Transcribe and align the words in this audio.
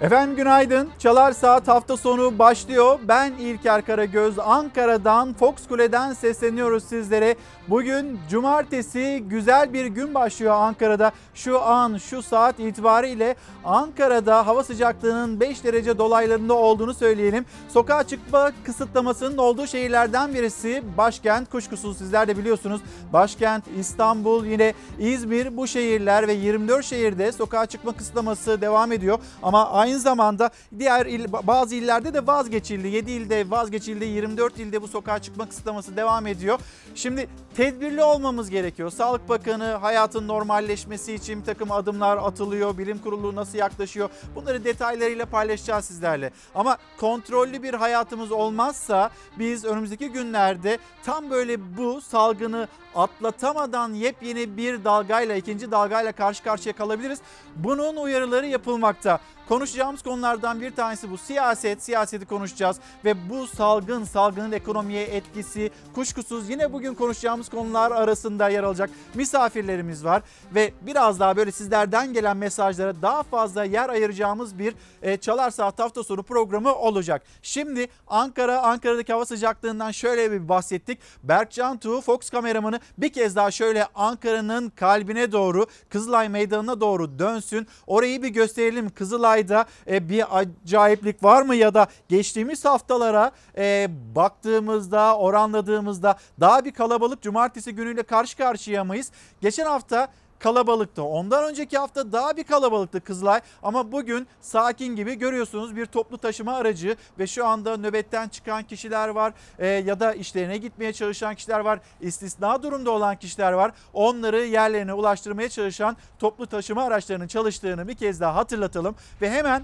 Efendim 0.00 0.36
günaydın. 0.36 0.88
Çalar 0.98 1.32
Saat 1.32 1.68
hafta 1.68 1.96
sonu 1.96 2.38
başlıyor. 2.38 2.98
Ben 3.08 3.32
İlker 3.32 3.84
Karagöz. 3.84 4.38
Ankara'dan, 4.38 5.32
Fox 5.32 5.54
Kule'den 5.68 6.12
sesleniyoruz 6.12 6.84
sizlere. 6.84 7.36
Bugün 7.68 8.18
cumartesi 8.30 9.24
güzel 9.28 9.72
bir 9.72 9.86
gün 9.86 10.14
başlıyor 10.14 10.54
Ankara'da. 10.54 11.12
Şu 11.34 11.62
an, 11.62 11.96
şu 11.96 12.22
saat 12.22 12.60
itibariyle 12.60 13.36
Ankara'da 13.64 14.46
hava 14.46 14.64
sıcaklığının 14.64 15.40
5 15.40 15.64
derece 15.64 15.98
dolaylarında 15.98 16.54
olduğunu 16.54 16.94
söyleyelim. 16.94 17.46
Sokağa 17.68 18.02
çıkma 18.02 18.52
kısıtlamasının 18.64 19.38
olduğu 19.38 19.66
şehirlerden 19.66 20.34
birisi 20.34 20.82
başkent. 20.96 21.50
Kuşkusuz 21.50 21.98
sizler 21.98 22.28
de 22.28 22.38
biliyorsunuz. 22.38 22.80
Başkent, 23.12 23.64
İstanbul, 23.78 24.44
yine 24.44 24.74
İzmir 24.98 25.56
bu 25.56 25.66
şehirler 25.66 26.28
ve 26.28 26.32
24 26.32 26.84
şehirde 26.84 27.32
sokağa 27.32 27.66
çıkma 27.66 27.92
kısıtlaması 27.92 28.60
devam 28.60 28.92
ediyor. 28.92 29.18
Ama 29.42 29.70
aynı 29.70 29.85
zamanda 29.94 30.50
diğer 30.78 31.06
il, 31.06 31.32
bazı 31.32 31.74
illerde 31.74 32.14
de 32.14 32.26
vazgeçildi. 32.26 32.88
7 32.88 33.10
ilde 33.10 33.50
vazgeçildi, 33.50 34.04
24 34.04 34.58
ilde 34.58 34.82
bu 34.82 34.88
sokağa 34.88 35.18
çıkma 35.18 35.48
kısıtlaması 35.48 35.96
devam 35.96 36.26
ediyor. 36.26 36.58
Şimdi 36.94 37.28
tedbirli 37.56 38.02
olmamız 38.02 38.50
gerekiyor. 38.50 38.90
Sağlık 38.90 39.28
Bakanı 39.28 39.64
hayatın 39.64 40.28
normalleşmesi 40.28 41.14
için 41.14 41.42
takım 41.42 41.72
adımlar 41.72 42.16
atılıyor. 42.16 42.78
Bilim 42.78 42.98
kurulu 42.98 43.34
nasıl 43.34 43.58
yaklaşıyor? 43.58 44.10
Bunları 44.34 44.64
detaylarıyla 44.64 45.26
paylaşacağız 45.26 45.84
sizlerle. 45.84 46.30
Ama 46.54 46.78
kontrollü 47.00 47.62
bir 47.62 47.74
hayatımız 47.74 48.32
olmazsa 48.32 49.10
biz 49.38 49.64
önümüzdeki 49.64 50.08
günlerde 50.08 50.78
tam 51.04 51.30
böyle 51.30 51.76
bu 51.76 52.00
salgını 52.00 52.68
atlatamadan 52.96 53.94
yepyeni 53.94 54.56
bir 54.56 54.84
dalgayla, 54.84 55.34
ikinci 55.34 55.70
dalgayla 55.70 56.12
karşı 56.12 56.42
karşıya 56.42 56.76
kalabiliriz. 56.76 57.18
Bunun 57.56 57.96
uyarıları 57.96 58.46
yapılmakta. 58.46 59.20
Konuşacağımız 59.48 60.02
konulardan 60.02 60.60
bir 60.60 60.70
tanesi 60.70 61.10
bu 61.10 61.18
siyaset. 61.18 61.82
Siyaseti 61.82 62.26
konuşacağız 62.26 62.76
ve 63.04 63.30
bu 63.30 63.46
salgın, 63.46 64.04
salgının 64.04 64.52
ekonomiye 64.52 65.02
etkisi 65.02 65.70
kuşkusuz 65.94 66.50
yine 66.50 66.72
bugün 66.72 66.94
konuşacağımız 66.94 67.48
konular 67.48 67.90
arasında 67.90 68.48
yer 68.48 68.62
alacak 68.62 68.90
misafirlerimiz 69.14 70.04
var 70.04 70.22
ve 70.54 70.72
biraz 70.82 71.20
daha 71.20 71.36
böyle 71.36 71.52
sizlerden 71.52 72.12
gelen 72.12 72.36
mesajlara 72.36 73.02
daha 73.02 73.22
fazla 73.22 73.64
yer 73.64 73.88
ayıracağımız 73.88 74.58
bir 74.58 74.74
e, 75.02 75.16
Çalar 75.16 75.50
Saat 75.50 75.78
hafta 75.78 76.02
sonu 76.02 76.22
programı 76.22 76.74
olacak. 76.74 77.22
Şimdi 77.42 77.88
Ankara, 78.06 78.62
Ankara'daki 78.62 79.12
hava 79.12 79.24
sıcaklığından 79.24 79.90
şöyle 79.90 80.32
bir 80.32 80.48
bahsettik. 80.48 80.98
Berkcan 81.22 81.78
Tuğ, 81.78 82.00
Fox 82.00 82.30
kameramanı 82.30 82.80
bir 82.98 83.08
kez 83.08 83.36
daha 83.36 83.50
şöyle 83.50 83.86
Ankara'nın 83.94 84.70
kalbine 84.70 85.32
doğru, 85.32 85.66
Kızılay 85.88 86.28
Meydanı'na 86.28 86.80
doğru 86.80 87.18
dönsün. 87.18 87.66
Orayı 87.86 88.22
bir 88.22 88.28
gösterelim. 88.28 88.90
Kızılay'da 88.90 89.66
e, 89.90 90.08
bir 90.08 90.38
acayiplik 90.38 91.24
var 91.24 91.42
mı 91.42 91.54
ya 91.54 91.74
da 91.74 91.86
geçtiğimiz 92.08 92.64
haftalara 92.64 93.30
e, 93.58 93.88
baktığımızda, 94.14 95.16
oranladığımızda 95.18 96.18
daha 96.40 96.64
bir 96.64 96.72
kalabalık 96.72 97.22
cumartesi 97.22 97.74
günüyle 97.74 98.02
karşı 98.02 98.36
karşıya 98.36 98.84
mıyız? 98.84 99.10
Geçen 99.40 99.66
hafta 99.66 100.08
kalabalıktı. 100.38 101.02
Ondan 101.02 101.44
önceki 101.44 101.78
hafta 101.78 102.12
daha 102.12 102.36
bir 102.36 102.44
kalabalıktı 102.44 103.00
Kızılay 103.00 103.40
ama 103.62 103.92
bugün 103.92 104.26
sakin 104.40 104.96
gibi 104.96 105.14
görüyorsunuz 105.14 105.76
bir 105.76 105.86
toplu 105.86 106.18
taşıma 106.18 106.54
aracı 106.54 106.96
ve 107.18 107.26
şu 107.26 107.46
anda 107.46 107.76
nöbetten 107.76 108.28
çıkan 108.28 108.62
kişiler 108.62 109.08
var 109.08 109.32
e, 109.58 109.66
ya 109.66 110.00
da 110.00 110.14
işlerine 110.14 110.58
gitmeye 110.58 110.92
çalışan 110.92 111.34
kişiler 111.34 111.60
var. 111.60 111.80
istisna 112.00 112.62
durumda 112.62 112.90
olan 112.90 113.16
kişiler 113.16 113.52
var. 113.52 113.72
Onları 113.92 114.40
yerlerine 114.40 114.92
ulaştırmaya 114.92 115.48
çalışan 115.48 115.96
toplu 116.18 116.46
taşıma 116.46 116.84
araçlarının 116.84 117.26
çalıştığını 117.26 117.88
bir 117.88 117.94
kez 117.94 118.20
daha 118.20 118.34
hatırlatalım 118.34 118.94
ve 119.22 119.30
hemen 119.30 119.62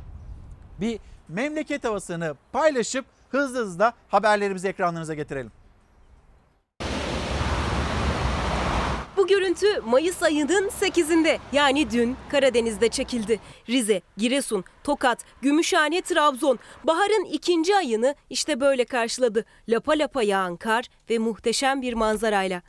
bir 0.81 0.99
memleket 1.29 1.85
havasını 1.85 2.35
paylaşıp 2.53 3.05
hızlı 3.31 3.59
hızlı 3.59 3.93
haberlerimizi 4.09 4.69
ekranlarınıza 4.69 5.15
getirelim. 5.15 5.62
Bu 9.23 9.27
görüntü 9.27 9.81
Mayıs 9.87 10.23
ayının 10.23 10.69
8'inde 10.69 11.39
yani 11.53 11.91
dün 11.91 12.17
Karadeniz'de 12.31 12.89
çekildi. 12.89 13.41
Rize, 13.69 14.03
Giresun, 14.17 14.65
Tokat, 14.85 15.25
Gümüşhane, 15.43 16.03
Trabzon 16.03 16.59
baharın 16.85 17.25
ikinci 17.25 17.77
ayını 17.77 18.15
işte 18.31 18.61
böyle 18.61 18.85
karşıladı. 18.85 19.45
Lapa 19.69 19.93
lapa 19.93 20.23
yağan 20.23 20.57
kar 20.57 20.85
ve 21.11 21.19
muhteşem 21.19 21.83
bir 21.83 21.95
manzarayla. 21.95 22.63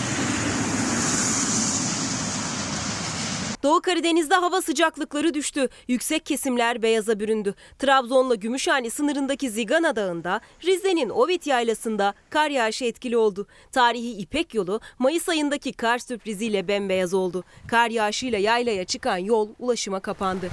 Doğu 3.64 3.82
Karadeniz'de 3.82 4.36
hava 4.36 4.62
sıcaklıkları 4.62 5.34
düştü. 5.34 5.70
Yüksek 5.88 6.26
kesimler 6.26 6.82
beyaza 6.82 7.20
büründü. 7.20 7.56
Trabzon'la 7.80 8.36
Gümüşhane 8.36 8.90
sınırındaki 8.90 9.50
Zigana 9.50 9.96
Dağı'nda, 9.96 10.42
Rize'nin 10.64 11.10
Ovit 11.10 11.48
Yaylası'nda 11.48 12.14
kar 12.30 12.50
yağışı 12.50 12.86
etkili 12.86 13.18
oldu. 13.18 13.48
Tarihi 13.72 14.12
İpek 14.12 14.54
yolu 14.54 14.80
Mayıs 15.00 15.30
ayındaki 15.30 15.74
kar 15.74 15.98
sürpriziyle 15.98 16.68
bembeyaz 16.68 17.14
oldu. 17.14 17.44
Kar 17.68 17.90
yağışıyla 17.90 18.38
yaylaya 18.40 18.86
çıkan 18.86 19.18
yol 19.18 19.50
ulaşıma 19.60 20.00
kapandı. 20.00 20.50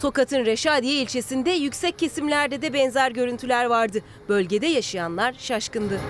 Tokat'ın 0.00 0.46
Reşadiye 0.46 0.94
ilçesinde 0.94 1.50
yüksek 1.50 1.98
kesimlerde 1.98 2.62
de 2.62 2.72
benzer 2.72 3.10
görüntüler 3.10 3.64
vardı. 3.64 4.02
Bölgede 4.28 4.66
yaşayanlar 4.66 5.34
şaşkındı. 5.38 6.00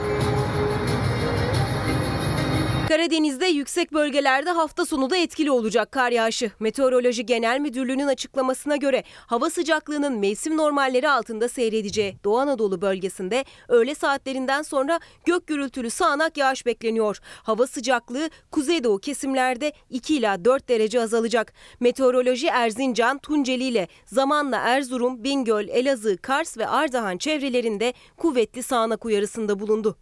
Karadeniz'de 2.92 3.46
yüksek 3.46 3.92
bölgelerde 3.92 4.50
hafta 4.50 4.86
sonu 4.86 5.10
da 5.10 5.16
etkili 5.16 5.50
olacak 5.50 5.92
kar 5.92 6.10
yağışı. 6.10 6.50
Meteoroloji 6.60 7.26
Genel 7.26 7.60
Müdürlüğü'nün 7.60 8.06
açıklamasına 8.06 8.76
göre 8.76 9.04
hava 9.26 9.50
sıcaklığının 9.50 10.18
mevsim 10.18 10.56
normalleri 10.56 11.10
altında 11.10 11.48
seyredeceği 11.48 12.16
Doğu 12.24 12.38
Anadolu 12.38 12.80
bölgesinde 12.82 13.44
öğle 13.68 13.94
saatlerinden 13.94 14.62
sonra 14.62 15.00
gök 15.24 15.46
gürültülü 15.46 15.90
sağanak 15.90 16.36
yağış 16.36 16.66
bekleniyor. 16.66 17.18
Hava 17.42 17.66
sıcaklığı 17.66 18.30
kuzeydoğu 18.50 18.98
kesimlerde 18.98 19.72
2 19.90 20.16
ila 20.16 20.44
4 20.44 20.68
derece 20.68 21.00
azalacak. 21.00 21.52
Meteoroloji 21.80 22.46
Erzincan, 22.46 23.18
Tunceli 23.18 23.64
ile 23.64 23.88
zamanla 24.06 24.56
Erzurum, 24.56 25.24
Bingöl, 25.24 25.68
Elazığ, 25.68 26.16
Kars 26.16 26.58
ve 26.58 26.68
Ardahan 26.68 27.18
çevrelerinde 27.18 27.94
kuvvetli 28.16 28.62
sağanak 28.62 29.04
uyarısında 29.04 29.60
bulundu. 29.60 29.96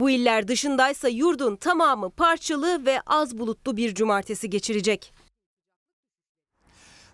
Bu 0.00 0.10
iller 0.10 0.48
dışındaysa 0.48 1.08
yurdun 1.08 1.56
tamamı 1.56 2.10
parçalı 2.10 2.86
ve 2.86 3.00
az 3.06 3.38
bulutlu 3.38 3.76
bir 3.76 3.94
cumartesi 3.94 4.50
geçirecek. 4.50 5.12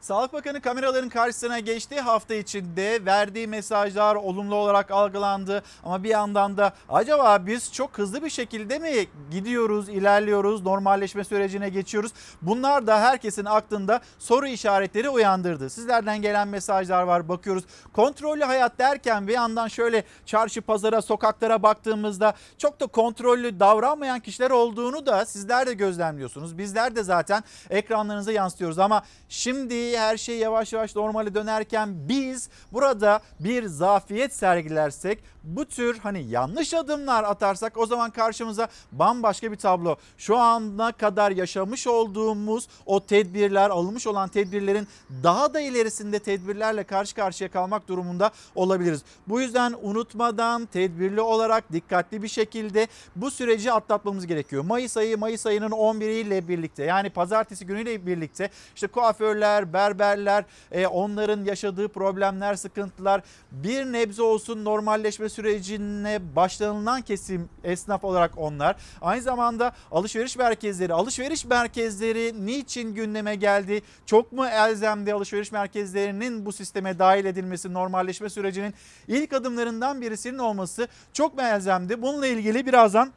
Sağlık 0.02 0.32
Bakanı 0.32 0.60
kameraların 0.60 1.08
karşısına 1.08 1.58
geçtiği 1.58 2.00
hafta 2.00 2.34
içinde 2.34 3.04
verdiği 3.04 3.46
mesajlar 3.46 4.14
olumlu 4.14 4.54
olarak 4.54 4.90
algılandı. 4.90 5.62
Ama 5.84 6.04
bir 6.04 6.08
yandan 6.08 6.56
da 6.56 6.72
acaba 6.88 7.46
biz 7.46 7.72
çok 7.72 7.98
hızlı 7.98 8.24
bir 8.24 8.30
şekilde 8.30 8.78
mi 8.78 9.06
gidiyoruz, 9.30 9.88
ilerliyoruz, 9.88 10.62
normalleşme 10.62 11.24
sürecine 11.24 11.68
geçiyoruz? 11.68 12.12
Bunlar 12.42 12.86
da 12.86 13.00
herkesin 13.00 13.44
aklında 13.44 14.00
soru 14.18 14.46
işaretleri 14.46 15.08
uyandırdı. 15.08 15.70
Sizlerden 15.70 16.22
gelen 16.22 16.48
mesajlar 16.48 17.02
var 17.02 17.28
bakıyoruz. 17.28 17.64
Kontrollü 17.92 18.44
hayat 18.44 18.78
derken 18.78 19.28
bir 19.28 19.32
yandan 19.32 19.68
şöyle 19.68 20.04
çarşı 20.26 20.62
pazara, 20.62 21.02
sokaklara 21.02 21.62
baktığımızda 21.62 22.34
çok 22.58 22.80
da 22.80 22.86
kontrollü 22.86 23.60
davranmayan 23.60 24.20
kişiler 24.20 24.50
olduğunu 24.50 25.06
da 25.06 25.24
sizler 25.26 25.66
de 25.66 25.74
gözlemliyorsunuz. 25.74 26.58
Bizler 26.58 26.96
de 26.96 27.02
zaten 27.02 27.44
ekranlarınıza 27.70 28.32
yansıtıyoruz 28.32 28.78
ama 28.78 29.02
şimdi 29.28 29.91
her 29.98 30.16
şey 30.16 30.38
yavaş 30.38 30.72
yavaş 30.72 30.96
normale 30.96 31.34
dönerken 31.34 32.08
biz 32.08 32.48
burada 32.72 33.20
bir 33.40 33.66
zafiyet 33.66 34.34
sergilersek 34.34 35.18
bu 35.44 35.64
tür 35.64 35.98
hani 35.98 36.22
yanlış 36.22 36.74
adımlar 36.74 37.24
atarsak 37.24 37.78
o 37.78 37.86
zaman 37.86 38.10
karşımıza 38.10 38.68
bambaşka 38.92 39.52
bir 39.52 39.56
tablo. 39.56 39.96
Şu 40.18 40.36
ana 40.36 40.92
kadar 40.92 41.30
yaşamış 41.30 41.86
olduğumuz 41.86 42.68
o 42.86 43.06
tedbirler 43.06 43.70
alınmış 43.70 44.06
olan 44.06 44.28
tedbirlerin 44.28 44.88
daha 45.22 45.54
da 45.54 45.60
ilerisinde 45.60 46.18
tedbirlerle 46.18 46.84
karşı 46.84 47.14
karşıya 47.14 47.50
kalmak 47.50 47.88
durumunda 47.88 48.30
olabiliriz. 48.54 49.02
Bu 49.28 49.40
yüzden 49.40 49.74
unutmadan 49.82 50.66
tedbirli 50.66 51.20
olarak 51.20 51.72
dikkatli 51.72 52.22
bir 52.22 52.28
şekilde 52.28 52.86
bu 53.16 53.30
süreci 53.30 53.72
atlatmamız 53.72 54.26
gerekiyor. 54.26 54.64
Mayıs 54.64 54.96
ayı 54.96 55.18
Mayıs 55.18 55.46
ayının 55.46 55.70
11'i 55.70 56.20
ile 56.20 56.48
birlikte 56.48 56.84
yani 56.84 57.10
pazartesi 57.10 57.66
günüyle 57.66 58.06
birlikte 58.06 58.50
işte 58.74 58.86
kuaförler, 58.86 59.72
berberler, 59.82 60.44
e, 60.72 60.86
onların 60.86 61.44
yaşadığı 61.44 61.88
problemler, 61.88 62.54
sıkıntılar 62.54 63.22
bir 63.52 63.84
nebze 63.84 64.22
olsun 64.22 64.64
normalleşme 64.64 65.28
sürecine 65.28 66.20
başlanılan 66.36 67.02
kesim 67.02 67.48
esnaf 67.64 68.04
olarak 68.04 68.38
onlar. 68.38 68.76
Aynı 69.00 69.22
zamanda 69.22 69.72
alışveriş 69.90 70.36
merkezleri, 70.36 70.94
alışveriş 70.94 71.44
merkezleri 71.44 72.46
niçin 72.46 72.94
gündeme 72.94 73.34
geldi? 73.34 73.82
Çok 74.06 74.32
mu 74.32 74.46
elzemdi 74.46 75.14
alışveriş 75.14 75.52
merkezlerinin 75.52 76.46
bu 76.46 76.52
sisteme 76.52 76.98
dahil 76.98 77.24
edilmesi, 77.24 77.72
normalleşme 77.72 78.30
sürecinin 78.30 78.74
ilk 79.08 79.32
adımlarından 79.32 80.00
birisinin 80.00 80.38
olması 80.38 80.88
çok 81.12 81.34
mu 81.34 81.42
elzemdi? 81.42 82.02
Bununla 82.02 82.26
ilgili 82.26 82.66
birazdan 82.66 83.12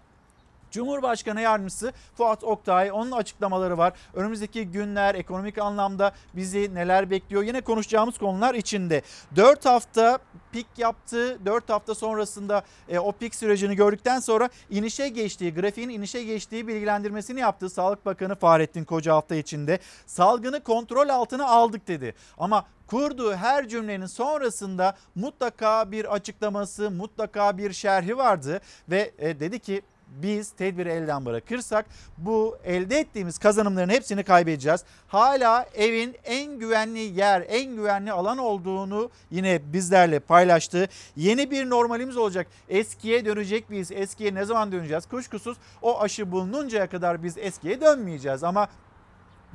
Cumhurbaşkanı 0.75 1.41
Yardımcısı 1.41 1.93
Fuat 2.17 2.43
Oktay 2.43 2.91
onun 2.91 3.11
açıklamaları 3.11 3.77
var. 3.77 3.93
Önümüzdeki 4.13 4.67
günler 4.67 5.15
ekonomik 5.15 5.57
anlamda 5.57 6.11
bizi 6.33 6.75
neler 6.75 7.09
bekliyor 7.09 7.43
yine 7.43 7.61
konuşacağımız 7.61 8.17
konular 8.17 8.55
içinde. 8.55 9.01
4 9.35 9.65
hafta 9.65 10.19
pik 10.51 10.67
yaptı. 10.77 11.45
4 11.45 11.69
hafta 11.69 11.95
sonrasında 11.95 12.63
e, 12.89 12.99
o 12.99 13.11
pik 13.11 13.35
sürecini 13.35 13.75
gördükten 13.75 14.19
sonra 14.19 14.49
inişe 14.69 15.09
geçtiği, 15.09 15.53
grafiğin 15.53 15.89
inişe 15.89 16.23
geçtiği 16.23 16.67
bilgilendirmesini 16.67 17.39
yaptı 17.39 17.69
Sağlık 17.69 18.05
Bakanı 18.05 18.35
Fahrettin 18.35 18.83
Koca 18.83 19.13
hafta 19.15 19.35
içinde. 19.35 19.79
Salgını 20.05 20.63
kontrol 20.63 21.09
altına 21.09 21.47
aldık 21.47 21.87
dedi. 21.87 22.15
Ama 22.37 22.65
kurduğu 22.87 23.33
her 23.33 23.67
cümlenin 23.67 24.05
sonrasında 24.05 24.95
mutlaka 25.15 25.91
bir 25.91 26.13
açıklaması, 26.13 26.91
mutlaka 26.91 27.57
bir 27.57 27.73
şerhi 27.73 28.17
vardı 28.17 28.61
ve 28.89 29.11
e, 29.17 29.39
dedi 29.39 29.59
ki 29.59 29.81
biz 30.07 30.51
tedbiri 30.51 30.89
elden 30.89 31.25
bırakırsak 31.25 31.85
bu 32.17 32.57
elde 32.63 32.99
ettiğimiz 32.99 33.37
kazanımların 33.37 33.89
hepsini 33.89 34.23
kaybedeceğiz. 34.23 34.83
Hala 35.07 35.65
evin 35.75 36.15
en 36.23 36.59
güvenli 36.59 36.99
yer, 36.99 37.45
en 37.47 37.75
güvenli 37.75 38.11
alan 38.11 38.37
olduğunu 38.37 39.09
yine 39.31 39.61
bizlerle 39.73 40.19
paylaştı. 40.19 40.87
Yeni 41.15 41.51
bir 41.51 41.69
normalimiz 41.69 42.17
olacak. 42.17 42.47
Eskiye 42.69 43.25
dönecek 43.25 43.69
miyiz? 43.69 43.91
Eskiye 43.91 44.33
ne 44.33 44.45
zaman 44.45 44.71
döneceğiz? 44.71 45.05
Kuşkusuz 45.05 45.57
o 45.81 46.01
aşı 46.01 46.31
bulununcaya 46.31 46.87
kadar 46.87 47.23
biz 47.23 47.37
eskiye 47.37 47.81
dönmeyeceğiz 47.81 48.43
ama 48.43 48.67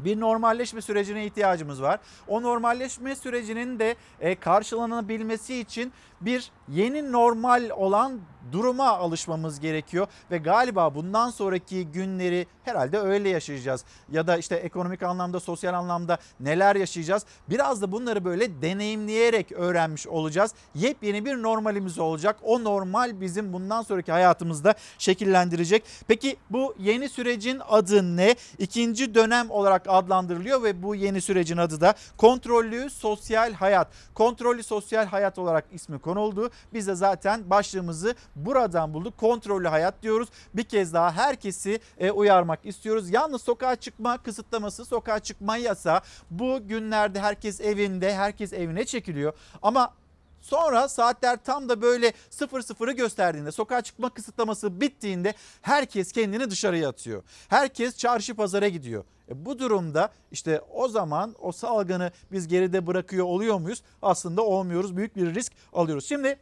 bir 0.05 0.21
normalleşme 0.21 0.81
sürecine 0.81 1.27
ihtiyacımız 1.27 1.83
var. 1.83 2.01
O 2.29 2.43
normalleşme 2.43 3.17
sürecinin 3.17 3.79
de 3.79 3.97
e, 4.21 4.35
karşılanabilmesi 4.35 5.57
için 5.57 5.93
bir 6.21 6.51
yeni 6.69 7.13
normal 7.13 7.71
olan 7.77 8.21
duruma 8.53 8.89
alışmamız 8.89 9.61
gerekiyor 9.61 10.07
ve 10.31 10.39
galiba 10.39 10.95
bundan 10.95 11.31
sonraki 11.31 11.87
günleri 11.87 12.47
herhalde 12.65 12.99
öyle 12.99 13.29
yaşayacağız. 13.29 13.85
Ya 14.13 14.27
da 14.27 14.37
işte 14.37 14.55
ekonomik 14.55 15.03
anlamda, 15.03 15.41
sosyal 15.41 15.75
anlamda 15.75 16.19
neler 16.41 16.77
yaşayacağız? 16.77 17.27
Biraz 17.49 17.83
da 17.83 17.93
bunları 17.93 18.25
böyle 18.25 18.63
deneyimleyerek 18.63 19.53
öğrenmiş 19.53 20.07
olacağız. 20.07 20.55
Yepyeni 20.75 21.25
bir 21.25 21.43
normalimiz 21.43 21.99
olacak. 21.99 22.37
O 22.43 22.65
normal 22.65 23.21
bizim 23.21 23.53
bundan 23.53 23.83
sonraki 23.83 24.13
hayatımızda 24.13 24.75
şekillendirecek. 24.99 25.85
Peki 26.09 26.37
bu 26.51 26.75
yeni 26.79 27.09
sürecin 27.09 27.61
adı 27.69 28.17
ne? 28.17 28.35
İkinci 28.59 29.15
dönem 29.15 29.51
olarak 29.51 29.89
adlandırılıyor 29.91 30.63
ve 30.63 30.83
bu 30.83 30.95
yeni 30.95 31.21
sürecin 31.21 31.57
adı 31.57 31.81
da 31.81 31.95
kontrollü 32.17 32.91
sosyal 32.91 33.53
hayat. 33.53 33.89
Kontrollü 34.15 34.63
sosyal 34.63 35.07
hayat 35.07 35.39
olarak 35.39 35.65
ismi 35.73 35.99
konuldu. 35.99 36.51
Biz 36.73 36.87
de 36.87 36.95
zaten 36.95 37.51
başlığımızı 37.51 38.15
buradan 38.37 38.95
bulduk. 38.95 39.19
Kontrollü 39.19 39.69
hayat 39.69 40.03
diyoruz. 40.03 40.29
Bir 40.55 40.65
kez 40.65 40.95
daha 40.95 41.13
herkesi 41.13 41.81
e, 41.99 42.11
uyarmak 42.11 42.67
istiyoruz. 42.67 43.11
Yalnız 43.11 43.43
sokağa 43.43 43.77
çıkma 43.77 44.19
kısıtlaması, 44.19 44.85
sokağa 44.85 45.19
çıkma 45.19 45.57
yasa 45.57 46.01
bu 46.31 46.69
günlerde 46.69 47.21
herkes 47.21 47.61
evinde, 47.61 48.15
herkes 48.15 48.53
evine 48.53 48.85
çekiliyor. 48.85 49.33
Ama 49.63 49.93
Sonra 50.41 50.89
saatler 50.89 51.39
tam 51.45 51.69
da 51.69 51.83
böyle 51.83 52.13
sıfır 52.31 52.63
sıfırı 52.63 52.93
gösterdiğinde 52.93 53.53
sokağa 53.53 53.81
çıkma 53.81 54.11
kısıtlaması 54.11 54.81
bittiğinde 54.81 55.35
herkes 55.63 56.13
kendini 56.13 56.51
dışarıya 56.51 56.89
atıyor. 56.89 57.23
Herkes 57.49 57.97
çarşı 57.97 58.35
pazara 58.35 58.69
gidiyor. 58.69 59.05
E 59.29 59.45
bu 59.45 59.59
durumda 59.59 60.11
işte 60.33 60.61
o 60.75 60.89
zaman 60.89 61.35
o 61.39 61.53
salgını 61.53 62.13
biz 62.33 62.49
geride 62.49 62.87
bırakıyor 62.87 63.27
oluyor 63.27 63.59
muyuz? 63.59 63.83
Aslında 64.03 64.43
olmuyoruz. 64.43 64.97
Büyük 64.97 65.17
bir 65.17 65.35
risk 65.35 65.53
alıyoruz. 65.73 66.09
Şimdi 66.09 66.39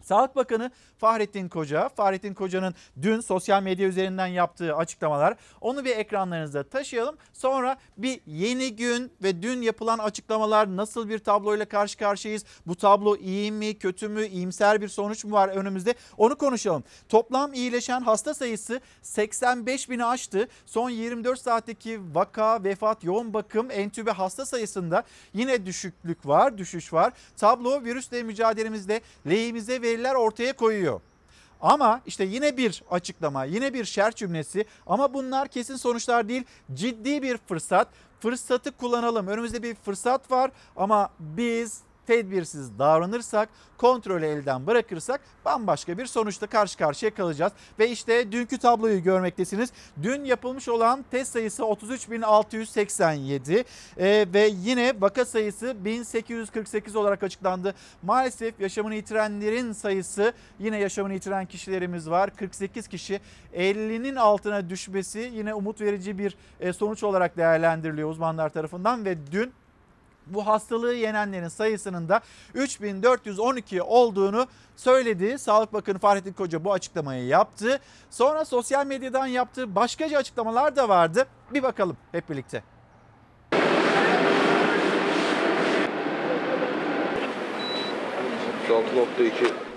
Sağlık 0.00 0.36
Bakanı 0.36 0.70
Fahrettin 0.98 1.48
Koca, 1.48 1.88
Fahrettin 1.88 2.34
Koca'nın 2.34 2.74
dün 3.02 3.20
sosyal 3.20 3.62
medya 3.62 3.88
üzerinden 3.88 4.26
yaptığı 4.26 4.76
açıklamalar 4.76 5.36
onu 5.60 5.84
bir 5.84 5.96
ekranlarınızda 5.96 6.62
taşıyalım. 6.62 7.16
Sonra 7.32 7.76
bir 7.96 8.20
yeni 8.26 8.76
gün 8.76 9.12
ve 9.22 9.42
dün 9.42 9.62
yapılan 9.62 9.98
açıklamalar 9.98 10.76
nasıl 10.76 11.08
bir 11.08 11.18
tabloyla 11.18 11.64
karşı 11.64 11.98
karşıyayız? 11.98 12.44
Bu 12.66 12.76
tablo 12.76 13.16
iyi 13.16 13.52
mi, 13.52 13.78
kötü 13.78 14.08
mü, 14.08 14.26
iyimser 14.26 14.80
bir 14.80 14.88
sonuç 14.88 15.24
mu 15.24 15.32
var 15.32 15.48
önümüzde? 15.48 15.94
Onu 16.18 16.38
konuşalım. 16.38 16.84
Toplam 17.08 17.52
iyileşen 17.54 18.00
hasta 18.00 18.34
sayısı 18.34 18.80
85 19.02 19.90
bini 19.90 20.04
aştı. 20.04 20.48
Son 20.66 20.90
24 20.90 21.40
saatteki 21.40 22.00
vaka, 22.14 22.64
vefat, 22.64 23.04
yoğun 23.04 23.34
bakım, 23.34 23.70
entübe 23.70 24.10
hasta 24.10 24.46
sayısında 24.46 25.02
yine 25.34 25.66
düşüklük 25.66 26.26
var, 26.26 26.58
düşüş 26.58 26.92
var. 26.92 27.12
Tablo 27.36 27.84
virüsle 27.84 28.22
mücadelemizde 28.22 29.00
lehimize 29.26 29.82
veriler 29.90 30.14
ortaya 30.14 30.52
koyuyor. 30.52 31.00
Ama 31.60 32.00
işte 32.06 32.24
yine 32.24 32.56
bir 32.56 32.82
açıklama, 32.90 33.44
yine 33.44 33.74
bir 33.74 33.84
şer 33.84 34.14
cümlesi 34.14 34.64
ama 34.86 35.14
bunlar 35.14 35.48
kesin 35.48 35.76
sonuçlar 35.76 36.28
değil. 36.28 36.44
Ciddi 36.74 37.22
bir 37.22 37.36
fırsat. 37.36 37.88
Fırsatı 38.20 38.76
kullanalım. 38.76 39.26
Önümüzde 39.26 39.62
bir 39.62 39.74
fırsat 39.74 40.30
var 40.30 40.50
ama 40.76 41.10
biz 41.18 41.80
tedbirsiz 42.10 42.78
davranırsak, 42.78 43.48
kontrolü 43.78 44.26
elden 44.26 44.66
bırakırsak 44.66 45.20
bambaşka 45.44 45.98
bir 45.98 46.06
sonuçta 46.06 46.46
karşı 46.46 46.78
karşıya 46.78 47.14
kalacağız. 47.14 47.52
Ve 47.78 47.90
işte 47.90 48.32
dünkü 48.32 48.58
tabloyu 48.58 49.02
görmektesiniz. 49.02 49.72
Dün 50.02 50.24
yapılmış 50.24 50.68
olan 50.68 51.04
test 51.10 51.32
sayısı 51.32 51.62
33.687 51.62 53.64
ee, 53.98 54.26
ve 54.34 54.50
yine 54.62 54.94
vaka 55.00 55.24
sayısı 55.24 55.76
1848 55.84 56.96
olarak 56.96 57.22
açıklandı. 57.22 57.74
Maalesef 58.02 58.60
yaşamını 58.60 58.94
yitirenlerin 58.94 59.72
sayısı 59.72 60.32
yine 60.58 60.78
yaşamını 60.78 61.14
yitiren 61.14 61.46
kişilerimiz 61.46 62.10
var. 62.10 62.30
48 62.36 62.88
kişi 62.88 63.20
50'nin 63.54 64.16
altına 64.16 64.70
düşmesi 64.70 65.30
yine 65.34 65.54
umut 65.54 65.80
verici 65.80 66.18
bir 66.18 66.36
e, 66.60 66.72
sonuç 66.72 67.02
olarak 67.02 67.36
değerlendiriliyor 67.36 68.10
uzmanlar 68.10 68.48
tarafından 68.48 69.04
ve 69.04 69.16
dün 69.32 69.52
bu 70.34 70.46
hastalığı 70.46 70.94
yenenlerin 70.94 71.48
sayısının 71.48 72.08
da 72.08 72.20
3412 72.54 73.82
olduğunu 73.82 74.46
söyledi. 74.76 75.38
Sağlık 75.38 75.72
Bakanı 75.72 75.98
Fahrettin 75.98 76.32
Koca 76.32 76.64
bu 76.64 76.72
açıklamayı 76.72 77.26
yaptı. 77.26 77.80
Sonra 78.10 78.44
sosyal 78.44 78.86
medyadan 78.86 79.26
yaptığı 79.26 79.74
başkaca 79.74 80.18
açıklamalar 80.18 80.76
da 80.76 80.88
vardı. 80.88 81.26
Bir 81.54 81.62
bakalım 81.62 81.96
hep 82.12 82.30
birlikte. 82.30 82.62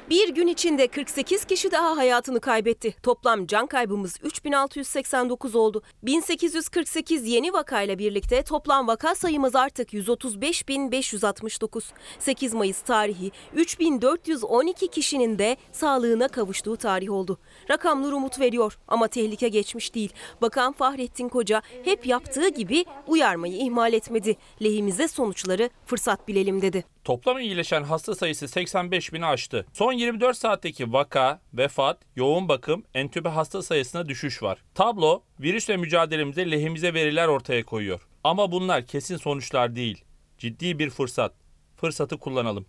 Bir 0.09 0.29
gün 0.29 0.47
içinde 0.47 0.87
48 0.87 1.45
kişi 1.45 1.71
daha 1.71 1.97
hayatını 1.97 2.39
kaybetti. 2.39 2.95
Toplam 3.03 3.47
can 3.47 3.67
kaybımız 3.67 4.17
3689 4.23 5.55
oldu. 5.55 5.81
1848 6.03 7.27
yeni 7.27 7.53
vakayla 7.53 7.99
birlikte 7.99 8.43
toplam 8.43 8.87
vaka 8.87 9.15
sayımız 9.15 9.55
artık 9.55 9.93
135.569. 9.93 11.83
8 12.19 12.53
Mayıs 12.53 12.81
tarihi 12.81 13.31
3412 13.55 14.87
kişinin 14.87 15.39
de 15.39 15.57
sağlığına 15.71 16.27
kavuştuğu 16.27 16.77
tarih 16.77 17.11
oldu. 17.11 17.37
Rakamlar 17.69 18.11
umut 18.11 18.39
veriyor 18.39 18.77
ama 18.87 19.07
tehlike 19.07 19.47
geçmiş 19.47 19.95
değil. 19.95 20.13
Bakan 20.41 20.73
Fahrettin 20.73 21.29
Koca 21.29 21.61
hep 21.83 22.05
yaptığı 22.05 22.47
gibi 22.47 22.85
uyarmayı 23.07 23.55
ihmal 23.55 23.93
etmedi. 23.93 24.37
Lehimize 24.63 25.07
sonuçları 25.07 25.69
fırsat 25.85 26.27
bilelim 26.27 26.61
dedi. 26.61 26.92
Toplam 27.03 27.39
iyileşen 27.39 27.83
hasta 27.83 28.15
sayısı 28.15 28.47
85 28.47 29.13
bini 29.13 29.25
aştı. 29.25 29.65
Son 29.73 29.93
24 29.93 30.37
saatteki 30.37 30.93
vaka, 30.93 31.41
vefat, 31.53 32.01
yoğun 32.15 32.49
bakım, 32.49 32.83
entübe 32.93 33.29
hasta 33.29 33.61
sayısına 33.61 34.09
düşüş 34.09 34.43
var. 34.43 34.63
Tablo 34.75 35.23
virüsle 35.39 35.77
mücadelemizde 35.77 36.51
lehimize 36.51 36.93
veriler 36.93 37.27
ortaya 37.27 37.63
koyuyor. 37.63 38.07
Ama 38.23 38.51
bunlar 38.51 38.85
kesin 38.85 39.17
sonuçlar 39.17 39.75
değil. 39.75 40.03
Ciddi 40.37 40.79
bir 40.79 40.89
fırsat. 40.89 41.33
Fırsatı 41.75 42.17
kullanalım. 42.17 42.65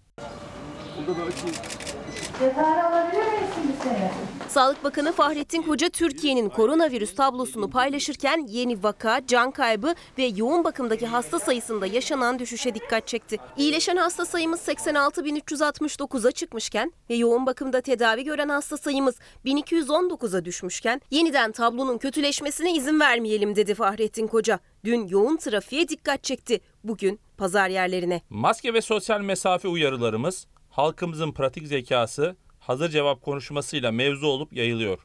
Cezayir 2.39 2.85
alabilir 2.85 3.23
miyiz 3.33 3.51
şimdi 3.55 3.73
seni? 3.83 4.11
Sağlık 4.49 4.85
Bakanı 4.85 5.13
Fahrettin 5.13 5.63
Koca 5.63 5.89
Türkiye'nin 5.89 6.49
koronavirüs 6.49 7.15
tablosunu 7.15 7.71
paylaşırken 7.71 8.47
yeni 8.49 8.83
vaka, 8.83 9.21
can 9.27 9.51
kaybı 9.51 9.95
ve 10.19 10.25
yoğun 10.37 10.65
bakımdaki 10.65 11.07
hasta 11.07 11.39
sayısında 11.39 11.87
yaşanan 11.87 12.39
düşüşe 12.39 12.75
dikkat 12.75 13.07
çekti. 13.09 13.37
İyileşen 13.57 13.97
hasta 13.97 14.25
sayımız 14.25 14.69
86.369'a 14.69 16.33
çıkmışken 16.33 16.93
ve 17.11 17.15
yoğun 17.15 17.47
bakımda 17.47 17.81
tedavi 17.81 18.25
gören 18.25 18.49
hasta 18.49 18.77
sayımız 18.77 19.15
1219'a 19.45 20.45
düşmüşken 20.45 21.01
yeniden 21.11 21.53
tablonun 21.53 21.99
kötüleşmesine 21.99 22.73
izin 22.73 23.01
vermeyelim 23.01 23.57
dedi 23.57 23.75
Fahrettin 23.75 24.27
Koca. 24.27 24.59
Dün 24.85 25.07
yoğun 25.09 25.37
trafiğe 25.37 25.89
dikkat 25.89 26.25
çekti. 26.25 26.61
Bugün 26.85 27.21
pazar 27.37 27.69
yerlerine. 27.69 28.21
Maske 28.31 28.75
ve 28.75 28.83
sosyal 28.83 29.21
mesafe 29.21 29.69
uyarılarımız, 29.69 30.47
halkımızın 30.75 31.33
pratik 31.33 31.67
zekası, 31.67 32.37
hazır 32.59 32.91
cevap 32.91 33.23
konuşmasıyla 33.23 33.93
mevzu 33.93 34.27
olup 34.27 34.53
yayılıyor. 34.53 34.99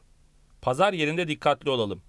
Pazar 0.62 0.92
yerinde 0.92 1.28
dikkatli 1.28 1.70
olalım. 1.70 2.02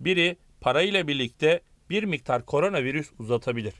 Biri 0.00 0.36
parayla 0.60 1.08
birlikte 1.08 1.60
bir 1.90 2.04
miktar 2.04 2.46
koronavirüs 2.46 3.10
uzatabilir. 3.18 3.74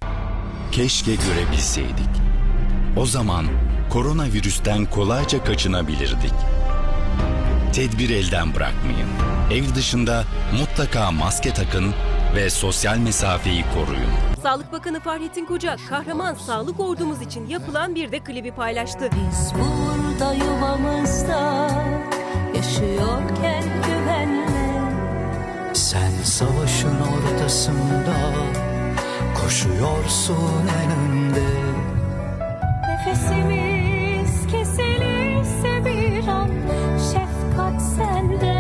Keşke 0.73 1.15
görebilseydik. 1.15 2.09
O 2.97 3.07
zaman 3.07 3.47
koronavirüsten 3.91 4.91
kolayca 4.91 5.45
kaçınabilirdik. 5.45 6.35
Tedbir 7.73 8.11
elden 8.11 8.55
bırakmayın. 8.55 9.09
Ev 9.53 9.75
dışında 9.75 10.25
mutlaka 10.61 11.11
maske 11.11 11.55
takın 11.55 11.93
ve 12.37 12.51
sosyal 12.51 12.99
mesafeyi 12.99 13.63
koruyun. 13.75 14.28
Sağlık 14.43 14.73
Bakanı 14.73 15.01
Fahrettin 15.01 15.45
Koca 15.45 15.77
kahraman 15.89 16.35
sağlık 16.35 16.81
ordumuz 16.81 17.23
için 17.23 17.47
yapılan 17.47 17.95
bir 17.95 18.13
de 18.13 18.21
klibi 18.21 18.51
paylaştı. 18.53 19.11
Biz 19.13 19.53
burada 19.55 20.33
yuvamızda 20.35 21.69
yaşıyorken 22.57 23.65
güvenle 23.87 24.49
Sen 25.75 26.11
savaşın 26.25 26.97
ortasında 27.01 28.17
koşuyorsun 29.43 30.69
en 30.85 30.91
önde. 30.91 31.45
Nefesimiz 32.89 34.47
kesilirse 34.53 35.85
bir 35.85 36.29
an 36.29 36.51
Şefkat 37.13 37.83
sende, 37.83 38.58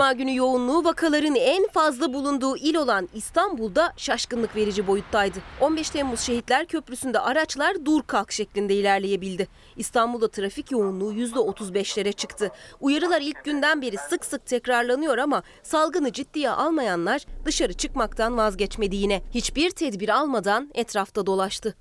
Cuma 0.00 0.12
günü 0.12 0.36
yoğunluğu 0.36 0.84
vakaların 0.84 1.34
en 1.34 1.68
fazla 1.68 2.12
bulunduğu 2.12 2.56
il 2.56 2.74
olan 2.74 3.08
İstanbul'da 3.14 3.92
şaşkınlık 3.96 4.56
verici 4.56 4.86
boyuttaydı. 4.86 5.38
15 5.60 5.90
Temmuz 5.90 6.20
Şehitler 6.20 6.66
Köprüsü'nde 6.66 7.20
araçlar 7.20 7.84
dur 7.84 8.02
kalk 8.02 8.32
şeklinde 8.32 8.74
ilerleyebildi. 8.74 9.48
İstanbul'da 9.76 10.30
trafik 10.30 10.70
yoğunluğu 10.70 11.12
%35'lere 11.12 12.12
çıktı. 12.12 12.50
Uyarılar 12.80 13.20
ilk 13.20 13.44
günden 13.44 13.82
beri 13.82 13.96
sık 13.98 14.24
sık 14.24 14.46
tekrarlanıyor 14.46 15.18
ama 15.18 15.42
salgını 15.62 16.12
ciddiye 16.12 16.50
almayanlar 16.50 17.26
dışarı 17.44 17.72
çıkmaktan 17.72 18.36
vazgeçmedi 18.36 18.96
yine. 18.96 19.22
Hiçbir 19.34 19.70
tedbir 19.70 20.08
almadan 20.08 20.70
etrafta 20.74 21.26
dolaştı. 21.26 21.76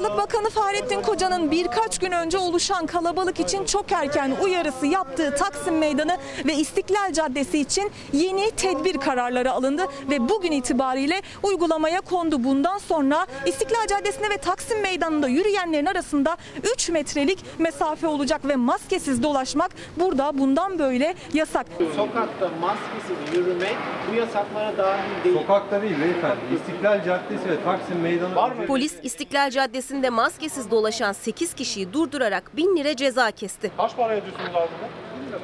Sağlık 0.00 0.18
Bakanı 0.18 0.50
Fahrettin 0.50 1.02
Koca'nın 1.02 1.50
birkaç 1.50 1.98
gün 1.98 2.12
önce 2.12 2.38
oluşan 2.38 2.86
kalabalık 2.86 3.40
için 3.40 3.64
çok 3.64 3.92
erken 3.92 4.32
uyarısı 4.42 4.86
yaptığı 4.86 5.34
Taksim 5.34 5.78
Meydanı 5.78 6.16
ve 6.46 6.54
İstiklal 6.54 7.12
Caddesi 7.12 7.58
için 7.58 7.90
yeni 8.12 8.50
tedbir 8.50 8.98
kararları 8.98 9.52
alındı 9.52 9.86
ve 10.10 10.28
bugün 10.28 10.52
itibariyle 10.52 11.22
uygulamaya 11.42 12.00
kondu. 12.00 12.44
Bundan 12.44 12.78
sonra 12.78 13.26
İstiklal 13.46 13.86
Caddesi'nde 13.86 14.30
ve 14.30 14.36
Taksim 14.36 14.80
Meydanı'nda 14.80 15.28
yürüyenlerin 15.28 15.86
arasında 15.86 16.36
3 16.74 16.88
metrelik 16.88 17.38
mesafe 17.58 18.06
olacak 18.06 18.40
ve 18.48 18.56
maskesiz 18.56 19.22
dolaşmak 19.22 19.70
burada 19.96 20.38
bundan 20.38 20.78
böyle 20.78 21.14
yasak. 21.32 21.66
Sokakta 21.96 22.50
maskesiz 22.60 23.36
yürümek 23.36 23.76
bu 24.10 24.14
yasaklara 24.14 24.76
dahil 24.78 25.24
değil. 25.24 25.36
Sokakta 25.38 25.82
değil 25.82 25.96
beyefendi. 26.00 26.40
İstiklal 26.54 27.04
Caddesi 27.04 27.50
ve 27.50 27.64
Taksim 27.64 28.00
Meydanı. 28.00 28.34
Var 28.36 28.50
mı? 28.50 28.66
Polis 28.66 28.94
İstiklal 29.02 29.50
Caddesi'nde 29.90 30.10
maskesiz 30.10 30.70
dolaşan 30.70 31.12
8 31.12 31.54
kişiyi 31.54 31.92
durdurarak 31.92 32.56
1000 32.56 32.76
lira 32.76 32.96
ceza 32.96 33.30
kesti. 33.30 33.70
Kaç 33.76 33.96
para 33.96 34.12
ödüyorsunuz 34.12 34.54
abi 34.54 34.68
buna? 34.80 35.38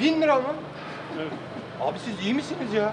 1000 0.00 0.12
lira. 0.12 0.14
1000 0.16 0.22
lira 0.22 0.36
mı? 0.36 0.54
Evet. 1.20 1.32
Abi 1.80 1.98
siz 1.98 2.26
iyi 2.26 2.34
misiniz 2.34 2.74
ya? 2.74 2.92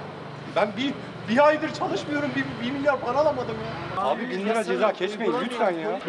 Ben 0.55 0.71
bir, 0.77 0.93
bir 1.29 1.47
aydır 1.47 1.73
çalışmıyorum. 1.73 2.29
Bir, 2.35 2.65
bir 2.65 2.71
milyar 2.71 2.99
para 3.01 3.17
alamadım 3.17 3.55
ya. 3.95 4.01
Abi 4.01 4.29
1000 4.29 4.45
lira 4.45 4.63
ceza 4.63 4.93
kesmeyin 4.93 5.33
lütfen 5.45 5.71
ya. 5.71 5.99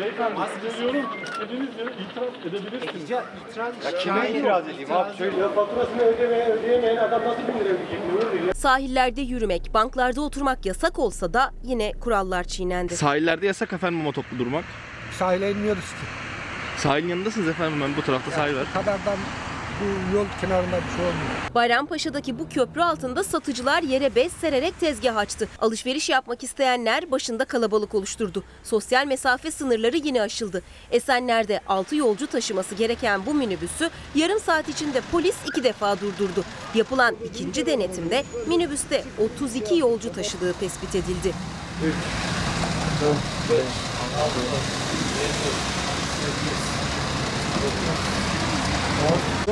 İtiraz, 2.01 3.25
itiraz, 3.51 3.85
Ya 3.85 3.99
kime 3.99 4.31
itiraz 4.31 4.69
edeyim 4.69 4.93
abi? 4.93 5.17
Söyle. 5.17 5.37
Ya 5.37 5.49
faturasını 5.49 6.03
ödemeye, 6.03 6.49
ödeyemeyen 6.49 6.97
adam 6.97 7.23
nasıl 7.23 7.43
1000 7.43 7.65
lira 7.65 7.69
ödeyecek? 8.29 8.57
Sahillerde 8.57 9.21
yürümek, 9.21 9.71
banklarda 9.75 10.21
oturmak 10.21 10.67
yasak 10.67 10.99
olsa 10.99 11.33
da 11.35 11.51
yine 11.65 11.93
kurallar 11.93 12.45
çiğnendi. 12.45 12.97
Sahillerde 12.97 13.47
yasak 13.47 13.73
efendim 13.73 14.01
ama 14.01 14.13
toplu 14.13 14.39
durmak. 14.39 14.65
Sahile 15.19 15.51
inmiyoruz 15.51 15.85
ki. 15.85 16.07
Sahilin 16.77 17.09
yanındasınız 17.09 17.49
efendim 17.49 17.81
ben 17.83 17.97
bu 17.97 18.03
tarafta 18.03 18.31
sahil 18.31 18.57
var. 18.57 18.67
Kadardan 18.75 19.17
bu 19.81 20.17
yol 20.17 20.27
kenarında 20.41 20.77
bir 20.77 20.97
şey 20.97 21.05
olmuyor. 21.07 21.55
Bayrampaşa'daki 21.55 22.39
bu 22.39 22.49
köprü 22.49 22.83
altında 22.83 23.25
satıcılar 23.25 23.83
yere 23.83 24.15
bez 24.15 24.33
sererek 24.33 24.81
tezgah 24.81 25.17
açtı. 25.17 25.49
Alışveriş 25.59 26.09
yapmak 26.09 26.45
isteyenler 26.45 27.11
başında 27.11 27.45
kalabalık 27.45 27.95
oluşturdu. 27.95 28.45
Sosyal 28.65 29.07
mesafe 29.07 29.51
sınırları 29.51 29.97
yine 29.97 30.23
aşıldı. 30.23 30.63
Esenler'de 30.91 31.61
6 31.69 31.97
yolcu 31.97 32.27
taşıması 32.27 32.75
gereken 32.75 33.27
bu 33.27 33.35
minibüsü 33.35 33.91
yarım 34.15 34.41
saat 34.41 34.69
içinde 34.69 35.01
polis 35.13 35.37
iki 35.47 35.65
defa 35.65 36.01
durdurdu. 36.01 36.45
Yapılan 36.75 37.17
ikinci 37.25 37.67
denetimde 37.67 38.25
minibüste 38.47 39.05
32 39.37 39.79
yolcu 39.79 40.13
taşıdığı 40.13 40.53
tespit 40.53 40.95
edildi. 40.95 41.33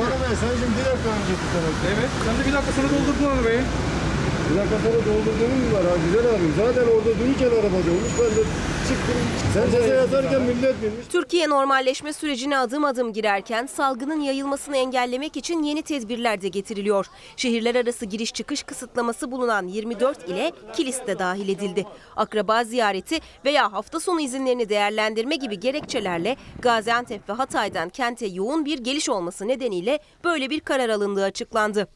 Arabayı 0.07 0.35
sen 0.41 0.53
şimdi 0.59 0.73
bir 0.79 0.85
dakika 0.89 1.09
önce 1.17 1.33
tutarak. 1.41 1.75
Evet. 1.93 2.11
Sen 2.25 2.33
de 2.37 2.41
bir 2.47 2.53
dakika 2.55 2.71
sonra 2.77 2.89
doldurdun 2.93 3.27
arabayı. 3.33 3.61
Bir 4.05 4.06
doldurduğun 4.55 5.57
mu 5.57 5.77
var 5.77 5.83
ha 5.83 5.95
güzel 6.05 6.29
abim? 6.29 6.53
Zaten 6.57 6.91
orada 6.91 7.19
dururken 7.19 7.47
arabada 7.47 7.91
olmuş. 7.91 8.11
Ben 8.19 8.35
de 8.35 8.43
çıktım. 8.87 9.15
Sen 9.53 9.71
ceza 9.71 9.93
yazarken 9.93 10.41
millet 10.41 10.81
binmiş. 10.81 11.07
Türkiye 11.11 11.49
normalleşme 11.49 12.13
sürecine 12.13 12.57
adım 12.57 12.85
adım 12.85 13.13
girerken 13.13 13.65
salgının 13.65 14.21
yayılmasını 14.21 14.77
engellemek 14.77 15.37
için 15.37 15.63
yeni 15.63 15.81
tedbirler 15.81 16.41
de 16.41 16.47
getiriliyor. 16.47 17.05
Şehirler 17.37 17.75
arası 17.75 18.05
giriş 18.05 18.33
çıkış 18.33 18.63
kısıtlaması 18.63 19.31
bulunan 19.31 19.67
24 19.67 20.29
ile 20.29 20.51
kilis 20.73 21.07
de 21.07 21.19
dahil 21.19 21.49
edildi. 21.49 21.85
Akraba 22.15 22.63
ziyareti 22.63 23.19
veya 23.45 23.73
hafta 23.73 23.99
sonu 23.99 24.21
izinlerini 24.21 24.69
değerlendirme 24.69 25.35
gibi 25.35 25.59
gerekçelerle 25.59 26.35
Gaziantep 26.61 27.29
ve 27.29 27.33
Hatay'dan 27.33 27.89
kente 27.89 28.25
yoğun 28.25 28.65
bir 28.65 28.79
geliş 28.79 29.09
olması 29.09 29.47
nedeniyle 29.47 29.99
böyle 30.23 30.49
bir 30.49 30.59
karar 30.59 30.89
alındığı 30.89 31.23
açıklandı. 31.23 31.87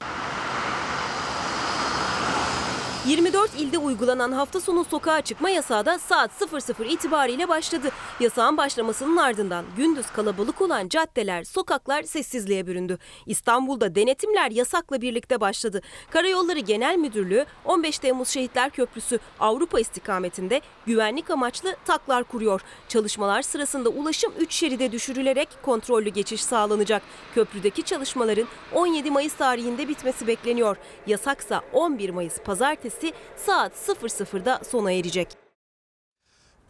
24 3.05 3.51
ilde 3.57 3.77
uygulanan 3.77 4.31
hafta 4.31 4.59
sonu 4.61 4.83
sokağa 4.83 5.21
çıkma 5.21 5.49
yasağı 5.49 5.85
da 5.85 5.99
saat 5.99 6.31
00 6.79 6.85
itibariyle 6.85 7.49
başladı. 7.49 7.89
Yasağın 8.19 8.57
başlamasının 8.57 9.17
ardından 9.17 9.65
gündüz 9.77 10.05
kalabalık 10.11 10.61
olan 10.61 10.87
caddeler, 10.87 11.43
sokaklar 11.43 12.03
sessizliğe 12.03 12.67
büründü. 12.67 12.97
İstanbul'da 13.25 13.95
denetimler 13.95 14.51
yasakla 14.51 15.01
birlikte 15.01 15.41
başladı. 15.41 15.81
Karayolları 16.09 16.59
Genel 16.59 16.95
Müdürlüğü 16.97 17.45
15 17.65 17.99
Temmuz 17.99 18.27
Şehitler 18.27 18.69
Köprüsü 18.69 19.19
Avrupa 19.39 19.79
istikametinde 19.79 20.61
güvenlik 20.85 21.29
amaçlı 21.29 21.75
taklar 21.85 22.23
kuruyor. 22.23 22.61
Çalışmalar 22.87 23.41
sırasında 23.41 23.89
ulaşım 23.89 24.33
3 24.39 24.53
şeride 24.53 24.91
düşürülerek 24.91 25.49
kontrollü 25.61 26.09
geçiş 26.09 26.43
sağlanacak. 26.43 27.01
Köprüdeki 27.35 27.83
çalışmaların 27.83 28.47
17 28.73 29.11
Mayıs 29.11 29.33
tarihinde 29.33 29.87
bitmesi 29.87 30.27
bekleniyor. 30.27 30.77
Yasaksa 31.07 31.61
11 31.73 32.09
Mayıs 32.09 32.37
pazartesi 32.37 32.90
saat 33.35 33.71
00'da 33.73 34.59
sona 34.63 34.91
erecek. 34.91 35.40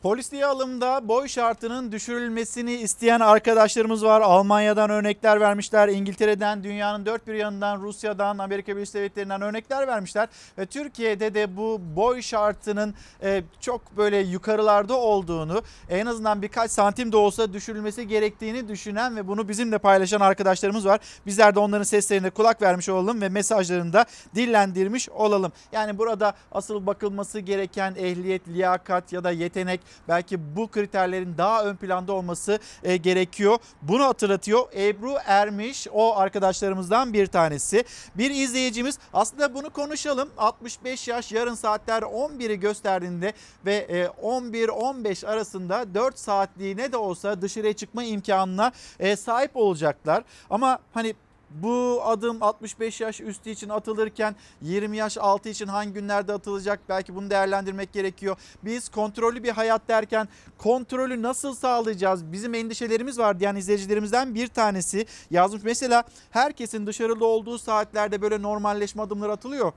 Polisliğe 0.02 0.46
alımda 0.46 1.08
boy 1.08 1.28
şartının 1.28 1.92
düşürülmesini 1.92 2.74
isteyen 2.74 3.20
arkadaşlarımız 3.20 4.06
var. 4.06 4.22
Almanya'dan 4.22 4.90
örnekler 4.90 5.40
vermişler. 5.40 5.88
İngiltere'den, 5.88 6.64
dünyanın 6.64 7.06
dört 7.06 7.28
bir 7.28 7.34
yanından, 7.34 7.82
Rusya'dan, 7.82 8.38
Amerika 8.38 8.76
Birleşik 8.76 8.96
Devletleri'nden 8.96 9.42
örnekler 9.42 9.88
vermişler. 9.88 10.30
Ve 10.58 10.66
Türkiye'de 10.66 11.34
de 11.34 11.58
bu 11.58 11.82
boy 11.96 12.22
şartının 12.22 12.94
e, 13.24 13.44
çok 13.60 13.98
böyle 13.98 14.18
yukarılarda 14.18 14.98
olduğunu, 14.98 15.62
en 15.90 16.06
azından 16.06 16.42
birkaç 16.42 16.72
santim 16.72 17.12
de 17.12 17.18
olsa 17.18 17.54
düşürülmesi 17.54 18.08
gerektiğini 18.08 18.68
düşünen 18.68 19.16
ve 19.16 19.28
bunu 19.28 19.50
bizimle 19.50 19.78
paylaşan 19.78 20.20
arkadaşlarımız 20.22 20.86
var. 20.86 21.00
Bizler 21.26 21.56
de 21.56 21.60
onların 21.60 21.84
seslerine 21.84 22.30
kulak 22.30 22.62
vermiş 22.62 22.90
olalım 22.90 23.22
ve 23.22 23.30
mesajlarını 23.30 23.94
da 23.94 24.06
dillendirmiş 24.36 25.10
olalım. 25.10 25.52
Yani 25.72 25.98
burada 25.98 26.34
asıl 26.52 26.86
bakılması 26.86 27.40
gereken 27.40 27.96
ehliyet, 27.98 28.48
liyakat 28.48 29.14
ya 29.14 29.24
da 29.24 29.32
yetenek 29.32 29.91
belki 30.08 30.56
bu 30.56 30.68
kriterlerin 30.68 31.38
daha 31.38 31.66
ön 31.66 31.76
planda 31.76 32.14
olması 32.14 32.60
e, 32.84 32.98
gerekiyor. 32.98 33.58
Bunu 33.82 34.04
hatırlatıyor 34.04 34.74
Ebru 34.76 35.16
Ermiş 35.26 35.88
o 35.92 36.18
arkadaşlarımızdan 36.18 37.14
bir 37.14 37.28
tanesi. 37.28 37.84
Bir 38.16 38.32
izleyicimiz 38.32 39.00
aslında 39.14 39.54
bunu 39.54 39.70
konuşalım. 39.70 40.30
65 40.38 41.08
yaş 41.08 41.32
yarın 41.32 41.56
saatler 41.56 42.02
11'i 42.02 42.60
gösterdiğinde 42.60 43.34
ve 43.66 43.76
e, 43.76 44.06
11-15 44.06 45.28
arasında 45.28 45.94
4 45.94 46.20
saatliğine 46.20 46.92
de 46.92 46.98
olsa 46.98 47.42
dışarıya 47.42 47.74
çıkma 47.74 48.04
imkanına 48.04 48.72
e, 49.00 49.16
sahip 49.16 49.52
olacaklar. 49.56 50.24
Ama 50.50 50.80
hani 50.94 51.16
bu 51.56 52.02
adım 52.04 52.44
65 52.44 53.02
yaş 53.02 53.22
üstü 53.22 53.50
için 53.50 53.70
atılırken 53.70 54.36
20 54.62 54.98
yaş 54.98 55.18
altı 55.18 55.50
için 55.50 55.68
hangi 55.68 55.94
günlerde 55.94 56.34
atılacak 56.34 56.80
belki 56.90 57.16
bunu 57.16 57.30
değerlendirmek 57.30 57.94
gerekiyor. 57.94 58.38
Biz 58.64 58.90
kontrollü 58.90 59.44
bir 59.44 59.50
hayat 59.50 59.88
derken 59.88 60.28
kontrolü 60.58 61.22
nasıl 61.22 61.56
sağlayacağız? 61.56 62.32
Bizim 62.32 62.54
endişelerimiz 62.54 63.20
var 63.20 63.40
diyen 63.40 63.56
izleyicilerimizden 63.56 64.36
bir 64.36 64.48
tanesi 64.48 65.06
yazmış. 65.32 65.64
Mesela 65.64 66.04
herkesin 66.32 66.88
dışarıda 66.88 67.26
olduğu 67.26 67.58
saatlerde 67.58 68.22
böyle 68.22 68.42
normalleşme 68.42 69.02
adımları 69.02 69.32
atılıyor. 69.32 69.72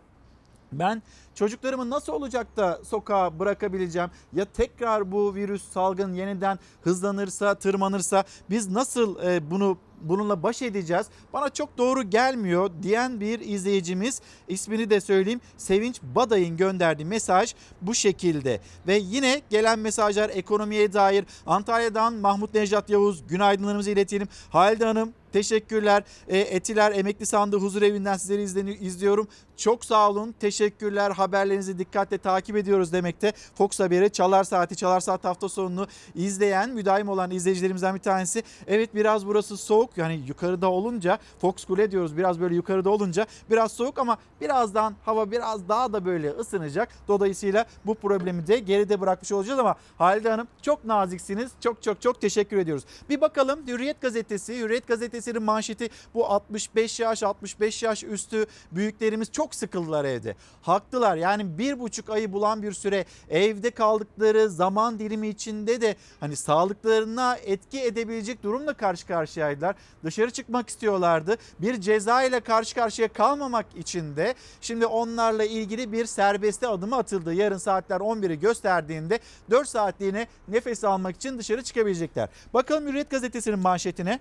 Ben 0.72 1.02
çocuklarımı 1.34 1.90
nasıl 1.90 2.12
olacak 2.12 2.56
da 2.56 2.80
sokağa 2.84 3.38
bırakabileceğim? 3.38 4.10
Ya 4.32 4.44
tekrar 4.44 5.12
bu 5.12 5.34
virüs 5.34 5.64
salgın 5.64 6.14
yeniden 6.14 6.58
hızlanırsa, 6.82 7.54
tırmanırsa 7.54 8.24
biz 8.50 8.68
nasıl 8.68 9.24
e, 9.24 9.50
bunu 9.50 9.78
bununla 10.08 10.42
baş 10.42 10.62
edeceğiz? 10.62 11.06
Bana 11.32 11.48
çok 11.50 11.78
doğru 11.78 12.02
gelmiyor 12.02 12.70
diyen 12.82 13.20
bir 13.20 13.40
izleyicimiz 13.40 14.20
ismini 14.48 14.90
de 14.90 15.00
söyleyeyim. 15.00 15.40
Sevinç 15.56 16.00
Baday'ın 16.02 16.56
gönderdiği 16.56 17.04
mesaj 17.04 17.54
bu 17.82 17.94
şekilde. 17.94 18.60
Ve 18.86 18.96
yine 18.96 19.42
gelen 19.50 19.78
mesajlar 19.78 20.30
ekonomiye 20.30 20.92
dair 20.92 21.24
Antalya'dan 21.46 22.14
Mahmut 22.14 22.54
Nejat 22.54 22.90
Yavuz 22.90 23.26
günaydınlarımızı 23.28 23.90
iletelim. 23.90 24.28
Halide 24.50 24.84
Hanım 24.84 25.12
Teşekkürler. 25.34 26.02
E, 26.28 26.38
Etiler 26.38 26.92
Emekli 26.92 27.26
Sandığı 27.26 27.56
Huzur 27.56 27.82
Evi'nden 27.82 28.16
sizleri 28.16 28.42
izleni- 28.42 28.78
izliyorum. 28.78 29.28
Çok 29.56 29.84
sağ 29.84 30.10
olun. 30.10 30.34
Teşekkürler. 30.40 31.10
Haberlerinizi 31.10 31.78
dikkatle 31.78 32.18
takip 32.18 32.56
ediyoruz 32.56 32.92
demekte. 32.92 33.32
Fox 33.54 33.80
Haber'i 33.80 34.10
Çalar 34.10 34.44
Saati, 34.44 34.76
Çalar 34.76 35.00
Saat 35.00 35.24
hafta 35.24 35.48
sonunu 35.48 35.86
izleyen, 36.14 36.70
müdaim 36.70 37.08
olan 37.08 37.30
izleyicilerimizden 37.30 37.94
bir 37.94 38.00
tanesi. 38.00 38.42
Evet 38.66 38.94
biraz 38.94 39.26
burası 39.26 39.56
soğuk. 39.56 39.93
Yani 39.96 40.22
yukarıda 40.26 40.70
olunca 40.70 41.18
Fox 41.40 41.64
Kule 41.64 41.90
diyoruz. 41.90 42.16
Biraz 42.16 42.40
böyle 42.40 42.54
yukarıda 42.54 42.90
olunca 42.90 43.26
biraz 43.50 43.72
soğuk 43.72 43.98
ama 43.98 44.18
birazdan 44.40 44.94
hava 45.04 45.30
biraz 45.30 45.68
daha 45.68 45.92
da 45.92 46.04
böyle 46.04 46.30
ısınacak. 46.30 46.88
Dolayısıyla 47.08 47.66
bu 47.86 47.94
problemi 47.94 48.46
de 48.46 48.58
geride 48.58 49.00
bırakmış 49.00 49.32
olacağız 49.32 49.58
ama 49.58 49.76
Halide 49.98 50.30
Hanım 50.30 50.48
çok 50.62 50.84
naziksiniz. 50.84 51.52
Çok 51.60 51.82
çok 51.82 52.02
çok 52.02 52.20
teşekkür 52.20 52.58
ediyoruz. 52.58 52.84
Bir 53.08 53.20
bakalım 53.20 53.66
Hürriyet 53.66 54.00
Gazetesi. 54.00 54.58
Hürriyet 54.58 54.86
Gazetesi'nin 54.86 55.42
manşeti 55.42 55.90
bu 56.14 56.26
65 56.26 57.00
yaş 57.00 57.22
65 57.22 57.82
yaş 57.82 58.04
üstü 58.04 58.46
büyüklerimiz 58.72 59.32
çok 59.32 59.54
sıkıldılar 59.54 60.04
evde. 60.04 60.36
Haklılar 60.62 61.16
yani 61.16 61.58
bir 61.58 61.80
buçuk 61.80 62.10
ayı 62.10 62.32
bulan 62.32 62.62
bir 62.62 62.72
süre 62.72 63.04
evde 63.30 63.70
kaldıkları 63.70 64.50
zaman 64.50 64.98
dilimi 64.98 65.28
içinde 65.28 65.80
de 65.80 65.96
hani 66.20 66.36
sağlıklarına 66.36 67.36
etki 67.36 67.80
edebilecek 67.80 68.42
durumla 68.42 68.74
karşı 68.74 69.06
karşıyaydılar. 69.06 69.76
Dışarı 70.04 70.30
çıkmak 70.30 70.68
istiyorlardı. 70.68 71.36
Bir 71.58 71.80
ceza 71.80 72.22
ile 72.22 72.40
karşı 72.40 72.74
karşıya 72.74 73.08
kalmamak 73.08 73.66
için 73.76 74.16
de 74.16 74.34
şimdi 74.60 74.86
onlarla 74.86 75.44
ilgili 75.44 75.92
bir 75.92 76.06
serbeste 76.06 76.68
adımı 76.68 76.96
atıldı. 76.96 77.34
Yarın 77.34 77.58
saatler 77.58 78.00
11'i 78.00 78.40
gösterdiğinde 78.40 79.18
4 79.50 79.68
saatliğine 79.68 80.26
nefes 80.48 80.84
almak 80.84 81.16
için 81.16 81.38
dışarı 81.38 81.62
çıkabilecekler. 81.62 82.28
Bakalım 82.54 82.86
Hürriyet 82.86 83.10
Gazetesi'nin 83.10 83.58
manşetine. 83.58 84.20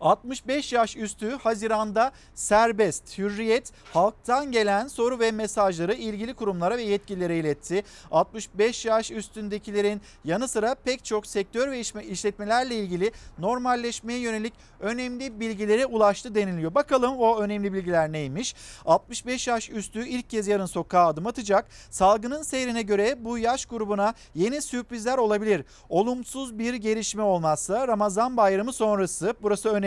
65 0.00 0.72
yaş 0.72 0.96
üstü 0.96 1.30
Haziran'da 1.30 2.12
serbest. 2.34 3.18
Hürriyet 3.18 3.72
halktan 3.92 4.52
gelen 4.52 4.88
soru 4.88 5.20
ve 5.20 5.30
mesajları 5.30 5.94
ilgili 5.94 6.34
kurumlara 6.34 6.76
ve 6.76 6.82
yetkililere 6.82 7.38
iletti. 7.38 7.82
65 8.10 8.84
yaş 8.84 9.10
üstündekilerin 9.10 10.00
yanı 10.24 10.48
sıra 10.48 10.74
pek 10.74 11.04
çok 11.04 11.26
sektör 11.26 11.70
ve 11.70 11.80
işletmelerle 11.80 12.76
ilgili 12.76 13.12
normalleşmeye 13.38 14.18
yönelik 14.18 14.52
önemli 14.80 15.40
bilgilere 15.40 15.86
ulaştı 15.86 16.34
deniliyor. 16.34 16.74
Bakalım 16.74 17.16
o 17.16 17.38
önemli 17.38 17.72
bilgiler 17.72 18.12
neymiş? 18.12 18.54
65 18.84 19.46
yaş 19.46 19.70
üstü 19.70 20.08
ilk 20.08 20.30
kez 20.30 20.48
yarın 20.48 20.66
sokağa 20.66 21.06
adım 21.06 21.26
atacak. 21.26 21.68
Salgının 21.90 22.42
seyrine 22.42 22.82
göre 22.82 23.24
bu 23.24 23.38
yaş 23.38 23.66
grubuna 23.66 24.14
yeni 24.34 24.62
sürprizler 24.62 25.18
olabilir. 25.18 25.64
Olumsuz 25.88 26.58
bir 26.58 26.74
gelişme 26.74 27.22
olmazsa 27.22 27.88
Ramazan 27.88 28.36
bayramı 28.36 28.72
sonrası 28.72 29.34
burası 29.42 29.68
önemli. 29.68 29.85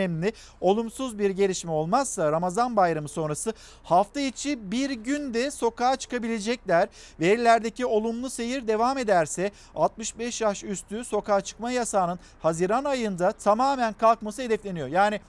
Olumsuz 0.60 1.18
bir 1.18 1.30
gelişme 1.30 1.70
olmazsa 1.70 2.32
Ramazan 2.32 2.76
bayramı 2.76 3.08
sonrası 3.08 3.52
hafta 3.82 4.20
içi 4.20 4.70
bir 4.70 4.90
günde 4.90 5.50
sokağa 5.50 5.96
çıkabilecekler. 5.96 6.88
Verilerdeki 7.20 7.86
olumlu 7.86 8.30
seyir 8.30 8.68
devam 8.68 8.98
ederse 8.98 9.50
65 9.74 10.40
yaş 10.40 10.64
üstü 10.64 11.04
sokağa 11.04 11.40
çıkma 11.40 11.70
yasağının 11.70 12.18
Haziran 12.42 12.84
ayında 12.84 13.32
tamamen 13.32 13.92
kalkması 13.92 14.42
hedefleniyor. 14.42 14.88
Yani 14.88 15.20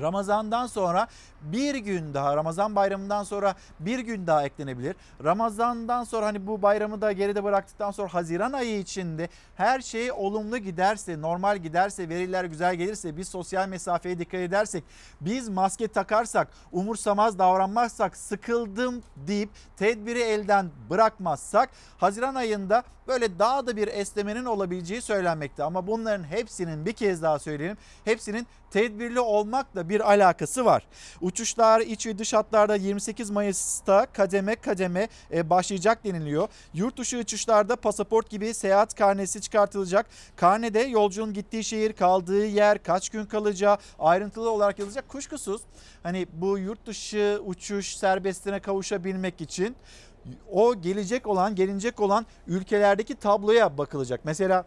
Ramazan'dan 0.00 0.66
sonra 0.66 1.06
bir 1.42 1.74
gün 1.74 2.14
daha 2.14 2.36
Ramazan 2.36 2.76
bayramından 2.76 3.22
sonra 3.22 3.54
bir 3.80 3.98
gün 3.98 4.26
daha 4.26 4.44
eklenebilir. 4.44 4.96
Ramazan'dan 5.24 6.04
sonra 6.04 6.26
hani 6.26 6.46
bu 6.46 6.62
bayramı 6.62 7.00
da 7.00 7.12
geride 7.12 7.44
bıraktıktan 7.44 7.90
sonra 7.90 8.14
Haziran 8.14 8.52
ayı 8.52 8.78
içinde 8.78 9.28
her 9.54 9.80
şey 9.80 10.12
olumlu 10.12 10.58
giderse, 10.58 11.20
normal 11.20 11.58
giderse, 11.58 12.08
veriler 12.08 12.44
güzel 12.44 12.74
gelirse, 12.74 13.16
biz 13.16 13.28
sosyal 13.28 13.68
mesafeye 13.68 14.18
dikkat 14.18 14.40
edersek, 14.40 14.84
biz 15.20 15.48
maske 15.48 15.88
takarsak, 15.88 16.48
umursamaz 16.72 17.38
davranmazsak, 17.38 18.16
sıkıldım 18.16 19.02
deyip 19.16 19.50
tedbiri 19.76 20.20
elden 20.20 20.70
bırakmazsak 20.90 21.70
Haziran 21.98 22.34
ayında 22.34 22.82
böyle 23.08 23.38
daha 23.38 23.66
da 23.66 23.76
bir 23.76 23.88
esnemenin 23.88 24.44
olabileceği 24.44 25.02
söylenmekte. 25.02 25.64
Ama 25.64 25.86
bunların 25.86 26.24
hepsinin 26.24 26.86
bir 26.86 26.92
kez 26.92 27.22
daha 27.22 27.38
söyleyelim. 27.38 27.76
Hepsinin 28.04 28.46
tedbirli 28.70 29.20
olmakla 29.20 29.83
bir 29.88 30.12
alakası 30.12 30.64
var. 30.64 30.86
Uçuşlar 31.20 31.80
iç 31.80 32.06
ve 32.06 32.18
dış 32.18 32.32
hatlarda 32.32 32.76
28 32.76 33.30
Mayıs'ta 33.30 34.06
kademe 34.06 34.56
kademe 34.56 35.08
e, 35.32 35.50
başlayacak 35.50 36.04
deniliyor. 36.04 36.48
Yurt 36.74 36.98
dışı 36.98 37.18
uçuşlarda 37.18 37.76
pasaport 37.76 38.30
gibi 38.30 38.54
seyahat 38.54 38.94
karnesi 38.94 39.40
çıkartılacak. 39.40 40.06
Karnede 40.36 40.80
yolcunun 40.80 41.32
gittiği 41.32 41.64
şehir, 41.64 41.92
kaldığı 41.92 42.46
yer, 42.46 42.82
kaç 42.82 43.08
gün 43.08 43.26
kalacağı 43.26 43.78
ayrıntılı 43.98 44.50
olarak 44.50 44.78
yazılacak. 44.78 45.08
Kuşkusuz 45.08 45.62
hani 46.02 46.26
bu 46.32 46.58
yurt 46.58 46.86
dışı 46.86 47.40
uçuş 47.46 47.96
serbestine 47.96 48.60
kavuşabilmek 48.60 49.40
için 49.40 49.76
o 50.52 50.80
gelecek 50.80 51.26
olan, 51.26 51.54
gelinecek 51.54 52.00
olan 52.00 52.26
ülkelerdeki 52.46 53.14
tabloya 53.14 53.78
bakılacak. 53.78 54.20
Mesela 54.24 54.64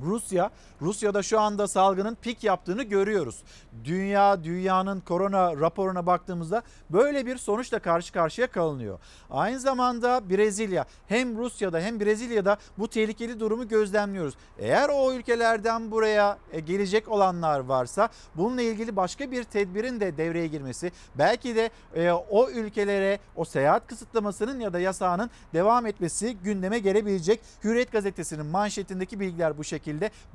Rusya, 0.00 0.50
Rusya'da 0.82 1.22
şu 1.22 1.40
anda 1.40 1.68
salgının 1.68 2.16
pik 2.22 2.44
yaptığını 2.44 2.82
görüyoruz. 2.82 3.42
Dünya, 3.84 4.44
dünyanın 4.44 5.00
korona 5.00 5.56
raporuna 5.56 6.06
baktığımızda 6.06 6.62
böyle 6.90 7.26
bir 7.26 7.36
sonuçla 7.36 7.78
karşı 7.78 8.12
karşıya 8.12 8.46
kalınıyor. 8.46 8.98
Aynı 9.30 9.60
zamanda 9.60 10.30
Brezilya, 10.30 10.84
hem 11.06 11.38
Rusya'da 11.38 11.80
hem 11.80 12.00
Brezilya'da 12.00 12.56
bu 12.78 12.88
tehlikeli 12.88 13.40
durumu 13.40 13.68
gözlemliyoruz. 13.68 14.34
Eğer 14.58 14.88
o 14.92 15.12
ülkelerden 15.12 15.90
buraya 15.90 16.38
e, 16.52 16.60
gelecek 16.60 17.08
olanlar 17.08 17.60
varsa 17.60 18.08
bununla 18.34 18.62
ilgili 18.62 18.96
başka 18.96 19.30
bir 19.30 19.44
tedbirin 19.44 20.00
de 20.00 20.16
devreye 20.16 20.46
girmesi, 20.46 20.92
belki 21.18 21.56
de 21.56 21.70
e, 21.94 22.12
o 22.12 22.50
ülkelere 22.50 23.18
o 23.36 23.44
seyahat 23.44 23.86
kısıtlamasının 23.86 24.60
ya 24.60 24.72
da 24.72 24.80
yasağının 24.80 25.30
devam 25.54 25.86
etmesi 25.86 26.36
gündeme 26.36 26.78
gelebilecek. 26.78 27.40
Hürriyet 27.64 27.92
gazetesinin 27.92 28.46
manşetindeki 28.46 29.20
bilgiler 29.20 29.58
bu 29.58 29.64
şekilde. 29.64 29.83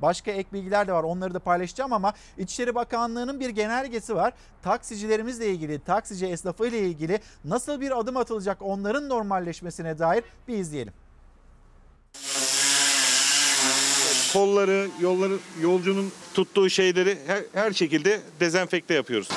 Başka 0.02 0.30
ek 0.30 0.48
bilgiler 0.52 0.86
de 0.88 0.92
var. 0.92 1.02
Onları 1.02 1.34
da 1.34 1.38
paylaşacağım 1.38 1.92
ama 1.92 2.12
İçişleri 2.38 2.74
Bakanlığı'nın 2.74 3.40
bir 3.40 3.48
genelgesi 3.48 4.14
var. 4.14 4.32
Taksicilerimizle 4.62 5.50
ilgili, 5.50 5.78
taksici 5.78 6.26
esnafı 6.26 6.66
ile 6.66 6.78
ilgili 6.78 7.20
nasıl 7.44 7.80
bir 7.80 7.98
adım 8.00 8.16
atılacak 8.16 8.62
onların 8.62 9.08
normalleşmesine 9.08 9.98
dair 9.98 10.24
bir 10.48 10.58
izleyelim. 10.58 10.92
kolları, 14.32 14.88
yolları, 15.00 15.38
yolcunun 15.62 16.12
tuttuğu 16.34 16.70
şeyleri 16.70 17.18
her, 17.26 17.42
her 17.52 17.72
şekilde 17.72 18.20
dezenfekte 18.40 18.94
yapıyoruz. 18.94 19.28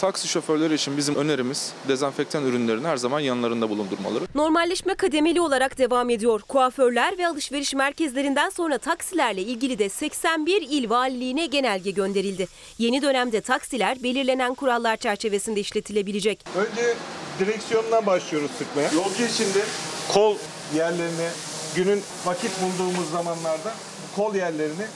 Taksi 0.00 0.28
şoförleri 0.28 0.74
için 0.74 0.96
bizim 0.96 1.14
önerimiz 1.14 1.72
dezenfektan 1.88 2.44
ürünlerini 2.46 2.86
her 2.86 2.96
zaman 2.96 3.20
yanlarında 3.20 3.70
bulundurmaları. 3.70 4.24
Normalleşme 4.34 4.94
kademeli 4.94 5.40
olarak 5.40 5.78
devam 5.78 6.10
ediyor. 6.10 6.40
Kuaförler 6.48 7.18
ve 7.18 7.28
alışveriş 7.28 7.74
merkezlerinden 7.74 8.50
sonra 8.50 8.78
taksilerle 8.78 9.42
ilgili 9.42 9.78
de 9.78 9.88
81 9.88 10.66
il 10.70 10.90
valiliğine 10.90 11.46
genelge 11.46 11.90
gönderildi. 11.90 12.48
Yeni 12.78 13.02
dönemde 13.02 13.40
taksiler 13.40 14.02
belirlenen 14.02 14.54
kurallar 14.54 14.96
çerçevesinde 14.96 15.60
işletilebilecek. 15.60 16.44
Önce 16.56 16.94
direksiyondan 17.38 18.06
başlıyoruz 18.06 18.50
sıkmaya. 18.58 18.90
Yolcu 18.92 19.24
için 19.24 19.54
de 19.54 19.64
kol 20.12 20.36
yerlerini 20.74 21.28
günün 21.76 22.02
vakit 22.26 22.50
bulduğumuz 22.62 23.10
zamanlarda 23.10 23.74
kol 24.16 24.34
yerlerini 24.34 24.86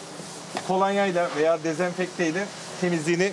kolonyayla 0.69 1.31
veya 1.37 1.65
dezenfekteyle 1.65 2.47
temizliğini 2.81 3.33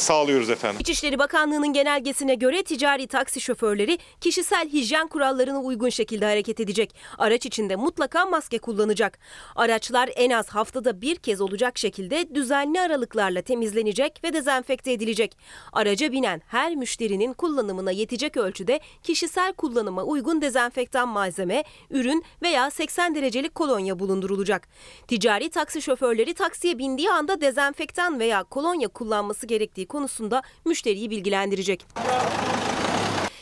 sağlıyoruz 0.00 0.50
efendim. 0.50 0.80
İçişleri 0.80 1.18
Bakanlığı'nın 1.18 1.72
genelgesine 1.72 2.34
göre 2.34 2.62
ticari 2.62 3.06
taksi 3.06 3.40
şoförleri 3.40 3.98
kişisel 4.20 4.68
hijyen 4.68 5.08
kurallarına 5.08 5.60
uygun 5.60 5.88
şekilde 5.88 6.26
hareket 6.26 6.60
edecek. 6.60 6.94
Araç 7.18 7.46
içinde 7.46 7.76
mutlaka 7.76 8.26
maske 8.26 8.58
kullanacak. 8.58 9.18
Araçlar 9.56 10.10
en 10.16 10.30
az 10.30 10.48
haftada 10.48 11.00
bir 11.00 11.16
kez 11.16 11.40
olacak 11.40 11.78
şekilde 11.78 12.34
düzenli 12.34 12.80
aralıklarla 12.80 13.42
temizlenecek 13.42 14.20
ve 14.24 14.32
dezenfekte 14.32 14.92
edilecek. 14.92 15.36
Araca 15.72 16.12
binen 16.12 16.42
her 16.46 16.74
müşterinin 16.74 17.32
kullanımına 17.32 17.90
yetecek 17.90 18.36
ölçüde 18.36 18.80
kişisel 19.02 19.52
kullanıma 19.52 20.02
uygun 20.02 20.42
dezenfektan 20.42 21.08
malzeme, 21.08 21.64
ürün 21.90 22.24
veya 22.42 22.70
80 22.70 23.14
derecelik 23.14 23.54
kolonya 23.54 23.98
bulundurulacak. 23.98 24.68
Ticari 25.08 25.50
taksi 25.50 25.82
şoförleri 25.82 26.34
taksiye 26.34 26.78
bindiği 26.78 27.10
anda 27.10 27.40
dezenfektan 27.40 28.20
veya 28.20 28.44
kolonya 28.44 28.88
kullanması 28.88 29.46
gerektiği 29.46 29.87
konusunda 29.88 30.42
müşteriyi 30.64 31.10
bilgilendirecek. 31.10 31.86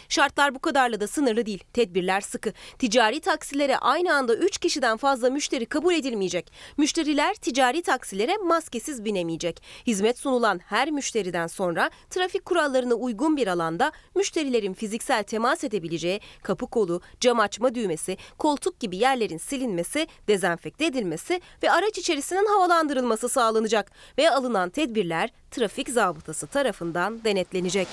Şartlar 0.08 0.54
bu 0.54 0.58
kadarla 0.58 1.00
da 1.00 1.06
sınırlı 1.06 1.46
değil. 1.46 1.64
Tedbirler 1.72 2.20
sıkı. 2.20 2.52
Ticari 2.78 3.20
taksilere 3.20 3.78
aynı 3.78 4.14
anda 4.14 4.36
3 4.36 4.58
kişiden 4.58 4.96
fazla 4.96 5.30
müşteri 5.30 5.66
kabul 5.66 5.94
edilmeyecek. 5.94 6.52
Müşteriler 6.76 7.34
ticari 7.34 7.82
taksilere 7.82 8.36
maskesiz 8.36 9.04
binemeyecek. 9.04 9.62
Hizmet 9.86 10.18
sunulan 10.18 10.58
her 10.58 10.90
müşteriden 10.90 11.46
sonra 11.46 11.90
trafik 12.10 12.44
kurallarına 12.44 12.94
uygun 12.94 13.36
bir 13.36 13.46
alanda 13.46 13.92
müşterilerin 14.14 14.74
fiziksel 14.74 15.22
temas 15.22 15.64
edebileceği 15.64 16.20
kapı 16.42 16.66
kolu, 16.66 17.00
cam 17.20 17.40
açma 17.40 17.74
düğmesi, 17.74 18.16
koltuk 18.38 18.80
gibi 18.80 18.96
yerlerin 18.96 19.38
silinmesi, 19.38 20.06
dezenfekte 20.28 20.84
edilmesi 20.84 21.40
ve 21.62 21.70
araç 21.70 21.98
içerisinin 21.98 22.46
havalandırılması 22.46 23.28
sağlanacak 23.28 23.90
ve 24.18 24.30
alınan 24.30 24.70
tedbirler 24.70 25.30
trafik 25.50 25.88
zabıtası 25.88 26.46
tarafından 26.46 27.24
denetlenecek. 27.24 27.88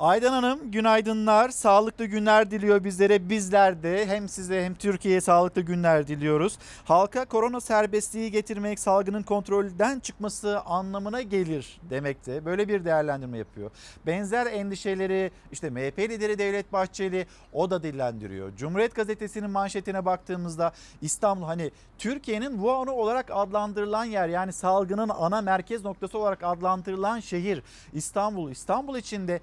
Aydan 0.00 0.32
Hanım 0.32 0.70
günaydınlar. 0.70 1.48
Sağlıklı 1.48 2.04
günler 2.04 2.50
diliyor 2.50 2.84
bizlere. 2.84 3.28
Bizler 3.28 3.82
de 3.82 4.06
hem 4.06 4.28
size 4.28 4.64
hem 4.64 4.74
Türkiye'ye 4.74 5.20
sağlıklı 5.20 5.60
günler 5.60 6.06
diliyoruz. 6.06 6.58
Halka 6.84 7.24
korona 7.24 7.60
serbestliği 7.60 8.30
getirmek 8.30 8.78
salgının 8.78 9.22
kontrolden 9.22 10.00
çıkması 10.00 10.60
anlamına 10.60 11.22
gelir 11.22 11.80
demekte. 11.90 12.44
Böyle 12.44 12.68
bir 12.68 12.84
değerlendirme 12.84 13.38
yapıyor. 13.38 13.70
Benzer 14.06 14.46
endişeleri 14.46 15.30
işte 15.52 15.70
MHP 15.70 15.98
lideri 15.98 16.38
Devlet 16.38 16.72
Bahçeli 16.72 17.26
o 17.52 17.70
da 17.70 17.82
dillendiriyor. 17.82 18.56
Cumhuriyet 18.56 18.94
Gazetesi'nin 18.94 19.50
manşetine 19.50 20.04
baktığımızda 20.04 20.72
İstanbul 21.02 21.46
hani 21.46 21.70
Türkiye'nin 21.98 22.50
Wuhan'ı 22.50 22.92
olarak 22.92 23.26
adlandırılan 23.30 24.04
yer 24.04 24.28
yani 24.28 24.52
salgının 24.52 25.08
ana 25.08 25.40
merkez 25.40 25.84
noktası 25.84 26.18
olarak 26.18 26.42
adlandırılan 26.42 27.20
şehir 27.20 27.62
İstanbul. 27.92 28.50
İstanbul 28.50 28.96
içinde 28.96 29.40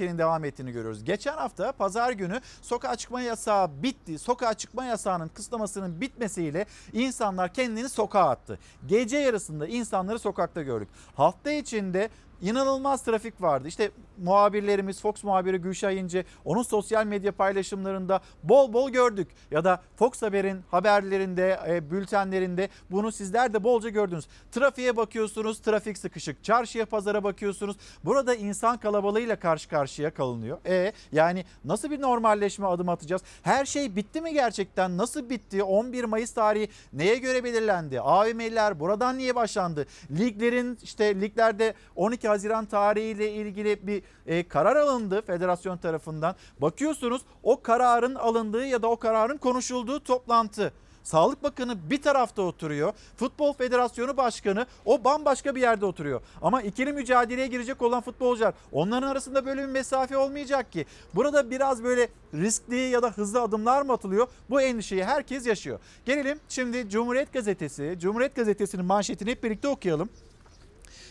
endişenin 0.00 0.18
devam 0.18 0.44
ettiğini 0.44 0.72
görüyoruz. 0.72 1.04
Geçen 1.04 1.36
hafta 1.36 1.72
pazar 1.72 2.12
günü 2.12 2.40
sokağa 2.62 2.96
çıkma 2.96 3.20
yasağı 3.20 3.82
bitti. 3.82 4.18
Sokağa 4.18 4.54
çıkma 4.54 4.84
yasağının 4.84 5.28
kısıtlamasının 5.28 6.00
bitmesiyle 6.00 6.66
insanlar 6.92 7.52
kendini 7.54 7.88
sokağa 7.88 8.28
attı. 8.30 8.58
Gece 8.86 9.18
yarısında 9.18 9.66
insanları 9.66 10.18
sokakta 10.18 10.62
gördük. 10.62 10.88
Hafta 11.14 11.50
içinde 11.50 12.10
İnanılmaz 12.42 13.02
trafik 13.02 13.42
vardı. 13.42 13.68
İşte 13.68 13.90
muhabirlerimiz 14.18 15.00
Fox 15.00 15.24
muhabiri 15.24 15.58
Gülşah 15.58 15.90
İnce 15.90 16.24
onun 16.44 16.62
sosyal 16.62 17.06
medya 17.06 17.32
paylaşımlarında 17.32 18.20
bol 18.42 18.72
bol 18.72 18.90
gördük. 18.90 19.28
Ya 19.50 19.64
da 19.64 19.82
Fox 19.96 20.22
Haber'in 20.22 20.60
haberlerinde, 20.70 21.60
e, 21.68 21.90
bültenlerinde 21.90 22.68
bunu 22.90 23.12
sizler 23.12 23.52
de 23.52 23.64
bolca 23.64 23.88
gördünüz. 23.88 24.26
Trafiğe 24.52 24.96
bakıyorsunuz, 24.96 25.60
trafik 25.60 25.98
sıkışık. 25.98 26.44
Çarşıya, 26.44 26.86
pazara 26.86 27.24
bakıyorsunuz. 27.24 27.76
Burada 28.04 28.34
insan 28.34 28.78
kalabalığıyla 28.78 29.40
karşı 29.40 29.68
karşıya 29.68 30.14
kalınıyor. 30.14 30.58
E 30.66 30.92
yani 31.12 31.44
nasıl 31.64 31.90
bir 31.90 32.00
normalleşme 32.00 32.66
adım 32.66 32.88
atacağız? 32.88 33.22
Her 33.42 33.64
şey 33.64 33.96
bitti 33.96 34.20
mi 34.20 34.32
gerçekten? 34.32 34.98
Nasıl 34.98 35.30
bitti? 35.30 35.62
11 35.62 36.04
Mayıs 36.04 36.32
tarihi 36.32 36.68
neye 36.92 37.16
göre 37.16 37.44
belirlendi? 37.44 38.00
AVM'ler 38.00 38.80
buradan 38.80 39.18
niye 39.18 39.34
başlandı? 39.34 39.86
Liglerin 40.18 40.78
işte 40.82 41.20
liglerde 41.20 41.74
12 41.96 42.27
Haziran 42.28 42.64
tarihiyle 42.64 43.32
ilgili 43.32 43.86
bir 43.86 44.02
e, 44.26 44.48
karar 44.48 44.76
alındı 44.76 45.22
federasyon 45.22 45.78
tarafından. 45.78 46.34
Bakıyorsunuz 46.60 47.22
o 47.42 47.62
kararın 47.62 48.14
alındığı 48.14 48.66
ya 48.66 48.82
da 48.82 48.88
o 48.90 48.96
kararın 48.96 49.36
konuşulduğu 49.36 50.04
toplantı. 50.04 50.72
Sağlık 51.08 51.42
Bakanı 51.42 51.90
bir 51.90 52.02
tarafta 52.02 52.42
oturuyor. 52.42 52.92
Futbol 53.16 53.52
Federasyonu 53.52 54.16
Başkanı 54.16 54.66
o 54.84 55.04
bambaşka 55.04 55.54
bir 55.54 55.60
yerde 55.60 55.86
oturuyor. 55.86 56.20
Ama 56.42 56.62
ikili 56.62 56.92
mücadeleye 56.92 57.46
girecek 57.46 57.82
olan 57.82 58.00
futbolcular 58.00 58.54
onların 58.72 59.08
arasında 59.08 59.46
böyle 59.46 59.62
bir 59.62 59.68
mesafe 59.68 60.16
olmayacak 60.16 60.72
ki. 60.72 60.86
Burada 61.14 61.50
biraz 61.50 61.84
böyle 61.84 62.08
riskli 62.34 62.76
ya 62.76 63.02
da 63.02 63.10
hızlı 63.10 63.42
adımlar 63.42 63.82
mı 63.82 63.92
atılıyor? 63.92 64.28
Bu 64.50 64.60
endişeyi 64.60 65.04
herkes 65.04 65.46
yaşıyor. 65.46 65.78
Gelelim 66.06 66.40
şimdi 66.48 66.90
Cumhuriyet 66.90 67.32
Gazetesi. 67.32 67.96
Cumhuriyet 68.00 68.36
Gazetesi'nin 68.36 68.84
manşetini 68.84 69.30
hep 69.30 69.44
birlikte 69.44 69.68
okuyalım. 69.68 70.08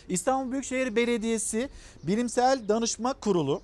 İstanbul 0.08 0.52
Büyükşehir 0.52 0.96
Belediyesi 0.96 1.68
Bilimsel 2.02 2.68
Danışma 2.68 3.12
Kurulu 3.12 3.62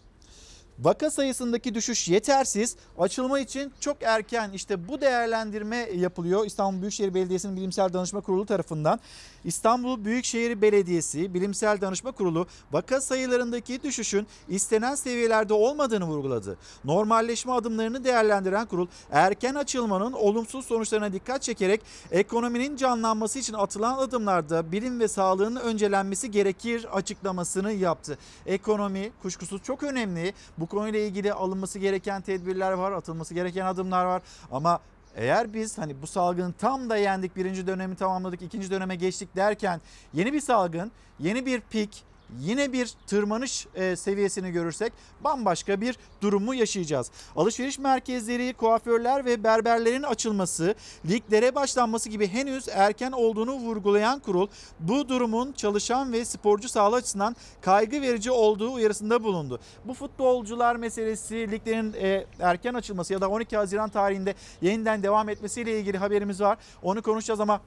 Vaka 0.78 1.10
sayısındaki 1.10 1.74
düşüş 1.74 2.08
yetersiz. 2.08 2.76
Açılma 2.98 3.40
için 3.40 3.72
çok 3.80 4.02
erken 4.02 4.50
işte 4.52 4.88
bu 4.88 5.00
değerlendirme 5.00 5.76
yapılıyor 5.76 6.46
İstanbul 6.46 6.80
Büyükşehir 6.80 7.14
Belediyesi'nin 7.14 7.56
Bilimsel 7.56 7.92
Danışma 7.92 8.20
Kurulu 8.20 8.46
tarafından. 8.46 9.00
İstanbul 9.44 10.04
Büyükşehir 10.04 10.62
Belediyesi 10.62 11.34
Bilimsel 11.34 11.80
Danışma 11.80 12.12
Kurulu 12.12 12.46
vaka 12.72 13.00
sayılarındaki 13.00 13.82
düşüşün 13.82 14.26
istenen 14.48 14.94
seviyelerde 14.94 15.54
olmadığını 15.54 16.04
vurguladı. 16.04 16.58
Normalleşme 16.84 17.52
adımlarını 17.52 18.04
değerlendiren 18.04 18.66
kurul 18.66 18.86
erken 19.10 19.54
açılmanın 19.54 20.12
olumsuz 20.12 20.64
sonuçlarına 20.66 21.12
dikkat 21.12 21.42
çekerek 21.42 21.80
ekonominin 22.10 22.76
canlanması 22.76 23.38
için 23.38 23.54
atılan 23.54 23.98
adımlarda 23.98 24.72
bilim 24.72 25.00
ve 25.00 25.08
sağlığın 25.08 25.56
öncelenmesi 25.56 26.30
gerekir 26.30 26.86
açıklamasını 26.92 27.72
yaptı. 27.72 28.18
Ekonomi 28.46 29.12
kuşkusuz 29.22 29.62
çok 29.62 29.82
önemli. 29.82 30.34
Bu 30.58 30.63
konuyla 30.66 31.00
ilgili 31.00 31.32
alınması 31.32 31.78
gereken 31.78 32.22
tedbirler 32.22 32.72
var, 32.72 32.92
atılması 32.92 33.34
gereken 33.34 33.66
adımlar 33.66 34.04
var. 34.04 34.22
Ama 34.52 34.80
eğer 35.16 35.54
biz 35.54 35.78
hani 35.78 36.02
bu 36.02 36.06
salgını 36.06 36.52
tam 36.52 36.90
da 36.90 36.96
yendik, 36.96 37.36
birinci 37.36 37.66
dönemi 37.66 37.96
tamamladık, 37.96 38.42
ikinci 38.42 38.70
döneme 38.70 38.96
geçtik 38.96 39.36
derken 39.36 39.80
yeni 40.14 40.32
bir 40.32 40.40
salgın, 40.40 40.92
yeni 41.18 41.46
bir 41.46 41.60
pik, 41.60 42.02
yine 42.40 42.72
bir 42.72 42.94
tırmanış 43.06 43.66
e, 43.74 43.96
seviyesini 43.96 44.52
görürsek 44.52 44.92
bambaşka 45.24 45.80
bir 45.80 45.98
durumu 46.20 46.54
yaşayacağız. 46.54 47.10
Alışveriş 47.36 47.78
merkezleri, 47.78 48.52
kuaförler 48.52 49.24
ve 49.24 49.44
berberlerin 49.44 50.02
açılması, 50.02 50.74
liglere 51.08 51.54
başlanması 51.54 52.08
gibi 52.08 52.28
henüz 52.28 52.68
erken 52.68 53.12
olduğunu 53.12 53.52
vurgulayan 53.52 54.20
kurul 54.20 54.48
bu 54.80 55.08
durumun 55.08 55.52
çalışan 55.52 56.12
ve 56.12 56.24
sporcu 56.24 56.68
sağlığı 56.68 56.96
açısından 56.96 57.36
kaygı 57.60 58.02
verici 58.02 58.30
olduğu 58.30 58.72
uyarısında 58.72 59.24
bulundu. 59.24 59.60
Bu 59.84 59.94
futbolcular 59.94 60.76
meselesi, 60.76 61.50
liglerin 61.50 61.92
e, 61.92 62.26
erken 62.40 62.74
açılması 62.74 63.12
ya 63.12 63.20
da 63.20 63.28
12 63.28 63.56
Haziran 63.56 63.90
tarihinde 63.90 64.34
yeniden 64.62 65.02
devam 65.02 65.28
etmesiyle 65.28 65.80
ilgili 65.80 65.98
haberimiz 65.98 66.40
var. 66.40 66.58
Onu 66.82 67.02
konuşacağız 67.02 67.40
ama 67.40 67.60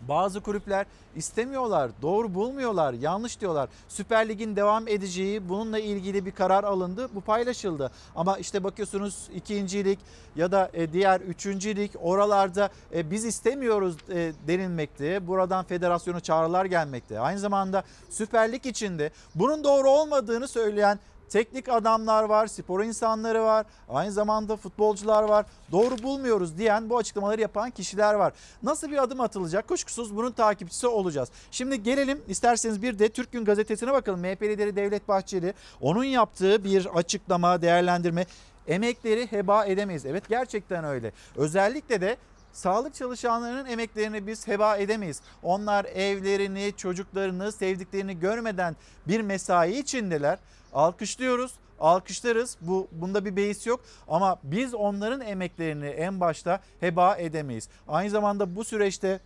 bazı 0.00 0.40
kulüpler 0.40 0.86
istemiyorlar, 1.16 1.90
doğru 2.02 2.34
bulmuyorlar, 2.34 2.92
yanlış 2.92 3.40
diyorlar. 3.40 3.68
Süper 3.88 4.28
Lig'in 4.28 4.56
devam 4.56 4.88
edeceği 4.88 5.48
bununla 5.48 5.78
ilgili 5.78 6.26
bir 6.26 6.30
karar 6.30 6.64
alındı. 6.64 7.08
Bu 7.14 7.20
paylaşıldı. 7.20 7.90
Ama 8.16 8.38
işte 8.38 8.64
bakıyorsunuz 8.64 9.28
ikinci 9.34 9.84
lig 9.84 9.98
ya 10.36 10.52
da 10.52 10.70
e, 10.74 10.92
diğer 10.92 11.20
üçüncü 11.20 11.76
lig 11.76 11.90
oralarda 12.00 12.70
e, 12.94 13.10
biz 13.10 13.24
istemiyoruz 13.24 13.96
e, 14.10 14.32
denilmekte. 14.46 15.26
Buradan 15.26 15.64
federasyona 15.64 16.20
çağrılar 16.20 16.64
gelmekte. 16.64 17.20
Aynı 17.20 17.38
zamanda 17.38 17.82
Süper 18.10 18.52
Lig 18.52 18.66
içinde 18.66 19.10
bunun 19.34 19.64
doğru 19.64 19.90
olmadığını 19.90 20.48
söyleyen 20.48 20.98
teknik 21.28 21.68
adamlar 21.68 22.24
var, 22.24 22.46
spor 22.46 22.84
insanları 22.84 23.42
var, 23.42 23.66
aynı 23.88 24.12
zamanda 24.12 24.56
futbolcular 24.56 25.22
var. 25.22 25.46
Doğru 25.72 26.02
bulmuyoruz 26.02 26.58
diyen 26.58 26.90
bu 26.90 26.98
açıklamaları 26.98 27.40
yapan 27.40 27.70
kişiler 27.70 28.14
var. 28.14 28.32
Nasıl 28.62 28.90
bir 28.90 29.02
adım 29.02 29.20
atılacak? 29.20 29.68
Kuşkusuz 29.68 30.16
bunun 30.16 30.32
takipçisi 30.32 30.86
olacağız. 30.86 31.28
Şimdi 31.50 31.82
gelelim 31.82 32.22
isterseniz 32.28 32.82
bir 32.82 32.98
de 32.98 33.08
Türk 33.08 33.32
Gün 33.32 33.44
Gazetesi'ne 33.44 33.92
bakalım. 33.92 34.20
MHP 34.20 34.42
lideri 34.42 34.76
Devlet 34.76 35.08
Bahçeli 35.08 35.54
onun 35.80 36.04
yaptığı 36.04 36.64
bir 36.64 36.86
açıklama, 36.86 37.62
değerlendirme 37.62 38.26
emekleri 38.66 39.32
heba 39.32 39.64
edemeyiz. 39.64 40.06
Evet 40.06 40.28
gerçekten 40.28 40.84
öyle. 40.84 41.12
Özellikle 41.36 42.00
de 42.00 42.16
Sağlık 42.52 42.94
çalışanlarının 42.94 43.66
emeklerini 43.66 44.26
biz 44.26 44.48
heba 44.48 44.76
edemeyiz. 44.76 45.20
Onlar 45.42 45.84
evlerini, 45.84 46.72
çocuklarını, 46.76 47.52
sevdiklerini 47.52 48.20
görmeden 48.20 48.76
bir 49.08 49.20
mesai 49.20 49.78
içindeler. 49.78 50.38
Alkışlıyoruz, 50.72 51.52
alkışlarız. 51.80 52.56
Bu 52.60 52.88
bunda 52.92 53.24
bir 53.24 53.36
beis 53.36 53.66
yok 53.66 53.80
ama 54.08 54.38
biz 54.42 54.74
onların 54.74 55.20
emeklerini 55.20 55.86
en 55.86 56.20
başta 56.20 56.60
heba 56.80 57.16
edemeyiz. 57.16 57.68
Aynı 57.88 58.10
zamanda 58.10 58.56
bu 58.56 58.64
süreçte 58.64 59.20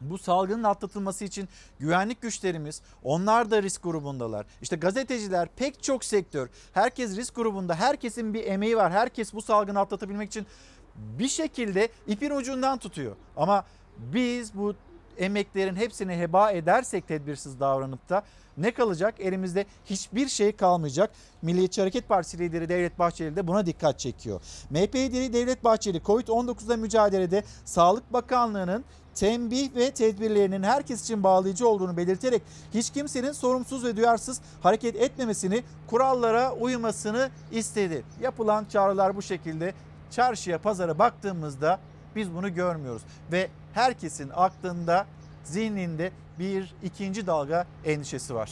bu 0.00 0.18
salgının 0.18 0.62
atlatılması 0.64 1.24
için 1.24 1.48
güvenlik 1.78 2.22
güçlerimiz 2.22 2.82
onlar 3.02 3.50
da 3.50 3.62
risk 3.62 3.82
grubundalar. 3.82 4.46
İşte 4.62 4.76
gazeteciler 4.76 5.48
pek 5.56 5.82
çok 5.82 6.04
sektör 6.04 6.48
herkes 6.72 7.16
risk 7.16 7.34
grubunda 7.34 7.74
herkesin 7.74 8.34
bir 8.34 8.46
emeği 8.46 8.76
var. 8.76 8.92
Herkes 8.92 9.34
bu 9.34 9.42
salgını 9.42 9.80
atlatabilmek 9.80 10.28
için 10.28 10.46
bir 10.94 11.28
şekilde 11.28 11.88
ipin 12.06 12.30
ucundan 12.30 12.78
tutuyor. 12.78 13.16
Ama 13.36 13.64
biz 13.98 14.54
bu 14.54 14.74
emeklerin 15.18 15.76
hepsini 15.76 16.16
heba 16.16 16.50
edersek 16.50 17.08
tedbirsiz 17.08 17.60
davranıp 17.60 18.08
da 18.08 18.22
ne 18.56 18.70
kalacak? 18.74 19.14
Elimizde 19.18 19.66
hiçbir 19.84 20.28
şey 20.28 20.52
kalmayacak. 20.52 21.10
Milliyetçi 21.42 21.80
Hareket 21.80 22.08
Partisi 22.08 22.38
lideri 22.38 22.68
Devlet 22.68 22.98
Bahçeli 22.98 23.36
de 23.36 23.46
buna 23.46 23.66
dikkat 23.66 23.98
çekiyor. 23.98 24.40
MHP 24.70 24.94
lideri 24.94 25.32
Devlet 25.32 25.64
Bahçeli 25.64 25.98
Covid-19'da 25.98 26.76
mücadelede 26.76 27.44
Sağlık 27.64 28.12
Bakanlığı'nın 28.12 28.84
tembih 29.14 29.74
ve 29.74 29.90
tedbirlerinin 29.90 30.62
herkes 30.62 31.02
için 31.02 31.22
bağlayıcı 31.22 31.68
olduğunu 31.68 31.96
belirterek 31.96 32.42
hiç 32.74 32.90
kimsenin 32.90 33.32
sorumsuz 33.32 33.84
ve 33.84 33.96
duyarsız 33.96 34.40
hareket 34.62 34.96
etmemesini, 34.96 35.62
kurallara 35.86 36.52
uymasını 36.52 37.30
istedi. 37.52 38.04
Yapılan 38.22 38.64
çağrılar 38.64 39.16
bu 39.16 39.22
şekilde. 39.22 39.74
Çarşıya, 40.10 40.58
pazara 40.58 40.98
baktığımızda 40.98 41.80
biz 42.16 42.34
bunu 42.34 42.54
görmüyoruz 42.54 43.02
ve 43.32 43.48
herkesin 43.72 44.30
aklında, 44.34 45.06
zihninde 45.44 46.12
bir 46.38 46.74
ikinci 46.82 47.26
dalga 47.26 47.66
endişesi 47.84 48.34
var. 48.34 48.50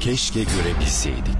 Keşke 0.00 0.40
görebilseydik. 0.40 1.38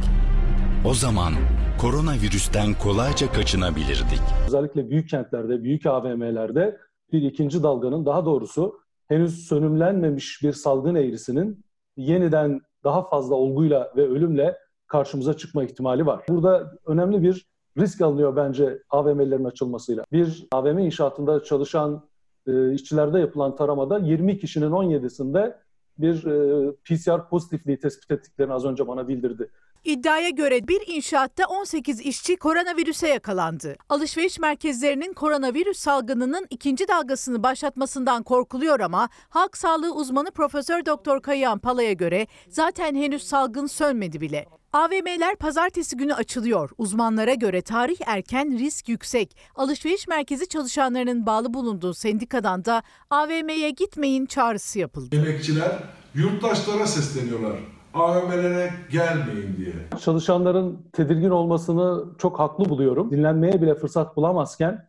O 0.86 0.94
zaman 0.94 1.32
koronavirüsten 1.80 2.74
kolayca 2.74 3.32
kaçınabilirdik. 3.32 4.20
Özellikle 4.46 4.90
büyük 4.90 5.08
kentlerde, 5.08 5.62
büyük 5.64 5.86
AVM'lerde 5.86 6.78
bir 7.12 7.22
ikinci 7.22 7.62
dalganın 7.62 8.06
daha 8.06 8.24
doğrusu 8.24 8.80
henüz 9.08 9.46
sönümlenmemiş 9.48 10.42
bir 10.42 10.52
salgın 10.52 10.94
eğrisinin 10.94 11.64
yeniden 11.96 12.60
daha 12.84 13.08
fazla 13.08 13.34
olguyla 13.34 13.92
ve 13.96 14.08
ölümle 14.08 14.58
karşımıza 14.86 15.36
çıkma 15.36 15.64
ihtimali 15.64 16.06
var. 16.06 16.24
Burada 16.28 16.72
önemli 16.86 17.22
bir 17.22 17.46
risk 17.78 18.00
alınıyor 18.00 18.36
bence 18.36 18.82
AVM'lerin 18.90 19.44
açılmasıyla. 19.44 20.04
Bir 20.12 20.46
AVM 20.52 20.78
inşaatında 20.78 21.42
çalışan 21.42 22.08
e, 22.46 22.72
işçilerde 22.72 23.18
yapılan 23.18 23.56
taramada 23.56 23.98
20 23.98 24.38
kişinin 24.38 24.70
17'sinde 24.70 25.56
bir 25.98 26.26
e, 26.26 26.72
PCR 26.72 27.28
pozitifliği 27.28 27.80
tespit 27.80 28.10
ettiklerini 28.10 28.52
az 28.52 28.64
önce 28.64 28.88
bana 28.88 29.08
bildirdi. 29.08 29.50
İddiaya 29.84 30.30
göre 30.30 30.68
bir 30.68 30.82
inşaatta 30.86 31.44
18 31.46 32.00
işçi 32.00 32.36
koronavirüse 32.36 33.08
yakalandı. 33.08 33.76
Alışveriş 33.88 34.38
merkezlerinin 34.38 35.12
koronavirüs 35.12 35.78
salgınının 35.78 36.46
ikinci 36.50 36.88
dalgasını 36.88 37.42
başlatmasından 37.42 38.22
korkuluyor 38.22 38.80
ama 38.80 39.08
halk 39.28 39.56
sağlığı 39.56 39.94
uzmanı 39.94 40.30
Profesör 40.30 40.86
Doktor 40.86 41.22
Kayahan 41.22 41.58
Pala'ya 41.58 41.92
göre 41.92 42.26
zaten 42.48 42.94
henüz 42.94 43.22
salgın 43.22 43.66
sönmedi 43.66 44.20
bile. 44.20 44.61
AVM'ler 44.72 45.36
pazartesi 45.36 45.96
günü 45.96 46.14
açılıyor. 46.14 46.70
Uzmanlara 46.78 47.34
göre 47.34 47.62
tarih 47.62 47.96
erken, 48.06 48.58
risk 48.58 48.88
yüksek. 48.88 49.36
Alışveriş 49.54 50.08
merkezi 50.08 50.48
çalışanlarının 50.48 51.26
bağlı 51.26 51.54
bulunduğu 51.54 51.94
sendikadan 51.94 52.64
da 52.64 52.82
AVM'ye 53.10 53.70
gitmeyin 53.70 54.26
çağrısı 54.26 54.78
yapıldı. 54.78 55.16
Emekçiler 55.16 55.72
yurttaşlara 56.14 56.86
sesleniyorlar. 56.86 57.56
AVM'lere 57.94 58.70
gelmeyin 58.90 59.56
diye. 59.56 59.74
Çalışanların 60.04 60.90
tedirgin 60.92 61.30
olmasını 61.30 62.04
çok 62.18 62.38
haklı 62.38 62.64
buluyorum. 62.68 63.10
Dinlenmeye 63.10 63.62
bile 63.62 63.74
fırsat 63.74 64.16
bulamazken 64.16 64.88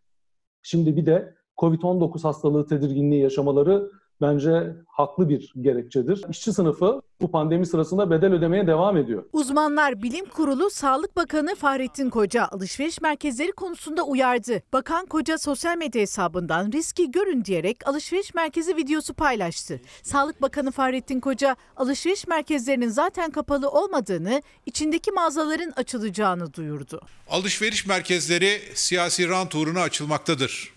şimdi 0.61 0.97
bir 0.97 1.05
de 1.05 1.35
Covid-19 1.57 2.21
hastalığı 2.23 2.67
tedirginliği 2.67 3.21
yaşamaları 3.21 3.91
bence 4.21 4.75
haklı 4.87 5.29
bir 5.29 5.53
gerekçedir. 5.61 6.23
İşçi 6.29 6.53
sınıfı 6.53 7.01
bu 7.21 7.31
pandemi 7.31 7.65
sırasında 7.65 8.11
bedel 8.11 8.33
ödemeye 8.33 8.67
devam 8.67 8.97
ediyor. 8.97 9.23
Uzmanlar 9.33 10.03
Bilim 10.03 10.25
Kurulu 10.25 10.69
Sağlık 10.69 11.15
Bakanı 11.15 11.55
Fahrettin 11.55 12.09
Koca 12.09 12.45
alışveriş 12.45 13.01
merkezleri 13.01 13.51
konusunda 13.51 14.03
uyardı. 14.03 14.61
Bakan 14.73 15.05
Koca 15.05 15.37
sosyal 15.37 15.77
medya 15.77 16.01
hesabından 16.01 16.71
riski 16.71 17.11
görün 17.11 17.45
diyerek 17.45 17.87
alışveriş 17.87 18.33
merkezi 18.33 18.75
videosu 18.77 19.13
paylaştı. 19.13 19.81
Sağlık 20.03 20.41
Bakanı 20.41 20.71
Fahrettin 20.71 21.19
Koca 21.19 21.55
alışveriş 21.77 22.27
merkezlerinin 22.27 22.89
zaten 22.89 23.31
kapalı 23.31 23.69
olmadığını, 23.69 24.41
içindeki 24.65 25.11
mağazaların 25.11 25.73
açılacağını 25.75 26.53
duyurdu. 26.53 27.01
Alışveriş 27.29 27.85
merkezleri 27.87 28.61
siyasi 28.73 29.29
rant 29.29 29.55
uğruna 29.55 29.81
açılmaktadır. 29.81 30.73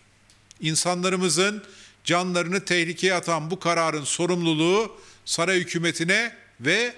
İnsanlarımızın 0.61 1.63
canlarını 2.07 2.65
tehlikeye 2.65 3.15
atan 3.15 3.51
bu 3.51 3.59
kararın 3.59 4.05
sorumluluğu 4.05 4.93
saray 5.25 5.59
hükümetine 5.59 6.33
ve 6.61 6.93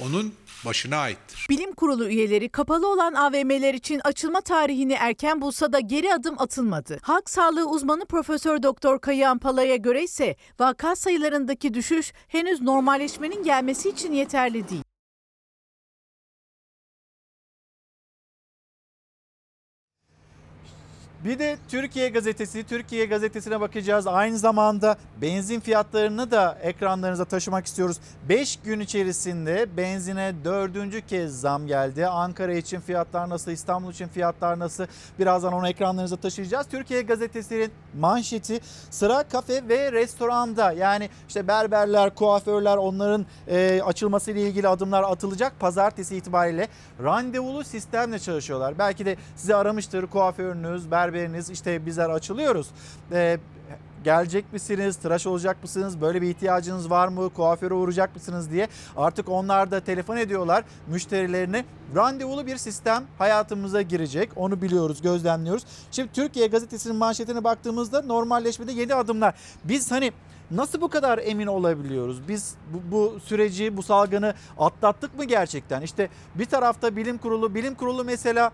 onun 0.00 0.34
başına 0.64 0.96
aittir. 0.96 1.46
Bilim 1.50 1.72
Kurulu 1.72 2.08
üyeleri 2.08 2.48
kapalı 2.48 2.92
olan 2.92 3.14
AVM'ler 3.14 3.74
için 3.74 4.00
açılma 4.04 4.40
tarihini 4.40 4.92
erken 4.92 5.40
bulsa 5.40 5.72
da 5.72 5.80
geri 5.80 6.14
adım 6.14 6.34
atılmadı. 6.38 6.98
Halk 7.02 7.30
sağlığı 7.30 7.68
uzmanı 7.70 8.06
Profesör 8.06 8.62
Doktor 8.62 9.00
Kayahan 9.00 9.38
Pala'ya 9.38 9.76
göre 9.76 10.02
ise 10.04 10.36
vaka 10.58 10.96
sayılarındaki 10.96 11.74
düşüş 11.74 12.12
henüz 12.28 12.60
normalleşmenin 12.60 13.44
gelmesi 13.44 13.88
için 13.88 14.12
yeterli 14.12 14.68
değil. 14.68 14.91
Bir 21.24 21.38
de 21.38 21.56
Türkiye 21.68 22.08
Gazetesi, 22.08 22.64
Türkiye 22.64 23.06
Gazetesi'ne 23.06 23.60
bakacağız. 23.60 24.06
Aynı 24.06 24.38
zamanda 24.38 24.96
benzin 25.22 25.60
fiyatlarını 25.60 26.30
da 26.30 26.58
ekranlarınıza 26.62 27.24
taşımak 27.24 27.66
istiyoruz. 27.66 27.96
5 28.28 28.56
gün 28.56 28.80
içerisinde 28.80 29.76
benzine 29.76 30.34
dördüncü 30.44 31.00
kez 31.06 31.40
zam 31.40 31.66
geldi. 31.66 32.06
Ankara 32.06 32.54
için 32.54 32.80
fiyatlar 32.80 33.28
nasıl, 33.28 33.50
İstanbul 33.50 33.92
için 33.92 34.08
fiyatlar 34.08 34.58
nasıl? 34.58 34.86
Birazdan 35.18 35.52
onu 35.52 35.68
ekranlarınıza 35.68 36.16
taşıyacağız. 36.16 36.66
Türkiye 36.66 37.02
Gazetesi'nin 37.02 37.70
manşeti 38.00 38.60
sıra 38.90 39.22
kafe 39.22 39.68
ve 39.68 39.92
restoranda. 39.92 40.72
Yani 40.72 41.10
işte 41.28 41.48
berberler, 41.48 42.14
kuaförler 42.14 42.76
onların 42.76 43.26
e, 43.48 43.82
açılmasıyla 43.84 44.40
ilgili 44.40 44.68
adımlar 44.68 45.02
atılacak. 45.02 45.60
Pazartesi 45.60 46.16
itibariyle 46.16 46.68
randevulu 47.02 47.64
sistemle 47.64 48.18
çalışıyorlar. 48.18 48.78
Belki 48.78 49.06
de 49.06 49.16
sizi 49.36 49.54
aramıştır 49.54 50.06
kuaförünüz, 50.06 50.90
berberiniz 51.12 51.50
işte 51.50 51.86
bizler 51.86 52.10
açılıyoruz. 52.10 52.66
Ee, 53.12 53.38
gelecek 54.04 54.52
misiniz, 54.52 54.96
tıraş 54.96 55.26
olacak 55.26 55.56
mısınız, 55.62 56.00
böyle 56.00 56.22
bir 56.22 56.30
ihtiyacınız 56.30 56.90
var 56.90 57.08
mı, 57.08 57.30
kuaföre 57.30 57.74
uğrayacak 57.74 58.14
mısınız 58.14 58.50
diye 58.50 58.68
artık 58.96 59.28
onlar 59.28 59.70
da 59.70 59.80
telefon 59.80 60.16
ediyorlar 60.16 60.64
müşterilerine. 60.86 61.64
Randevulu 61.96 62.46
bir 62.46 62.56
sistem 62.56 63.04
hayatımıza 63.18 63.82
girecek 63.82 64.30
onu 64.36 64.62
biliyoruz, 64.62 65.02
gözlemliyoruz. 65.02 65.64
Şimdi 65.90 66.12
Türkiye 66.12 66.46
Gazetesi'nin 66.46 66.96
manşetine 66.96 67.44
baktığımızda 67.44 68.02
normalleşmede 68.02 68.72
yeni 68.72 68.94
adımlar. 68.94 69.34
Biz 69.64 69.90
hani 69.90 70.12
Nasıl 70.50 70.80
bu 70.80 70.88
kadar 70.88 71.18
emin 71.18 71.46
olabiliyoruz? 71.46 72.28
Biz 72.28 72.54
bu, 72.72 72.92
bu 72.92 73.20
süreci, 73.20 73.76
bu 73.76 73.82
salgını 73.82 74.34
atlattık 74.58 75.18
mı 75.18 75.24
gerçekten? 75.24 75.82
İşte 75.82 76.08
bir 76.34 76.44
tarafta 76.44 76.96
bilim 76.96 77.18
kurulu, 77.18 77.54
bilim 77.54 77.74
kurulu 77.74 78.04
mesela 78.04 78.52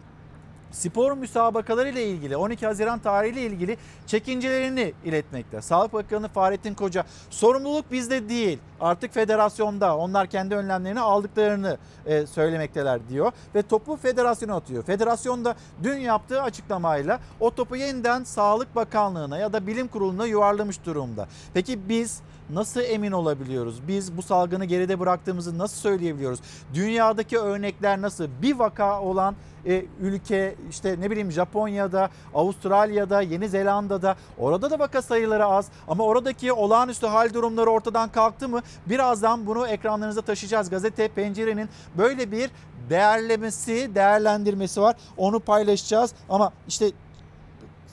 spor 0.73 1.13
müsabakaları 1.13 1.89
ile 1.89 2.07
ilgili 2.07 2.37
12 2.37 2.67
Haziran 2.67 2.99
tarihiyle 2.99 3.43
ilgili 3.43 3.77
çekincelerini 4.07 4.93
iletmekte. 5.05 5.63
Sağlık 5.63 5.93
Bakanı 5.93 6.29
Fahrettin 6.29 6.75
Koca 6.75 7.05
sorumluluk 7.31 7.93
bizde 7.93 8.29
değil 8.29 8.59
artık 8.81 9.15
federasyonda 9.15 9.97
onlar 9.97 10.27
kendi 10.27 10.55
önlemlerini 10.55 11.01
aldıklarını 11.01 11.79
e, 12.07 12.27
söylemekteler 12.27 13.09
diyor 13.09 13.33
ve 13.55 13.63
topu 13.63 13.97
federasyona 13.97 14.57
atıyor. 14.57 14.83
Federasyon 14.83 15.45
da 15.45 15.55
dün 15.83 15.97
yaptığı 15.97 16.43
açıklamayla 16.43 17.21
o 17.41 17.51
topu 17.51 17.77
yeniden 17.77 18.25
Sağlık 18.25 18.77
Bakanlığı'na 18.77 19.39
ya 19.39 19.53
da 19.53 19.67
Bilim 19.67 19.89
Kurulu'na 19.89 20.27
yuvarlamış 20.27 20.85
durumda. 20.85 21.29
Peki 21.55 21.89
biz 21.89 22.21
nasıl 22.51 22.81
emin 22.81 23.13
olabiliyoruz? 23.13 23.89
Biz 23.89 24.17
bu 24.17 24.23
salgını 24.23 24.65
geride 24.65 25.01
bıraktığımızı 25.01 25.59
nasıl 25.59 25.77
söyleyebiliyoruz? 25.77 26.41
Dünyadaki 26.75 27.39
örnekler 27.39 28.01
nasıl? 28.01 28.29
Bir 28.43 28.55
vaka 28.55 29.01
olan 29.01 29.37
e, 29.69 29.85
ülke 30.01 30.55
işte 30.71 30.97
ne 31.01 31.11
bileyim 31.11 31.33
Japonya'da, 31.33 32.11
Avustralya'da, 32.35 33.23
Yeni 33.23 33.49
Zelanda'da 33.49 34.17
orada 34.39 34.71
da 34.71 34.79
vaka 34.79 35.03
sayıları 35.03 35.47
az 35.47 35.69
ama 35.89 36.05
oradaki 36.05 36.53
olağanüstü 36.53 37.07
hal 37.07 37.35
durumları 37.35 37.71
ortadan 37.71 38.09
kalktı 38.09 38.49
mı? 38.49 38.61
Birazdan 38.87 39.47
bunu 39.47 39.69
ekranlarınıza 39.69 40.23
taşıyacağız. 40.23 40.71
Gazete 40.71 41.09
Pencere'nin 41.09 41.69
böyle 41.99 42.33
bir 42.33 42.51
değerlemesi, 42.91 43.91
değerlendirmesi 43.95 44.81
var. 44.81 44.97
Onu 45.17 45.41
paylaşacağız 45.41 46.15
ama 46.29 46.53
işte 46.69 46.91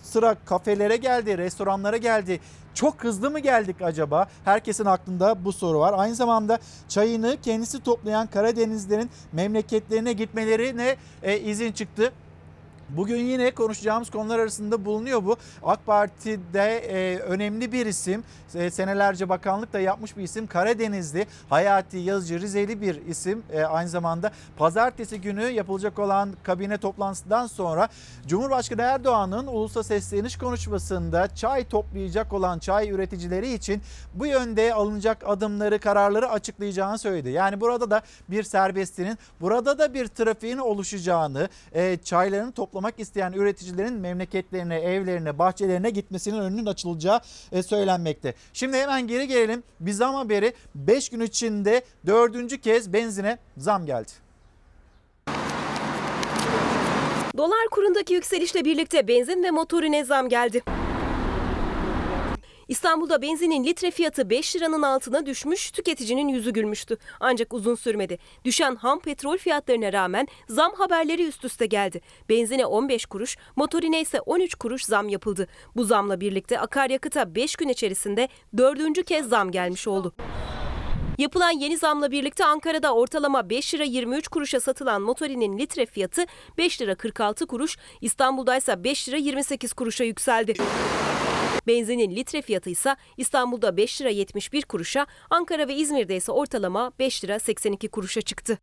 sıra 0.05 0.35
kafelere 0.45 0.97
geldi, 0.97 1.37
restoranlara 1.37 1.97
geldi. 1.97 2.39
Çok 2.73 3.03
hızlı 3.03 3.31
mı 3.31 3.39
geldik 3.39 3.75
acaba? 3.81 4.27
Herkesin 4.45 4.85
aklında 4.85 5.45
bu 5.45 5.51
soru 5.51 5.79
var. 5.79 5.93
Aynı 5.97 6.15
zamanda 6.15 6.59
çayını 6.87 7.37
kendisi 7.41 7.83
toplayan 7.83 8.27
Karadenizlerin 8.27 9.09
memleketlerine 9.33 10.13
gitmelerine 10.13 10.95
e, 11.23 11.39
izin 11.39 11.71
çıktı. 11.71 12.13
Bugün 12.97 13.17
yine 13.17 13.51
konuşacağımız 13.51 14.09
konular 14.09 14.39
arasında 14.39 14.85
bulunuyor 14.85 15.25
bu. 15.25 15.37
AK 15.63 15.85
Parti'de 15.85 16.77
e, 16.77 17.19
önemli 17.19 17.71
bir 17.71 17.85
isim, 17.85 18.23
e, 18.55 18.71
senelerce 18.71 19.29
bakanlık 19.29 19.73
da 19.73 19.79
yapmış 19.79 20.17
bir 20.17 20.23
isim. 20.23 20.47
Karadenizli, 20.47 21.27
Hayati 21.49 21.97
Yazıcı 21.97 22.41
Rizeli 22.41 22.81
bir 22.81 23.05
isim. 23.05 23.43
E, 23.51 23.63
aynı 23.63 23.89
zamanda 23.89 24.31
pazartesi 24.57 25.21
günü 25.21 25.43
yapılacak 25.43 25.99
olan 25.99 26.33
kabine 26.43 26.77
toplantısından 26.77 27.47
sonra 27.47 27.87
Cumhurbaşkanı 28.27 28.81
Erdoğan'ın 28.81 29.47
ulusa 29.47 29.83
sesleniş 29.83 30.37
konuşmasında 30.37 31.35
çay 31.35 31.67
toplayacak 31.67 32.33
olan 32.33 32.59
çay 32.59 32.89
üreticileri 32.89 33.53
için 33.53 33.81
bu 34.13 34.25
yönde 34.25 34.73
alınacak 34.73 35.17
adımları, 35.25 35.79
kararları 35.79 36.29
açıklayacağını 36.29 36.97
söyledi. 36.97 37.29
Yani 37.29 37.61
burada 37.61 37.91
da 37.91 38.01
bir 38.29 38.43
serbestinin, 38.43 39.17
burada 39.41 39.79
da 39.79 39.93
bir 39.93 40.07
trafiğin 40.07 40.57
oluşacağını, 40.57 41.49
e, 41.73 41.97
çayların 41.97 42.51
toplamak 42.51 42.84
satmak 42.85 42.99
isteyen 42.99 43.33
üreticilerin 43.33 43.93
memleketlerine, 43.93 44.79
evlerine, 44.79 45.39
bahçelerine 45.39 45.89
gitmesinin 45.89 46.39
önünün 46.39 46.65
açılacağı 46.65 47.19
e, 47.51 47.63
söylenmekte. 47.63 48.33
Şimdi 48.53 48.77
hemen 48.77 49.07
geri 49.07 49.27
gelelim. 49.27 49.63
Bir 49.79 49.91
zam 49.91 50.15
haberi 50.15 50.53
5 50.75 51.09
gün 51.09 51.19
içinde 51.19 51.81
dördüncü 52.05 52.61
kez 52.61 52.93
benzine 52.93 53.37
zam 53.57 53.85
geldi. 53.85 54.11
Dolar 57.37 57.67
kurundaki 57.71 58.13
yükselişle 58.13 58.65
birlikte 58.65 59.07
benzin 59.07 59.43
ve 59.43 59.51
motorine 59.51 60.05
zam 60.05 60.29
geldi. 60.29 60.61
İstanbul'da 62.67 63.21
benzinin 63.21 63.63
litre 63.63 63.91
fiyatı 63.91 64.29
5 64.29 64.55
liranın 64.55 64.81
altına 64.81 65.25
düşmüş, 65.25 65.71
tüketicinin 65.71 66.27
yüzü 66.27 66.51
gülmüştü. 66.51 66.97
Ancak 67.19 67.53
uzun 67.53 67.75
sürmedi. 67.75 68.17
Düşen 68.45 68.75
ham 68.75 68.99
petrol 68.99 69.37
fiyatlarına 69.37 69.93
rağmen 69.93 70.27
zam 70.49 70.73
haberleri 70.73 71.27
üst 71.27 71.45
üste 71.45 71.65
geldi. 71.65 72.01
Benzine 72.29 72.65
15 72.65 73.05
kuruş, 73.05 73.37
motorine 73.55 74.01
ise 74.01 74.21
13 74.21 74.55
kuruş 74.55 74.85
zam 74.85 75.09
yapıldı. 75.09 75.47
Bu 75.75 75.83
zamla 75.83 76.21
birlikte 76.21 76.59
akaryakıta 76.59 77.35
5 77.35 77.55
gün 77.55 77.69
içerisinde 77.69 78.29
dördüncü 78.57 79.03
kez 79.03 79.29
zam 79.29 79.51
gelmiş 79.51 79.87
oldu. 79.87 80.13
Yapılan 81.17 81.51
yeni 81.51 81.77
zamla 81.77 82.11
birlikte 82.11 82.45
Ankara'da 82.45 82.93
ortalama 82.95 83.49
5 83.49 83.73
lira 83.73 83.83
23 83.83 84.27
kuruşa 84.27 84.59
satılan 84.59 85.01
motorinin 85.01 85.57
litre 85.57 85.85
fiyatı 85.85 86.25
5 86.57 86.81
lira 86.81 86.95
46 86.95 87.47
kuruş, 87.47 87.77
İstanbul'da 88.01 88.57
ise 88.57 88.83
5 88.83 89.09
lira 89.09 89.17
28 89.17 89.73
kuruşa 89.73 90.03
yükseldi. 90.03 90.53
Benzinin 91.67 92.15
litre 92.15 92.41
fiyatı 92.41 92.69
ise 92.69 92.95
İstanbul'da 93.17 93.77
5 93.77 94.01
lira 94.01 94.09
71 94.09 94.63
kuruşa, 94.63 95.07
Ankara 95.29 95.67
ve 95.67 95.75
İzmir'de 95.75 96.15
ise 96.15 96.31
ortalama 96.31 96.91
5 96.99 97.23
lira 97.23 97.39
82 97.39 97.87
kuruşa 97.87 98.21
çıktı. 98.21 98.57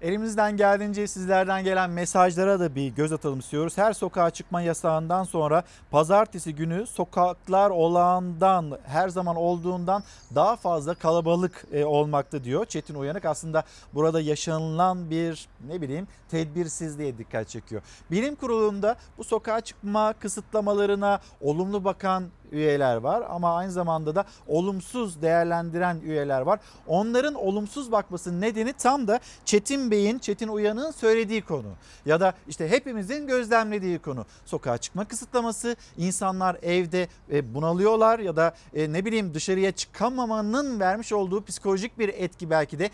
Elimizden 0.00 0.56
geldiğince 0.56 1.06
sizlerden 1.06 1.64
gelen 1.64 1.90
mesajlara 1.90 2.60
da 2.60 2.74
bir 2.74 2.88
göz 2.88 3.12
atalım 3.12 3.38
istiyoruz. 3.38 3.78
Her 3.78 3.92
sokağa 3.92 4.30
çıkma 4.30 4.62
yasağından 4.62 5.24
sonra 5.24 5.62
pazartesi 5.90 6.54
günü 6.54 6.86
sokaklar 6.86 7.70
olağandan 7.70 8.78
her 8.86 9.08
zaman 9.08 9.36
olduğundan 9.36 10.02
daha 10.34 10.56
fazla 10.56 10.94
kalabalık 10.94 11.64
e, 11.72 11.84
olmakta 11.84 12.44
diyor 12.44 12.66
Çetin 12.66 12.94
Uyanık. 12.94 13.24
Aslında 13.24 13.62
burada 13.94 14.20
yaşanılan 14.20 15.10
bir 15.10 15.48
ne 15.66 15.80
bileyim 15.80 16.08
tedbirsizliğe 16.30 17.18
dikkat 17.18 17.48
çekiyor. 17.48 17.82
Bilim 18.10 18.34
kurulunda 18.34 18.96
bu 19.18 19.24
sokağa 19.24 19.60
çıkma 19.60 20.12
kısıtlamalarına 20.12 21.20
olumlu 21.40 21.84
bakan 21.84 22.24
üyeler 22.52 22.96
var 22.96 23.24
ama 23.28 23.56
aynı 23.56 23.72
zamanda 23.72 24.14
da 24.14 24.24
olumsuz 24.46 25.22
değerlendiren 25.22 26.00
üyeler 26.04 26.40
var. 26.40 26.60
Onların 26.86 27.34
olumsuz 27.34 27.92
bakmasının 27.92 28.40
nedeni 28.40 28.72
tam 28.72 29.08
da 29.08 29.20
Çetin 29.44 29.90
Bey'in, 29.90 30.18
Çetin 30.18 30.48
Uyan'ın 30.48 30.90
söylediği 30.90 31.42
konu 31.42 31.68
ya 32.06 32.20
da 32.20 32.34
işte 32.48 32.68
hepimizin 32.68 33.26
gözlemlediği 33.26 33.98
konu. 33.98 34.26
Sokağa 34.44 34.78
çıkma 34.78 35.04
kısıtlaması, 35.04 35.76
insanlar 35.98 36.56
evde 36.62 37.08
e, 37.32 37.54
bunalıyorlar 37.54 38.18
ya 38.18 38.36
da 38.36 38.54
e, 38.74 38.92
ne 38.92 39.04
bileyim 39.04 39.34
dışarıya 39.34 39.72
çıkamamanın 39.72 40.80
vermiş 40.80 41.12
olduğu 41.12 41.44
psikolojik 41.44 41.98
bir 41.98 42.08
etki 42.08 42.50
belki 42.50 42.78
de 42.78 42.90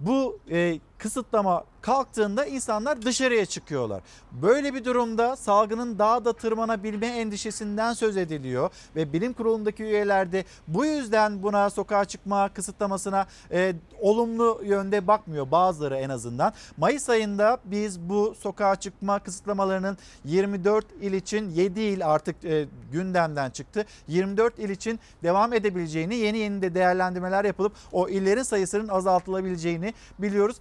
bu 0.00 0.38
e, 0.50 0.78
kısıtlama 0.98 1.64
kalktığında 1.80 2.46
insanlar 2.46 3.02
dışarıya 3.02 3.46
çıkıyorlar. 3.46 4.02
Böyle 4.32 4.74
bir 4.74 4.84
durumda 4.84 5.36
salgının 5.36 5.98
daha 5.98 6.24
da 6.24 6.32
tırmanabilme 6.32 7.06
endişesinden 7.06 7.92
söz 7.92 8.16
ediliyor 8.16 8.70
ve 8.96 9.12
bilim 9.12 9.32
kurulundaki 9.32 9.82
üyeler 9.82 10.32
de 10.32 10.44
bu 10.68 10.84
yüzden 10.84 11.42
buna 11.42 11.70
sokağa 11.70 12.04
çıkma 12.04 12.48
kısıtlamasına 12.48 13.26
e, 13.50 13.74
olumlu 14.00 14.60
yönde 14.64 15.06
bakmıyor 15.06 15.50
bazıları 15.50 15.96
en 15.96 16.08
azından. 16.08 16.52
Mayıs 16.76 17.08
ayında 17.08 17.58
biz 17.64 18.00
bu 18.00 18.34
sokağa 18.40 18.76
çıkma 18.76 19.18
kısıtlamalarının 19.18 19.98
24 20.24 20.86
il 21.00 21.12
için 21.12 21.50
7 21.50 21.80
il 21.80 22.06
artık 22.06 22.44
e, 22.44 22.66
gündemden 22.92 23.50
çıktı. 23.50 23.84
24 24.08 24.58
il 24.58 24.68
için 24.70 25.00
devam 25.22 25.52
edebileceğini 25.52 26.14
yeni 26.14 26.38
yeni 26.38 26.62
de 26.62 26.74
değerlendirmeler 26.74 27.44
yapılıp 27.44 27.72
o 27.92 28.08
illerin 28.08 28.42
sayısının 28.42 28.88
azaltılabileceğini 28.88 29.94
biliyoruz. 30.18 30.56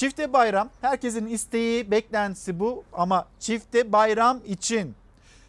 Çifte 0.00 0.32
bayram 0.32 0.68
herkesin 0.80 1.26
isteği, 1.26 1.90
beklentisi 1.90 2.60
bu 2.60 2.84
ama 2.92 3.26
çifte 3.40 3.92
bayram 3.92 4.40
için 4.46 4.94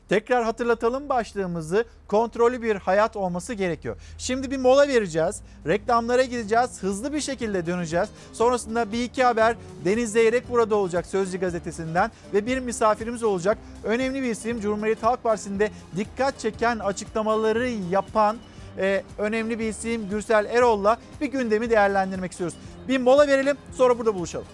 tekrar 0.09 0.43
hatırlatalım 0.43 1.09
başlığımızı 1.09 1.85
kontrollü 2.07 2.61
bir 2.61 2.75
hayat 2.75 3.15
olması 3.15 3.53
gerekiyor. 3.53 3.97
Şimdi 4.17 4.51
bir 4.51 4.57
mola 4.57 4.87
vereceğiz. 4.87 5.41
Reklamlara 5.67 6.23
gideceğiz. 6.23 6.83
Hızlı 6.83 7.13
bir 7.13 7.21
şekilde 7.21 7.65
döneceğiz. 7.65 8.09
Sonrasında 8.33 8.91
bir 8.91 9.03
iki 9.03 9.23
haber 9.23 9.55
Deniz 9.85 10.11
Zeyrek 10.11 10.49
burada 10.49 10.75
olacak 10.75 11.05
Sözcü 11.05 11.39
gazetesinden 11.39 12.11
ve 12.33 12.45
bir 12.45 12.59
misafirimiz 12.59 13.23
olacak. 13.23 13.57
Önemli 13.83 14.21
bir 14.21 14.31
isim 14.31 14.61
Cumhuriyet 14.61 15.03
Halk 15.03 15.23
Partisi'nde 15.23 15.71
dikkat 15.97 16.39
çeken 16.39 16.79
açıklamaları 16.79 17.69
yapan 17.69 18.37
e, 18.77 19.03
önemli 19.17 19.59
bir 19.59 19.67
isim 19.67 20.09
Gürsel 20.09 20.45
Erol'la 20.45 20.97
bir 21.21 21.25
gündemi 21.25 21.69
değerlendirmek 21.69 22.31
istiyoruz. 22.31 22.57
Bir 22.87 22.97
mola 22.97 23.27
verelim 23.27 23.57
sonra 23.73 23.99
burada 23.99 24.15
buluşalım. 24.15 24.47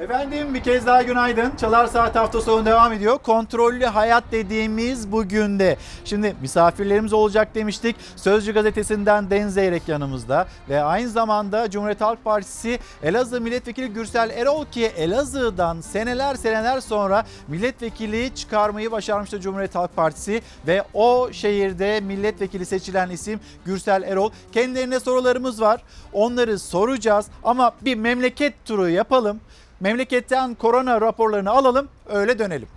Efendim 0.00 0.54
bir 0.54 0.62
kez 0.62 0.86
daha 0.86 1.02
günaydın. 1.02 1.56
Çalar 1.56 1.86
Saat 1.86 2.16
hafta 2.16 2.40
sonu 2.40 2.66
devam 2.66 2.92
ediyor. 2.92 3.18
Kontrollü 3.18 3.84
hayat 3.84 4.24
dediğimiz 4.32 5.12
bugün 5.12 5.58
de. 5.58 5.76
Şimdi 6.04 6.36
misafirlerimiz 6.40 7.12
olacak 7.12 7.54
demiştik. 7.54 7.96
Sözcü 8.16 8.52
gazetesinden 8.52 9.30
Deniz 9.30 9.54
Zeyrek 9.54 9.88
yanımızda. 9.88 10.46
Ve 10.68 10.82
aynı 10.82 11.08
zamanda 11.08 11.70
Cumhuriyet 11.70 12.00
Halk 12.00 12.24
Partisi 12.24 12.78
Elazığ 13.02 13.40
Milletvekili 13.40 13.88
Gürsel 13.88 14.30
Erol 14.30 14.66
ki 14.66 14.86
Elazığ'dan 14.86 15.80
seneler 15.80 16.34
seneler 16.34 16.80
sonra 16.80 17.24
milletvekili 17.48 18.34
çıkarmayı 18.34 18.92
başarmıştı 18.92 19.40
Cumhuriyet 19.40 19.74
Halk 19.74 19.96
Partisi. 19.96 20.42
Ve 20.66 20.84
o 20.94 21.28
şehirde 21.32 22.00
milletvekili 22.00 22.66
seçilen 22.66 23.10
isim 23.10 23.40
Gürsel 23.64 24.02
Erol. 24.02 24.30
Kendilerine 24.52 25.00
sorularımız 25.00 25.60
var. 25.60 25.82
Onları 26.12 26.58
soracağız 26.58 27.26
ama 27.44 27.72
bir 27.82 27.94
memleket 27.94 28.64
turu 28.64 28.88
yapalım. 28.88 29.40
Memleketten 29.80 30.54
korona 30.54 31.00
raporlarını 31.00 31.50
alalım 31.50 31.88
öyle 32.06 32.38
dönelim. 32.38 32.68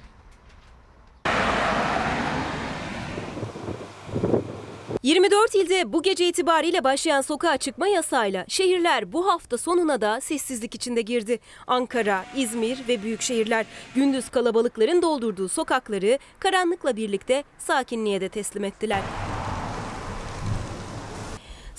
...24 5.04 5.58
ilde 5.58 5.94
bu 5.94 6.02
gece 6.04 6.28
itibariyle 6.28 6.84
başlayan 6.84 7.22
sokağa 7.22 7.58
çıkma 7.58 7.88
yasayla 7.88 8.46
şehirler 8.48 9.14
bu 9.14 9.28
hafta 9.28 9.58
sonuna 9.58 10.02
da 10.02 10.22
sessizlik 10.22 10.76
içinde 10.76 11.02
girdi. 11.02 11.40
Ankara, 11.68 12.26
İzmir 12.36 12.88
ve 12.88 13.04
büyük 13.04 13.22
şehirler 13.22 13.66
gündüz 13.96 14.30
kalabalıkların 14.30 15.02
doldurduğu 15.02 15.50
sokakları 15.50 16.20
karanlıkla 16.40 16.96
birlikte 16.96 17.44
sakinliğe 17.58 18.22
de 18.22 18.30
teslim 18.30 18.64
ettiler. 18.64 19.02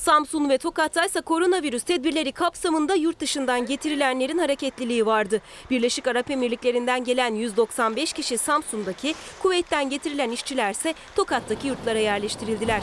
Samsun 0.04 0.48
ve 0.48 0.58
Tokat'ta 0.58 1.04
ise 1.04 1.20
koronavirüs 1.20 1.82
tedbirleri 1.82 2.32
kapsamında 2.32 2.94
yurt 2.94 3.20
dışından 3.20 3.66
getirilenlerin 3.66 4.38
hareketliliği 4.38 5.06
vardı. 5.06 5.40
Birleşik 5.70 6.06
Arap 6.06 6.30
Emirlikleri'nden 6.30 7.04
gelen 7.04 7.34
195 7.34 8.12
kişi 8.12 8.38
Samsun'daki, 8.38 9.14
Kuveyt'ten 9.42 9.90
getirilen 9.90 10.30
işçilerse 10.30 10.94
Tokat'taki 11.16 11.68
yurtlara 11.68 11.98
yerleştirildiler. 11.98 12.82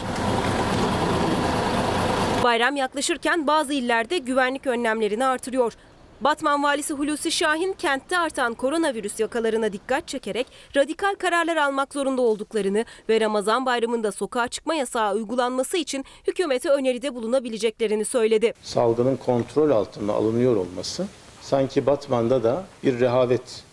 Bayram 2.43 2.75
yaklaşırken 2.75 3.47
bazı 3.47 3.73
illerde 3.73 4.17
güvenlik 4.17 4.67
önlemlerini 4.67 5.25
artırıyor. 5.25 5.73
Batman 6.21 6.63
valisi 6.63 6.93
Hulusi 6.93 7.31
Şahin 7.31 7.73
kentte 7.73 8.17
artan 8.17 8.53
koronavirüs 8.53 9.19
yakalarına 9.19 9.73
dikkat 9.73 10.07
çekerek 10.07 10.47
radikal 10.75 11.15
kararlar 11.15 11.57
almak 11.57 11.93
zorunda 11.93 12.21
olduklarını 12.21 12.85
ve 13.09 13.21
Ramazan 13.21 13.65
bayramında 13.65 14.11
sokağa 14.11 14.47
çıkma 14.47 14.75
yasağı 14.75 15.13
uygulanması 15.13 15.77
için 15.77 16.05
hükümete 16.27 16.69
öneride 16.69 17.15
bulunabileceklerini 17.15 18.05
söyledi. 18.05 18.53
Salgının 18.63 19.17
kontrol 19.17 19.69
altına 19.69 20.13
alınıyor 20.13 20.55
olması 20.55 21.07
sanki 21.41 21.85
Batman'da 21.85 22.43
da 22.43 22.65
bir 22.83 22.99
rehavet 22.99 23.63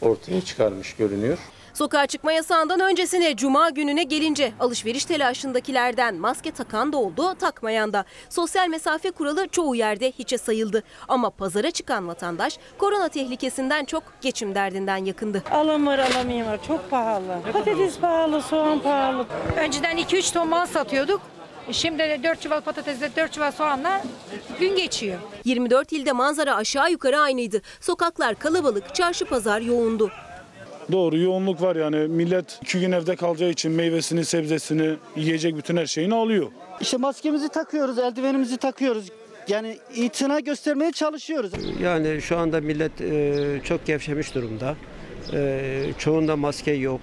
ortaya 0.00 0.40
çıkarmış 0.40 0.94
görünüyor. 0.96 1.38
Sokağa 1.76 2.06
çıkma 2.06 2.32
yasağından 2.32 2.80
öncesine 2.80 3.36
cuma 3.36 3.70
gününe 3.70 4.02
gelince 4.02 4.52
alışveriş 4.60 5.04
telaşındakilerden 5.04 6.14
maske 6.14 6.50
takan 6.50 6.92
da 6.92 6.96
oldu, 6.96 7.34
takmayan 7.34 7.92
da. 7.92 8.04
Sosyal 8.28 8.68
mesafe 8.68 9.10
kuralı 9.10 9.48
çoğu 9.48 9.74
yerde 9.74 10.12
hiçe 10.12 10.38
sayıldı. 10.38 10.82
Ama 11.08 11.30
pazara 11.30 11.70
çıkan 11.70 12.08
vatandaş 12.08 12.58
korona 12.78 13.08
tehlikesinden 13.08 13.84
çok 13.84 14.02
geçim 14.20 14.54
derdinden 14.54 14.96
yakındı. 14.96 15.42
Alım 15.50 15.86
var 15.86 16.00
çok 16.66 16.90
pahalı. 16.90 17.38
Patates 17.52 17.98
pahalı, 17.98 18.42
soğan 18.42 18.78
pahalı. 18.80 19.26
Önceden 19.56 19.98
2-3 19.98 20.32
ton 20.32 20.48
mal 20.48 20.66
satıyorduk. 20.66 21.20
Şimdi 21.72 21.98
de 21.98 22.20
4 22.22 22.42
çuval 22.42 22.60
patatesle 22.60 23.16
4 23.16 23.32
çuval 23.32 23.52
soğanla 23.52 24.02
gün 24.60 24.76
geçiyor. 24.76 25.18
24 25.44 25.92
ilde 25.92 26.12
manzara 26.12 26.56
aşağı 26.56 26.90
yukarı 26.90 27.20
aynıydı. 27.20 27.62
Sokaklar 27.80 28.34
kalabalık, 28.34 28.94
çarşı 28.94 29.24
pazar 29.24 29.60
yoğundu. 29.60 30.10
Doğru 30.92 31.18
yoğunluk 31.18 31.62
var 31.62 31.76
yani 31.76 31.96
millet 31.96 32.58
iki 32.62 32.80
gün 32.80 32.92
evde 32.92 33.16
kalacağı 33.16 33.50
için 33.50 33.72
meyvesini, 33.72 34.24
sebzesini, 34.24 34.96
yiyecek 35.16 35.56
bütün 35.56 35.76
her 35.76 35.86
şeyini 35.86 36.14
alıyor. 36.14 36.46
İşte 36.80 36.96
maskemizi 36.96 37.48
takıyoruz, 37.48 37.98
eldivenimizi 37.98 38.56
takıyoruz. 38.56 39.08
yani 39.48 39.78
itina 39.94 40.40
göstermeye 40.40 40.92
çalışıyoruz. 40.92 41.52
Yani 41.82 42.22
şu 42.22 42.38
anda 42.38 42.60
millet 42.60 43.00
e, 43.00 43.60
çok 43.64 43.86
gevşemiş 43.86 44.34
durumda. 44.34 44.74
E, 45.32 45.70
çoğunda 45.98 46.36
maske 46.36 46.72
yok. 46.72 47.00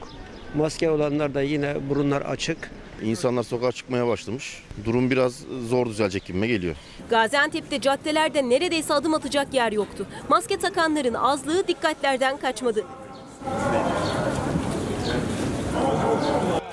Maske 0.56 0.90
olanlar 0.90 1.34
da 1.34 1.42
yine 1.42 1.76
burunlar 1.90 2.22
açık. 2.22 2.72
İnsanlar 3.04 3.44
sokağa 3.44 3.72
çıkmaya 3.72 4.08
başlamış. 4.08 4.64
Durum 4.86 5.12
biraz 5.12 5.44
zor 5.70 5.86
düzelecek 5.86 6.26
gibime 6.26 6.48
geliyor. 6.48 6.76
Gaziantep'te 7.10 7.82
caddelerde 7.82 8.50
neredeyse 8.50 8.94
adım 8.94 9.14
atacak 9.14 9.54
yer 9.54 9.72
yoktu. 9.72 10.08
Maske 10.30 10.58
takanların 10.58 11.14
azlığı 11.14 11.68
dikkatlerden 11.68 12.38
kaçmadı. 12.38 12.84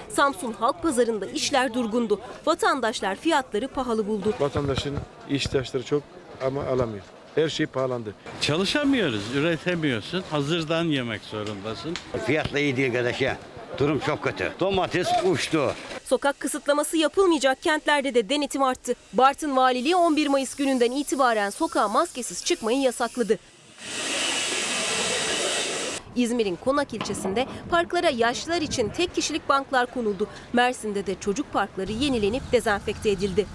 Samsun 0.08 0.52
Halk 0.52 0.82
Pazarı'nda 0.82 1.26
işler 1.26 1.74
durgundu. 1.74 2.20
Vatandaşlar 2.46 3.16
fiyatları 3.16 3.68
pahalı 3.68 4.06
buldu. 4.08 4.34
Vatandaşın 4.40 4.96
ihtiyaçları 5.30 5.82
çok 5.82 6.02
ama 6.46 6.62
alamıyor. 6.64 7.04
Her 7.34 7.48
şey 7.48 7.66
pahalandı. 7.66 8.14
Çalışamıyoruz, 8.40 9.34
üretemiyorsun. 9.36 10.24
Hazırdan 10.30 10.84
yemek 10.84 11.22
zorundasın. 11.22 11.96
Fiyatla 12.26 12.58
iyi 12.58 12.76
değil 12.76 12.88
arkadaş 12.90 13.20
ya. 13.20 13.36
Durum 13.78 13.98
çok 13.98 14.22
kötü. 14.22 14.52
Domates 14.60 15.08
uçtu. 15.24 15.72
Sokak 16.04 16.40
kısıtlaması 16.40 16.96
yapılmayacak 16.96 17.62
kentlerde 17.62 18.14
de 18.14 18.28
denetim 18.28 18.62
arttı. 18.62 18.94
Bartın 19.12 19.56
Valiliği 19.56 19.96
11 19.96 20.26
Mayıs 20.26 20.54
gününden 20.54 20.90
itibaren 20.90 21.50
sokağa 21.50 21.88
maskesiz 21.88 22.44
çıkmayı 22.44 22.80
yasakladı. 22.80 23.38
İzmir'in 26.16 26.56
Konak 26.56 26.94
ilçesinde 26.94 27.46
parklara 27.70 28.10
yaşlılar 28.10 28.62
için 28.62 28.88
tek 28.88 29.14
kişilik 29.14 29.48
banklar 29.48 29.94
konuldu. 29.94 30.28
Mersin'de 30.52 31.06
de 31.06 31.14
çocuk 31.20 31.52
parkları 31.52 31.92
yenilenip 31.92 32.52
dezenfekte 32.52 33.10
edildi. 33.10 33.46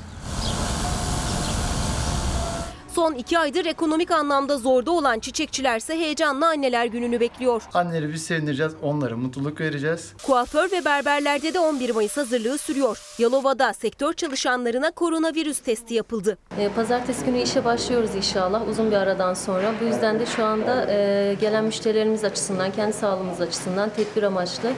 Son 2.96 3.14
iki 3.14 3.40
aydır 3.40 3.66
ekonomik 3.66 4.12
anlamda 4.12 4.58
zorda 4.58 4.92
olan 4.92 5.20
çiçekçilerse 5.20 5.96
heyecanla 5.96 6.48
anneler 6.48 6.86
gününü 6.86 7.20
bekliyor. 7.20 7.64
Anneleri 7.74 8.14
biz 8.14 8.24
sevindireceğiz, 8.24 8.74
onlara 8.82 9.18
mutluluk 9.18 9.62
vereceğiz. 9.62 10.14
Kuaför 10.24 10.72
ve 10.72 10.86
berberlerde 10.86 11.54
de 11.54 11.60
11 11.60 11.90
Mayıs 11.90 12.18
hazırlığı 12.18 12.58
sürüyor. 12.58 13.00
Yalova'da 13.20 13.74
sektör 13.74 14.14
çalışanlarına 14.14 14.92
koronavirüs 14.92 15.60
testi 15.60 15.94
yapıldı. 15.94 16.38
E, 16.60 16.70
Pazartesi 16.70 17.26
günü 17.26 17.42
işe 17.42 17.66
başlıyoruz 17.66 18.16
inşallah 18.16 18.68
uzun 18.68 18.92
bir 18.92 18.96
aradan 18.96 19.34
sonra. 19.34 19.74
Bu 19.82 19.86
yüzden 19.86 20.20
de 20.20 20.26
şu 20.26 20.46
anda 20.46 20.92
e, 20.92 21.34
gelen 21.42 21.64
müşterilerimiz 21.64 22.24
açısından, 22.24 22.72
kendi 22.72 22.94
sağlığımız 22.94 23.42
açısından 23.42 23.90
tedbir 23.90 24.24
amaçlı 24.24 24.72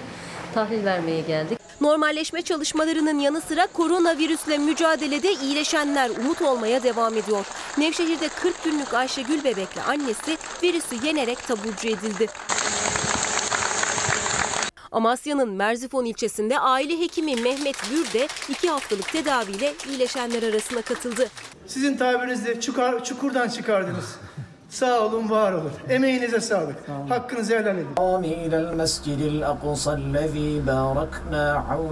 tahlil 0.54 0.86
vermeye 0.86 1.22
geldik. 1.22 1.60
Normalleşme 1.82 2.41
çalışmalarının 2.41 3.20
yanı 3.20 3.41
sıra 3.41 3.68
koronavirüsle 3.68 4.58
mücadelede 4.58 5.34
iyileşenler 5.34 6.10
umut 6.10 6.41
olmaya 6.41 6.84
devam 6.84 7.18
ediyor. 7.18 7.45
Nevşehir'de 7.78 8.28
40 8.28 8.64
günlük 8.64 8.93
Ayşegül 8.93 9.43
bebekle 9.43 9.82
annesi 9.82 10.38
virüsü 10.64 11.06
yenerek 11.06 11.48
taburcu 11.48 11.88
edildi. 11.88 12.28
Amasya'nın 14.91 15.50
Merzifon 15.50 16.06
ilçesinde 16.06 16.60
aile 16.60 17.00
hekimi 17.00 17.36
Mehmet 17.36 17.76
Gür 17.89 18.14
de 18.14 18.28
2 18.50 18.70
haftalık 18.70 19.12
tedaviyle 19.12 19.74
iyileşenler 19.89 20.43
arasına 20.43 20.82
katıldı. 20.82 21.28
Sizin 21.68 21.98
tabirinizle 21.98 22.62
çukur, 22.62 23.04
çukurdan 23.04 23.50
çıkardınız. 23.50 24.16
Sağ 24.70 25.05
olun, 25.05 25.30
var 25.30 25.53
olun. 25.53 25.72
Emeğinize 25.89 26.41
sağlık. 26.41 26.76
Hakkınızı 27.09 27.53
helal 27.59 27.78
edin. 27.78 27.88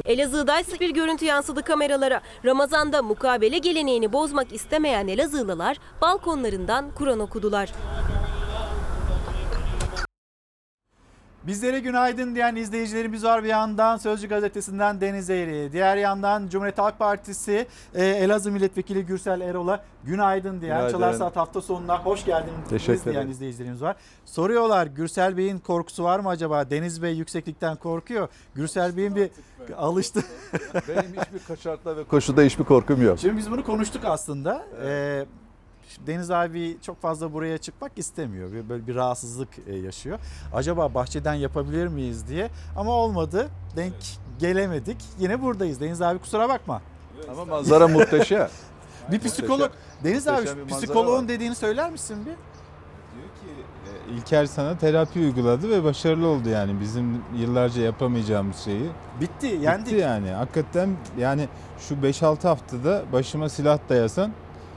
Elazığ'da 0.05 0.59
ise 0.59 0.79
bir 0.79 0.89
görüntü 0.89 1.25
yansıdı 1.25 1.61
kameralara. 1.61 2.21
Ramazan'da 2.45 3.01
mukabele 3.01 3.57
geleneğini 3.57 4.13
bozmak 4.13 4.53
istemeyen 4.53 5.07
Elazığlılar 5.07 5.77
balkonlarından 6.01 6.85
Kur'an 6.95 7.19
okudular. 7.19 7.69
Bizlere 11.47 11.79
günaydın 11.79 12.35
diyen 12.35 12.55
izleyicilerimiz 12.55 13.23
var 13.23 13.43
bir 13.43 13.49
yandan 13.49 13.97
Sözcü 13.97 14.27
Gazetesi'nden 14.27 15.01
Deniz 15.01 15.29
Eğri. 15.29 15.71
Diğer 15.71 15.97
yandan 15.97 16.47
Cumhuriyet 16.47 16.77
Halk 16.77 16.99
Partisi 16.99 17.67
e, 17.95 18.05
Elazığ 18.05 18.51
Milletvekili 18.51 19.05
Gürsel 19.05 19.41
Erol'a 19.41 19.83
günaydın 20.03 20.61
diyen 20.61 20.77
Günaydın. 20.77 20.97
Çalar 20.97 21.13
Saat 21.13 21.35
hafta 21.35 21.61
sonuna 21.61 22.05
hoş 22.05 22.25
geldiniz 22.25 22.69
Teşekkür 22.69 23.11
diyen 23.11 23.27
izleyicilerimiz 23.27 23.81
var. 23.81 23.95
Soruyorlar 24.25 24.87
Gürsel 24.87 25.37
Bey'in 25.37 25.59
korkusu 25.59 26.03
var 26.03 26.19
mı 26.19 26.29
acaba? 26.29 26.69
Deniz 26.69 27.01
Bey 27.01 27.13
yükseklikten 27.15 27.75
korkuyor. 27.75 28.27
Gürsel 28.55 28.97
Bey'in 28.97 29.15
bir 29.15 29.29
alıştı. 29.77 30.23
Benim 30.87 31.13
hiçbir 31.21 31.39
kaçartla 31.47 31.97
ve 31.97 32.03
koşuda 32.03 32.41
hiçbir 32.41 32.63
korkum 32.63 33.01
yok. 33.01 33.19
Şimdi 33.19 33.37
biz 33.37 33.51
bunu 33.51 33.63
konuştuk 33.63 34.05
aslında. 34.05 34.65
Ee, 34.83 35.25
Deniz 36.07 36.31
abi 36.31 36.77
çok 36.81 37.01
fazla 37.01 37.33
buraya 37.33 37.57
çıkmak 37.57 37.91
istemiyor. 37.95 38.69
Böyle 38.69 38.87
bir 38.87 38.95
rahatsızlık 38.95 39.49
e, 39.67 39.75
yaşıyor. 39.75 40.19
Acaba 40.53 40.93
bahçeden 40.93 41.33
yapabilir 41.33 41.87
miyiz 41.87 42.27
diye. 42.27 42.49
Ama 42.77 42.91
olmadı. 42.91 43.49
Denk 43.75 43.93
gelemedik. 44.39 44.97
Yine 45.19 45.41
buradayız. 45.41 45.81
Deniz 45.81 46.01
abi 46.01 46.19
kusura 46.19 46.49
bakma. 46.49 46.81
Ama 47.31 47.45
manzara 47.45 47.87
muhteşem. 47.87 48.49
Bir 49.11 49.19
psikolog. 49.29 49.59
Muhteşem. 49.61 50.03
Deniz 50.03 50.27
abi 50.27 50.35
Muhteşem 50.37 50.59
manzara 50.59 50.77
psikoloğun 50.77 51.21
var. 51.23 51.27
dediğini 51.27 51.55
söyler 51.55 51.91
misin 51.91 52.17
bir? 52.25 52.33
İlker 54.13 54.45
sana 54.45 54.77
terapi 54.77 55.19
uyguladı 55.19 55.69
ve 55.69 55.83
başarılı 55.83 56.27
oldu 56.27 56.49
yani 56.49 56.79
bizim 56.79 57.21
yıllarca 57.37 57.81
yapamayacağımız 57.81 58.57
şeyi. 58.57 58.89
Bitti, 59.21 59.47
yendik. 59.61 59.85
Bitti 59.85 59.95
yani. 59.95 60.29
Hakikaten 60.29 60.89
yani 61.17 61.47
şu 61.79 61.95
5-6 61.95 62.47
haftada 62.47 63.03
başıma 63.13 63.49
silah 63.49 63.79
dayasan 63.89 64.31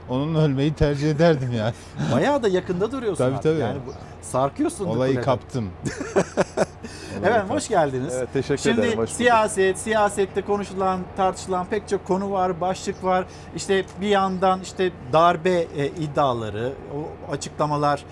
onunla 0.09 0.41
ölmeyi 0.43 0.73
tercih 0.73 1.11
ederdim 1.11 1.51
yani. 1.57 1.73
Bayağı 2.13 2.43
da 2.43 2.47
yakında 2.47 2.91
duruyorsun 2.91 3.23
Tabii 3.23 3.35
artık. 3.35 3.43
tabii. 3.51 3.59
Yani 3.59 3.77
bu, 3.87 3.91
sarkıyorsun. 4.21 4.85
Olayı 4.85 5.13
kuleden. 5.13 5.25
kaptım. 5.25 5.69
Efendim 7.23 7.49
hoş 7.49 7.67
geldiniz. 7.67 8.13
Evet, 8.17 8.29
teşekkür 8.33 8.57
Şimdi 8.57 8.81
ederim, 8.81 8.97
bulduk. 8.97 9.09
siyaset, 9.09 9.77
siyasette 9.77 10.41
konuşulan, 10.41 10.99
tartışılan 11.17 11.65
pek 11.65 11.89
çok 11.89 12.07
konu 12.07 12.31
var, 12.31 12.61
başlık 12.61 13.03
var. 13.03 13.25
İşte 13.55 13.85
bir 14.01 14.07
yandan 14.07 14.61
işte 14.61 14.91
darbe 15.13 15.49
e, 15.77 15.87
iddiaları, 15.87 16.73
o 16.95 17.31
açıklamalar, 17.31 18.05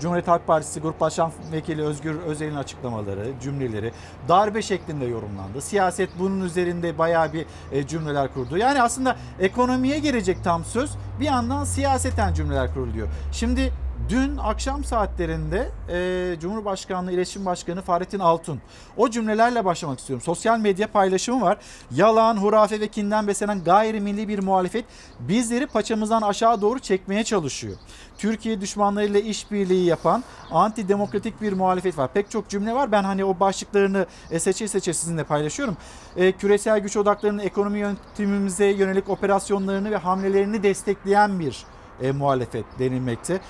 Cumhuriyet 0.00 0.28
Halk 0.28 0.46
Partisi 0.46 0.80
Grup 0.80 1.00
Başkan 1.00 1.32
Vekili 1.52 1.82
Özgür 1.82 2.20
Özel'in 2.20 2.56
açıklamaları, 2.56 3.32
cümleleri 3.42 3.92
darbe 4.28 4.62
şeklinde 4.62 5.04
yorumlandı. 5.04 5.60
Siyaset 5.60 6.10
bunun 6.18 6.40
üzerinde 6.44 6.98
bayağı 6.98 7.32
bir 7.32 7.46
e, 7.72 7.86
cümleler 7.86 8.34
kurdu. 8.34 8.56
Yani 8.56 8.82
aslında 8.82 9.16
ekonomiye 9.40 9.98
gelecek 9.98 10.44
tam 10.44 10.64
söz 10.64 10.90
bir 11.20 11.24
yandan 11.24 11.64
siyaseten 11.64 12.34
cümleler 12.34 12.74
kuruluyor. 12.74 13.08
Şimdi 13.32 13.72
Dün 14.08 14.36
akşam 14.36 14.84
saatlerinde 14.84 15.70
e, 15.88 16.40
Cumhurbaşkanlığı 16.40 17.12
İletişim 17.12 17.46
Başkanı 17.46 17.82
Fahrettin 17.82 18.18
Altun 18.18 18.60
o 18.96 19.10
cümlelerle 19.10 19.64
başlamak 19.64 19.98
istiyorum. 19.98 20.24
Sosyal 20.24 20.58
medya 20.58 20.92
paylaşımı 20.92 21.40
var. 21.40 21.58
Yalan, 21.90 22.36
hurafe 22.36 22.80
ve 22.80 22.88
kinden 22.88 23.26
beslenen 23.26 23.64
gayrimilli 23.64 24.28
bir 24.28 24.38
muhalefet 24.38 24.84
bizleri 25.20 25.66
paçamızdan 25.66 26.22
aşağı 26.22 26.60
doğru 26.60 26.78
çekmeye 26.78 27.24
çalışıyor. 27.24 27.76
Türkiye 28.18 28.60
düşmanlarıyla 28.60 29.20
işbirliği 29.20 29.86
yapan 29.86 30.24
antidemokratik 30.50 31.40
bir 31.42 31.52
muhalefet 31.52 31.98
var. 31.98 32.12
Pek 32.12 32.30
çok 32.30 32.48
cümle 32.48 32.74
var. 32.74 32.92
Ben 32.92 33.04
hani 33.04 33.24
o 33.24 33.40
başlıklarını 33.40 34.06
e, 34.30 34.38
seçe 34.38 34.68
seçe 34.68 34.94
sizinle 34.94 35.24
paylaşıyorum. 35.24 35.76
E, 36.16 36.32
küresel 36.32 36.78
güç 36.78 36.96
odaklarının 36.96 37.42
ekonomi 37.42 37.78
yönetimimize 37.78 38.66
yönelik 38.66 39.08
operasyonlarını 39.08 39.90
ve 39.90 39.96
hamlelerini 39.96 40.62
destekleyen 40.62 41.40
bir 41.40 41.64
e, 42.02 42.12
muhalefet 42.12 42.64
denilmekte 42.78 43.40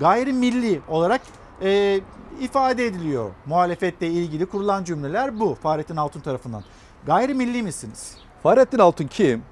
gayrimilli 0.00 0.80
olarak 0.88 1.20
e, 1.62 2.00
ifade 2.40 2.86
ediliyor. 2.86 3.30
Muhalefetle 3.46 4.06
ilgili 4.06 4.46
kurulan 4.46 4.84
cümleler 4.84 5.40
bu 5.40 5.54
Fahrettin 5.54 5.96
Altun 5.96 6.20
tarafından. 6.20 6.64
Gayrimilli 7.06 7.62
misiniz? 7.62 8.16
Fahrettin 8.42 8.78
Altun 8.78 9.06
kim? 9.06 9.42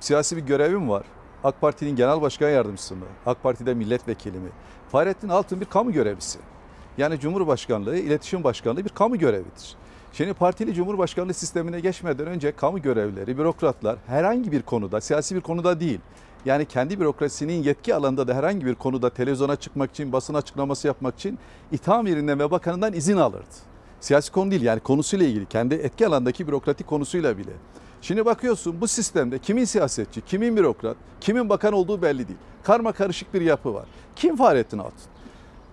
Siyasi 0.00 0.36
bir 0.36 0.42
görevi 0.42 0.76
mi 0.76 0.88
var? 0.88 1.04
AK 1.44 1.60
Parti'nin 1.60 1.96
genel 1.96 2.20
başkan 2.20 2.50
yardımcısı 2.50 2.96
mı? 2.96 3.04
AK 3.26 3.42
Parti'de 3.42 3.74
milletvekili 3.74 4.38
mi? 4.38 4.48
Fahrettin 4.92 5.28
Altun 5.28 5.60
bir 5.60 5.66
kamu 5.66 5.92
görevlisi. 5.92 6.38
Yani 6.98 7.20
Cumhurbaşkanlığı, 7.20 7.96
İletişim 7.96 8.44
Başkanlığı 8.44 8.84
bir 8.84 8.90
kamu 8.90 9.18
görevidir. 9.18 9.76
Şimdi 10.12 10.34
partili 10.34 10.74
Cumhurbaşkanlığı 10.74 11.34
sistemine 11.34 11.80
geçmeden 11.80 12.26
önce 12.26 12.52
kamu 12.52 12.82
görevlileri, 12.82 13.38
bürokratlar 13.38 13.98
herhangi 14.06 14.52
bir 14.52 14.62
konuda, 14.62 15.00
siyasi 15.00 15.36
bir 15.36 15.40
konuda 15.40 15.80
değil, 15.80 16.00
yani 16.44 16.66
kendi 16.66 17.00
bürokrasinin 17.00 17.62
yetki 17.62 17.94
alanında 17.94 18.28
da 18.28 18.34
herhangi 18.34 18.66
bir 18.66 18.74
konuda 18.74 19.10
televizyona 19.10 19.56
çıkmak 19.56 19.90
için, 19.90 20.12
basın 20.12 20.34
açıklaması 20.34 20.86
yapmak 20.86 21.14
için 21.14 21.38
itham 21.72 22.06
yerinden 22.06 22.38
ve 22.38 22.50
bakanından 22.50 22.92
izin 22.92 23.16
alırdı. 23.16 23.72
Siyasi 24.00 24.32
konu 24.32 24.50
değil 24.50 24.62
yani 24.62 24.80
konusuyla 24.80 25.26
ilgili, 25.26 25.46
kendi 25.46 25.74
etki 25.74 26.06
alandaki 26.06 26.48
bürokratik 26.48 26.86
konusuyla 26.86 27.38
bile. 27.38 27.52
Şimdi 28.02 28.24
bakıyorsun 28.24 28.80
bu 28.80 28.88
sistemde 28.88 29.38
kimin 29.38 29.64
siyasetçi, 29.64 30.20
kimin 30.20 30.56
bürokrat, 30.56 30.96
kimin 31.20 31.48
bakan 31.48 31.72
olduğu 31.72 32.02
belli 32.02 32.28
değil. 32.28 32.38
Karma 32.62 32.92
karışık 32.92 33.34
bir 33.34 33.40
yapı 33.40 33.74
var. 33.74 33.84
Kim 34.16 34.36
Fahrettin 34.36 34.78
Altun? 34.78 35.12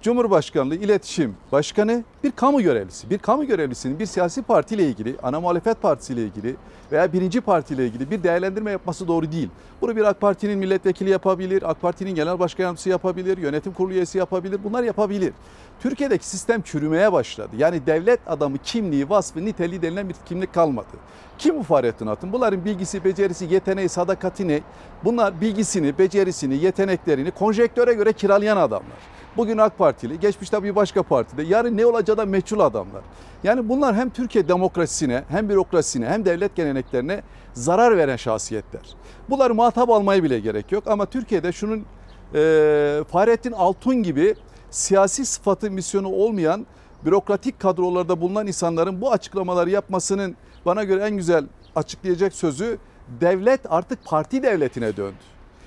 Cumhurbaşkanlığı 0.01 0.75
İletişim 0.75 1.35
Başkanı 1.51 2.03
bir 2.23 2.31
kamu 2.31 2.61
görevlisi. 2.61 3.09
Bir 3.09 3.17
kamu 3.17 3.45
görevlisinin 3.45 3.99
bir 3.99 4.05
siyasi 4.05 4.41
partiyle 4.41 4.87
ilgili, 4.87 5.15
ana 5.23 5.39
muhalefet 5.39 5.81
partisiyle 5.81 6.23
ilgili 6.23 6.55
veya 6.91 7.13
birinci 7.13 7.41
partiyle 7.41 7.85
ilgili 7.85 8.11
bir 8.11 8.23
değerlendirme 8.23 8.71
yapması 8.71 9.07
doğru 9.07 9.31
değil. 9.31 9.49
Bunu 9.81 9.95
bir 9.95 10.03
AK 10.03 10.21
Parti'nin 10.21 10.59
milletvekili 10.59 11.09
yapabilir, 11.09 11.69
AK 11.69 11.81
Parti'nin 11.81 12.15
genel 12.15 12.39
başkan 12.39 12.63
yardımcısı 12.63 12.89
yapabilir, 12.89 13.37
yönetim 13.37 13.73
kurulu 13.73 13.93
üyesi 13.93 14.17
yapabilir. 14.17 14.59
Bunlar 14.63 14.83
yapabilir. 14.83 15.33
Türkiye'deki 15.79 16.27
sistem 16.27 16.61
çürümeye 16.61 17.13
başladı. 17.13 17.49
Yani 17.57 17.85
devlet 17.85 18.19
adamı 18.27 18.57
kimliği, 18.57 19.09
vasfı, 19.09 19.45
niteliği 19.45 19.81
denilen 19.81 20.09
bir 20.09 20.15
kimlik 20.25 20.53
kalmadı. 20.53 20.87
Kim 21.37 21.57
bu 21.59 21.63
Fahrettin 21.63 22.07
Altun? 22.07 22.33
Bunların 22.33 22.65
bilgisi, 22.65 23.03
becerisi, 23.03 23.45
yeteneği, 23.45 23.89
sadakati 23.89 24.47
ne? 24.47 24.61
Bunlar 25.03 25.41
bilgisini, 25.41 25.97
becerisini, 25.97 26.57
yeteneklerini 26.57 27.31
konjektüre 27.31 27.93
göre 27.93 28.13
kiralayan 28.13 28.57
adamlar. 28.57 28.97
Bugün 29.37 29.57
AK 29.57 29.77
Partili, 29.77 30.19
geçmişte 30.19 30.63
bir 30.63 30.75
başka 30.75 31.03
partide, 31.03 31.43
yarın 31.43 31.77
ne 31.77 31.85
olacağı 31.85 32.17
da 32.17 32.25
meçhul 32.25 32.59
adamlar. 32.59 33.01
Yani 33.43 33.69
bunlar 33.69 33.95
hem 33.95 34.09
Türkiye 34.09 34.47
demokrasisine, 34.47 35.23
hem 35.29 35.49
bürokrasisine, 35.49 36.07
hem 36.07 36.25
devlet 36.25 36.55
geleneklerine 36.79 37.21
zarar 37.53 37.97
veren 37.97 38.15
şahsiyetler. 38.15 38.81
Bunları 39.29 39.55
muhatap 39.55 39.89
almaya 39.89 40.23
bile 40.23 40.39
gerek 40.39 40.71
yok 40.71 40.83
ama 40.87 41.05
Türkiye'de 41.05 41.51
şunun 41.51 41.85
e, 42.35 43.03
Fahrettin 43.11 43.51
Altun 43.51 44.03
gibi 44.03 44.35
siyasi 44.69 45.25
sıfatı, 45.25 45.71
misyonu 45.71 46.07
olmayan 46.07 46.65
bürokratik 47.05 47.59
kadrolarda 47.59 48.21
bulunan 48.21 48.47
insanların 48.47 49.01
bu 49.01 49.11
açıklamaları 49.11 49.69
yapmasının 49.69 50.35
bana 50.65 50.83
göre 50.83 51.03
en 51.03 51.17
güzel 51.17 51.45
açıklayacak 51.75 52.33
sözü 52.33 52.77
devlet 53.21 53.61
artık 53.69 54.05
parti 54.05 54.43
devletine 54.43 54.97
döndü. 54.97 55.15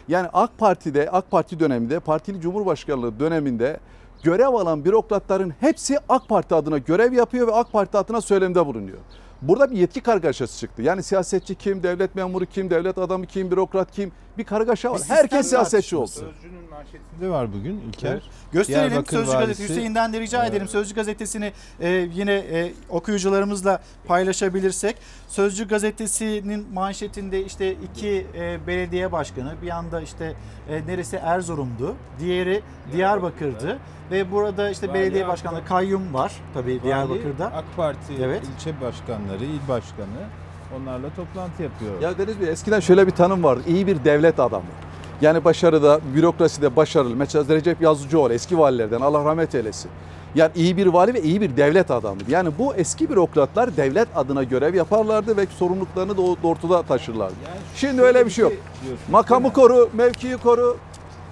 Yani 0.09 0.29
AK 0.33 0.59
Parti'de, 0.59 1.11
AK 1.11 1.31
Parti 1.31 1.61
döneminde, 1.61 2.01
partili 2.01 2.41
cumhurbaşkanlığı 2.41 3.21
döneminde 3.21 3.81
görev 4.23 4.55
alan 4.55 4.85
bürokratların 4.85 5.53
hepsi 5.61 5.99
AK 6.09 6.29
Parti 6.29 6.55
adına 6.55 6.79
görev 6.79 7.13
yapıyor 7.13 7.47
ve 7.47 7.53
AK 7.53 7.73
Parti 7.73 7.99
adına 7.99 8.21
söylemde 8.21 8.67
bulunuyor. 8.67 8.99
Burada 9.43 9.71
bir 9.71 9.77
yetki 9.77 10.01
kargaşası 10.01 10.61
çıktı. 10.61 10.83
Yani 10.83 11.03
siyasetçi 11.03 11.55
kim, 11.55 11.83
devlet 11.83 12.15
memuru 12.15 12.47
kim, 12.47 12.71
devlet 12.71 12.99
adamı 12.99 13.27
kim, 13.27 13.51
bürokrat 13.51 13.93
kim 13.93 14.13
bir 14.39 14.45
kargaşa 14.45 14.93
var. 14.93 15.01
Bir 15.05 15.15
Herkes 15.15 15.49
siyasetçi 15.49 15.97
olsun. 15.97 16.21
Sözcünün 16.33 16.71
manşetinde 16.71 17.29
var 17.31 17.53
bugün 17.53 17.81
İlker. 17.89 18.13
Evet. 18.13 18.23
Gösterelim 18.53 18.91
Diyarbakır 18.91 19.17
Sözcü 19.17 19.33
Gazetesi. 19.33 19.69
Hüseyin'den 19.69 20.13
de 20.13 20.21
rica 20.21 20.43
Evet. 20.43 20.51
edelim 20.51 20.69
Sözcü 20.69 20.95
Gazetesi'ni 20.95 21.53
e, 21.81 21.89
yine 21.91 22.35
e, 22.35 22.73
okuyucularımızla 22.89 23.83
paylaşabilirsek. 24.07 24.97
Sözcü 25.29 25.69
Gazetesi'nin 25.69 26.73
manşetinde 26.73 27.45
işte 27.45 27.73
iki 27.73 28.27
e, 28.35 28.67
belediye 28.67 29.13
başkanı 29.13 29.55
bir 29.63 29.67
yanda 29.67 30.01
işte 30.01 30.35
e, 30.69 30.87
neresi 30.87 31.17
Erzurum'du, 31.17 31.97
diğeri 32.19 32.63
Diyarbakır'dı 32.93 33.79
ve 34.11 34.33
burada 34.33 34.71
işte 34.71 34.89
Vali 34.89 34.95
belediye 34.99 35.29
başkanı 35.29 35.65
kayyum 35.65 36.15
var 36.15 36.33
tabii 36.55 36.71
Vali, 36.73 36.83
Diyarbakır'da. 36.83 37.47
AK 37.47 37.65
Parti 37.77 38.13
Evet. 38.23 38.43
ilçe 38.57 38.81
başkanları, 38.81 39.45
il 39.45 39.69
başkanı 39.69 40.27
onlarla 40.77 41.07
toplantı 41.17 41.63
yapıyor. 41.63 42.01
Ya 42.01 42.19
Deniz 42.19 42.41
Bey 42.41 42.49
eskiden 42.49 42.81
şöyle 42.81 43.07
bir 43.07 43.13
tanım 43.13 43.45
vardı. 43.45 43.63
İyi 43.67 43.87
bir 43.87 44.05
devlet 44.05 44.41
adamı. 44.41 44.65
Yani 45.21 45.45
başarıda, 45.45 46.01
bürokraside 46.15 46.77
başarılı. 46.77 47.17
Mesela 47.17 47.55
Recep 47.55 47.83
Yazıcıoğlu 47.83 48.33
eski 48.33 48.59
valilerden 48.59 49.01
Allah 49.01 49.25
rahmet 49.25 49.55
eylesin. 49.55 49.91
Yani 50.35 50.51
iyi 50.55 50.77
bir 50.77 50.87
vali 50.87 51.15
ve 51.15 51.23
iyi 51.23 51.41
bir 51.41 51.57
devlet 51.57 51.91
adamı. 51.91 52.21
Yani 52.29 52.51
bu 52.59 52.75
eski 52.75 53.11
bürokratlar 53.11 53.77
devlet 53.77 54.09
adına 54.15 54.43
görev 54.43 54.75
yaparlardı 54.75 55.37
ve 55.37 55.47
sorumluluklarını 55.59 56.17
da 56.17 56.23
ortada 56.49 56.83
taşırlardı. 56.83 57.35
Şimdi 57.77 58.03
öyle 58.03 58.27
bir 58.27 58.31
şey 58.31 58.43
yok. 58.43 58.53
diyorsunuz, 58.85 59.11
Makamı 59.11 59.53
koru, 59.53 59.91
mevkiyi 59.93 60.37
koru. 60.37 60.77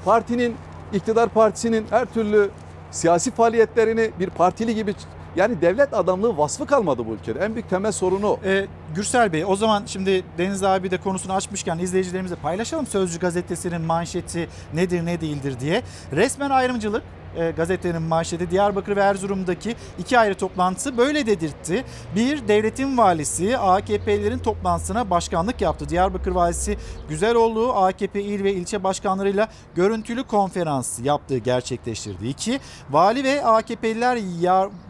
Partinin, 0.05 0.57
iktidar 0.93 1.29
partisinin 1.29 1.87
her 1.91 2.05
türlü 2.05 2.51
siyasi 2.91 3.31
faaliyetlerini 3.31 4.11
bir 4.21 4.31
partili 4.31 4.75
gibi 4.75 4.95
yani 5.37 5.61
devlet 5.61 5.95
adamlığı 5.95 6.39
vasfı 6.39 6.67
kalmadı 6.67 7.07
bu 7.07 7.13
ülkede. 7.13 7.39
En 7.39 7.55
büyük 7.55 7.71
temel 7.71 7.93
sorunu. 7.93 8.39
Ee, 8.45 8.67
Gürsel 8.95 9.33
Bey 9.33 9.45
o 9.45 9.57
zaman 9.57 9.83
şimdi 9.87 10.25
Deniz 10.39 10.63
abi 10.63 10.91
de 10.91 10.97
konusunu 10.97 11.33
açmışken 11.33 11.79
izleyicilerimizle 11.79 12.37
paylaşalım 12.37 12.87
Sözcü 12.87 13.19
gazetesinin 13.19 13.81
manşeti 13.81 14.49
nedir 14.75 15.07
ne 15.07 15.21
değildir 15.21 15.61
diye. 15.61 15.83
Resmen 16.13 16.51
ayrımcılık 16.51 17.03
e, 17.37 17.51
gazetenin 17.51 18.03
manşeti 18.03 18.51
Diyarbakır 18.51 18.97
ve 18.97 19.01
Erzurum'daki 19.01 19.77
iki 19.99 20.19
ayrı 20.19 20.35
toplantısı 20.35 20.97
böyle 20.97 21.27
dedirtti. 21.27 21.85
Bir 22.17 22.49
devletin 22.49 22.99
valisi 22.99 23.59
AKP'lerin 23.59 24.39
toplantısına 24.39 25.11
başkanlık 25.11 25.61
yaptı. 25.61 25.89
Diyarbakır 25.89 26.31
valisi 26.31 26.79
Güzeloğlu 27.09 27.73
AKP 27.73 28.23
il 28.23 28.45
ve 28.45 28.53
ilçe 28.53 28.85
başkanlarıyla 28.85 29.49
görüntülü 29.75 30.25
konferans 30.25 30.99
yaptığı 31.03 31.39
gerçekleştirdi. 31.39 32.29
İki 32.29 32.61
vali 32.91 33.25
ve 33.25 33.45
AKP'liler 33.45 34.19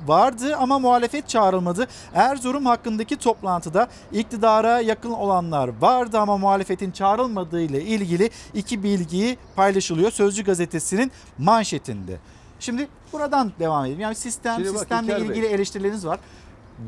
vardı 0.07 0.57
ama 0.57 0.79
muhalefet 0.79 1.29
çağrılmadı. 1.29 1.87
Erzurum 2.15 2.67
hakkındaki 2.67 3.17
toplantıda 3.17 3.89
iktidara 4.13 4.81
yakın 4.81 5.11
olanlar 5.11 5.71
vardı 5.81 6.19
ama 6.19 6.39
muhalefetin 6.39 6.91
çağrılmadığı 6.91 7.63
ile 7.63 7.83
ilgili 7.83 8.31
iki 8.55 8.83
bilgiyi 8.83 9.39
paylaşılıyor 9.57 10.11
Sözcü 10.11 10.45
gazetesinin 10.45 11.13
manşetinde. 11.39 12.19
Şimdi 12.61 12.89
buradan 13.13 13.53
devam 13.59 13.85
edelim. 13.85 14.01
Yani 14.01 14.15
sistem, 14.15 14.55
Şimdi 14.55 14.69
bak 14.69 14.79
sistemle 14.79 15.13
İlker 15.13 15.21
Bey. 15.21 15.29
ilgili 15.29 15.47
eleştirileriniz 15.47 16.07
var. 16.07 16.21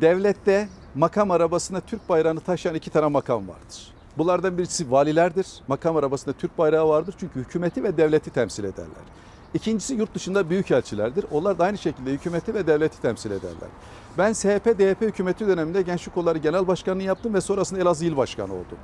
Devlette 0.00 0.68
makam 0.94 1.30
arabasında 1.30 1.80
Türk 1.80 2.08
bayrağını 2.08 2.40
taşıyan 2.40 2.74
iki 2.74 2.90
tane 2.90 3.06
makam 3.06 3.48
vardır. 3.48 3.92
Bunlardan 4.18 4.58
birisi 4.58 4.90
valilerdir. 4.90 5.46
Makam 5.68 5.96
arabasında 5.96 6.34
Türk 6.34 6.58
bayrağı 6.58 6.88
vardır 6.88 7.14
çünkü 7.20 7.40
hükümeti 7.40 7.84
ve 7.84 7.96
devleti 7.96 8.30
temsil 8.30 8.64
ederler. 8.64 9.02
İkincisi 9.54 9.94
yurt 9.94 10.14
dışında 10.14 10.50
büyükelçilerdir. 10.50 11.24
Onlar 11.30 11.58
da 11.58 11.64
aynı 11.64 11.78
şekilde 11.78 12.10
hükümeti 12.10 12.54
ve 12.54 12.66
devleti 12.66 13.02
temsil 13.02 13.30
ederler. 13.30 13.68
Ben 14.18 14.32
SHP, 14.32 14.78
DYP 14.78 15.00
hükümeti 15.00 15.46
döneminde 15.46 15.82
Gençlik 15.82 16.14
Kolları 16.14 16.38
Genel 16.38 16.66
Başkanlığı 16.66 17.02
yaptım 17.02 17.34
ve 17.34 17.40
sonrasında 17.40 17.80
Elazığ 17.80 18.04
İl 18.04 18.16
Başkanı 18.16 18.52
oldum. 18.52 18.78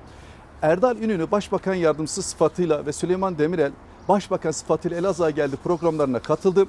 Erdal 0.62 0.96
İnönü 0.96 1.30
Başbakan 1.30 1.74
Yardımcısı 1.74 2.22
sıfatıyla 2.22 2.86
ve 2.86 2.92
Süleyman 2.92 3.38
Demirel 3.38 3.72
Başbakan 4.08 4.50
sıfatıyla 4.50 4.98
Elazığ'a 4.98 5.30
geldi 5.30 5.56
programlarına 5.64 6.18
katıldım. 6.18 6.68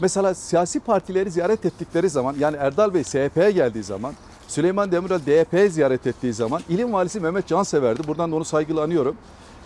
Mesela 0.00 0.34
siyasi 0.34 0.80
partileri 0.80 1.30
ziyaret 1.30 1.64
ettikleri 1.64 2.08
zaman 2.08 2.36
yani 2.38 2.56
Erdal 2.56 2.94
Bey 2.94 3.04
SHP'ye 3.04 3.50
geldiği 3.50 3.82
zaman 3.82 4.14
Süleyman 4.48 4.92
Demirel 4.92 5.26
DYP'ye 5.26 5.68
ziyaret 5.68 6.06
ettiği 6.06 6.32
zaman 6.32 6.62
ilim 6.68 6.92
valisi 6.92 7.20
Mehmet 7.20 7.46
Cansever'di. 7.46 8.08
Buradan 8.08 8.32
da 8.32 8.36
onu 8.36 8.44
saygıyla 8.44 8.82
anıyorum. 8.82 9.16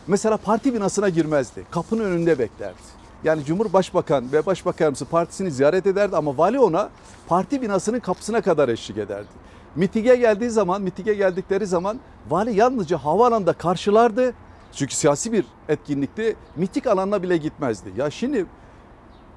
Mesela 0.07 0.37
parti 0.37 0.75
binasına 0.75 1.09
girmezdi. 1.09 1.65
Kapının 1.71 2.05
önünde 2.05 2.39
beklerdi. 2.39 2.77
Yani 3.25 3.45
Cumhurbaşbakan 3.45 4.33
ve 4.33 4.47
Başbakan 4.47 4.85
Yardımcısı 4.85 5.05
partisini 5.05 5.51
ziyaret 5.51 5.87
ederdi 5.87 6.17
ama 6.17 6.39
vali 6.39 6.61
ona 6.61 6.91
parti 7.29 7.63
binasının 7.63 8.01
kapısına 8.01 8.41
kadar 8.41 8.69
eşlik 8.69 8.99
ederdi. 8.99 9.29
Mitinge 9.77 10.17
geldiği 10.17 10.51
zaman, 10.51 10.83
mitinge 10.83 11.15
geldikleri 11.15 11.67
zaman 11.67 12.01
vali 12.31 12.57
yalnızca 12.57 12.99
havaalanında 12.99 13.53
karşılardı. 13.53 14.35
Çünkü 14.77 14.95
siyasi 14.95 15.33
bir 15.33 15.45
etkinlikti. 15.69 16.37
Mitik 16.57 16.87
alanına 16.87 17.23
bile 17.23 17.37
gitmezdi. 17.37 17.93
Ya 17.97 18.11
şimdi 18.11 18.47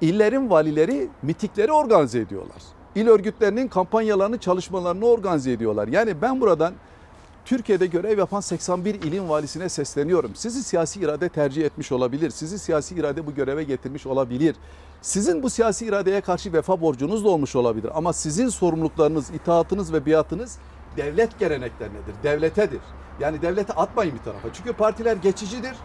illerin 0.01 0.49
valileri 0.49 1.09
mitikleri 1.21 1.71
organize 1.71 2.19
ediyorlar. 2.19 2.61
İl 2.95 3.07
örgütlerinin 3.07 3.67
kampanyalarını, 3.67 4.37
çalışmalarını 4.37 5.05
organize 5.05 5.51
ediyorlar. 5.51 5.87
Yani 5.87 6.21
ben 6.21 6.41
buradan 6.41 6.73
Türkiye'de 7.45 7.85
görev 7.85 8.17
yapan 8.19 8.39
81 8.39 8.95
ilin 8.95 9.29
valisine 9.29 9.69
sesleniyorum. 9.69 10.35
Sizi 10.35 10.63
siyasi 10.63 10.99
irade 10.99 11.29
tercih 11.29 11.65
etmiş 11.65 11.91
olabilir. 11.91 12.29
Sizi 12.29 12.59
siyasi 12.59 12.95
irade 12.95 13.27
bu 13.27 13.33
göreve 13.35 13.63
getirmiş 13.63 14.07
olabilir. 14.07 14.55
Sizin 15.01 15.43
bu 15.43 15.49
siyasi 15.49 15.85
iradeye 15.85 16.21
karşı 16.21 16.53
vefa 16.53 16.81
borcunuz 16.81 17.25
da 17.25 17.29
olmuş 17.29 17.55
olabilir. 17.55 17.91
Ama 17.95 18.13
sizin 18.13 18.49
sorumluluklarınız, 18.49 19.29
itaatınız 19.29 19.93
ve 19.93 20.05
biatınız 20.05 20.57
devlet 20.97 21.39
geleneklerinedir, 21.39 22.13
devletedir. 22.23 22.81
Yani 23.19 23.41
devlete 23.41 23.73
atmayın 23.73 24.15
bir 24.15 24.23
tarafa. 24.23 24.53
Çünkü 24.53 24.73
partiler 24.73 25.15
geçicidir, 25.15 25.75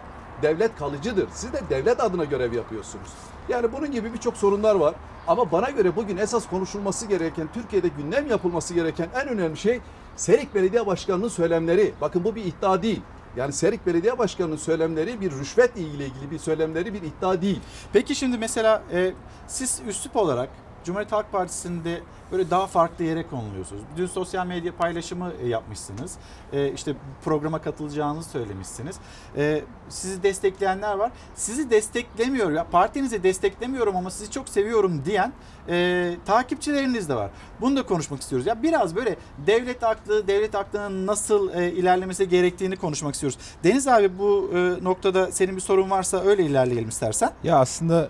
devlet 0.42 0.76
kalıcıdır. 0.76 1.28
Siz 1.32 1.52
de 1.52 1.60
devlet 1.70 2.00
adına 2.00 2.24
görev 2.24 2.52
yapıyorsunuz. 2.52 3.08
Yani 3.48 3.72
bunun 3.72 3.90
gibi 3.90 4.14
birçok 4.14 4.36
sorunlar 4.36 4.74
var. 4.74 4.94
Ama 5.26 5.52
bana 5.52 5.70
göre 5.70 5.96
bugün 5.96 6.16
esas 6.16 6.48
konuşulması 6.48 7.06
gereken, 7.06 7.48
Türkiye'de 7.54 7.88
gündem 7.88 8.26
yapılması 8.26 8.74
gereken 8.74 9.08
en 9.14 9.28
önemli 9.28 9.56
şey 9.56 9.80
Serik 10.16 10.54
Belediye 10.54 10.86
Başkanı'nın 10.86 11.28
söylemleri. 11.28 11.94
Bakın 12.00 12.24
bu 12.24 12.34
bir 12.34 12.44
iddia 12.44 12.82
değil. 12.82 13.00
Yani 13.36 13.52
Serik 13.52 13.86
Belediye 13.86 14.18
Başkanı'nın 14.18 14.56
söylemleri 14.56 15.20
bir 15.20 15.30
rüşvet 15.30 15.76
ile 15.76 16.06
ilgili 16.06 16.30
bir 16.30 16.38
söylemleri 16.38 16.94
bir 16.94 17.02
iddia 17.02 17.42
değil. 17.42 17.60
Peki 17.92 18.14
şimdi 18.14 18.38
mesela 18.38 18.82
e, 18.92 19.12
siz 19.46 19.80
üslup 19.88 20.16
olarak 20.16 20.48
Cumhuriyet 20.84 21.12
Halk 21.12 21.32
Partisi'nde 21.32 22.00
böyle 22.32 22.50
daha 22.50 22.66
farklı 22.66 23.04
yere 23.04 23.26
konuluyorsunuz. 23.26 23.82
Dün 23.96 24.06
sosyal 24.06 24.46
medya 24.46 24.76
paylaşımı 24.76 25.32
e, 25.42 25.48
yapmışsınız. 25.48 26.14
E, 26.52 26.72
işte 26.72 26.94
programa 27.24 27.58
katılacağınızı 27.58 28.30
söylemişsiniz. 28.30 28.96
E, 29.36 29.62
sizi 29.88 30.22
destekleyenler 30.22 30.94
var. 30.94 31.10
Sizi 31.34 31.70
desteklemiyor 31.70 32.50
ya 32.50 32.66
partinizi 32.70 33.22
desteklemiyorum 33.22 33.96
ama 33.96 34.10
sizi 34.10 34.30
çok 34.30 34.48
seviyorum 34.48 35.02
diyen 35.04 35.32
e, 35.68 36.16
takipçileriniz 36.26 37.08
de 37.08 37.14
var. 37.14 37.30
Bunu 37.60 37.76
da 37.76 37.82
konuşmak 37.86 38.20
istiyoruz. 38.20 38.46
Ya 38.46 38.62
biraz 38.62 38.96
böyle 38.96 39.16
devlet 39.46 39.82
aklı, 39.84 40.26
devlet 40.26 40.54
aklının 40.54 41.06
nasıl 41.06 41.52
ilerlemesi 41.52 42.28
gerektiğini 42.28 42.76
konuşmak 42.76 43.14
istiyoruz. 43.14 43.38
Deniz 43.64 43.88
abi 43.88 44.18
bu 44.18 44.50
noktada 44.82 45.32
senin 45.32 45.56
bir 45.56 45.60
sorun 45.60 45.90
varsa 45.90 46.20
öyle 46.20 46.44
ilerleyelim 46.44 46.88
istersen. 46.88 47.30
Ya 47.44 47.58
aslında 47.58 48.08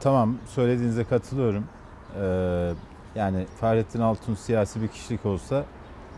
tamam 0.00 0.36
söylediğinize 0.54 1.04
katılıyorum. 1.04 1.64
E, 2.20 2.72
yani 3.14 3.46
Fahrettin 3.60 4.00
Altun 4.00 4.34
siyasi 4.34 4.82
bir 4.82 4.88
kişilik 4.88 5.26
olsa 5.26 5.64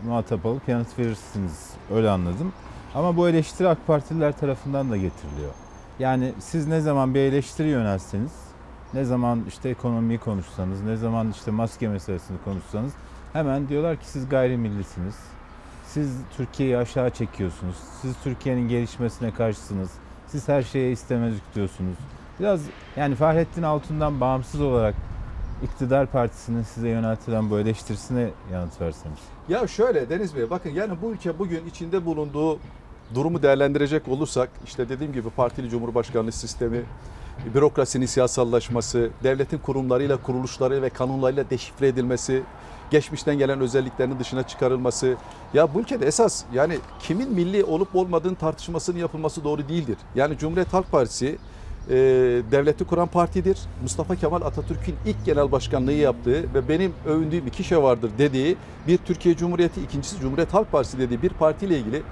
muhatap 0.05 0.45
alıp 0.45 0.69
yanıt 0.69 0.99
verirsiniz. 0.99 1.69
Öyle 1.93 2.09
anladım. 2.09 2.53
Ama 2.95 3.17
bu 3.17 3.29
eleştiri 3.29 3.67
AK 3.67 3.87
Partililer 3.87 4.37
tarafından 4.37 4.91
da 4.91 4.97
getiriliyor. 4.97 5.51
Yani 5.99 6.33
siz 6.39 6.67
ne 6.67 6.81
zaman 6.81 7.13
bir 7.13 7.19
eleştiri 7.19 7.67
yönelseniz, 7.67 8.31
ne 8.93 9.05
zaman 9.05 9.43
işte 9.47 9.69
ekonomiyi 9.69 10.19
konuşsanız, 10.19 10.81
ne 10.81 10.95
zaman 10.95 11.31
işte 11.31 11.51
maske 11.51 11.87
meselesini 11.87 12.37
konuşsanız 12.45 12.93
hemen 13.33 13.69
diyorlar 13.69 13.97
ki 13.97 14.05
siz 14.07 14.29
gayrimillisiniz. 14.29 15.15
Siz 15.85 16.17
Türkiye'yi 16.37 16.77
aşağı 16.77 17.09
çekiyorsunuz. 17.09 17.75
Siz 18.01 18.15
Türkiye'nin 18.23 18.69
gelişmesine 18.69 19.31
karşısınız. 19.31 19.91
Siz 20.27 20.47
her 20.47 20.61
şeye 20.61 20.91
istemezlik 20.91 21.55
diyorsunuz. 21.55 21.95
Biraz 22.39 22.61
yani 22.95 23.15
Fahrettin 23.15 23.63
Altun'dan 23.63 24.21
bağımsız 24.21 24.61
olarak 24.61 24.95
iktidar 25.63 26.05
partisinin 26.05 26.63
size 26.63 26.89
yöneltilen 26.89 27.49
bu 27.49 27.59
eleştirisine 27.59 28.29
yanıt 28.51 28.81
verseniz. 28.81 29.19
Ya 29.49 29.67
şöyle 29.67 30.09
Deniz 30.09 30.35
Bey 30.35 30.49
bakın 30.49 30.69
yani 30.69 30.93
bu 31.01 31.11
ülke 31.11 31.39
bugün 31.39 31.65
içinde 31.65 32.05
bulunduğu 32.05 32.59
durumu 33.15 33.41
değerlendirecek 33.43 34.07
olursak 34.07 34.49
işte 34.65 34.89
dediğim 34.89 35.13
gibi 35.13 35.29
partili 35.29 35.69
cumhurbaşkanlığı 35.69 36.31
sistemi, 36.31 36.83
bürokrasinin 37.53 38.05
siyasallaşması, 38.05 39.09
devletin 39.23 39.57
kurumlarıyla, 39.57 40.17
kuruluşları 40.17 40.81
ve 40.81 40.89
kanunlarıyla 40.89 41.49
deşifre 41.49 41.87
edilmesi, 41.87 42.43
geçmişten 42.91 43.37
gelen 43.37 43.59
özelliklerinin 43.59 44.19
dışına 44.19 44.47
çıkarılması. 44.47 45.15
Ya 45.53 45.73
bu 45.73 45.79
ülkede 45.79 46.05
esas 46.05 46.43
yani 46.53 46.77
kimin 46.99 47.33
milli 47.33 47.63
olup 47.63 47.95
olmadığını 47.95 48.35
tartışmasının 48.35 48.99
yapılması 48.99 49.43
doğru 49.43 49.69
değildir. 49.69 49.97
Yani 50.15 50.37
Cumhuriyet 50.37 50.73
Halk 50.73 50.91
Partisi 50.91 51.37
e, 51.89 51.95
devleti 52.51 52.83
kuran 52.83 53.07
partidir. 53.07 53.59
Mustafa 53.81 54.15
Kemal 54.15 54.41
Atatürk'ün 54.41 54.95
ilk 55.05 55.25
genel 55.25 55.51
başkanlığı 55.51 55.91
yaptığı 55.91 56.53
ve 56.53 56.69
benim 56.69 56.93
övündüğüm 57.05 57.47
iki 57.47 57.63
şey 57.63 57.81
vardır 57.81 58.11
dediği 58.17 58.57
bir 58.87 58.97
Türkiye 58.97 59.37
Cumhuriyeti, 59.37 59.81
ikincisi 59.81 60.19
Cumhuriyet 60.19 60.53
Halk 60.53 60.71
Partisi 60.71 60.99
dediği 60.99 61.21
bir 61.21 61.29
partiyle 61.29 61.77
ilgili 61.79 62.03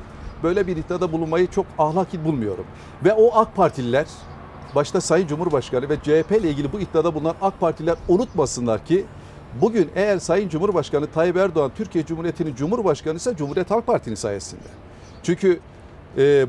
böyle 0.43 0.67
bir 0.67 0.77
iddiada 0.77 1.11
bulunmayı 1.11 1.47
çok 1.47 1.65
ahlaki 1.79 2.25
bulmuyorum. 2.25 2.65
Ve 3.05 3.13
o 3.13 3.39
AK 3.39 3.55
Partililer 3.55 4.05
başta 4.75 5.01
Sayın 5.01 5.27
Cumhurbaşkanı 5.27 5.89
ve 5.89 5.95
CHP 5.95 6.31
ile 6.31 6.49
ilgili 6.49 6.73
bu 6.73 6.79
iddiada 6.79 7.15
bulunan 7.15 7.35
AK 7.41 7.59
Partililer 7.59 7.95
unutmasınlar 8.07 8.85
ki 8.85 9.05
bugün 9.61 9.89
eğer 9.95 10.19
Sayın 10.19 10.49
Cumhurbaşkanı 10.49 11.07
Tayyip 11.07 11.37
Erdoğan 11.37 11.71
Türkiye 11.75 12.05
Cumhuriyeti'nin 12.05 12.55
Cumhurbaşkanı 12.55 13.17
ise 13.17 13.35
Cumhuriyet 13.35 13.71
Halk 13.71 13.87
Partisi'nin 13.87 14.15
sayesinde. 14.15 14.69
Çünkü 15.23 15.59
e, 16.17 16.45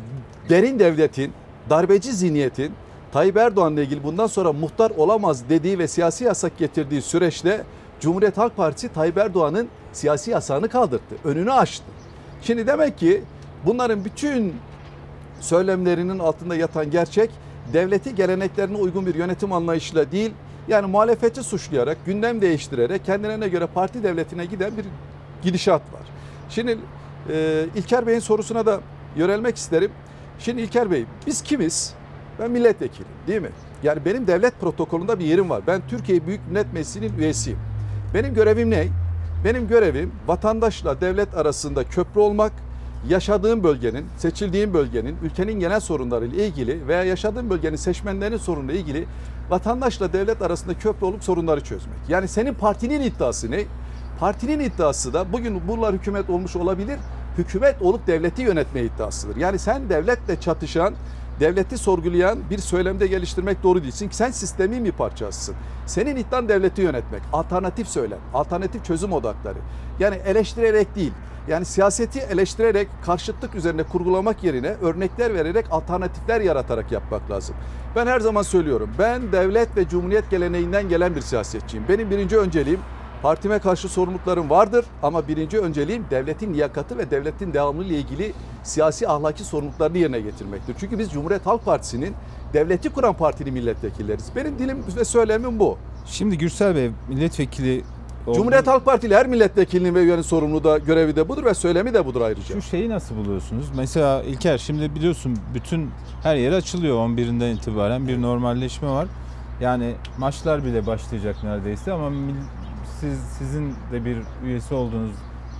derin 0.48 0.78
devletin, 0.78 1.32
darbeci 1.70 2.12
zihniyetin 2.12 2.72
Tayyip 3.14 3.36
Erdoğan'la 3.36 3.82
ilgili 3.82 4.02
bundan 4.02 4.26
sonra 4.26 4.52
muhtar 4.52 4.90
olamaz 4.90 5.48
dediği 5.48 5.78
ve 5.78 5.88
siyasi 5.88 6.24
yasak 6.24 6.58
getirdiği 6.58 7.02
süreçte 7.02 7.64
Cumhuriyet 8.00 8.38
Halk 8.38 8.56
Partisi 8.56 8.88
Tayyip 8.88 9.18
Erdoğan'ın 9.18 9.68
siyasi 9.92 10.30
yasağını 10.30 10.68
kaldırdı. 10.68 11.14
Önünü 11.24 11.52
açtı. 11.52 11.84
Şimdi 12.42 12.66
demek 12.66 12.98
ki 12.98 13.22
bunların 13.66 14.04
bütün 14.04 14.54
söylemlerinin 15.40 16.18
altında 16.18 16.56
yatan 16.56 16.90
gerçek 16.90 17.30
devleti 17.72 18.14
geleneklerine 18.14 18.76
uygun 18.76 19.06
bir 19.06 19.14
yönetim 19.14 19.52
anlayışıyla 19.52 20.12
değil 20.12 20.32
yani 20.68 20.86
muhalefeti 20.86 21.42
suçlayarak, 21.42 22.06
gündem 22.06 22.40
değiştirerek 22.40 23.04
kendilerine 23.04 23.48
göre 23.48 23.66
parti 23.66 24.02
devletine 24.02 24.44
giden 24.44 24.76
bir 24.76 24.84
gidişat 25.42 25.82
var. 25.82 26.02
Şimdi 26.50 26.78
e, 27.30 27.64
İlker 27.76 28.06
Bey'in 28.06 28.20
sorusuna 28.20 28.66
da 28.66 28.80
yönelmek 29.16 29.56
isterim. 29.56 29.90
Şimdi 30.38 30.62
İlker 30.62 30.90
Bey 30.90 31.04
biz 31.26 31.42
kimiz? 31.42 31.94
Ben 32.38 32.50
milletvekiliyim 32.50 33.08
değil 33.26 33.42
mi? 33.42 33.50
Yani 33.82 34.04
benim 34.04 34.26
devlet 34.26 34.60
protokolünde 34.60 35.18
bir 35.18 35.24
yerim 35.24 35.50
var. 35.50 35.62
Ben 35.66 35.82
Türkiye 35.88 36.26
Büyük 36.26 36.48
Millet 36.48 36.72
Meclisi'nin 36.72 37.18
üyesiyim. 37.18 37.58
Benim 38.14 38.34
görevim 38.34 38.70
ne? 38.70 38.88
Benim 39.44 39.68
görevim 39.68 40.12
vatandaşla 40.26 41.00
devlet 41.00 41.34
arasında 41.34 41.84
köprü 41.84 42.20
olmak, 42.20 42.52
yaşadığım 43.08 43.64
bölgenin, 43.64 44.06
seçildiğim 44.18 44.74
bölgenin, 44.74 45.16
ülkenin 45.22 45.60
genel 45.60 45.80
sorunlarıyla 45.80 46.44
ilgili 46.44 46.88
veya 46.88 47.04
yaşadığım 47.04 47.50
bölgenin 47.50 47.76
seçmenlerinin 47.76 48.36
sorunuyla 48.36 48.74
ilgili 48.74 49.06
vatandaşla 49.50 50.12
devlet 50.12 50.42
arasında 50.42 50.74
köprü 50.74 51.06
olup 51.06 51.24
sorunları 51.24 51.60
çözmek. 51.60 51.96
Yani 52.08 52.28
senin 52.28 52.54
partinin 52.54 53.00
iddiası 53.00 53.50
ne? 53.50 53.64
Partinin 54.20 54.60
iddiası 54.60 55.14
da 55.14 55.32
bugün 55.32 55.60
bunlar 55.68 55.94
hükümet 55.94 56.30
olmuş 56.30 56.56
olabilir, 56.56 56.98
hükümet 57.38 57.82
olup 57.82 58.06
devleti 58.06 58.42
yönetme 58.42 58.82
iddiasıdır. 58.82 59.36
Yani 59.36 59.58
sen 59.58 59.88
devletle 59.88 60.40
çatışan, 60.40 60.94
devleti 61.40 61.78
sorgulayan 61.78 62.38
bir 62.50 62.58
söylemde 62.58 63.06
geliştirmek 63.06 63.62
doğru 63.62 63.82
değilsin 63.82 64.08
ki 64.08 64.16
sen 64.16 64.30
sistemin 64.30 64.84
bir 64.84 64.92
parçasısın. 64.92 65.54
Senin 65.86 66.16
iddian 66.16 66.48
devleti 66.48 66.82
yönetmek, 66.82 67.22
alternatif 67.32 67.88
söylem, 67.88 68.18
alternatif 68.34 68.84
çözüm 68.84 69.12
odakları. 69.12 69.58
Yani 69.98 70.16
eleştirerek 70.26 70.94
değil, 70.96 71.12
yani 71.48 71.64
siyaseti 71.64 72.18
eleştirerek 72.20 72.88
karşıtlık 73.06 73.54
üzerine 73.54 73.82
kurgulamak 73.82 74.44
yerine 74.44 74.68
örnekler 74.82 75.34
vererek 75.34 75.66
alternatifler 75.70 76.40
yaratarak 76.40 76.92
yapmak 76.92 77.30
lazım. 77.30 77.56
Ben 77.96 78.06
her 78.06 78.20
zaman 78.20 78.42
söylüyorum. 78.42 78.90
Ben 78.98 79.32
devlet 79.32 79.76
ve 79.76 79.88
cumhuriyet 79.88 80.30
geleneğinden 80.30 80.88
gelen 80.88 81.16
bir 81.16 81.20
siyasetçiyim. 81.20 81.84
Benim 81.88 82.10
birinci 82.10 82.38
önceliğim 82.38 82.80
partime 83.24 83.58
karşı 83.58 83.88
sorumluluklarım 83.88 84.50
vardır 84.50 84.84
ama 85.02 85.28
birinci 85.28 85.58
önceliğim 85.58 86.04
devletin 86.10 86.54
liyakatı 86.54 86.98
ve 86.98 87.10
devletin 87.10 87.54
devamlılığı 87.54 87.84
ile 87.84 87.98
ilgili 87.98 88.32
siyasi 88.62 89.08
ahlaki 89.08 89.44
sorumluluklarını 89.44 89.98
yerine 89.98 90.20
getirmektir. 90.20 90.76
Çünkü 90.80 90.98
biz 90.98 91.10
Cumhuriyet 91.10 91.46
Halk 91.46 91.64
Partisi'nin 91.64 92.14
devleti 92.52 92.88
kuran 92.88 93.14
partili 93.14 93.52
milletvekilleriz. 93.52 94.30
Benim 94.36 94.58
dilim 94.58 94.84
ve 94.96 95.04
söylemim 95.04 95.58
bu. 95.58 95.78
Şimdi 96.06 96.38
Gürsel 96.38 96.74
Bey 96.74 96.90
milletvekili 97.08 97.84
oldu. 98.26 98.36
Cumhuriyet 98.36 98.66
Halk 98.66 98.84
Partili 98.84 99.16
her 99.16 99.26
milletvekilinin 99.26 99.94
ve 99.94 100.02
üyenin 100.02 100.22
sorumluluğu 100.22 100.64
da 100.64 100.78
görevi 100.78 101.16
de 101.16 101.28
budur 101.28 101.44
ve 101.44 101.54
söylemi 101.54 101.94
de 101.94 102.06
budur 102.06 102.20
ayrıca. 102.20 102.54
Şu 102.54 102.62
şeyi 102.62 102.88
nasıl 102.88 103.16
buluyorsunuz? 103.16 103.66
Mesela 103.76 104.22
İlker 104.22 104.58
şimdi 104.58 104.94
biliyorsun 104.94 105.38
bütün 105.54 105.90
her 106.22 106.36
yer 106.36 106.52
açılıyor 106.52 106.96
11'inden 106.96 107.54
itibaren 107.54 108.08
bir 108.08 108.22
normalleşme 108.22 108.88
var. 108.88 109.06
Yani 109.60 109.94
maçlar 110.18 110.64
bile 110.64 110.86
başlayacak 110.86 111.36
neredeyse 111.44 111.92
ama 111.92 112.10
siz 113.04 113.18
sizin 113.38 113.70
de 113.92 114.04
bir 114.04 114.16
üyesi 114.44 114.74
olduğunuz 114.74 115.10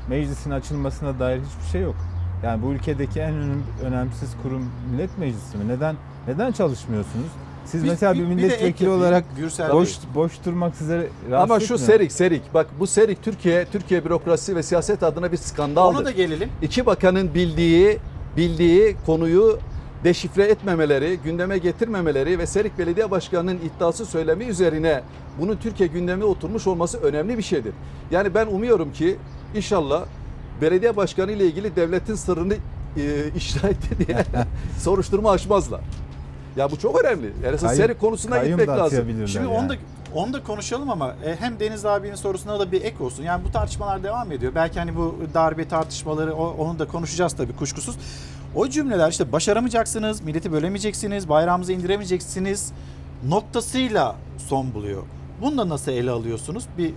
meclisin 0.09 0.51
açılmasına 0.51 1.19
dair 1.19 1.41
hiçbir 1.41 1.71
şey 1.73 1.83
yok. 1.83 1.95
Yani 2.43 2.63
bu 2.63 2.73
ülkedeki 2.73 3.21
en 3.21 3.35
önem- 3.35 3.63
önemsiz 3.85 4.31
kurum 4.43 4.71
millet 4.93 5.19
meclisi 5.19 5.57
mi? 5.57 5.69
Neden 5.69 5.97
neden 6.29 6.53
çalışmıyorsunuz? 6.53 7.27
Siz 7.65 7.85
Bir- 7.85 7.89
mesela 7.89 8.15
bir, 8.15 8.19
bir- 8.19 8.25
bir 8.25 8.35
milletvekili 8.35 8.67
ek 8.69 8.85
yapayım, 8.85 9.01
olarak 9.03 9.25
Gürsel 9.37 9.73
boş 9.73 9.89
Bey. 9.89 10.15
boş 10.15 10.45
durmak 10.45 10.77
size 10.77 10.97
rahatsız 11.31 11.51
Ama 11.51 11.61
şu 11.61 11.65
etmiyor 11.65 11.87
serik 11.87 12.13
serik 12.13 12.55
bak 12.55 12.67
bu 12.81 12.87
serik 12.87 13.23
Türkiye 13.23 13.65
Türkiye 13.65 14.05
bürokrasi 14.05 14.57
ve 14.57 14.63
siyaset 14.63 15.03
adına 15.03 15.33
bir 15.33 15.37
skandaldır. 15.37 15.97
Ona 15.99 16.05
da 16.05 16.11
gelelim. 16.11 16.49
İki 16.63 16.87
bakanın 16.87 17.35
bildiği 17.35 17.99
bildiği 18.37 18.97
konuyu 19.07 19.59
deşifre 20.05 20.45
etmemeleri, 20.45 21.19
gündeme 21.25 21.59
getirmemeleri 21.59 22.39
ve 22.39 22.47
Serik 22.47 22.79
Belediye 22.79 23.11
Başkanı'nın 23.11 23.59
iddiası 23.59 24.07
söylemi 24.07 24.45
üzerine 24.45 25.03
bunun 25.41 25.57
Türkiye 25.57 25.89
gündemine 25.89 26.25
oturmuş 26.25 26.67
olması 26.67 26.99
önemli 26.99 27.39
bir 27.39 27.43
şeydir. 27.43 27.75
Yani 28.11 28.35
ben 28.35 28.47
umuyorum 28.47 28.93
ki 28.93 29.17
inşallah 29.55 30.05
belediye 30.61 30.97
başkanı 30.97 31.33
ile 31.33 31.47
ilgili 31.47 31.77
devletin 31.77 32.15
sırrını 32.15 32.55
e, 32.97 33.27
ifşa 33.37 33.69
etti 33.69 34.07
diye 34.07 34.25
soruşturma 34.79 35.31
açmazlar. 35.31 35.81
Ya 36.57 36.71
bu 36.71 36.79
çok 36.79 37.05
önemli. 37.05 37.33
Yani 37.45 37.57
Kayyum- 37.57 37.75
Serik 37.75 38.01
konusuna 38.01 38.45
gitmek 38.45 38.69
lazım. 38.69 39.07
Şimdi 39.09 39.37
yani. 39.37 39.49
onu 39.49 39.69
da 39.69 39.75
onu 40.15 40.33
da 40.33 40.43
konuşalım 40.43 40.91
ama 40.91 41.15
e, 41.25 41.37
hem 41.41 41.61
Deniz 41.61 41.85
abinin 41.85 42.15
sorusuna 42.15 42.61
da 42.61 42.73
bir 42.73 42.83
ek 42.83 43.05
olsun. 43.05 43.23
Yani 43.23 43.45
bu 43.45 43.53
tartışmalar 43.53 44.03
devam 44.03 44.33
ediyor. 44.33 44.53
Belki 44.55 44.79
hani 44.79 44.97
bu 44.97 45.17
darbe 45.35 45.69
tartışmaları 45.69 46.35
onu 46.35 46.79
da 46.79 46.89
konuşacağız 46.89 47.33
tabii 47.33 47.57
kuşkusuz. 47.57 47.97
O 48.55 48.69
cümleler 48.69 49.11
işte 49.11 49.33
başaramayacaksınız, 49.33 50.21
milleti 50.21 50.53
bölemeyeceksiniz, 50.53 51.29
bayrağımızı 51.29 51.73
indiremeyeceksiniz 51.73 52.73
noktasıyla 53.29 54.17
son 54.39 54.75
buluyor. 54.75 55.03
Bunu 55.43 55.59
da 55.59 55.69
nasıl 55.69 55.93
ele 55.93 56.11
alıyorsunuz? 56.11 56.65
Bir 56.79 56.93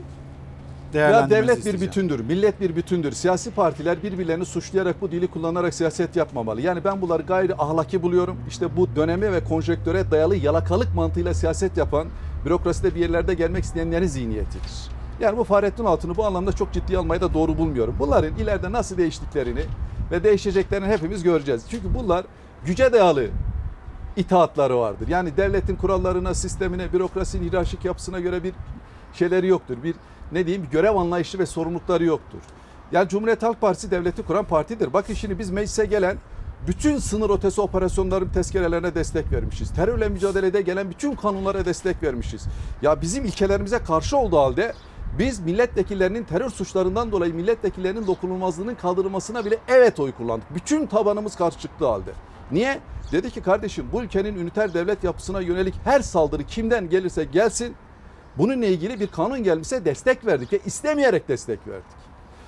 Ya 0.94 1.30
devlet 1.30 1.66
bir 1.66 1.82
bütündür, 1.82 2.20
millet 2.20 2.62
bir 2.62 2.76
bütündür. 2.76 3.12
Siyasi 3.12 3.52
partiler 3.52 4.04
birbirlerini 4.04 4.46
suçlayarak 4.46 5.02
bu 5.02 5.12
dili 5.12 5.28
kullanarak 5.28 5.74
siyaset 5.74 6.16
yapmamalı. 6.16 6.62
Yani 6.62 6.84
ben 6.84 7.02
bunları 7.02 7.24
gayri 7.24 7.56
ahlaki 7.56 8.02
buluyorum. 8.02 8.38
İşte 8.48 8.78
bu 8.78 8.96
döneme 8.96 9.32
ve 9.32 9.44
konjektüre 9.44 10.12
dayalı 10.12 10.36
yalakalık 10.36 10.96
mantığıyla 10.96 11.34
siyaset 11.34 11.78
yapan 11.78 12.08
bürokraside 12.46 12.96
bir 12.96 13.00
yerlerde 13.00 13.34
gelmek 13.34 13.64
isteyenlerin 13.64 14.08
zihniyetidir. 14.08 14.97
Yani 15.20 15.38
bu 15.38 15.44
Fahrettin 15.44 15.86
Altun'u 15.86 16.16
bu 16.16 16.26
anlamda 16.26 16.52
çok 16.52 16.74
ciddi 16.74 16.98
almayı 16.98 17.22
da 17.22 17.34
doğru 17.34 17.58
bulmuyorum. 17.58 17.96
Bunların 18.00 18.36
ileride 18.36 18.72
nasıl 18.72 18.98
değiştiklerini 18.98 19.62
ve 20.12 20.24
değişeceklerini 20.24 20.88
hepimiz 20.88 21.24
göreceğiz. 21.24 21.66
Çünkü 21.70 21.94
bunlar 21.94 22.26
güce 22.66 22.94
dayalı 22.94 23.28
itaatları 24.16 24.78
vardır. 24.78 25.08
Yani 25.08 25.38
devletin 25.38 25.76
kurallarına, 25.76 26.34
sistemine, 26.34 26.94
bürokrasinin 26.94 27.50
hiyerarşik 27.50 27.86
yapısına 27.86 28.20
göre 28.20 28.44
bir 28.44 28.54
şeyleri 29.14 29.48
yoktur. 29.48 29.84
Bir 29.84 29.96
ne 30.32 30.46
diyeyim 30.46 30.66
bir 30.66 30.72
görev 30.72 30.96
anlayışı 30.96 31.40
ve 31.40 31.46
sorumlulukları 31.46 32.04
yoktur. 32.06 32.40
Yani 32.92 33.10
Cumhuriyet 33.10 33.44
Halk 33.44 33.62
Partisi 33.62 33.92
devleti 33.92 34.24
kuran 34.24 34.46
partidir. 34.46 34.94
Bakın 34.94 35.14
şimdi 35.14 35.40
biz 35.40 35.50
meclise 35.50 35.86
gelen 35.86 36.18
bütün 36.68 36.98
sınır 36.98 37.30
ötesi 37.30 37.62
operasyonların 37.62 38.30
tezkerelerine 38.30 38.96
destek 38.96 39.32
vermişiz. 39.32 39.74
Terörle 39.74 40.10
mücadelede 40.10 40.62
gelen 40.62 40.90
bütün 40.90 41.16
kanunlara 41.16 41.66
destek 41.66 42.04
vermişiz. 42.04 42.48
Ya 42.82 43.02
bizim 43.02 43.26
ilkelerimize 43.26 43.80
karşı 43.80 44.18
olduğu 44.18 44.38
halde 44.38 44.74
biz 45.20 45.40
milletvekillerinin 45.40 46.24
terör 46.24 46.50
suçlarından 46.50 47.12
dolayı 47.12 47.34
milletvekillerinin 47.34 48.08
dokunulmazlığının 48.08 48.76
kaldırılmasına 48.76 49.46
bile 49.46 49.58
evet 49.68 50.00
oy 50.00 50.12
kullandık. 50.12 50.56
Bütün 50.56 50.88
tabanımız 50.88 51.36
karşı 51.36 51.60
çıktığı 51.60 51.88
halde. 51.88 52.12
Niye? 52.52 52.80
Dedi 53.12 53.32
ki 53.32 53.42
kardeşim 53.42 53.86
bu 53.94 54.04
ülkenin 54.04 54.36
üniter 54.36 54.74
devlet 54.74 55.04
yapısına 55.04 55.42
yönelik 55.42 55.76
her 55.84 56.02
saldırı 56.02 56.44
kimden 56.44 56.90
gelirse 56.90 57.24
gelsin 57.24 57.76
bununla 58.38 58.66
ilgili 58.66 59.00
bir 59.00 59.08
kanun 59.08 59.44
gelmişse 59.44 59.86
destek 59.86 60.26
verdik 60.26 60.54
ve 60.54 60.60
istemeyerek 60.66 61.28
destek 61.28 61.68
verdik. 61.68 61.98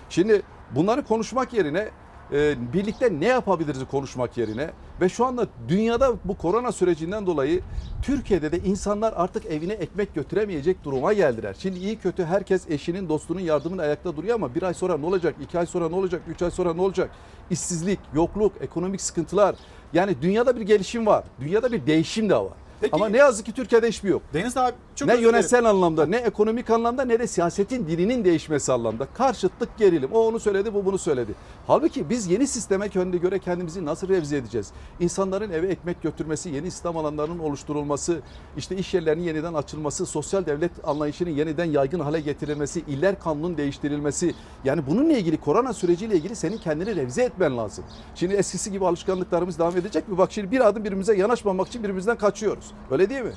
Şimdi 0.10 0.42
bunları 0.72 1.04
konuşmak 1.04 1.54
yerine 1.54 1.90
e, 2.34 2.74
birlikte 2.74 3.20
ne 3.20 3.28
yapabiliriz 3.28 3.80
konuşmak 3.92 4.38
yerine 4.38 4.70
ve 5.02 5.10
şu 5.10 5.26
anda 5.26 5.48
dünyada 5.68 6.14
bu 6.26 6.38
korona 6.38 6.72
sürecinden 6.72 7.26
dolayı 7.26 7.62
Türkiye'de 8.02 8.52
de 8.52 8.60
insanlar 8.60 9.14
artık 9.16 9.46
evine 9.46 9.74
ekmek 9.74 10.16
götüremeyecek 10.16 10.84
duruma 10.84 11.14
geldiler. 11.14 11.56
Şimdi 11.60 11.80
iyi 11.80 11.98
kötü 11.98 12.26
herkes 12.26 12.70
eşinin 12.70 13.10
dostunun 13.10 13.40
yardımıyla 13.40 13.84
ayakta 13.84 14.18
duruyor 14.18 14.36
ama 14.36 14.56
bir 14.56 14.64
ay 14.64 14.74
sonra 14.74 14.98
ne 14.98 15.06
olacak, 15.06 15.36
iki 15.44 15.60
ay 15.60 15.66
sonra 15.66 15.90
ne 15.90 15.96
olacak, 15.96 16.22
üç 16.28 16.42
ay 16.42 16.52
sonra 16.52 16.74
ne 16.74 16.82
olacak? 16.82 17.10
İşsizlik, 17.52 18.00
yokluk, 18.14 18.54
ekonomik 18.62 19.02
sıkıntılar. 19.02 19.56
Yani 19.94 20.22
dünyada 20.22 20.56
bir 20.56 20.62
gelişim 20.62 21.06
var. 21.06 21.24
Dünyada 21.40 21.72
bir 21.72 21.86
değişim 21.86 22.30
de 22.30 22.36
var. 22.36 22.54
Peki- 22.82 22.96
Ama 22.96 23.10
ne 23.10 23.18
yazık 23.18 23.46
ki 23.46 23.52
Türkiye'de 23.54 23.88
hiçbir 23.88 24.10
yok. 24.10 24.22
Deniz 24.34 24.58
abi 24.58 24.74
çok 24.96 25.08
ne 25.08 25.16
yönetsel 25.16 25.66
anlamda, 25.66 26.06
ne 26.06 26.18
ekonomik 26.18 26.70
anlamda, 26.70 27.06
ne 27.06 27.20
de 27.20 27.28
siyasetin 27.28 27.88
dilinin 27.88 28.26
değişmesi 28.26 28.74
anlamda. 28.74 29.08
Karşıtlık 29.14 29.78
gerilim. 29.78 30.10
O 30.14 30.20
onu 30.28 30.40
söyledi, 30.40 30.74
bu 30.74 30.86
bunu 30.86 30.98
söyledi. 30.98 31.32
Halbuki 31.68 32.10
biz 32.10 32.28
yeni 32.28 32.48
sisteme 32.48 32.90
kendine 32.90 33.18
göre 33.22 33.40
kendimizi 33.40 33.86
nasıl 33.86 34.08
revize 34.10 34.38
edeceğiz? 34.38 34.72
İnsanların 35.00 35.52
eve 35.52 35.68
ekmek 35.68 36.02
götürmesi, 36.02 36.50
yeni 36.50 36.68
İslam 36.68 36.98
alanlarının 36.98 37.40
oluşturulması, 37.40 38.20
işte 38.58 38.76
iş 38.78 38.94
yerlerinin 38.94 39.24
yeniden 39.24 39.54
açılması, 39.54 40.06
sosyal 40.06 40.46
devlet 40.46 40.72
anlayışının 40.84 41.30
yeniden 41.30 41.66
yaygın 41.66 42.00
hale 42.00 42.20
getirilmesi, 42.22 42.80
iller 42.88 43.20
kanunun 43.20 43.58
değiştirilmesi. 43.58 44.36
Yani 44.64 44.82
bununla 44.88 45.14
ilgili 45.14 45.38
korona 45.38 45.74
süreciyle 45.74 46.16
ilgili 46.16 46.36
senin 46.36 46.58
kendini 46.58 46.96
revize 46.96 47.24
etmen 47.24 47.58
lazım. 47.58 47.84
Şimdi 48.16 48.34
eskisi 48.34 48.72
gibi 48.72 48.86
alışkanlıklarımız 48.86 49.60
devam 49.60 49.78
edecek 49.78 50.08
mi? 50.08 50.18
Bak 50.18 50.32
şimdi 50.32 50.52
bir 50.52 50.68
adım 50.68 50.84
birbirimize 50.84 51.16
yanaşmamak 51.16 51.68
için 51.68 51.84
birbirimizden 51.84 52.18
kaçıyoruz. 52.18 52.69
Öyle 52.92 53.10
değil 53.10 53.22
mi? 53.22 53.34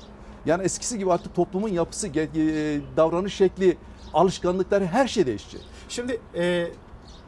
Yani 0.46 0.62
eskisi 0.62 0.98
gibi 0.98 1.12
artık 1.12 1.34
toplumun 1.34 1.68
yapısı, 1.68 2.06
e, 2.08 2.10
davranış 2.96 3.34
şekli, 3.34 3.76
alışkanlıkları 4.14 4.86
her 4.86 5.08
şey 5.08 5.26
değişecek. 5.26 5.60
Şimdi 5.88 6.20
e, 6.34 6.66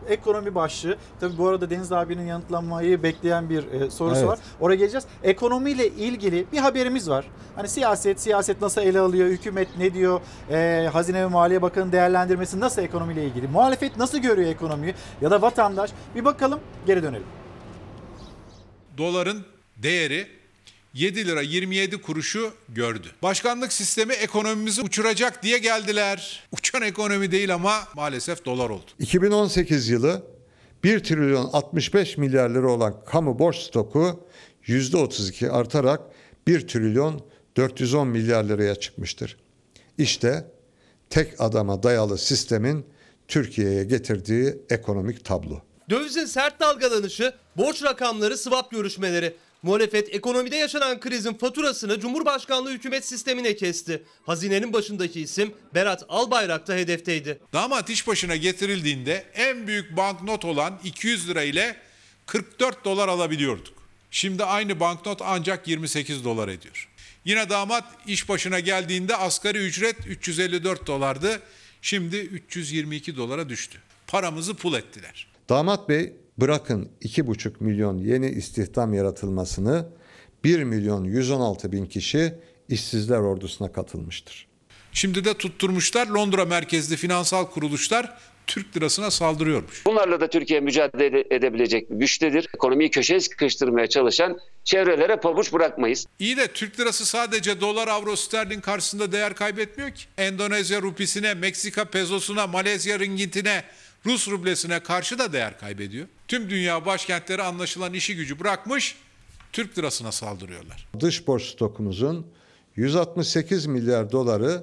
ekonomi 0.09 0.55
başlığı. 0.55 0.97
Tabii 1.21 1.39
bu 1.39 1.49
arada 1.49 1.71
Deniz 1.71 1.93
abinin 1.93 2.27
yanıtlamayı 2.27 3.03
bekleyen 3.03 3.51
bir 3.51 3.73
e, 3.73 3.91
sorusu 3.91 4.19
Evet. 4.19 4.29
var. 4.29 4.39
Oraya 4.61 4.77
geleceğiz. 4.77 5.05
Ekonomiyle 5.23 5.89
ilgili 5.89 6.47
bir 6.53 6.59
haberimiz 6.59 7.11
var. 7.11 7.25
Hani 7.57 7.69
siyaset, 7.69 8.21
siyaset 8.21 8.61
nasıl 8.63 8.81
ele 8.81 9.01
alıyor, 9.01 9.29
hükümet 9.29 9.69
ne 9.79 9.95
diyor, 9.95 10.21
e, 10.51 10.89
Hazine 10.93 11.21
ve 11.23 11.27
Maliye 11.27 11.63
Bakanı 11.63 11.93
değerlendirmesi 11.93 12.61
nasıl 12.61 12.83
ekonomiyle 12.83 13.25
ilgili, 13.25 13.49
muhalefet 13.49 13.97
nasıl 13.97 14.19
görüyor 14.19 14.51
ekonomiyi 14.51 14.95
ya 15.21 15.31
da 15.31 15.43
vatandaş 15.43 15.91
bir 16.15 16.25
bakalım 16.25 16.61
geri 16.87 17.03
dönelim. 17.03 17.27
doların 18.99 19.45
değeri 19.77 20.27
7 20.95 21.27
lira 21.27 21.43
27 21.43 21.97
kuruşu 21.97 22.53
gördü. 22.69 23.09
Başkanlık 23.23 23.73
sistemi 23.73 24.13
ekonomimizi 24.13 24.83
uçuracak 24.83 25.43
diye 25.43 25.59
geldiler. 25.59 26.43
Uçan 26.53 26.83
ekonomi 26.83 27.31
değil 27.31 27.55
ama 27.55 27.89
maalesef 27.95 28.45
dolar 28.45 28.71
oldu. 28.71 28.91
2018 28.99 29.89
yılı 29.89 30.23
1 30.85 31.01
trilyon 31.01 31.51
65 31.53 32.19
milyar 32.19 32.51
lira 32.51 32.71
olan 32.71 33.05
kamu 33.05 33.39
borç 33.39 33.57
stoku 33.57 34.27
%32 34.67 35.51
artarak 35.51 36.01
1 36.47 36.69
trilyon 36.69 37.21
410 37.57 38.09
milyar 38.09 38.45
liraya 38.45 38.75
çıkmıştır. 38.75 39.37
İşte 39.99 40.51
tek 41.11 41.41
adama 41.41 41.83
dayalı 41.83 42.19
sistemin 42.19 42.87
Türkiye'ye 43.29 43.85
getirdiği 43.85 44.57
ekonomik 44.71 45.25
tablo. 45.25 45.61
Dövizin 45.91 46.25
sert 46.25 46.61
dalgalanışı, 46.61 47.33
borç 47.57 47.83
rakamları, 47.83 48.39
swap 48.39 48.71
görüşmeleri. 48.71 49.35
Muhalefet 49.65 50.15
ekonomide 50.15 50.57
yaşanan 50.57 51.01
krizin 51.01 51.35
faturasını 51.35 52.01
Cumhurbaşkanlığı 52.01 52.71
hükümet 52.71 53.07
sistemine 53.07 53.57
kesti. 53.57 54.03
Hazinenin 54.27 54.73
başındaki 54.73 55.21
isim 55.21 55.55
Berat 55.75 56.05
Albayrak 56.09 56.69
da 56.69 56.75
hedefteydi. 56.75 57.39
Damat 57.53 57.91
iş 57.91 58.07
başına 58.07 58.37
getirildiğinde 58.37 59.25
en 59.35 59.67
büyük 59.67 59.97
banknot 59.97 60.45
olan 60.45 60.81
200 60.85 61.29
lira 61.29 61.43
ile 61.43 61.77
44 62.27 62.85
dolar 62.85 63.09
alabiliyorduk. 63.09 63.75
Şimdi 64.11 64.45
aynı 64.45 64.81
banknot 64.81 65.23
ancak 65.25 65.69
28 65.69 66.25
dolar 66.25 66.49
ediyor. 66.49 66.89
Yine 67.25 67.51
damat 67.51 67.85
iş 68.07 68.29
başına 68.29 68.61
geldiğinde 68.61 69.17
asgari 69.17 69.59
ücret 69.59 69.97
354 70.07 70.87
dolardı. 70.87 71.41
Şimdi 71.83 72.17
322 72.17 73.17
dolara 73.17 73.49
düştü. 73.49 73.79
Paramızı 74.07 74.55
pul 74.55 74.75
ettiler. 74.75 75.27
Damat 75.49 75.89
Bey 75.89 76.13
bırakın 76.39 76.91
2,5 77.03 77.53
milyon 77.61 77.99
yeni 77.99 78.31
istihdam 78.31 78.95
yaratılmasını 78.95 79.87
1 80.45 80.65
milyon 80.65 81.05
116 81.05 81.73
bin 81.73 81.87
kişi 81.87 82.35
işsizler 82.69 83.19
ordusuna 83.19 83.73
katılmıştır. 83.73 84.47
Şimdi 84.93 85.25
de 85.25 85.35
tutturmuşlar 85.35 86.07
Londra 86.07 86.45
merkezli 86.45 86.97
finansal 86.97 87.47
kuruluşlar 87.47 88.19
Türk 88.47 88.77
lirasına 88.77 89.11
saldırıyormuş. 89.11 89.87
Bunlarla 89.87 90.21
da 90.21 90.31
Türkiye 90.31 90.61
mücadele 90.61 91.25
edebilecek 91.31 91.87
güçtedir. 91.91 92.49
Ekonomiyi 92.55 92.91
köşeye 92.91 93.21
sıkıştırmaya 93.21 93.87
çalışan 93.87 94.39
çevrelere 94.65 95.17
pabuç 95.17 95.53
bırakmayız. 95.53 96.07
İyi 96.19 96.37
de 96.37 96.47
Türk 96.49 96.81
lirası 96.81 97.07
sadece 97.07 97.61
dolar, 97.61 97.89
avro, 97.89 98.17
sterlin 98.17 98.61
karşısında 98.61 99.13
değer 99.13 99.35
kaybetmiyor 99.35 99.91
ki. 99.91 100.05
Endonezya 100.19 100.83
rupisine, 100.83 101.35
Meksika 101.35 101.85
pesosuna, 101.85 102.47
Malezya 102.47 102.99
ringgitine, 102.99 103.65
Rus 104.07 104.29
rublesine 104.29 104.81
karşı 104.81 105.19
da 105.19 105.33
değer 105.33 105.59
kaybediyor. 105.59 106.07
Tüm 106.29 106.51
dünya 106.51 106.87
başkentleri 106.87 107.43
anlaşılan 107.43 107.95
işi 107.95 108.17
gücü 108.17 108.41
bırakmış, 108.41 108.97
Türk 109.53 109.79
lirasına 109.79 110.13
saldırıyorlar. 110.13 110.89
Dış 111.01 111.27
borç 111.27 111.43
stokumuzun 111.43 112.27
168 112.77 113.67
milyar 113.67 114.13
doları 114.13 114.63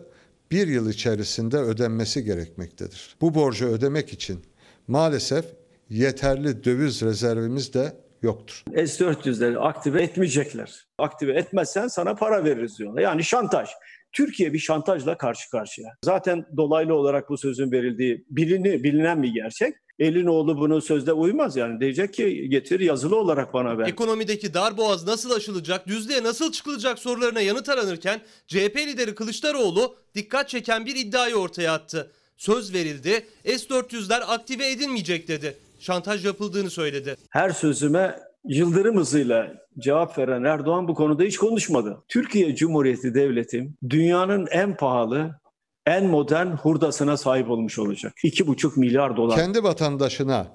bir 0.52 0.68
yıl 0.68 0.90
içerisinde 0.90 1.58
ödenmesi 1.58 2.24
gerekmektedir. 2.24 3.16
Bu 3.22 3.36
borcu 3.36 3.68
ödemek 3.68 4.14
için 4.14 4.46
maalesef 4.88 5.46
yeterli 5.90 6.64
döviz 6.64 7.02
rezervimiz 7.02 7.74
de 7.74 7.94
yoktur. 8.22 8.64
S-400'leri 8.76 9.58
aktive 9.58 10.02
etmeyecekler. 10.02 10.86
Aktive 10.98 11.34
etmezsen 11.34 11.88
sana 11.88 12.16
para 12.16 12.46
veririz 12.46 12.80
diyorlar. 12.80 13.02
Yani 13.02 13.24
şantaj. 13.24 13.70
Türkiye 14.12 14.54
bir 14.54 14.60
şantajla 14.60 15.18
karşı 15.18 15.50
karşıya. 15.50 15.90
Zaten 16.06 16.46
dolaylı 16.58 16.94
olarak 16.94 17.30
bu 17.30 17.38
sözün 17.38 17.72
verildiği 17.72 18.26
bilini, 18.30 18.84
bilinen 18.84 19.24
bir 19.24 19.34
gerçek. 19.34 19.76
Elinoğlu 20.02 20.58
bunu 20.58 20.82
sözde 20.82 21.14
uymaz 21.14 21.56
yani. 21.56 21.80
Diyecek 21.80 22.14
ki 22.14 22.50
getir 22.50 22.80
yazılı 22.80 23.16
olarak 23.16 23.54
bana 23.54 23.78
ver. 23.78 23.88
Ekonomideki 23.88 24.54
darboğaz 24.54 25.08
nasıl 25.08 25.32
aşılacak, 25.32 25.88
düzlüğe 25.88 26.24
nasıl 26.24 26.52
çıkılacak 26.52 27.00
sorularına 27.00 27.42
yanıt 27.42 27.70
aranırken 27.70 28.22
CHP 28.48 28.78
lideri 28.78 29.16
Kılıçdaroğlu 29.16 29.96
dikkat 30.16 30.50
çeken 30.50 30.86
bir 30.86 30.96
iddiayı 30.96 31.36
ortaya 31.36 31.74
attı. 31.74 32.12
Söz 32.38 32.74
verildi, 32.74 33.26
S-400'ler 33.46 34.20
aktive 34.20 34.72
edilmeyecek 34.72 35.28
dedi. 35.28 35.58
Şantaj 35.80 36.26
yapıldığını 36.26 36.70
söyledi. 36.70 37.16
Her 37.30 37.50
sözüme 37.50 38.20
yıldırım 38.46 38.98
hızıyla 38.98 39.54
cevap 39.80 40.18
veren 40.18 40.44
Erdoğan 40.44 40.88
bu 40.88 40.96
konuda 40.96 41.24
hiç 41.24 41.38
konuşmadı. 41.38 41.98
Türkiye 42.08 42.56
Cumhuriyeti 42.56 43.14
Devleti 43.14 43.72
dünyanın 43.90 44.48
en 44.52 44.78
pahalı, 44.78 45.41
en 45.86 46.06
modern 46.06 46.48
hurdasına 46.48 47.18
sahip 47.18 47.50
olmuş 47.50 47.80
olacak. 47.80 48.14
2,5 48.24 48.80
milyar 48.80 49.18
dolar. 49.18 49.38
Kendi 49.38 49.64
vatandaşına 49.64 50.48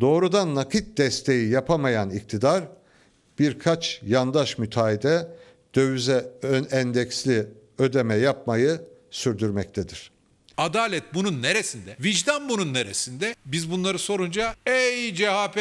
doğrudan 0.00 0.54
nakit 0.54 0.98
desteği 0.98 1.50
yapamayan 1.50 2.10
iktidar 2.10 2.64
birkaç 3.38 4.00
yandaş 4.06 4.58
müteahhide 4.58 5.28
dövize 5.74 6.30
ön 6.42 6.66
endeksli 6.70 7.46
ödeme 7.78 8.14
yapmayı 8.14 8.80
sürdürmektedir. 9.10 10.10
Adalet 10.56 11.14
bunun 11.14 11.42
neresinde? 11.42 11.96
Vicdan 12.00 12.48
bunun 12.48 12.74
neresinde? 12.74 13.34
Biz 13.46 13.70
bunları 13.70 13.98
sorunca 13.98 14.54
ey 14.66 15.14
CHP 15.14 15.58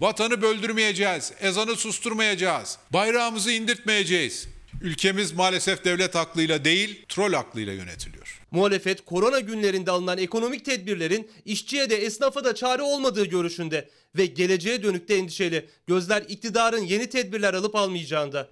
vatanı 0.00 0.42
böldürmeyeceğiz, 0.42 1.32
ezanı 1.40 1.76
susturmayacağız, 1.76 2.78
bayrağımızı 2.92 3.52
indirtmeyeceğiz. 3.52 4.48
Ülkemiz 4.82 5.32
maalesef 5.32 5.84
devlet 5.84 6.16
aklıyla 6.16 6.64
değil, 6.64 7.04
troll 7.08 7.32
aklıyla 7.32 7.72
yönetiliyor. 7.72 8.17
Muhalefet 8.50 9.04
korona 9.04 9.40
günlerinde 9.40 9.90
alınan 9.90 10.18
ekonomik 10.18 10.64
tedbirlerin 10.64 11.30
işçiye 11.44 11.90
de 11.90 11.96
esnafa 11.96 12.44
da 12.44 12.54
çare 12.54 12.82
olmadığı 12.82 13.24
görüşünde 13.24 13.88
ve 14.16 14.26
geleceğe 14.26 14.82
dönük 14.82 15.08
de 15.08 15.16
endişeli. 15.16 15.68
Gözler 15.86 16.22
iktidarın 16.28 16.82
yeni 16.82 17.08
tedbirler 17.08 17.54
alıp 17.54 17.74
almayacağında. 17.74 18.48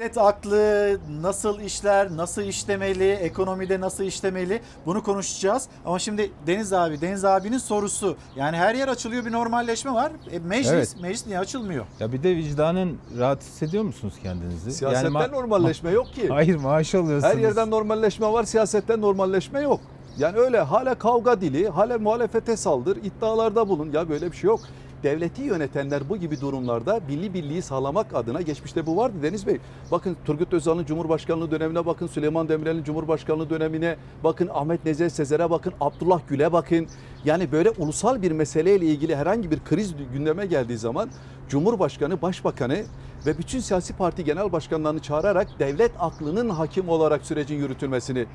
Devlet 0.00 0.18
aklı 0.18 0.98
nasıl 1.22 1.60
işler, 1.60 2.16
nasıl 2.16 2.42
işlemeli, 2.42 3.10
ekonomide 3.10 3.80
nasıl 3.80 4.04
işlemeli 4.04 4.60
bunu 4.86 5.02
konuşacağız. 5.02 5.68
Ama 5.86 5.98
şimdi 5.98 6.30
Deniz 6.46 6.72
abi, 6.72 7.00
Deniz 7.00 7.24
abinin 7.24 7.58
sorusu. 7.58 8.16
Yani 8.36 8.56
her 8.56 8.74
yer 8.74 8.88
açılıyor 8.88 9.24
bir 9.24 9.32
normalleşme 9.32 9.94
var. 9.94 10.12
E, 10.30 10.38
meclis, 10.38 10.72
Evet. 10.72 10.96
meclis 11.00 11.26
niye 11.26 11.38
açılmıyor? 11.38 11.84
Ya 12.00 12.12
bir 12.12 12.22
de 12.22 12.36
vicdanen 12.36 12.92
rahat 13.18 13.42
hissediyor 13.42 13.84
musunuz 13.84 14.14
kendinizi? 14.22 14.72
Siyasetten 14.72 15.12
ma- 15.12 15.32
normalleşme 15.32 15.90
yok 15.90 16.06
ki. 16.14 16.28
Hayır 16.30 16.56
maaş 16.56 16.94
alıyorsunuz. 16.94 17.34
Her 17.34 17.38
yerden 17.38 17.70
normalleşme 17.70 18.32
var, 18.32 18.44
siyasetten 18.44 19.00
normalleşme 19.00 19.60
yok. 19.60 19.80
Yani 20.18 20.38
öyle 20.38 20.60
hala 20.60 20.94
kavga 20.94 21.40
dili, 21.40 21.68
hala 21.68 21.98
muhalefete 21.98 22.56
saldır, 22.56 22.96
iddialarda 22.96 23.68
bulun. 23.68 23.90
Ya 23.92 24.08
böyle 24.08 24.32
bir 24.32 24.36
şey 24.36 24.48
yok. 24.48 24.60
Devleti 25.02 25.42
yönetenler 25.42 26.08
bu 26.08 26.16
gibi 26.16 26.40
durumlarda 26.40 27.00
milli 27.08 27.34
birliği 27.34 27.62
sağlamak 27.62 28.14
adına 28.14 28.40
geçmişte 28.40 28.86
bu 28.86 28.96
vardı 28.96 29.14
Deniz 29.22 29.46
Bey. 29.46 29.58
Bakın 29.90 30.16
Turgut 30.24 30.52
Özal'ın 30.52 30.84
Cumhurbaşkanlığı 30.84 31.50
dönemine 31.50 31.86
bakın, 31.86 32.06
Süleyman 32.06 32.48
Demirel'in 32.48 32.84
Cumhurbaşkanlığı 32.84 33.50
dönemine 33.50 33.96
bakın, 34.24 34.48
Ahmet 34.52 34.84
Nezih 34.84 35.10
Sezer'e 35.10 35.50
bakın, 35.50 35.72
Abdullah 35.80 36.20
Gül'e 36.28 36.52
bakın. 36.52 36.86
Yani 37.24 37.52
böyle 37.52 37.70
ulusal 37.70 38.22
bir 38.22 38.32
meseleyle 38.32 38.86
ilgili 38.86 39.16
herhangi 39.16 39.50
bir 39.50 39.60
kriz 39.64 39.94
gündeme 40.12 40.46
geldiği 40.46 40.78
zaman 40.78 41.10
Cumhurbaşkanı, 41.48 42.22
Başbakanı 42.22 42.84
ve 43.26 43.38
bütün 43.38 43.60
siyasi 43.60 43.96
parti 43.96 44.24
genel 44.24 44.52
başkanlarını 44.52 45.00
çağırarak 45.00 45.48
devlet 45.58 45.92
aklının 45.98 46.48
hakim 46.48 46.88
olarak 46.88 47.26
sürecin 47.26 47.56
yürütülmesini 47.56 48.26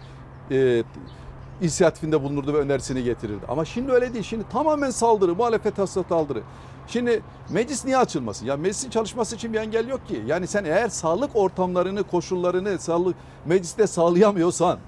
e, 0.52 0.84
inisiyatifinde 1.62 2.24
bulunurdu 2.24 2.54
ve 2.54 2.58
önerisini 2.58 3.04
getirirdi. 3.04 3.46
Ama 3.48 3.66
şimdi 3.66 3.92
öyle 3.92 4.14
değil. 4.14 4.24
Şimdi 4.24 4.50
tamamen 4.50 4.90
saldırı, 4.90 5.36
muhalefet 5.36 5.78
hasret 5.78 6.08
saldırı. 6.10 6.42
Şimdi 6.88 7.22
meclis 7.50 7.86
niye 7.86 7.98
açılmasın? 7.98 8.46
Ya 8.46 8.58
meclisin 8.58 8.90
çalışması 8.90 9.36
için 9.36 9.54
bir 9.54 9.60
engel 9.60 9.88
yok 9.88 10.08
ki. 10.08 10.24
Yani 10.26 10.48
sen 10.48 10.64
eğer 10.66 10.90
sağlık 10.90 11.36
ortamlarını, 11.36 12.04
koşullarını 12.04 12.80
sağlık 12.80 13.16
mecliste 13.46 13.88
sağlayamıyorsan 13.88 14.80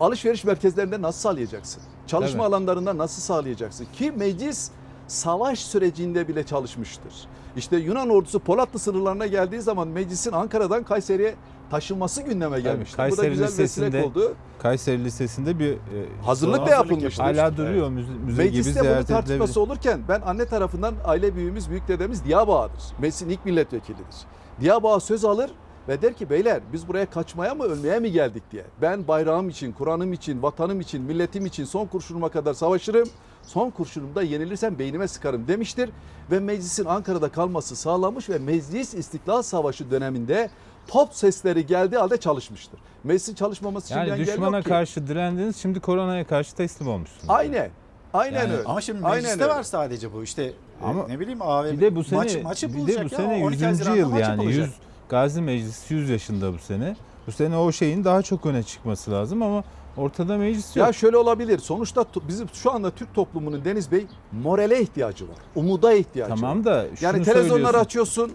alışveriş 0.00 0.44
merkezlerinde 0.44 1.02
nasıl 1.02 1.20
sağlayacaksın? 1.20 1.82
Çalışma 2.06 2.44
alanlarında 2.44 2.98
nasıl 2.98 3.22
sağlayacaksın? 3.22 3.86
Ki 3.92 4.12
meclis 4.16 4.70
savaş 5.12 5.58
sürecinde 5.58 6.28
bile 6.28 6.46
çalışmıştır. 6.46 7.12
İşte 7.56 7.76
Yunan 7.76 8.08
ordusu 8.08 8.40
Polatlı 8.40 8.78
sınırlarına 8.78 9.26
geldiği 9.26 9.60
zaman 9.60 9.88
meclisin 9.88 10.32
Ankara'dan 10.32 10.82
Kayseri'ye 10.84 11.34
taşınması 11.70 12.22
gündeme 12.22 12.60
gelmişti. 12.60 12.94
Bu 12.98 13.02
da 13.02 13.06
Kayseri 13.06 13.30
güzel 13.30 13.46
Lisesi'nde 13.46 14.04
oldu. 14.04 14.34
Kayseri 14.58 15.04
Lisesi'nde 15.04 15.58
bir 15.58 15.72
e, 15.72 15.78
Hazırlık 16.24 16.66
da 16.66 16.70
yapılmıştır. 16.70 17.22
Hala 17.22 17.56
duruyor 17.56 17.88
müze, 17.88 18.12
müze 18.12 18.46
gibi 18.46 18.56
Mecliste 18.56 18.80
bunun 18.80 18.88
ziyaret 18.90 19.08
tartışması 19.08 19.60
olurken 19.60 20.00
ben 20.08 20.20
anne 20.20 20.46
tarafından 20.46 20.94
aile 21.04 21.36
büyüğümüz, 21.36 21.70
büyük 21.70 21.88
dedemiz 21.88 22.24
Diyabağ'dır. 22.24 22.82
Meclisin 22.98 23.28
ilk 23.28 23.44
milletvekilidir. 23.44 24.16
Diyabağ 24.60 25.00
söz 25.00 25.24
alır 25.24 25.50
ve 25.88 26.02
der 26.02 26.14
ki 26.14 26.30
beyler 26.30 26.60
biz 26.72 26.88
buraya 26.88 27.06
kaçmaya 27.06 27.54
mı 27.54 27.64
ölmeye 27.64 27.98
mi 27.98 28.12
geldik 28.12 28.42
diye. 28.52 28.64
Ben 28.82 29.08
bayrağım 29.08 29.48
için, 29.48 29.72
Kur'an'ım 29.72 30.12
için, 30.12 30.42
vatanım 30.42 30.80
için, 30.80 31.02
milletim 31.02 31.46
için 31.46 31.64
son 31.64 31.86
kurşunuma 31.86 32.28
kadar 32.28 32.54
savaşırım. 32.54 33.08
Son 33.42 33.70
kurşunumda 33.70 34.22
yenilirsem 34.22 34.78
beynime 34.78 35.08
sıkarım 35.08 35.48
demiştir. 35.48 35.90
Ve 36.30 36.40
meclisin 36.40 36.84
Ankara'da 36.84 37.28
kalması 37.28 37.76
sağlanmış 37.76 38.30
ve 38.30 38.38
meclis 38.38 38.94
İstiklal 38.94 39.42
Savaşı 39.42 39.90
döneminde 39.90 40.50
top 40.86 41.14
sesleri 41.14 41.66
geldiği 41.66 41.96
halde 41.96 42.16
çalışmıştır. 42.16 42.80
Meclisin 43.04 43.34
çalışmaması 43.34 43.86
için 43.86 43.96
bir 44.02 44.06
Yani 44.06 44.20
engel 44.20 44.32
düşmana 44.32 44.56
yok 44.56 44.64
ki. 44.64 44.68
karşı 44.70 45.06
direndiniz 45.06 45.56
şimdi 45.56 45.80
koronaya 45.80 46.26
karşı 46.26 46.54
teslim 46.56 46.88
olmuşsunuz. 46.88 47.24
Aynen. 47.28 47.70
Aynen 48.14 48.38
Yani- 48.38 48.52
öyle. 48.52 48.64
Ama 48.64 48.80
şimdi 48.80 49.04
Aynen 49.06 49.16
mecliste 49.22 49.44
öyle. 49.44 49.54
var 49.54 49.62
sadece 49.62 50.12
bu. 50.12 50.22
İşte 50.22 50.52
Ama 50.82 50.90
Ama 51.00 51.08
ne 51.08 51.20
bileyim 51.20 51.42
AVM 51.42 51.72
Bir 51.76 51.80
de 51.80 51.96
bu 51.96 52.04
sene 52.04 52.18
maç, 52.18 52.36
maç 52.44 52.62
bir 52.62 52.68
yapılacak 52.68 52.98
de 52.98 53.10
bu 53.10 53.22
ya. 53.22 53.28
sene 53.28 53.44
12 53.44 53.54
100. 53.64 53.70
Haziran'da 53.70 53.96
yıl 53.96 54.10
yani 54.12 54.20
yapılacak. 54.22 54.66
100 54.66 54.74
Gazi 55.08 55.42
Meclisi 55.42 55.94
100 55.94 56.10
yaşında 56.10 56.52
bu 56.54 56.58
sene. 56.58 56.96
Bu 57.26 57.32
sene 57.32 57.56
o 57.56 57.72
şeyin 57.72 58.04
daha 58.04 58.22
çok 58.22 58.46
öne 58.46 58.62
çıkması 58.62 59.10
lazım 59.10 59.42
ama 59.42 59.64
ortada 59.96 60.38
meclis 60.38 60.76
yok. 60.76 60.86
Ya 60.86 60.92
şöyle 60.92 61.16
olabilir. 61.16 61.58
Sonuçta 61.58 62.04
bizim 62.28 62.48
şu 62.52 62.72
anda 62.72 62.90
Türk 62.90 63.14
toplumunun 63.14 63.64
Deniz 63.64 63.92
Bey 63.92 64.06
morale 64.32 64.80
ihtiyacı 64.80 65.28
var. 65.28 65.36
Umuda 65.54 65.92
ihtiyacı 65.92 66.32
var. 66.32 66.38
tamam 66.38 66.64
da 66.64 66.86
şunu 66.96 67.06
Yani 67.06 67.24
televizyonları 67.24 67.78
açıyorsun, 67.78 68.32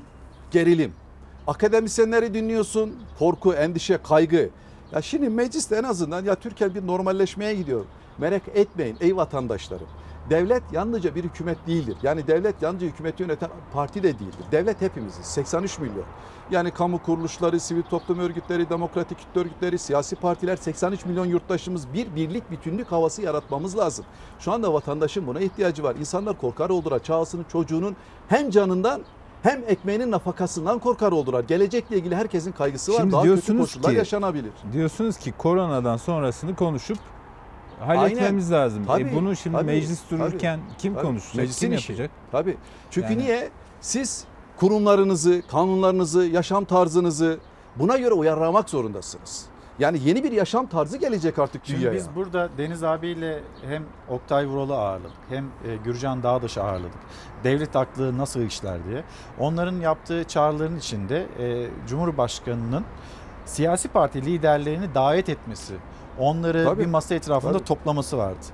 gerilim. 0.51 0.93
Akademisyenleri 1.47 2.34
dinliyorsun, 2.34 2.95
korku, 3.20 3.53
endişe, 3.53 3.97
kaygı. 4.03 4.49
Ya 4.91 5.01
şimdi 5.01 5.30
mecliste 5.30 5.76
en 5.76 5.84
azından 5.84 6.26
ya 6.26 6.36
Türkiye 6.36 6.76
bir 6.76 6.88
normalleşmeye 6.88 7.55
gidiyor. 7.55 7.86
Merak 8.18 8.41
etmeyin 8.55 8.97
ey 9.01 9.16
vatandaşlarım. 9.16 9.88
Devlet 10.30 10.64
yalnızca 10.72 11.16
bir 11.16 11.24
hükümet 11.24 11.58
değildir. 11.68 11.97
Yani 12.03 12.28
devlet 12.28 12.62
yalnızca 12.62 12.88
hükümeti 12.88 13.24
yöneten 13.24 13.49
parti 13.74 14.03
de 14.03 14.20
değildir. 14.20 14.45
Devlet 14.51 14.82
hepimiziz. 14.82 15.26
83 15.26 15.80
milyon. 15.80 16.03
Yani 16.52 16.72
kamu 16.72 17.04
kuruluşları, 17.04 17.60
sivil 17.60 17.82
toplum 17.84 18.20
örgütleri, 18.20 18.70
demokratik 18.70 19.20
kitle 19.20 19.41
örgütleri, 19.41 19.78
siyasi 19.80 20.16
partiler 20.16 20.56
83 20.56 21.06
milyon 21.06 21.26
yurttaşımız 21.26 21.93
bir 21.93 22.16
birlik 22.16 22.52
bütünlük 22.52 22.91
havası 22.91 23.22
yaratmamız 23.22 23.78
lazım. 23.78 24.06
Şu 24.39 24.52
anda 24.52 24.74
vatandaşın 24.74 25.28
buna 25.28 25.39
ihtiyacı 25.39 25.84
var. 25.84 25.95
İnsanlar 25.95 26.38
korkar 26.38 26.70
oldular. 26.70 27.04
Çağısının 27.04 27.45
çocuğunun 27.52 27.95
hem 28.30 28.50
canından 28.50 29.02
hem 29.43 29.64
ekmeğinin 29.68 30.12
nafakasından 30.12 30.80
korkar 30.80 31.12
oldular. 31.12 31.43
Gelecekle 31.43 31.98
ilgili 31.98 32.16
herkesin 32.16 32.52
kaygısı 32.52 32.93
var. 32.93 32.98
Şimdi 32.98 33.12
Daha 33.12 33.24
kötü 33.24 33.58
koşullar 33.58 33.91
ki- 33.91 33.98
yaşanabilir. 33.98 34.52
Diyorsunuz 34.74 35.18
ki 35.18 35.34
koronadan 35.38 35.98
sonrasını 35.98 36.56
konuşup 36.56 36.98
halletmemiz 37.80 38.52
lazım. 38.52 38.86
Tabii, 38.86 39.04
e 39.04 39.16
bunu 39.16 39.36
şimdi 39.36 39.56
tabii, 39.56 39.66
meclis 39.66 40.02
tabii, 40.10 40.20
dururken 40.20 40.60
kim 40.78 40.93
tabii. 40.93 41.06
konuşacak? 41.06 41.36
Meclisin 41.36 41.68
kim 41.68 41.78
işi. 41.78 41.91
yapacak? 41.91 42.12
Tabii. 42.32 42.58
Çünkü 42.91 43.14
Yani- 43.14 43.24
niye? 43.24 43.50
Siz 43.82 44.24
kurumlarınızı, 44.60 45.41
kanunlarınızı, 45.51 46.24
yaşam 46.26 46.66
tarzınızı 46.66 47.39
buna 47.76 47.97
göre 47.97 48.14
uyarlamak 48.14 48.70
zorundasınız. 48.70 49.45
Yani 49.80 49.99
yeni 50.05 50.24
bir 50.24 50.32
yaşam 50.32 50.68
tarzı 50.68 50.97
gelecek 50.97 51.39
artık 51.39 51.62
Şimdi 51.66 51.80
dünyaya. 51.80 51.95
biz 51.95 52.08
burada 52.16 52.49
Deniz 52.58 52.84
abiyle 52.84 53.39
hem 53.70 53.84
Oktay 54.10 54.47
Vural'ı 54.47 54.76
ağırladık 54.78 55.12
hem 55.30 55.45
e, 55.45 55.76
Gürcan 55.84 56.24
Dağdaş'ı 56.24 56.64
ağırladık. 56.64 56.99
Devlet 57.43 57.76
aklı 57.76 58.18
nasıl 58.18 58.41
işler 58.41 58.78
diye. 58.89 59.03
Onların 59.39 59.80
yaptığı 59.80 60.24
çağrıların 60.24 60.78
içinde 60.78 61.26
e, 61.39 61.68
Cumhurbaşkanı'nın 61.88 62.84
siyasi 63.45 63.88
parti 63.88 64.26
liderlerini 64.26 64.95
davet 64.95 65.30
etmesi, 65.30 65.74
onları 66.20 66.66
Tabii, 66.66 66.82
bir 66.82 66.86
masa 66.86 67.16
etrafında 67.16 67.53
tabii. 67.53 67.64
toplaması 67.64 68.18
vardı. 68.18 68.45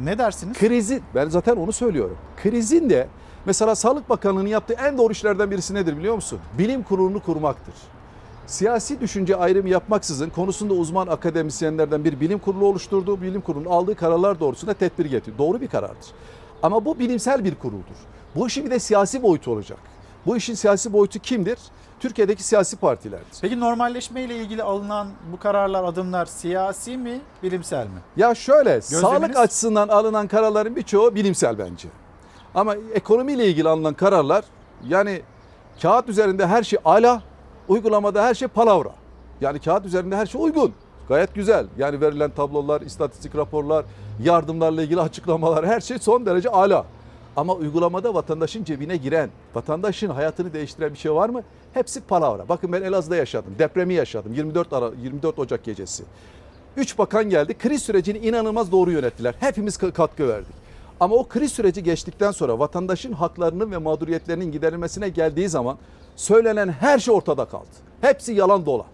Ne 0.00 0.18
dersiniz? 0.18 0.58
Krizin, 0.58 1.02
ben 1.14 1.28
zaten 1.28 1.56
onu 1.56 1.72
söylüyorum. 1.72 2.16
Krizin 2.42 2.90
de 2.90 3.08
mesela 3.46 3.74
Sağlık 3.74 4.08
Bakanlığı'nın 4.10 4.48
yaptığı 4.48 4.74
en 4.74 4.98
doğru 4.98 5.12
işlerden 5.12 5.50
birisi 5.50 5.74
nedir 5.74 5.96
biliyor 5.98 6.14
musun? 6.14 6.38
Bilim 6.58 6.82
kurulunu 6.82 7.22
kurmaktır. 7.22 7.74
Siyasi 8.46 9.00
düşünce 9.00 9.36
ayrımı 9.36 9.68
yapmaksızın 9.68 10.30
konusunda 10.30 10.74
uzman 10.74 11.06
akademisyenlerden 11.06 12.04
bir 12.04 12.20
bilim 12.20 12.38
kurulu 12.38 12.66
oluşturdu. 12.66 13.22
Bilim 13.22 13.40
kurulunun 13.40 13.70
aldığı 13.70 13.94
kararlar 13.94 14.40
doğrusunda 14.40 14.74
tedbir 14.74 15.04
getirdi. 15.04 15.38
Doğru 15.38 15.60
bir 15.60 15.68
karardır. 15.68 16.06
Ama 16.62 16.84
bu 16.84 16.98
bilimsel 16.98 17.44
bir 17.44 17.54
kuruldur. 17.54 17.96
Bu 18.36 18.46
işin 18.46 18.66
bir 18.66 18.70
de 18.70 18.78
siyasi 18.78 19.22
boyutu 19.22 19.50
olacak. 19.50 19.78
Bu 20.26 20.36
işin 20.36 20.54
siyasi 20.54 20.92
boyutu 20.92 21.18
kimdir? 21.18 21.58
Türkiye'deki 22.00 22.42
siyasi 22.42 22.76
partilerdir. 22.76 23.38
Peki 23.40 23.60
normalleşme 23.60 24.22
ile 24.22 24.36
ilgili 24.36 24.62
alınan 24.62 25.08
bu 25.32 25.38
kararlar, 25.38 25.84
adımlar 25.84 26.26
siyasi 26.26 26.96
mi, 26.96 27.20
bilimsel 27.42 27.84
mi? 27.86 27.98
Ya 28.16 28.34
şöyle 28.34 28.74
Gözleminiz? 28.74 29.00
sağlık 29.00 29.36
açısından 29.36 29.88
alınan 29.88 30.28
kararların 30.28 30.76
birçoğu 30.76 31.14
bilimsel 31.14 31.58
bence. 31.58 31.88
Ama 32.54 32.76
ekonomiyle 32.94 33.46
ilgili 33.46 33.68
alınan 33.68 33.94
kararlar 33.94 34.44
yani 34.88 35.22
kağıt 35.82 36.08
üzerinde 36.08 36.46
her 36.46 36.62
şey 36.62 36.78
ala, 36.84 37.22
uygulamada 37.68 38.24
her 38.24 38.34
şey 38.34 38.48
palavra. 38.48 38.90
Yani 39.40 39.58
kağıt 39.58 39.86
üzerinde 39.86 40.16
her 40.16 40.26
şey 40.26 40.40
uygun. 40.40 40.72
Gayet 41.08 41.34
güzel. 41.34 41.66
Yani 41.78 42.00
verilen 42.00 42.30
tablolar, 42.30 42.80
istatistik 42.80 43.36
raporlar, 43.36 43.84
yardımlarla 44.22 44.82
ilgili 44.82 45.00
açıklamalar 45.08 45.66
her 45.66 45.80
şey 45.80 45.98
son 45.98 46.26
derece 46.26 46.48
ala. 46.48 46.84
Ama 47.36 47.54
uygulamada 47.54 48.14
vatandaşın 48.14 48.64
cebine 48.64 48.96
giren, 48.96 49.30
vatandaşın 49.54 50.10
hayatını 50.10 50.52
değiştiren 50.52 50.92
bir 50.92 50.98
şey 50.98 51.14
var 51.14 51.28
mı? 51.28 51.42
Hepsi 51.74 52.00
palavra. 52.00 52.48
Bakın 52.48 52.72
ben 52.72 52.82
Elazığ'da 52.82 53.16
yaşadım. 53.16 53.54
Depremi 53.58 53.94
yaşadım. 53.94 54.32
24 54.32 54.72
Ara 54.72 54.90
24 55.02 55.38
Ocak 55.38 55.64
gecesi. 55.64 56.04
Üç 56.76 56.98
bakan 56.98 57.30
geldi. 57.30 57.58
Kriz 57.58 57.82
sürecini 57.82 58.18
inanılmaz 58.18 58.72
doğru 58.72 58.90
yönettiler. 58.90 59.34
Hepimiz 59.40 59.76
ka- 59.76 59.92
katkı 59.92 60.28
verdik. 60.28 60.63
Ama 61.04 61.14
o 61.16 61.28
kriz 61.28 61.52
süreci 61.52 61.82
geçtikten 61.82 62.30
sonra 62.30 62.58
vatandaşın 62.58 63.12
haklarının 63.12 63.70
ve 63.70 63.76
mağduriyetlerinin 63.78 64.52
giderilmesine 64.52 65.08
geldiği 65.08 65.48
zaman 65.48 65.76
söylenen 66.16 66.68
her 66.68 66.98
şey 66.98 67.14
ortada 67.14 67.44
kaldı. 67.44 67.66
Hepsi 68.00 68.32
yalan 68.32 68.66
dolan. 68.66 68.86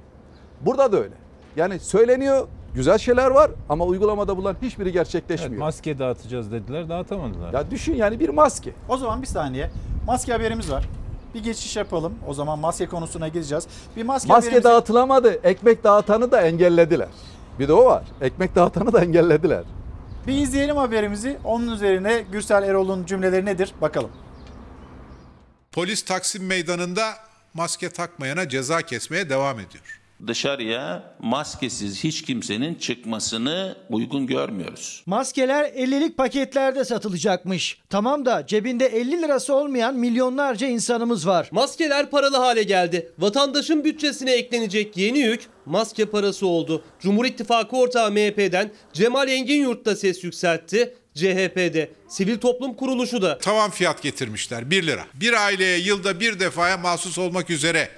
Burada 0.60 0.92
da 0.92 0.96
öyle. 0.96 1.14
Yani 1.56 1.78
söyleniyor, 1.78 2.48
güzel 2.74 2.98
şeyler 2.98 3.30
var 3.30 3.50
ama 3.68 3.84
uygulamada 3.84 4.36
bulan 4.36 4.56
hiçbiri 4.62 4.88
Evet, 4.88 4.94
gerçekleşmiyor. 4.94 5.58
maske 5.62 5.98
dağıtacağız 5.98 6.52
dediler 6.52 6.88
dağıtamadılar. 6.88 7.52
ya 7.52 7.70
düşün 7.70 7.94
yani 7.94 8.20
bir 8.20 8.28
maske. 8.28 8.72
O 8.88 8.96
zaman 8.96 9.22
bir 9.22 9.26
saniye. 9.26 9.70
Maske 10.06 10.32
haberimiz 10.32 10.70
var. 10.70 10.88
bir 11.34 11.44
geçiş 11.44 11.76
yapalım. 11.76 12.14
O 12.28 12.34
zaman 12.34 12.58
maske 12.58 12.86
konusuna 12.86 13.28
gireceğiz. 13.28 13.66
Bir 13.96 14.02
maske, 14.02 14.28
Maske 14.32 14.50
haberimizi- 14.50 14.64
dağıtılamadı. 14.64 15.28
Ekmek 15.44 15.84
dağıtanı 15.84 16.30
da 16.32 16.40
engellediler. 16.42 17.08
Bir 17.58 17.68
de 17.68 17.72
o 17.72 17.84
var. 17.84 18.02
Ekmek 18.20 18.54
dağıtanı 18.54 18.92
da 18.92 19.00
engellediler. 19.04 19.62
Bir 20.26 20.32
izleyelim 20.32 20.76
haberimizi. 20.76 21.38
Onun 21.44 21.72
üzerine 21.74 22.24
Gürsel 22.32 22.62
Erol'un 22.62 23.06
cümleleri 23.06 23.44
nedir? 23.44 23.74
Bakalım. 23.80 24.10
Polis 25.72 26.04
Taksim 26.04 26.46
Meydanı'nda 26.46 27.14
maske 27.54 27.90
takmayana 27.90 28.48
ceza 28.48 28.82
kesmeye 28.82 29.30
devam 29.30 29.60
ediyor. 29.60 29.99
Dışarıya 30.26 31.14
maskesiz 31.18 32.04
hiç 32.04 32.22
kimsenin 32.22 32.74
çıkmasını 32.74 33.76
uygun 33.90 34.26
görmüyoruz. 34.26 35.02
Maskeler 35.06 35.64
50'lik 35.64 36.16
paketlerde 36.16 36.84
satılacakmış. 36.84 37.78
Tamam 37.90 38.26
da 38.26 38.46
cebinde 38.46 38.86
50 38.86 39.22
lirası 39.22 39.54
olmayan 39.54 39.94
milyonlarca 39.94 40.66
insanımız 40.66 41.26
var. 41.26 41.48
Maskeler 41.52 42.10
paralı 42.10 42.36
hale 42.36 42.62
geldi. 42.62 43.12
Vatandaşın 43.18 43.84
bütçesine 43.84 44.32
eklenecek 44.32 44.96
yeni 44.96 45.18
yük 45.18 45.42
maske 45.66 46.04
parası 46.04 46.46
oldu. 46.46 46.84
Cumhur 47.00 47.24
İttifakı 47.24 47.76
ortağı 47.76 48.10
MHP'den 48.10 48.70
Cemal 48.92 49.28
Engin 49.28 49.62
Yurt 49.62 49.84
da 49.84 49.96
ses 49.96 50.24
yükseltti. 50.24 50.94
CHP'de, 51.14 51.90
sivil 52.08 52.38
toplum 52.38 52.74
kuruluşu 52.74 53.22
da. 53.22 53.38
Tavan 53.38 53.70
fiyat 53.70 54.02
getirmişler 54.02 54.70
1 54.70 54.86
lira. 54.86 55.04
Bir 55.14 55.32
aileye 55.32 55.78
yılda 55.78 56.20
bir 56.20 56.40
defaya 56.40 56.76
mahsus 56.76 57.18
olmak 57.18 57.50
üzere 57.50 57.88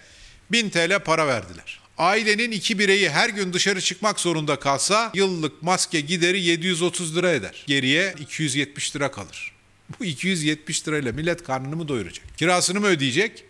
1000 0.52 0.70
TL 0.70 0.98
para 1.04 1.26
verdiler. 1.26 1.81
Ailenin 2.02 2.50
iki 2.50 2.78
bireyi 2.78 3.10
her 3.10 3.28
gün 3.28 3.52
dışarı 3.52 3.80
çıkmak 3.80 4.20
zorunda 4.20 4.58
kalsa 4.58 5.10
yıllık 5.14 5.62
maske 5.62 6.00
gideri 6.00 6.40
730 6.40 7.16
lira 7.16 7.30
eder. 7.30 7.64
Geriye 7.66 8.14
270 8.20 8.96
lira 8.96 9.10
kalır. 9.10 9.56
Bu 10.00 10.04
270 10.04 10.88
lirayla 10.88 11.12
millet 11.12 11.42
karnını 11.42 11.76
mı 11.76 11.88
doyuracak? 11.88 12.38
Kirasını 12.38 12.80
mı 12.80 12.86
ödeyecek? 12.86 13.44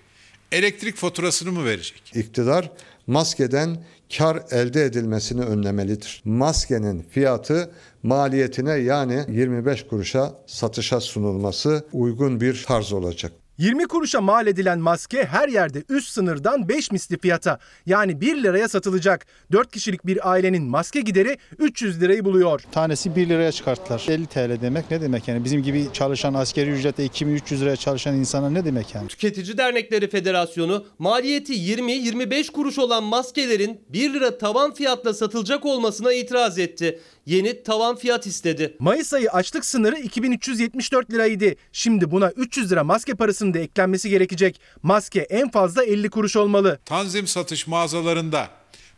Elektrik 0.52 0.96
faturasını 0.96 1.52
mı 1.52 1.64
verecek? 1.64 2.12
İktidar 2.14 2.70
maskeden 3.06 3.84
kar 4.18 4.42
elde 4.50 4.84
edilmesini 4.84 5.40
önlemelidir. 5.40 6.22
Maskenin 6.24 7.06
fiyatı 7.10 7.70
maliyetine 8.02 8.72
yani 8.72 9.24
25 9.28 9.86
kuruşa 9.86 10.34
satışa 10.46 11.00
sunulması 11.00 11.86
uygun 11.92 12.40
bir 12.40 12.64
tarz 12.68 12.92
olacak. 12.92 13.32
20 13.58 13.86
kuruşa 13.86 14.20
mal 14.20 14.46
edilen 14.46 14.78
maske 14.78 15.24
her 15.24 15.48
yerde 15.48 15.82
üst 15.88 16.08
sınırdan 16.08 16.68
5 16.68 16.90
misli 16.92 17.18
fiyata 17.18 17.58
yani 17.86 18.20
1 18.20 18.42
liraya 18.42 18.68
satılacak. 18.68 19.26
4 19.52 19.70
kişilik 19.72 20.06
bir 20.06 20.30
ailenin 20.30 20.62
maske 20.62 21.00
gideri 21.00 21.38
300 21.58 22.00
lirayı 22.00 22.24
buluyor. 22.24 22.60
Tanesi 22.72 23.16
1 23.16 23.28
liraya 23.28 23.52
çıkarttılar. 23.52 24.06
50 24.08 24.26
TL 24.26 24.62
demek 24.62 24.90
ne 24.90 25.00
demek 25.00 25.28
yani? 25.28 25.44
Bizim 25.44 25.62
gibi 25.62 25.86
çalışan 25.92 26.34
askeri 26.34 26.70
ücrete 26.70 27.04
2300 27.04 27.62
liraya 27.62 27.76
çalışan 27.76 28.16
insana 28.16 28.50
ne 28.50 28.64
demek 28.64 28.94
yani? 28.94 29.08
Tüketici 29.08 29.58
Dernekleri 29.58 30.10
Federasyonu 30.10 30.84
maliyeti 30.98 31.52
20-25 31.52 32.52
kuruş 32.52 32.78
olan 32.78 33.04
maskelerin 33.04 33.80
1 33.88 34.14
lira 34.14 34.38
tavan 34.38 34.74
fiyatla 34.74 35.14
satılacak 35.14 35.66
olmasına 35.66 36.12
itiraz 36.12 36.58
etti. 36.58 37.00
Yeni 37.26 37.62
tavan 37.62 37.96
fiyat 37.96 38.26
istedi. 38.26 38.76
Mayıs 38.78 39.12
ayı 39.12 39.30
açlık 39.30 39.64
sınırı 39.64 39.98
2374 39.98 41.10
liraydı. 41.10 41.54
Şimdi 41.72 42.10
buna 42.10 42.30
300 42.30 42.72
lira 42.72 42.84
maske 42.84 43.14
parasının 43.14 43.54
da 43.54 43.58
eklenmesi 43.58 44.10
gerekecek. 44.10 44.60
Maske 44.82 45.20
en 45.20 45.50
fazla 45.50 45.84
50 45.84 46.10
kuruş 46.10 46.36
olmalı. 46.36 46.78
Tanzim 46.84 47.26
satış 47.26 47.66
mağazalarında 47.66 48.48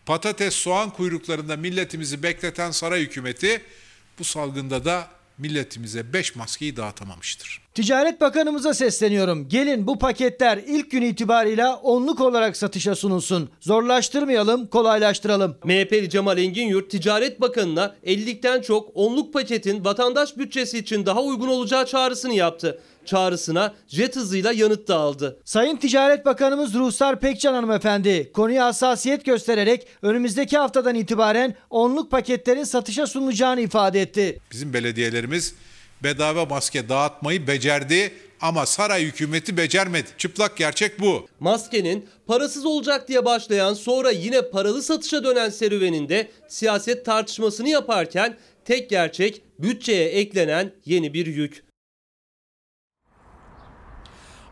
patates 0.06 0.54
soğan 0.54 0.90
kuyruklarında 0.90 1.56
milletimizi 1.56 2.22
bekleten 2.22 2.70
saray 2.70 3.00
hükümeti 3.00 3.62
bu 4.18 4.24
salgında 4.24 4.84
da 4.84 5.08
milletimize 5.38 6.12
5 6.12 6.36
maskeyi 6.36 6.76
dağıtamamıştır. 6.76 7.60
Ticaret 7.74 8.20
Bakanımıza 8.20 8.74
sesleniyorum. 8.74 9.48
Gelin 9.48 9.86
bu 9.86 9.98
paketler 9.98 10.58
ilk 10.66 10.90
gün 10.90 11.02
itibarıyla 11.02 11.76
onluk 11.76 12.20
olarak 12.20 12.56
satışa 12.56 12.94
sunulsun. 12.94 13.48
Zorlaştırmayalım, 13.60 14.66
kolaylaştıralım. 14.66 15.56
MHP'li 15.64 16.10
Cemal 16.10 16.38
Engin 16.38 16.68
Yurt 16.68 16.90
Ticaret 16.90 17.40
Bakanı'na 17.40 17.94
50'likten 18.06 18.62
çok 18.62 18.90
onluk 18.94 19.32
paketin 19.32 19.84
vatandaş 19.84 20.36
bütçesi 20.36 20.78
için 20.78 21.06
daha 21.06 21.22
uygun 21.22 21.48
olacağı 21.48 21.86
çağrısını 21.86 22.34
yaptı. 22.34 22.80
Çağrısına 23.06 23.74
jet 23.88 24.16
hızıyla 24.16 24.52
yanıt 24.52 24.88
da 24.88 24.96
aldı. 24.96 25.40
Sayın 25.44 25.76
Ticaret 25.76 26.26
Bakanımız 26.26 26.74
Ruhsar 26.74 27.20
Pekcan 27.20 27.54
hanımefendi 27.54 28.32
konuya 28.32 28.66
hassasiyet 28.66 29.24
göstererek 29.24 29.86
önümüzdeki 30.02 30.58
haftadan 30.58 30.94
itibaren 30.94 31.54
onluk 31.70 32.10
paketlerin 32.10 32.64
satışa 32.64 33.06
sunulacağını 33.06 33.60
ifade 33.60 34.00
etti. 34.00 34.40
Bizim 34.50 34.72
belediyelerimiz 34.72 35.54
bedava 36.02 36.44
maske 36.44 36.88
dağıtmayı 36.88 37.46
becerdi 37.46 38.12
ama 38.40 38.66
saray 38.66 39.04
hükümeti 39.04 39.56
becermedi. 39.56 40.08
Çıplak 40.18 40.56
gerçek 40.56 41.00
bu. 41.00 41.26
Maskenin 41.40 42.08
parasız 42.26 42.66
olacak 42.66 43.08
diye 43.08 43.24
başlayan 43.24 43.74
sonra 43.74 44.10
yine 44.10 44.42
paralı 44.42 44.82
satışa 44.82 45.24
dönen 45.24 45.50
serüveninde 45.50 46.28
siyaset 46.48 47.06
tartışmasını 47.06 47.68
yaparken 47.68 48.36
tek 48.64 48.90
gerçek 48.90 49.42
bütçeye 49.58 50.08
eklenen 50.08 50.72
yeni 50.84 51.14
bir 51.14 51.26
yük. 51.26 51.63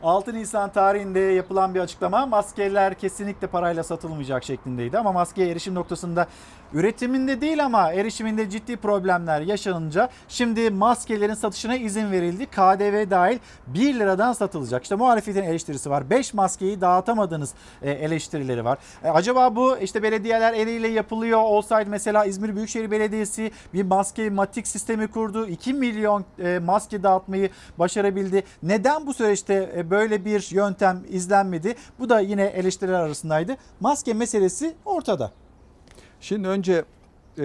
6 0.03 0.35
Nisan 0.35 0.73
tarihinde 0.73 1.21
yapılan 1.21 1.75
bir 1.75 1.81
açıklama 1.81 2.27
maskeler 2.27 2.95
kesinlikle 2.95 3.47
parayla 3.47 3.83
satılmayacak 3.83 4.45
şeklindeydi. 4.45 4.99
Ama 4.99 5.13
maskeye 5.13 5.51
erişim 5.51 5.75
noktasında 5.75 6.27
üretiminde 6.75 7.41
değil 7.41 7.65
ama 7.65 7.93
erişiminde 7.93 8.51
ciddi 8.51 8.77
problemler 8.77 9.41
yaşanınca 9.41 10.09
şimdi 10.29 10.71
maskelerin 10.71 11.35
satışına 11.35 11.77
izin 11.77 12.11
verildi. 12.11 12.47
KDV 12.47 13.11
dahil 13.11 13.39
1 13.67 13.95
liradan 13.95 14.33
satılacak. 14.33 14.83
İşte 14.83 14.95
muhalefetin 14.95 15.43
eleştirisi 15.43 15.91
var. 15.91 16.11
5 16.11 16.35
maskeyi 16.35 16.81
dağıtamadınız 16.81 17.55
e, 17.83 17.91
eleştirileri 17.91 18.65
var. 18.65 18.79
E, 19.05 19.09
acaba 19.09 19.57
bu 19.57 19.79
işte 19.79 20.03
belediyeler 20.03 20.53
eliyle 20.53 20.89
yapılıyor 20.89 21.39
olsaydı 21.39 21.91
mesela 21.91 22.25
İzmir 22.25 22.57
Büyükşehir 22.57 22.91
Belediyesi 22.91 23.51
bir 23.75 23.83
maske 23.83 24.31
matik 24.31 24.67
sistemi 24.67 25.09
kurdu. 25.09 25.47
2 25.47 25.75
milyon 25.75 26.25
e, 26.39 26.59
maske 26.59 27.03
dağıtmayı 27.03 27.51
başarabildi. 27.79 28.45
Neden 28.63 29.07
bu 29.07 29.15
süreçte 29.15 29.87
böyle 29.91 30.25
bir 30.25 30.49
yöntem 30.51 31.03
izlenmedi? 31.09 31.75
Bu 31.99 32.09
da 32.09 32.21
yine 32.21 32.45
eleştiriler 32.45 33.01
arasındaydı. 33.01 33.57
Maske 33.81 34.15
meselesi 34.15 34.75
ortada. 34.85 35.42
Şimdi 36.23 36.49
önce 36.49 36.85
e, 37.39 37.45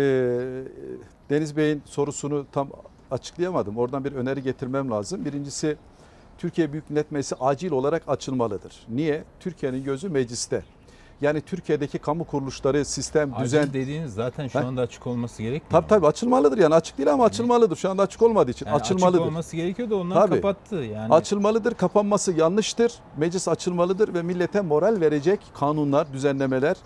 Deniz 1.30 1.57
Bey'in 1.57 1.82
sorusunu 1.86 2.45
tam 2.51 2.69
açıklayamadım. 3.11 3.78
Oradan 3.78 4.05
bir 4.05 4.11
öneri 4.11 4.43
getirmem 4.43 4.91
lazım. 4.91 5.25
Birincisi 5.25 5.78
Türkiye 6.38 6.71
Büyük 6.71 6.89
Millet 6.89 7.11
Meclisi 7.11 7.36
acil 7.36 7.71
olarak 7.71 8.03
açılmalıdır. 8.07 8.73
Niye? 8.89 9.23
Türkiye'nin 9.39 9.84
gözü 9.84 10.09
mecliste. 10.09 10.63
Yani 11.21 11.41
Türkiye'deki 11.41 11.99
kamu 11.99 12.23
kuruluşları, 12.23 12.86
sistem, 12.86 13.34
Acil 13.34 13.43
düzen... 13.45 13.73
dediğiniz 13.73 14.13
zaten 14.13 14.47
şu 14.47 14.59
anda 14.59 14.82
açık 14.82 15.07
olması 15.07 15.41
gerekmiyor. 15.41 15.71
Tabii 15.71 15.88
tabii 15.88 16.07
açılmalıdır 16.07 16.57
yani 16.57 16.75
açık 16.75 16.97
değil 16.97 17.13
ama 17.13 17.25
açılmalıdır. 17.25 17.75
Şu 17.75 17.89
anda 17.89 18.03
açık 18.03 18.21
olmadığı 18.21 18.51
için 18.51 18.65
Yani 18.65 18.75
açılmalıdır. 18.75 19.19
Açık 19.19 19.28
olması 19.28 19.55
gerekiyor 19.55 19.89
da 19.89 19.95
onlar 19.95 20.15
Tabii. 20.15 20.36
kapattı. 20.36 20.75
Yani 20.75 21.13
Açılmalıdır, 21.13 21.73
kapanması 21.73 22.34
yanlıştır. 22.34 22.93
Meclis 23.17 23.47
açılmalıdır 23.47 24.13
ve 24.13 24.21
millete 24.21 24.61
moral 24.61 25.01
verecek 25.01 25.39
kanunlar, 25.53 26.13
düzenlemeler 26.13 26.78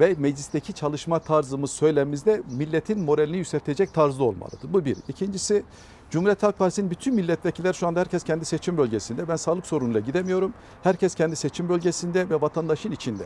ve 0.00 0.14
meclisteki 0.18 0.72
çalışma 0.72 1.18
tarzımız, 1.18 1.70
söylemimizde 1.70 2.42
milletin 2.50 3.00
moralini 3.00 3.36
yükseltecek 3.36 3.94
tarzda 3.94 4.24
olmalıdır. 4.24 4.72
Bu 4.72 4.84
bir. 4.84 4.96
İkincisi 5.08 5.62
Cumhuriyet 6.10 6.42
Halk 6.42 6.58
Partisi'nin 6.58 6.90
bütün 6.90 7.14
milletvekiller 7.14 7.72
şu 7.72 7.86
anda 7.86 8.00
herkes 8.00 8.24
kendi 8.24 8.44
seçim 8.44 8.76
bölgesinde. 8.76 9.28
Ben 9.28 9.36
sağlık 9.36 9.66
sorunuyla 9.66 10.00
gidemiyorum. 10.00 10.54
Herkes 10.82 11.14
kendi 11.14 11.36
seçim 11.36 11.68
bölgesinde 11.68 12.30
ve 12.30 12.40
vatandaşın 12.40 12.92
içinde. 12.92 13.24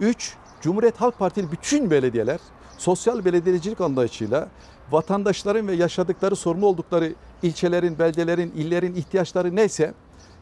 Üç, 0.00 0.34
Cumhuriyet 0.60 1.00
Halk 1.00 1.18
Partili 1.18 1.52
bütün 1.52 1.90
belediyeler 1.90 2.40
sosyal 2.78 3.24
belediyecilik 3.24 3.80
anlayışıyla 3.80 4.48
vatandaşların 4.90 5.68
ve 5.68 5.74
yaşadıkları 5.74 6.36
sorumlu 6.36 6.66
oldukları 6.66 7.14
ilçelerin, 7.42 7.98
beldelerin, 7.98 8.52
illerin 8.56 8.94
ihtiyaçları 8.94 9.56
neyse 9.56 9.94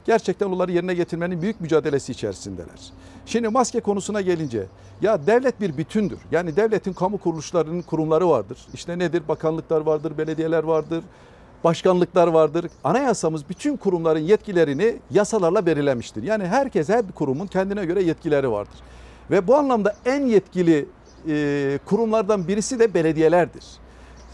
gerçekten 0.05 0.47
onları 0.47 0.73
yerine 0.73 0.95
getirmenin 0.95 1.43
büyük 1.43 1.61
mücadelesi 1.61 2.13
içerisindeler. 2.13 2.93
Şimdi 3.27 3.49
maske 3.49 3.81
konusuna 3.81 4.21
gelince 4.21 4.67
ya 5.03 5.27
devlet 5.27 5.61
bir 5.61 5.77
bütündür. 5.77 6.19
Yani 6.33 6.57
devletin 6.57 6.93
kamu 6.93 7.19
kuruluşlarının 7.19 7.83
kurumları 7.83 8.29
vardır. 8.29 8.59
İşte 8.75 8.99
nedir? 8.99 9.23
Bakanlıklar 9.29 9.81
vardır, 9.81 10.19
belediyeler 10.19 10.63
vardır, 10.65 11.05
başkanlıklar 11.65 12.29
vardır. 12.29 12.67
Anayasamız 12.85 13.49
bütün 13.49 13.77
kurumların 13.77 14.21
yetkilerini 14.21 14.97
yasalarla 15.11 15.67
belirlemiştir. 15.67 16.23
Yani 16.23 16.47
herkes 16.47 16.89
her 16.89 17.09
bir 17.09 17.13
kurumun 17.13 17.47
kendine 17.47 17.87
göre 17.87 18.03
yetkileri 18.03 18.51
vardır. 18.51 18.75
Ve 19.31 19.47
bu 19.47 19.57
anlamda 19.57 19.95
en 20.05 20.27
yetkili 20.27 20.87
e, 21.29 21.79
kurumlardan 21.87 22.49
birisi 22.49 22.79
de 22.79 22.95
belediyelerdir. 22.95 23.65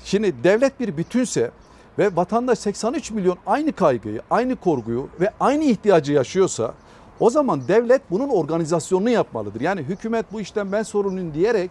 Şimdi 0.04 0.44
devlet 0.44 0.80
bir 0.80 0.96
bütünse 0.96 1.50
ve 1.99 2.16
vatandaş 2.16 2.59
83 2.59 3.11
milyon 3.11 3.38
aynı 3.46 3.72
kaygıyı, 3.72 4.22
aynı 4.30 4.57
korkuyu 4.57 5.09
ve 5.20 5.30
aynı 5.40 5.64
ihtiyacı 5.64 6.12
yaşıyorsa 6.12 6.74
o 7.20 7.30
zaman 7.30 7.68
devlet 7.68 8.11
bunun 8.11 8.28
organizasyonunu 8.28 9.11
yapmalıdır. 9.11 9.61
Yani 9.61 9.82
hükümet 9.82 10.32
bu 10.32 10.40
işten 10.40 10.72
ben 10.72 10.82
sorumluyum 10.82 11.34
diyerek 11.34 11.70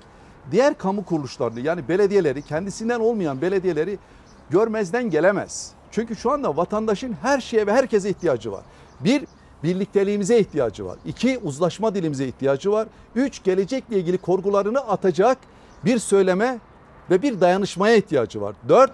diğer 0.52 0.78
kamu 0.78 1.06
kuruluşlarını 1.06 1.60
yani 1.60 1.88
belediyeleri 1.88 2.42
kendisinden 2.42 3.00
olmayan 3.00 3.42
belediyeleri 3.42 4.00
görmezden 4.50 5.10
gelemez. 5.10 5.72
Çünkü 5.92 6.16
şu 6.16 6.32
anda 6.32 6.58
vatandaşın 6.58 7.16
her 7.22 7.42
şeye 7.42 7.68
ve 7.68 7.74
herkese 7.74 8.10
ihtiyacı 8.10 8.52
var. 8.52 8.64
Bir 9.00 9.24
birlikteliğimize 9.64 10.40
ihtiyacı 10.40 10.86
var. 10.86 10.98
İki, 11.06 11.38
uzlaşma 11.44 11.96
dilimize 11.96 12.28
ihtiyacı 12.28 12.72
var. 12.72 12.88
Üç, 13.16 13.44
gelecekle 13.44 14.00
ilgili 14.00 14.18
korkularını 14.18 14.80
atacak 14.80 15.38
bir 15.86 16.00
söyleme 16.00 16.60
ve 17.10 17.22
bir 17.22 17.42
dayanışmaya 17.42 17.96
ihtiyacı 17.96 18.42
var. 18.42 18.56
Dört, 18.70 18.92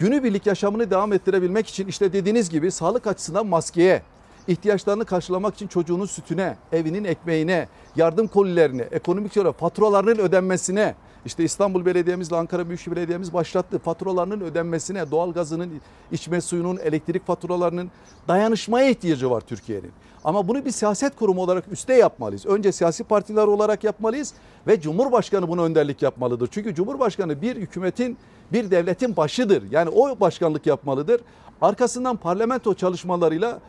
günübirlik 0.00 0.46
yaşamını 0.46 0.90
devam 0.90 1.12
ettirebilmek 1.12 1.66
için 1.68 1.88
işte 1.88 2.12
dediğiniz 2.12 2.50
gibi 2.50 2.70
sağlık 2.70 3.06
açısından 3.06 3.46
maskeye, 3.46 4.02
ihtiyaçlarını 4.48 5.04
karşılamak 5.04 5.54
için 5.54 5.66
çocuğunun 5.66 6.06
sütüne, 6.06 6.56
evinin 6.72 7.04
ekmeğine, 7.04 7.68
yardım 7.96 8.26
kolilerine, 8.26 8.82
ekonomik 8.82 9.36
olarak 9.36 9.58
faturalarının 9.58 10.18
ödenmesine, 10.18 10.94
işte 11.26 11.44
İstanbul 11.44 11.84
Belediye'mizle 11.84 12.36
Ankara 12.36 12.68
Büyükşehir 12.68 12.96
Belediye'miz 12.96 13.32
başlattı. 13.32 13.78
Faturalarının 13.78 14.40
ödenmesine, 14.40 15.10
doğalgazının, 15.10 15.80
içme 16.12 16.40
suyunun, 16.40 16.76
elektrik 16.76 17.26
faturalarının 17.26 17.90
dayanışmaya 18.28 18.90
ihtiyacı 18.90 19.30
var 19.30 19.40
Türkiye'nin. 19.40 19.92
Ama 20.24 20.48
bunu 20.48 20.64
bir 20.64 20.70
siyaset 20.70 21.16
kurumu 21.16 21.42
olarak 21.42 21.64
üste 21.72 21.94
yapmalıyız. 21.94 22.46
Önce 22.46 22.72
siyasi 22.72 23.04
partiler 23.04 23.46
olarak 23.46 23.84
yapmalıyız 23.84 24.34
ve 24.66 24.80
Cumhurbaşkanı 24.80 25.48
bunu 25.48 25.62
önderlik 25.62 26.02
yapmalıdır. 26.02 26.48
Çünkü 26.52 26.74
Cumhurbaşkanı 26.74 27.42
bir 27.42 27.56
hükümetin, 27.56 28.18
bir 28.52 28.70
devletin 28.70 29.16
başıdır. 29.16 29.62
Yani 29.70 29.90
o 29.90 30.20
başkanlık 30.20 30.66
yapmalıdır. 30.66 31.20
Arkasından 31.62 32.16
parlamento 32.16 32.74
çalışmalarıyla 32.74 33.60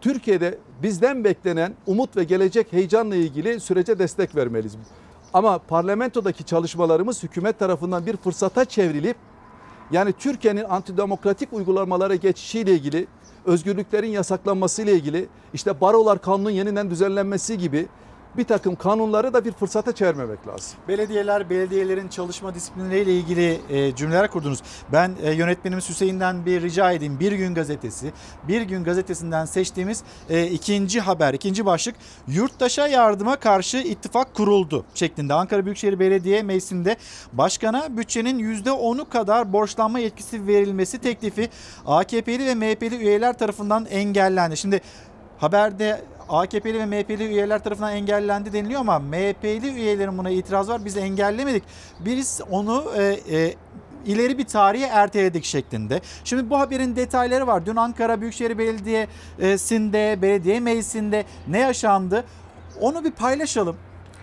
Türkiye'de 0.00 0.58
bizden 0.82 1.24
beklenen 1.24 1.74
umut 1.86 2.16
ve 2.16 2.24
gelecek 2.24 2.72
heyecanla 2.72 3.16
ilgili 3.16 3.60
sürece 3.60 3.98
destek 3.98 4.36
vermeliyiz. 4.36 4.76
Ama 5.32 5.58
parlamentodaki 5.58 6.44
çalışmalarımız 6.44 7.22
hükümet 7.22 7.58
tarafından 7.58 8.06
bir 8.06 8.16
fırsata 8.16 8.64
çevrilip 8.64 9.16
yani 9.92 10.12
Türkiye'nin 10.12 10.64
antidemokratik 10.64 11.52
uygulamalara 11.52 12.14
geçişiyle 12.14 12.72
ilgili, 12.72 13.06
özgürlüklerin 13.44 14.08
yasaklanması 14.08 14.82
ile 14.82 14.92
ilgili, 14.92 15.28
işte 15.54 15.80
barolar 15.80 16.22
kanunun 16.22 16.50
yeniden 16.50 16.90
düzenlenmesi 16.90 17.58
gibi 17.58 17.86
bir 18.36 18.44
takım 18.44 18.76
kanunları 18.76 19.34
da 19.34 19.44
bir 19.44 19.52
fırsata 19.52 19.94
çevirmemek 19.94 20.48
lazım. 20.48 20.78
Belediyeler, 20.88 21.50
belediyelerin 21.50 22.08
çalışma 22.08 22.54
disiplinleriyle 22.54 23.14
ilgili 23.14 23.60
e, 23.68 23.94
cümleler 23.94 24.30
kurdunuz. 24.30 24.62
Ben 24.92 25.12
e, 25.22 25.30
yönetmenimiz 25.30 25.88
Hüseyin'den 25.88 26.46
bir 26.46 26.62
rica 26.62 26.92
edeyim. 26.92 27.20
Bir 27.20 27.32
Gün 27.32 27.54
Gazetesi, 27.54 28.12
Bir 28.48 28.62
Gün 28.62 28.84
Gazetesi'nden 28.84 29.44
seçtiğimiz 29.44 30.02
e, 30.28 30.46
ikinci 30.46 31.00
haber, 31.00 31.34
ikinci 31.34 31.66
başlık 31.66 31.94
yurttaşa 32.28 32.86
yardıma 32.86 33.36
karşı 33.36 33.76
ittifak 33.76 34.34
kuruldu 34.34 34.84
şeklinde. 34.94 35.34
Ankara 35.34 35.64
Büyükşehir 35.64 35.98
Belediye 35.98 36.42
Meclisi'nde 36.42 36.96
başkana 37.32 37.96
bütçenin 37.96 38.38
%10'u 38.38 39.08
kadar 39.08 39.52
borçlanma 39.52 39.98
yetkisi 39.98 40.46
verilmesi 40.46 40.98
teklifi 40.98 41.48
AKP'li 41.86 42.46
ve 42.46 42.54
MHP'li 42.54 42.96
üyeler 42.96 43.38
tarafından 43.38 43.86
engellendi. 43.86 44.56
Şimdi 44.56 44.80
haberde 45.38 46.00
AKP'li 46.30 46.78
ve 46.78 46.86
MHP'li 46.86 47.24
üyeler 47.24 47.64
tarafından 47.64 47.92
engellendi 47.92 48.52
deniliyor 48.52 48.80
ama 48.80 48.98
MHP'li 48.98 49.72
üyelerin 49.72 50.18
buna 50.18 50.30
itiraz 50.30 50.68
var. 50.68 50.84
Biz 50.84 50.96
engellemedik. 50.96 51.62
Biz 52.00 52.40
onu 52.50 52.84
e, 52.96 53.02
e, 53.36 53.54
ileri 54.06 54.38
bir 54.38 54.44
tarihe 54.44 54.86
erteledik 54.86 55.44
şeklinde. 55.44 56.00
Şimdi 56.24 56.50
bu 56.50 56.58
haberin 56.58 56.96
detayları 56.96 57.46
var. 57.46 57.66
Dün 57.66 57.76
Ankara 57.76 58.20
Büyükşehir 58.20 58.58
Belediyesi'nde, 58.58 60.18
belediye 60.22 60.60
meclisinde 60.60 61.24
ne 61.48 61.58
yaşandı? 61.58 62.24
Onu 62.80 63.04
bir 63.04 63.10
paylaşalım. 63.10 63.76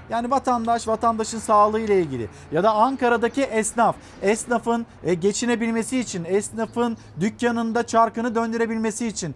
Yani 0.09 0.31
vatandaş, 0.31 0.87
vatandaşın 0.87 1.39
sağlığı 1.39 1.79
ile 1.79 2.01
ilgili 2.01 2.29
ya 2.51 2.63
da 2.63 2.71
Ankara'daki 2.71 3.43
esnaf, 3.43 3.95
esnafın 4.21 4.85
e, 5.03 5.13
geçinebilmesi 5.13 5.99
için, 5.99 6.25
esnafın 6.25 6.97
dükkanında 7.19 7.87
çarkını 7.87 8.35
döndürebilmesi 8.35 9.07
için 9.07 9.35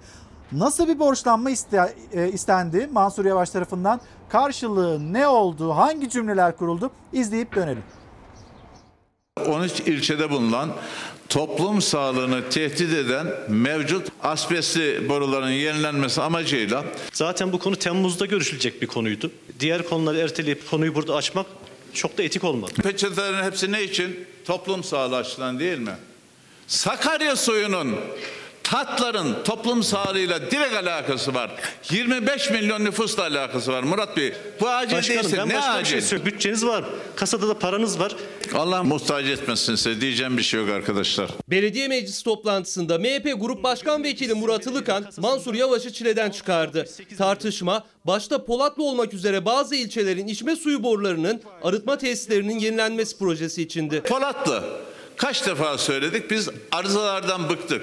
Nasıl 0.52 0.88
bir 0.88 0.99
borçlanma 0.99 1.49
iste, 1.49 1.95
e, 2.14 2.30
istendi 2.32 2.89
Mansur 2.91 3.26
Yavaş 3.26 3.49
tarafından? 3.49 4.02
Karşılığı 4.30 5.14
ne 5.14 5.28
oldu? 5.28 5.72
Hangi 5.72 6.10
cümleler 6.10 6.58
kuruldu? 6.58 6.91
İzleyip 7.14 7.56
dönelim. 7.56 7.84
13 9.47 9.80
ilçede 9.80 10.30
bulunan 10.30 10.70
toplum 11.30 11.82
sağlığını 11.82 12.49
tehdit 12.49 12.93
eden 12.93 13.28
mevcut 13.49 14.08
asbestli 14.24 15.10
boruların 15.10 15.49
yenilenmesi 15.49 16.22
amacıyla 16.22 16.86
Zaten 17.14 17.52
bu 17.54 17.60
konu 17.60 17.76
Temmuz'da 17.76 18.26
görüşülecek 18.26 18.82
bir 18.82 18.88
konuydu. 18.88 19.32
Diğer 19.60 19.89
konuları 19.89 20.18
erteleyip 20.18 20.70
konuyu 20.70 20.95
burada 20.95 21.16
açmak 21.16 21.45
çok 21.93 22.18
da 22.18 22.24
etik 22.24 22.43
olmadı. 22.43 22.74
peçetelerin 22.84 23.43
hepsi 23.43 23.72
ne 23.72 23.84
için? 23.84 24.28
Toplum 24.45 24.84
sağlığı 24.84 25.16
açısından 25.18 25.60
değil 25.60 25.80
mi? 25.80 25.95
Sakarya 26.68 27.36
suyunun 27.36 27.95
tatların 28.72 29.43
toplum 29.43 29.84
sağlığıyla 29.84 30.51
direkt 30.51 30.74
alakası 30.74 31.34
var. 31.34 31.51
25 31.91 32.49
milyon 32.49 32.86
nüfusla 32.86 33.24
alakası 33.24 33.72
var 33.72 33.84
Murat 33.84 34.17
Bey. 34.17 34.34
Bu 34.61 34.69
acil 34.69 34.95
Başkanım 34.97 35.24
değilse 35.24 35.38
ben 35.38 35.49
ne 35.49 35.55
başka 35.55 35.74
bir 35.74 35.80
acil? 35.80 35.91
şey 35.91 36.01
söylüyorum. 36.01 36.34
Bütçeniz 36.34 36.65
var. 36.65 36.86
Kasada 37.15 37.47
da 37.47 37.59
paranız 37.59 37.99
var. 37.99 38.15
Allah 38.55 38.84
muhtaç 38.84 39.26
etmesin 39.26 39.76
size 39.76 40.01
diyeceğim 40.01 40.38
bir 40.38 40.43
şey 40.43 40.59
yok 40.59 40.69
arkadaşlar. 40.69 41.30
Belediye 41.49 41.88
meclis 41.88 42.24
toplantısında 42.24 42.97
MHP 42.99 43.34
Grup 43.41 43.63
Başkan 43.63 44.03
Vekili 44.03 44.34
Murat 44.34 44.67
Ilıkan 44.67 45.05
Mansur 45.17 45.53
Yavaş'ı 45.53 45.93
çileden 45.93 46.30
çıkardı. 46.30 46.86
Tartışma 47.17 47.84
başta 48.05 48.45
Polatlı 48.45 48.84
olmak 48.84 49.13
üzere 49.13 49.45
bazı 49.45 49.76
ilçelerin 49.76 50.28
içme 50.28 50.55
suyu 50.55 50.84
borularının 50.84 51.41
arıtma 51.63 51.97
tesislerinin 51.97 52.59
yenilenmesi 52.59 53.17
projesi 53.17 53.61
içindi. 53.61 54.01
Polatlı 54.01 54.63
kaç 55.17 55.45
defa 55.47 55.78
söyledik 55.78 56.32
biz 56.32 56.49
arızalardan 56.72 57.49
bıktık. 57.49 57.82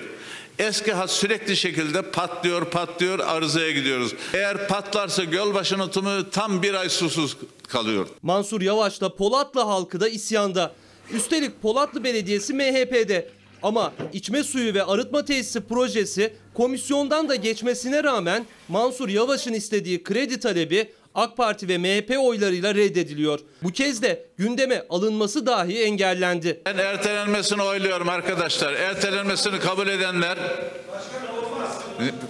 Eski 0.59 0.92
hat 0.92 1.11
sürekli 1.11 1.56
şekilde 1.56 2.02
patlıyor 2.02 2.70
patlıyor 2.70 3.18
arızaya 3.18 3.70
gidiyoruz. 3.70 4.14
Eğer 4.34 4.68
patlarsa 4.68 5.24
Gölbaşı'nın 5.24 5.88
tumu 5.88 6.30
tam 6.30 6.62
bir 6.62 6.74
ay 6.74 6.88
susuz 6.88 7.36
kalıyor. 7.68 8.09
Mansur 8.22 8.61
Yavaş'la 8.61 9.14
Polatlı 9.14 9.61
halkı 9.61 10.00
da 10.00 10.09
isyanda. 10.09 10.72
Üstelik 11.12 11.62
Polatlı 11.62 12.04
Belediyesi 12.04 12.54
MHP'de. 12.54 13.28
Ama 13.62 13.92
içme 14.12 14.44
suyu 14.44 14.74
ve 14.74 14.84
arıtma 14.84 15.24
tesisi 15.24 15.61
projesi 15.61 16.32
komisyondan 16.54 17.28
da 17.28 17.34
geçmesine 17.34 18.04
rağmen 18.04 18.46
Mansur 18.68 19.09
Yavaş'ın 19.09 19.52
istediği 19.52 20.02
kredi 20.02 20.40
talebi 20.40 20.92
AK 21.19 21.37
Parti 21.37 21.69
ve 21.69 21.79
MHP 21.79 22.19
oylarıyla 22.19 22.75
reddediliyor. 22.75 23.41
Bu 23.62 23.73
kez 23.73 24.03
de 24.03 24.27
gündeme 24.37 24.87
alınması 24.91 25.47
dahi 25.47 25.83
engellendi. 25.83 26.62
Ben 26.66 26.79
ertelenmesini 26.79 27.62
oyluyorum 27.62 28.09
arkadaşlar. 28.09 28.73
Ertelenmesini 28.73 29.59
kabul 29.59 29.89
edenler 29.89 30.39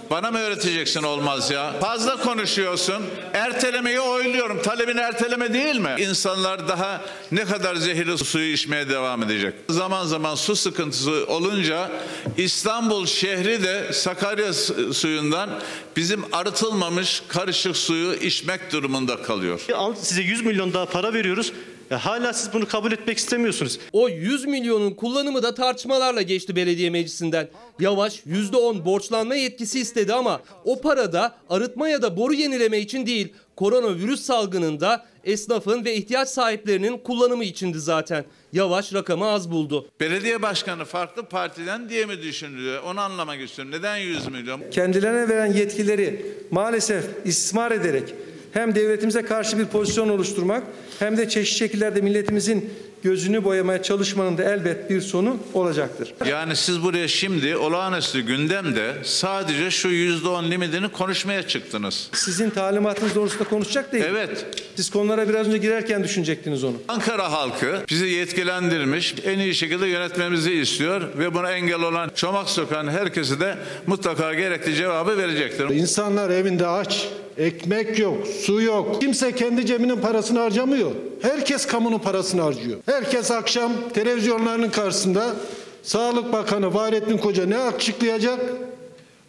bana 0.09 0.31
mı 0.31 0.39
öğreteceksin 0.39 1.03
olmaz 1.03 1.51
ya? 1.51 1.73
Fazla 1.81 2.17
konuşuyorsun. 2.17 3.03
Ertelemeyi 3.33 3.99
oyluyorum. 3.99 4.61
Talebin 4.61 4.97
erteleme 4.97 5.53
değil 5.53 5.75
mi? 5.75 5.95
İnsanlar 5.99 6.67
daha 6.67 7.01
ne 7.31 7.45
kadar 7.45 7.75
zehirli 7.75 8.17
suyu 8.17 8.53
içmeye 8.53 8.89
devam 8.89 9.23
edecek. 9.23 9.53
Zaman 9.69 10.05
zaman 10.05 10.35
su 10.35 10.55
sıkıntısı 10.55 11.25
olunca 11.27 11.91
İstanbul 12.37 13.05
şehri 13.05 13.63
de 13.63 13.93
Sakarya 13.93 14.53
su- 14.53 14.93
suyundan 14.93 15.49
bizim 15.97 16.23
arıtılmamış 16.31 17.23
karışık 17.27 17.77
suyu 17.77 18.13
içmek 18.13 18.71
durumunda 18.71 19.21
kalıyor. 19.21 19.61
Al 19.75 19.95
size 20.01 20.21
100 20.21 20.45
milyon 20.45 20.73
daha 20.73 20.85
para 20.85 21.13
veriyoruz. 21.13 21.53
Ya 21.91 22.05
hala 22.05 22.33
siz 22.33 22.53
bunu 22.53 22.67
kabul 22.67 22.91
etmek 22.91 23.17
istemiyorsunuz. 23.17 23.79
O 23.93 24.09
100 24.09 24.45
milyonun 24.45 24.91
kullanımı 24.91 25.43
da 25.43 25.53
tartışmalarla 25.55 26.21
geçti 26.21 26.55
belediye 26.55 26.89
meclisinden. 26.89 27.49
Yavaş 27.79 28.19
%10 28.25 28.85
borçlanma 28.85 29.35
yetkisi 29.35 29.79
istedi 29.79 30.13
ama 30.13 30.41
o 30.65 30.81
para 30.81 31.13
da 31.13 31.35
arıtma 31.49 31.89
ya 31.89 32.01
da 32.01 32.17
boru 32.17 32.33
yenileme 32.33 32.79
için 32.79 33.05
değil, 33.05 33.33
koronavirüs 33.55 34.21
salgınında 34.21 35.05
esnafın 35.23 35.85
ve 35.85 35.95
ihtiyaç 35.95 36.29
sahiplerinin 36.29 36.97
kullanımı 36.97 37.43
içindi 37.43 37.79
zaten. 37.79 38.25
Yavaş 38.53 38.93
rakamı 38.93 39.25
az 39.25 39.51
buldu. 39.51 39.87
Belediye 39.99 40.41
başkanı 40.41 40.85
farklı 40.85 41.23
partiden 41.23 41.89
diye 41.89 42.05
mi 42.05 42.21
düşünülüyor? 42.21 42.83
Onu 42.83 42.99
anlamak 43.01 43.41
istiyorum. 43.41 43.73
Neden 43.73 43.97
100 43.97 44.27
milyon? 44.27 44.61
Kendilerine 44.71 45.29
veren 45.29 45.53
yetkileri 45.53 46.25
maalesef 46.51 47.05
istismar 47.25 47.71
ederek 47.71 48.13
hem 48.53 48.75
devletimize 48.75 49.21
karşı 49.21 49.59
bir 49.59 49.65
pozisyon 49.65 50.09
oluşturmak 50.09 50.63
hem 50.99 51.17
de 51.17 51.29
çeşitli 51.29 51.57
şekillerde 51.57 52.01
milletimizin 52.01 52.69
gözünü 53.03 53.43
boyamaya 53.43 53.83
çalışmanın 53.83 54.37
da 54.37 54.43
elbet 54.43 54.89
bir 54.89 55.01
sonu 55.01 55.37
olacaktır. 55.53 56.13
Yani 56.25 56.55
siz 56.55 56.83
buraya 56.83 57.07
şimdi 57.07 57.57
olağanüstü 57.57 58.21
gündemde 58.21 58.93
sadece 59.03 59.71
şu 59.71 59.87
%10 59.87 60.51
limitini 60.51 60.89
konuşmaya 60.89 61.47
çıktınız. 61.47 62.09
Sizin 62.13 62.49
talimatınız 62.49 63.15
doğrultusunda 63.15 63.49
konuşacak 63.49 63.93
değil. 63.93 64.03
Evet. 64.07 64.45
Siz 64.75 64.89
konulara 64.89 65.29
biraz 65.29 65.47
önce 65.47 65.57
girerken 65.57 66.03
düşünecektiniz 66.03 66.63
onu. 66.63 66.75
Ankara 66.87 67.31
halkı 67.31 67.79
bizi 67.89 68.05
yetkilendirmiş, 68.05 69.15
en 69.25 69.39
iyi 69.39 69.55
şekilde 69.55 69.87
yönetmemizi 69.87 70.53
istiyor 70.53 71.01
ve 71.17 71.33
buna 71.33 71.51
engel 71.51 71.81
olan 71.81 72.11
çomak 72.15 72.49
sokan 72.49 72.87
herkese 72.87 73.39
de 73.39 73.57
mutlaka 73.87 74.33
gerekli 74.33 74.75
cevabı 74.75 75.17
verecektir. 75.17 75.69
İnsanlar 75.69 76.29
evinde 76.29 76.67
aç, 76.67 77.07
ekmek 77.37 77.99
yok, 77.99 78.27
su 78.27 78.61
yok. 78.61 79.01
Kimse 79.01 79.35
kendi 79.35 79.65
cebinin 79.65 79.97
parasını 79.97 80.39
harcamıyor. 80.39 80.91
Herkes 81.21 81.65
kamunun 81.65 81.99
parasını 81.99 82.41
harcıyor. 82.41 82.77
Herkes 82.85 83.31
akşam 83.31 83.71
televizyonlarının 83.93 84.69
karşısında 84.69 85.35
Sağlık 85.83 86.33
Bakanı 86.33 86.71
Fahrettin 86.71 87.17
Koca 87.17 87.45
ne 87.45 87.57
açıklayacak? 87.57 88.39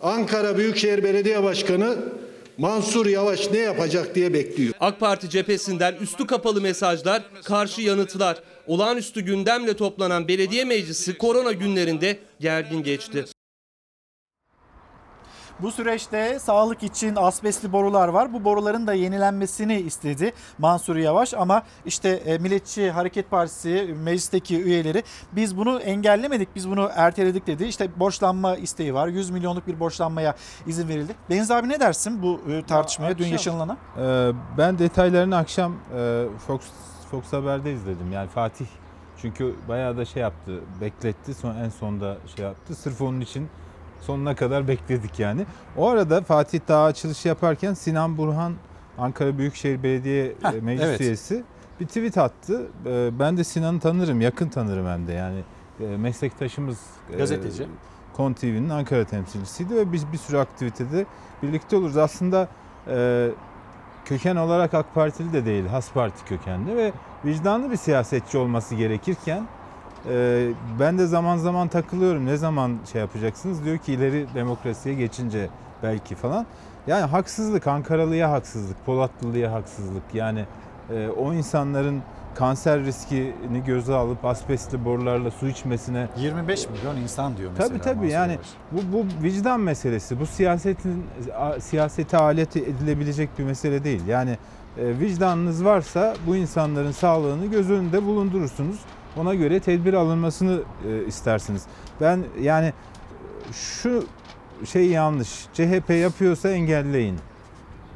Ankara 0.01 0.59
Büyükşehir 0.59 1.05
Belediye 1.05 1.43
Başkanı 1.43 1.97
Mansur 2.59 3.07
Yavaş 3.07 3.51
ne 3.51 3.59
yapacak 3.59 4.15
diye 4.15 4.35
bekliyor. 4.35 4.75
AK 4.81 5.01
Parti 5.01 5.31
cephesinden 5.31 5.95
üstü 5.95 6.27
kapalı 6.27 6.61
mesajlar, 6.61 7.23
karşı 7.45 7.81
yanıtlar. 7.83 8.43
Olağanüstü 8.67 9.21
gündemle 9.21 9.77
toplanan 9.77 10.29
belediye 10.29 10.65
meclisi 10.65 11.19
korona 11.19 11.53
günlerinde 11.53 12.19
gergin 12.41 12.83
geçti. 12.83 13.25
Bu 15.63 15.73
süreçte 15.73 16.39
sağlık 16.39 16.83
için 16.83 17.17
asbestli 17.17 17.73
borular 17.73 18.09
var. 18.09 18.33
Bu 18.33 18.45
boruların 18.45 18.87
da 18.87 18.95
yenilenmesini 18.95 19.75
istedi 19.81 20.33
Mansur 20.59 20.97
Yavaş 20.97 21.35
ama 21.35 21.63
işte 21.87 22.09
e, 22.09 22.39
Milliyetçi 22.39 22.91
Hareket 22.91 23.31
Partisi 23.31 23.95
meclisteki 24.05 24.63
üyeleri 24.63 25.03
biz 25.33 25.57
bunu 25.57 25.81
engellemedik, 25.81 26.49
biz 26.57 26.71
bunu 26.71 26.91
erteledik 26.95 27.47
dedi. 27.47 27.65
İşte 27.65 27.89
borçlanma 28.01 28.57
isteği 28.57 28.95
var. 28.95 29.09
100 29.09 29.31
milyonluk 29.31 29.67
bir 29.67 29.81
borçlanmaya 29.81 30.35
izin 30.67 30.89
verildi. 30.89 31.15
Deniz 31.31 31.51
abi 31.51 31.69
ne 31.69 31.81
dersin 31.81 32.23
bu 32.23 32.41
e, 32.53 32.63
tartışmaya, 32.63 33.19
dün 33.19 33.25
akşam- 33.25 33.33
yaşanılana? 33.33 33.77
Ee, 33.99 34.33
ben 34.59 34.79
detaylarını 34.79 35.37
akşam 35.37 35.73
e, 35.97 36.25
Fox 36.47 36.61
Fox 37.11 37.33
Haber'de 37.33 37.73
izledim. 37.73 38.13
Yani 38.13 38.29
Fatih 38.29 38.67
çünkü 39.17 39.55
bayağı 39.69 39.97
da 39.97 40.05
şey 40.05 40.23
yaptı, 40.23 40.61
bekletti. 40.81 41.35
Son 41.35 41.57
en 41.57 41.69
sonda 41.69 42.17
şey 42.37 42.45
yaptı. 42.45 42.75
Sırf 42.75 43.01
onun 43.03 43.21
için 43.21 43.49
sonuna 44.01 44.35
kadar 44.37 44.69
bekledik 44.69 45.19
yani. 45.19 45.47
O 45.77 45.89
arada 45.89 46.21
Fatih 46.23 46.61
daha 46.69 46.85
açılışı 46.85 47.29
yaparken 47.29 47.75
Sinan 47.75 48.19
Burhan 48.19 48.53
Ankara 48.99 49.39
Büyükşehir 49.39 49.83
Belediye 49.83 50.35
Heh, 50.43 50.53
e, 50.55 50.61
Meclis 50.61 50.85
evet. 50.87 51.01
üyesi 51.01 51.45
bir 51.81 51.87
tweet 51.87 52.19
attı. 52.19 52.67
Ee, 52.87 53.11
Ben 53.19 53.37
de 53.37 53.45
Sinan'ı 53.45 53.81
tanırım, 53.81 54.21
yakın 54.21 54.49
tanırım 54.49 54.87
hem 54.87 55.07
de 55.07 55.13
yani 55.13 55.41
e, 55.81 55.97
meslektaşımız. 55.97 56.79
e, 57.13 57.17
Gazeteci. 57.17 57.67
Kon 58.17 58.33
TV'nin 58.33 58.69
Ankara 58.69 59.05
temsilcisiydi 59.05 59.75
ve 59.77 59.93
biz 59.93 60.13
bir 60.13 60.19
sürü 60.19 60.39
aktivitede 60.39 61.07
birlikte 61.43 61.77
oluruz. 61.77 61.97
Aslında 61.97 62.49
e, 62.89 63.29
köken 64.05 64.37
olarak 64.37 64.75
AK 64.75 64.95
Partili 64.95 65.33
de 65.33 65.47
değil, 65.47 65.67
Has 65.67 65.93
Parti 65.93 66.25
kökenli 66.25 66.77
ve 66.77 66.93
vicdanlı 67.25 67.71
bir 67.71 67.77
siyasetçi 67.77 68.39
olması 68.39 68.75
gerekirken 68.75 69.47
e, 70.09 70.49
ben 70.81 70.99
de 70.99 71.07
zaman 71.07 71.37
zaman 71.37 71.69
takılıyorum. 71.69 72.27
Ne 72.27 72.37
zaman 72.37 72.79
şey 72.93 73.01
yapacaksınız? 73.01 73.65
Diyor 73.65 73.79
ki 73.79 73.93
ileri 73.93 74.27
demokrasiye 74.35 74.95
geçince 74.95 75.49
belki 75.83 76.15
falan. 76.15 76.47
Yani 76.87 77.05
haksızlık, 77.05 77.67
Ankaralı'ya 77.67 78.31
haksızlık, 78.31 78.87
Polatlı'ya 78.87 79.53
haksızlık. 79.53 80.03
Yani 80.15 80.45
e, 80.91 81.09
o 81.09 81.33
insanların 81.33 82.03
kanser 82.35 82.85
riskini 82.85 83.65
göze 83.67 83.95
alıp 83.95 84.25
asbestli 84.25 84.85
borularla 84.85 85.31
su 85.31 85.49
içmesine 85.49 86.09
25 86.17 86.69
milyon 86.69 86.97
insan 86.97 87.37
diyor 87.37 87.51
mesela. 87.51 87.69
Tabii 87.69 87.81
tabii 87.81 88.11
yani 88.11 88.39
bu, 88.73 88.81
bu 88.93 89.23
vicdan 89.23 89.61
meselesi. 89.61 90.21
Bu 90.21 90.27
siyasetin 90.27 91.07
siyasete 91.61 92.17
alet 92.17 92.57
edilebilecek 92.57 93.39
bir 93.39 93.45
mesele 93.45 93.85
değil. 93.85 94.07
Yani 94.07 94.39
e, 94.79 94.99
vicdanınız 94.99 95.65
varsa 95.65 96.15
bu 96.27 96.37
insanların 96.37 96.93
sağlığını 96.93 97.47
göz 97.47 97.71
önünde 97.71 98.07
bulundurursunuz. 98.07 98.77
Ona 99.17 99.35
göre 99.35 99.61
tedbir 99.61 99.95
alınmasını 99.95 100.61
e, 100.89 101.07
istersiniz. 101.07 101.63
Ben 102.01 102.25
yani 102.41 102.73
şu 103.53 104.05
şey 104.65 104.87
yanlış. 104.87 105.47
CHP 105.55 105.91
yapıyorsa 105.91 106.49
engelleyin. 106.49 107.19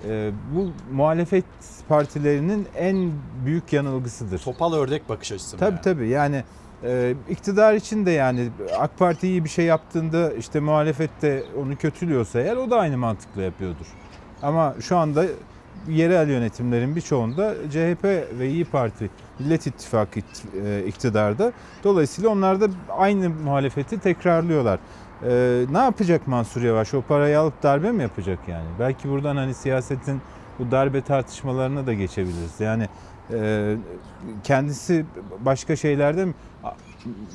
E, 0.09 0.31
bu 0.55 0.70
muhalefet 0.93 1.45
partilerinin 1.89 2.66
en 2.77 3.12
büyük 3.47 3.73
yanılgısıdır. 3.73 4.39
Topal 4.39 4.73
ördek 4.74 5.09
bakış 5.09 5.32
açısı. 5.32 5.57
mı 5.57 5.61
Tabii 5.61 5.73
yani? 5.74 5.82
tabii 5.82 6.09
yani 6.09 6.45
e, 6.85 7.15
iktidar 7.31 7.74
için 7.74 8.07
de 8.07 8.11
yani 8.11 8.49
AK 8.78 8.99
Parti 8.99 9.28
iyi 9.28 9.45
bir 9.45 9.49
şey 9.49 9.65
yaptığında 9.65 10.32
işte 10.32 10.61
muhalefette 10.61 11.45
onu 11.62 11.77
kötülüyorsa 11.77 12.41
eğer 12.41 12.57
o 12.57 12.70
da 12.70 12.77
aynı 12.78 12.99
mantıkla 12.99 13.43
yapıyordur. 13.43 13.86
Ama 14.43 14.74
şu 14.81 14.97
anda 14.97 15.24
yerel 15.89 16.28
yönetimlerin 16.28 16.97
birçoğunda 16.97 17.55
CHP 17.70 18.05
ve 18.39 18.48
İyi 18.48 18.65
Parti 18.65 19.11
Millet 19.39 19.66
İttifakı 19.66 20.20
e, 20.65 20.85
iktidarda. 20.86 21.52
Dolayısıyla 21.85 22.31
onlar 22.31 22.61
da 22.61 22.69
aynı 22.89 23.31
muhalefeti 23.31 23.98
tekrarlıyorlar. 23.98 24.78
E, 25.23 25.65
ne 25.73 25.78
yapacak 25.78 26.27
Mansur 26.27 26.62
Yavaş? 26.62 26.94
O 26.94 27.02
parayı 27.02 27.40
alıp 27.40 27.62
darbe 27.62 27.93
mi 27.93 28.02
yapacak 28.02 28.39
yani? 28.48 28.69
Belki 28.78 29.09
buradan 29.09 29.36
hani 29.36 29.55
siyasetin 29.55 30.20
bu 30.59 30.70
darbe 30.70 31.01
tartışmalarına 31.01 31.86
da 31.86 31.94
geçebiliriz. 31.94 32.61
Yani 32.61 32.89
e, 33.32 33.77
kendisi 34.44 35.05
başka 35.40 35.77
şeylerde 35.77 36.24
mi? 36.24 36.35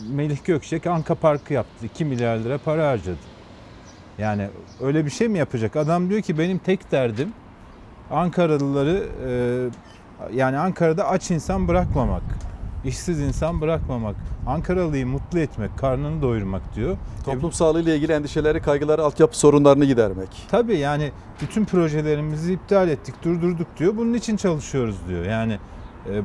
Melih 0.09 0.37
Gökçek 0.45 0.87
Anka 0.87 1.15
Parkı 1.15 1.53
yaptı. 1.53 1.85
2 1.85 2.05
milyar 2.05 2.37
lira 2.37 2.57
para 2.57 2.87
harcadı. 2.87 3.17
Yani 4.17 4.49
öyle 4.81 5.05
bir 5.05 5.11
şey 5.11 5.27
mi 5.27 5.37
yapacak? 5.37 5.75
Adam 5.75 6.09
diyor 6.09 6.21
ki 6.21 6.37
benim 6.37 6.57
tek 6.57 6.91
derdim 6.91 7.33
Ankaralıları 8.11 9.03
e, 9.27 10.37
yani 10.37 10.57
Ankara'da 10.57 11.07
aç 11.07 11.31
insan 11.31 11.67
bırakmamak. 11.67 12.21
işsiz 12.85 13.19
insan 13.19 13.61
bırakmamak. 13.61 14.15
Ankaralı'yı 14.47 15.07
mutlu 15.07 15.39
etmek, 15.39 15.77
karnını 15.77 16.21
doyurmak 16.21 16.75
diyor. 16.75 16.97
Toplum 17.25 17.51
sağlığı 17.51 17.81
ile 17.81 17.95
ilgili 17.95 18.11
endişeleri, 18.11 18.61
kaygıları, 18.61 19.03
altyapı 19.03 19.37
sorunlarını 19.39 19.85
gidermek. 19.85 20.29
Tabii 20.51 20.77
yani 20.77 21.11
bütün 21.41 21.65
projelerimizi 21.65 22.53
iptal 22.53 22.89
ettik, 22.89 23.15
durdurduk 23.23 23.67
diyor. 23.77 23.97
Bunun 23.97 24.13
için 24.13 24.37
çalışıyoruz 24.37 24.95
diyor. 25.07 25.25
Yani 25.25 25.59
e, 26.09 26.21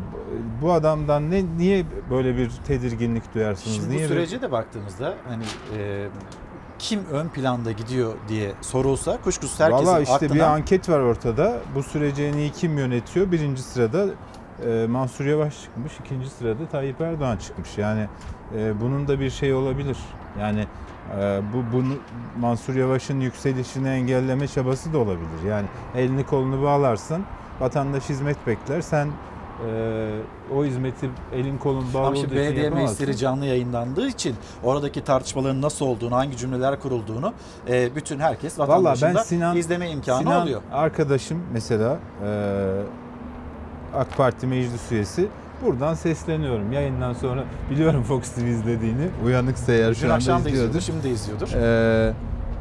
bu 0.63 0.73
adamdan 0.73 1.31
ne 1.31 1.45
niye 1.59 1.85
böyle 2.11 2.37
bir 2.37 2.51
tedirginlik 2.67 3.35
duyarsınız? 3.35 3.77
Şimdi 3.77 3.91
niye 3.91 4.07
bu 4.07 4.11
böyle- 4.11 4.27
sürece 4.27 4.43
de 4.43 4.53
baktığımızda 4.53 5.15
hani 5.29 5.45
e, 5.79 6.07
kim 6.85 7.01
ön 7.13 7.29
planda 7.29 7.73
gidiyor 7.73 8.15
diye 8.29 8.53
sorulsa 8.61 9.21
kuşkusuz 9.21 9.61
herkesin 9.61 9.87
Valla 9.87 10.01
işte 10.01 10.15
aklına 10.15 10.35
bir 10.35 10.41
anket 10.41 10.89
var 10.89 11.01
ortada. 11.01 11.57
Bu 11.75 11.83
süreci 11.83 12.23
en 12.23 12.33
iyi 12.33 12.53
kim 12.53 12.79
yönetiyor? 12.79 13.33
Birinci 13.33 13.63
sırada 13.63 14.07
e, 14.67 14.87
Mansur 14.87 15.25
Yavaş 15.25 15.63
çıkmış. 15.63 15.93
ikinci 16.01 16.31
sırada 16.31 16.69
Tayyip 16.69 17.01
Erdoğan 17.01 17.37
çıkmış. 17.37 17.79
Yani 17.79 18.09
e, 18.57 18.81
bunun 18.81 19.09
da 19.09 19.21
bir 19.21 19.31
şey 19.31 19.55
olabilir. 19.55 19.97
Yani 20.41 20.67
e, 21.21 21.41
bu 21.53 21.77
bunu 21.77 21.95
Mansur 22.39 22.75
Yavaş'ın 22.75 23.21
yükselişini 23.21 23.89
engelleme 23.89 24.49
çabası 24.49 24.93
da 24.93 24.99
olabilir. 24.99 25.43
Yani 25.49 25.67
elini 25.95 26.27
kolunu 26.27 26.63
bağlarsın, 26.63 27.25
vatandaş 27.61 28.09
hizmet 28.09 28.47
bekler. 28.47 28.81
Sen 28.81 29.09
e, 29.69 30.55
o 30.57 30.65
hizmeti 30.65 31.11
elin 31.35 31.59
kolun 31.59 31.85
bağlı 31.95 32.07
Ama 32.07 32.17
şimdi 32.17 32.37
belediye 32.37 32.71
meclisleri 32.71 33.17
canlı 33.17 33.47
yayınlandığı 33.47 34.09
için 34.09 34.35
oradaki 34.63 35.05
tartışmaların 35.05 35.63
nasıl 35.63 35.87
olduğunu, 35.87 36.17
hangi 36.17 36.37
cümleler 36.37 36.81
kurulduğunu 36.81 37.33
e, 37.69 37.95
bütün 37.97 38.19
herkes 38.19 38.59
Valla 38.59 38.69
vatandaşın 38.69 39.15
ben 39.15 39.23
Sinan 39.23 39.57
izleme 39.57 39.91
imkanı 39.91 40.19
Sinan 40.19 40.43
oluyor. 40.43 40.61
arkadaşım 40.73 41.43
mesela 41.53 41.99
e, 42.25 42.29
AK 43.95 44.17
Parti 44.17 44.47
meclis 44.47 44.93
üyesi 44.93 45.29
buradan 45.65 45.95
sesleniyorum. 45.95 46.73
Yayından 46.73 47.13
sonra 47.13 47.45
biliyorum 47.71 48.03
Fox 48.03 48.31
TV 48.31 48.41
izlediğini. 48.41 49.09
Uyanıksa 49.25 49.73
eğer 49.73 49.95
şu 49.95 50.05
anda 50.05 50.15
akşam 50.15 50.39
izliyordur. 50.39 50.59
izliyordur, 50.59 50.81
şimdi 50.81 51.03
de 51.03 51.11
izliyordur. 51.11 51.53
E, 51.53 52.15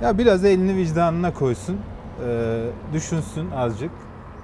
ya 0.04 0.18
biraz 0.18 0.46
elini 0.46 0.76
vicdanına 0.76 1.34
koysun. 1.34 1.78
e, 2.28 2.64
düşünsün 2.94 3.52
azıcık. 3.52 3.92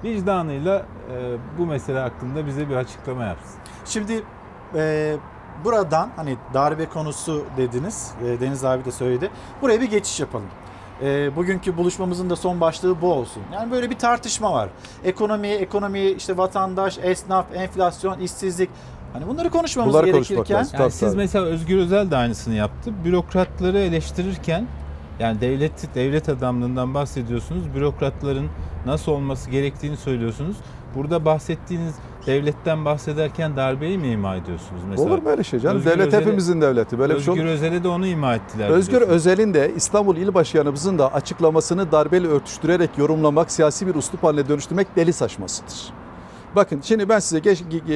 Vicdanıyla 0.04 0.78
e, 0.78 1.36
bu 1.58 1.66
mesele 1.66 1.98
hakkında 1.98 2.46
bize 2.46 2.68
bir 2.68 2.76
açıklama 2.76 3.24
yapsın. 3.24 3.60
Şimdi 3.84 4.22
e, 4.74 5.16
buradan 5.64 6.10
hani 6.16 6.36
darbe 6.54 6.86
konusu 6.86 7.44
dediniz, 7.56 8.10
e, 8.24 8.40
Deniz 8.40 8.64
abi 8.64 8.84
de 8.84 8.92
söyledi. 8.92 9.30
Buraya 9.62 9.80
bir 9.80 9.90
geçiş 9.90 10.20
yapalım. 10.20 10.46
E, 11.02 11.36
bugünkü 11.36 11.76
buluşmamızın 11.76 12.30
da 12.30 12.36
son 12.36 12.60
başlığı 12.60 13.00
bu 13.00 13.12
olsun. 13.12 13.42
Yani 13.52 13.70
böyle 13.72 13.90
bir 13.90 13.98
tartışma 13.98 14.52
var. 14.52 14.68
Ekonomi, 15.04 15.48
ekonomi, 15.48 16.00
işte 16.00 16.36
vatandaş, 16.36 16.98
esnaf, 17.02 17.46
enflasyon, 17.54 18.20
işsizlik. 18.20 18.70
Hani 19.12 19.26
bunları 19.28 19.50
konuşmamız 19.50 19.94
Bunları 19.94 20.06
gerekirken 20.06 20.66
Yani 20.72 20.90
siz 20.90 21.14
mesela 21.14 21.44
Özgür 21.44 21.78
Özel 21.78 22.10
de 22.10 22.16
aynısını 22.16 22.54
yaptı. 22.54 22.92
Bürokratları 23.04 23.78
eleştirirken 23.78 24.66
yani 25.20 25.40
devlet 25.40 25.94
devlet 25.94 26.28
adamlığından 26.28 26.94
bahsediyorsunuz. 26.94 27.74
Bürokratların 27.74 28.48
nasıl 28.86 29.12
olması 29.12 29.50
gerektiğini 29.50 29.96
söylüyorsunuz. 29.96 30.56
Burada 30.94 31.24
bahsettiğiniz 31.24 31.94
devletten 32.26 32.84
bahsederken 32.84 33.56
darbeyi 33.56 33.98
mi 33.98 34.08
ima 34.08 34.36
ediyorsunuz 34.36 34.82
mesela? 34.90 35.08
Olur 35.08 35.22
mu 35.22 35.28
öyle 35.28 35.44
şey 35.44 35.60
canım? 35.60 35.76
Özgür 35.76 35.90
Devlet 35.90 36.06
Özel'e- 36.06 36.20
hepimizin 36.20 36.60
devleti. 36.60 36.98
Böyle 36.98 37.14
bir 37.14 37.20
şey 37.20 37.34
Özgür. 37.34 37.46
Özel'e 37.46 37.84
de 37.84 37.88
onu 37.88 38.06
ima 38.06 38.34
ettiler. 38.34 38.68
Özgür. 38.70 39.00
Özel'in 39.02 39.54
de 39.54 39.72
İstanbul 39.76 40.16
İl 40.16 40.34
Başkanımızın 40.34 40.98
da 40.98 41.14
açıklamasını 41.14 41.92
darbeyle 41.92 42.26
örtüştürerek 42.26 42.90
yorumlamak, 42.98 43.52
siyasi 43.52 43.86
bir 43.86 43.94
uslup 43.94 44.22
haline 44.24 44.48
dönüştürmek 44.48 44.96
deli 44.96 45.12
saçmasıdır. 45.12 45.99
Bakın 46.56 46.80
şimdi 46.84 47.08
ben 47.08 47.18
size 47.18 47.38
geç- 47.38 47.62
e, 47.88 47.94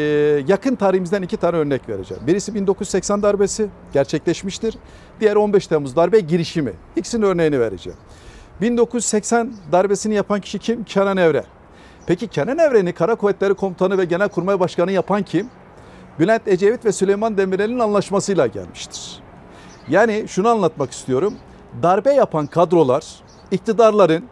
yakın 0.49 0.75
tarihimizden 0.75 1.23
iki 1.23 1.37
tane 1.37 1.57
örnek 1.57 1.89
vereceğim. 1.89 2.23
Birisi 2.27 2.55
1980 2.55 3.23
darbesi 3.23 3.69
gerçekleşmiştir. 3.93 4.75
Diğer 5.21 5.37
15 5.37 5.67
Temmuz 5.67 5.97
darbe 5.97 6.21
girişimi. 6.21 6.73
İkisinin 6.97 7.23
örneğini 7.23 7.61
vereceğim. 7.61 7.99
1980 8.61 9.53
darbesini 9.73 10.15
yapan 10.15 10.41
kişi 10.41 10.59
kim? 10.59 10.85
Kenan 10.85 11.17
Evren. 11.17 11.45
Peki 12.07 12.29
Kenan 12.29 12.59
Evren'i 12.59 12.93
Kara 12.93 13.15
Kuvvetleri 13.15 13.55
Komutanı 13.55 13.99
ve 13.99 14.05
Genelkurmay 14.05 14.61
Başkanı 14.61 14.93
yapan 14.93 15.23
kim? 15.23 15.49
Bülent 16.19 16.49
Ecevit 16.49 16.85
ve 16.85 16.93
Süleyman 16.93 17.37
Demirel'in 17.37 17.79
anlaşmasıyla 17.79 18.47
gelmiştir. 18.47 19.21
Yani 19.89 20.25
şunu 20.29 20.49
anlatmak 20.49 20.91
istiyorum. 20.91 21.35
Darbe 21.83 22.13
yapan 22.13 22.47
kadrolar 22.47 23.05
iktidarların 23.51 24.25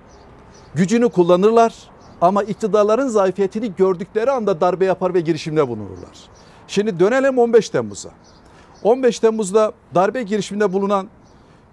gücünü 0.74 1.08
kullanırlar 1.08 1.74
ama 2.22 2.42
iktidarların 2.42 3.08
zayıfiyetini 3.08 3.76
gördükleri 3.76 4.30
anda 4.30 4.60
darbe 4.60 4.84
yapar 4.84 5.14
ve 5.14 5.20
girişimde 5.20 5.68
bulunurlar. 5.68 6.18
Şimdi 6.68 7.00
dönelim 7.00 7.38
15 7.38 7.68
Temmuz'a. 7.68 8.10
15 8.82 9.18
Temmuz'da 9.18 9.72
darbe 9.94 10.22
girişiminde 10.22 10.72
bulunan 10.72 11.08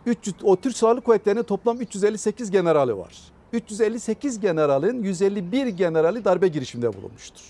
300, 0.05 0.35
o 0.43 0.55
Türk 0.55 0.77
Silahlı 0.77 1.01
Kuvvetleri'nin 1.01 1.43
toplam 1.43 1.81
358 1.81 2.51
generali 2.51 2.97
var. 2.97 3.17
358 3.53 4.39
generalin 4.39 5.03
151 5.03 5.67
generali 5.67 6.25
darbe 6.25 6.47
girişiminde 6.47 6.93
bulunmuştur. 6.93 7.43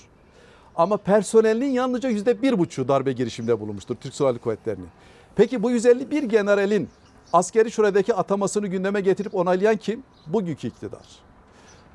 Ama 0.75 0.97
personelinin 0.97 1.71
yalnızca 1.71 2.09
yüzde 2.09 2.41
bir 2.41 2.59
buçuğu 2.59 2.87
darbe 2.87 3.11
girişiminde 3.11 3.59
bulunmuştur 3.59 3.95
Türk 3.95 4.15
Silahlı 4.15 4.39
Kuvvetleri'nin. 4.39 4.89
Peki 5.35 5.63
bu 5.63 5.71
151 5.71 6.23
generalin 6.23 6.89
askeri 7.33 7.71
şuradaki 7.71 8.13
atamasını 8.13 8.67
gündeme 8.67 9.01
getirip 9.01 9.35
onaylayan 9.35 9.77
kim? 9.77 10.03
Bugünkü 10.27 10.67
iktidar. 10.67 11.28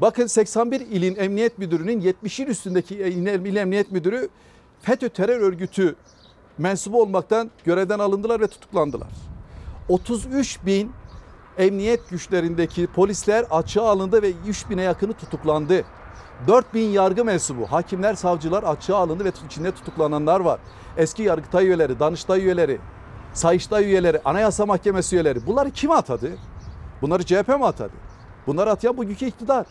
Bakın 0.01 0.27
81 0.27 0.81
ilin 0.81 1.17
emniyet 1.17 1.59
müdürünün 1.59 2.01
70'in 2.01 2.47
üstündeki 2.47 2.95
il 2.95 3.57
emniyet 3.57 3.93
müdürü 3.93 4.29
FETÖ 4.81 5.09
terör 5.09 5.41
örgütü 5.41 5.97
mensubu 6.59 7.03
olmaktan 7.03 7.51
görevden 7.65 7.99
alındılar 7.99 8.41
ve 8.41 8.47
tutuklandılar. 8.47 9.09
33 9.89 10.59
bin 10.67 10.93
emniyet 11.59 12.11
güçlerindeki 12.11 12.87
polisler 12.87 13.45
açığa 13.51 13.89
alındı 13.89 14.23
ve 14.23 14.33
3 14.47 14.71
bine 14.71 14.83
yakını 14.83 15.13
tutuklandı. 15.13 15.85
4 16.49 16.75
bin 16.75 16.89
yargı 16.89 17.25
mensubu, 17.25 17.67
hakimler, 17.67 18.15
savcılar 18.15 18.63
açığa 18.63 18.99
alındı 18.99 19.25
ve 19.25 19.33
içinde 19.47 19.73
tutuklananlar 19.73 20.41
var. 20.41 20.61
Eski 20.97 21.23
Yargıtay 21.23 21.67
üyeleri, 21.67 22.01
Danıştay 22.01 22.45
üyeleri, 22.45 22.79
Sayıştay 23.33 23.85
üyeleri, 23.85 24.21
Anayasa 24.25 24.67
Mahkemesi 24.67 25.17
üyeleri. 25.17 25.47
Bunları 25.47 25.71
kim 25.71 25.91
atadı? 25.91 26.31
Bunları 27.03 27.27
CHP 27.27 27.49
mi 27.49 27.67
atadı? 27.67 27.93
Bunları 28.47 28.71
atayan 28.71 28.97
bugünkü 28.97 29.27
iktidar. 29.27 29.67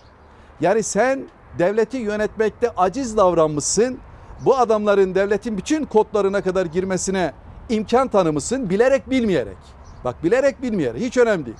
Yani 0.63 0.83
sen 0.83 1.23
devleti 1.59 1.97
yönetmekte 1.97 2.69
aciz 2.77 3.17
davranmışsın. 3.17 3.97
Bu 4.45 4.57
adamların 4.57 5.15
devletin 5.15 5.57
bütün 5.57 5.85
kodlarına 5.85 6.41
kadar 6.41 6.65
girmesine 6.65 7.33
imkan 7.69 8.07
tanımışsın 8.07 8.69
bilerek 8.69 9.09
bilmeyerek. 9.09 9.57
Bak 10.03 10.23
bilerek 10.23 10.61
bilmeyerek 10.61 11.01
hiç 11.01 11.17
önemli 11.17 11.45
değil. 11.45 11.57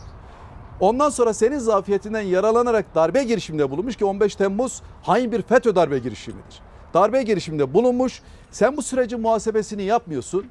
Ondan 0.80 1.10
sonra 1.10 1.34
senin 1.34 1.58
zafiyetinden 1.58 2.22
yaralanarak 2.22 2.96
darbe 2.96 3.24
girişiminde 3.24 3.72
bulunmuş 3.72 3.96
ki 3.96 4.06
15 4.06 4.36
Temmuz 4.36 4.82
hain 5.02 5.32
bir 5.32 5.42
FETÖ 5.42 5.76
darbe 5.76 6.00
girişimidir. 6.00 6.62
Darbe 6.94 7.24
girişiminde 7.24 7.74
bulunmuş. 7.74 8.22
Sen 8.52 8.78
bu 8.78 8.82
sürecin 8.82 9.22
muhasebesini 9.22 9.84
yapmıyorsun. 9.84 10.46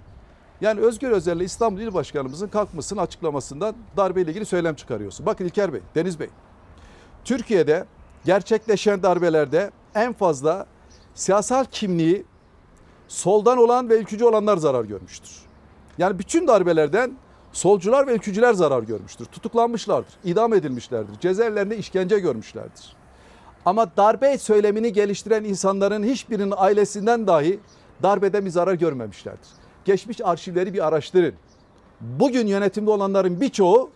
Yani 0.61 0.81
Özgür 0.81 1.11
Özel'le 1.11 1.41
İstanbul 1.41 1.81
İl 1.81 1.95
Başkanımızın 1.95 2.49
kalkmasının 2.49 3.01
açıklamasından 3.01 3.75
darbeyle 3.97 4.31
ilgili 4.31 4.47
söylem 4.47 4.75
çıkarıyorsun. 4.75 5.27
Bakın 5.27 5.45
İlker 5.45 5.73
Bey, 5.73 5.81
Deniz 5.95 6.21
Bey. 6.21 6.29
Türkiye'de 7.25 7.85
gerçekleşen 8.25 9.03
darbelerde 9.03 9.71
en 9.95 10.13
fazla 10.13 10.67
siyasal 11.15 11.65
kimliği 11.65 12.25
soldan 13.09 13.59
olan 13.59 13.89
ve 13.89 13.99
ülkücü 13.99 14.25
olanlar 14.25 14.57
zarar 14.57 14.85
görmüştür. 14.85 15.31
Yani 15.99 16.19
bütün 16.19 16.49
darbelerden 16.49 17.13
solcular 17.53 18.07
ve 18.07 18.15
ülkücüler 18.15 18.53
zarar 18.53 18.83
görmüştür. 18.83 19.25
Tutuklanmışlardır, 19.25 20.13
idam 20.25 20.55
edilmişlerdir, 20.55 21.21
cezaevlerinde 21.21 21.77
işkence 21.77 22.19
görmüşlerdir. 22.19 22.97
Ama 23.65 23.97
darbe 23.97 24.39
söylemini 24.39 24.93
geliştiren 24.93 25.45
insanların 25.45 26.03
hiçbirinin 26.03 26.55
ailesinden 26.57 27.27
dahi 27.27 27.61
darbeden 28.03 28.45
bir 28.45 28.51
zarar 28.51 28.75
görmemişlerdir. 28.75 29.49
Geçmiş 29.85 30.21
arşivleri 30.21 30.75
bir 30.75 30.87
araştırın. 30.87 31.35
Bugün 32.01 32.47
yönetimde 32.47 32.91
olanların 32.91 33.41
birçoğu 33.41 33.91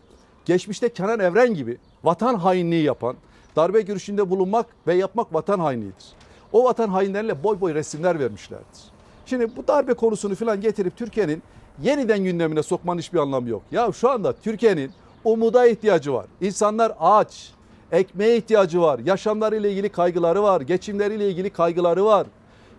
geçmişte 0.44 0.88
Kenan 0.88 1.20
Evren 1.20 1.54
gibi 1.54 1.78
vatan 2.04 2.34
hainliği 2.34 2.82
yapan, 2.82 3.16
darbe 3.56 3.80
girişiminde 3.80 4.30
bulunmak 4.30 4.66
ve 4.86 4.94
yapmak 4.94 5.34
vatan 5.34 5.58
hainliğidir. 5.60 6.04
O 6.52 6.64
vatan 6.64 6.88
hainleriyle 6.88 7.44
boy 7.44 7.60
boy 7.60 7.74
resimler 7.74 8.20
vermişlerdir. 8.20 8.80
Şimdi 9.26 9.56
bu 9.56 9.68
darbe 9.68 9.94
konusunu 9.94 10.34
falan 10.34 10.60
getirip 10.60 10.96
Türkiye'nin 10.96 11.42
yeniden 11.82 12.24
gündemine 12.24 12.62
sokmanın 12.62 12.98
hiçbir 12.98 13.18
anlamı 13.18 13.48
yok. 13.48 13.62
Ya 13.72 13.92
şu 13.92 14.10
anda 14.10 14.32
Türkiye'nin 14.32 14.90
umuda 15.24 15.66
ihtiyacı 15.66 16.12
var. 16.12 16.26
İnsanlar 16.40 16.92
aç, 17.00 17.52
ekmeğe 17.92 18.36
ihtiyacı 18.36 18.80
var, 18.80 18.98
yaşamlarıyla 18.98 19.70
ilgili 19.70 19.88
kaygıları 19.88 20.42
var, 20.42 20.60
geçimleriyle 20.60 21.28
ilgili 21.28 21.50
kaygıları 21.50 22.04
var. 22.04 22.26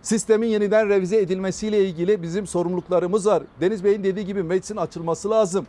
Sistemin 0.02 0.48
yeniden 0.48 0.88
revize 0.88 1.16
edilmesiyle 1.16 1.84
ilgili 1.84 2.22
bizim 2.22 2.46
sorumluluklarımız 2.46 3.26
var. 3.26 3.42
Deniz 3.60 3.84
Bey'in 3.84 4.04
dediği 4.04 4.26
gibi 4.26 4.42
meclisin 4.42 4.76
açılması 4.76 5.30
lazım. 5.30 5.66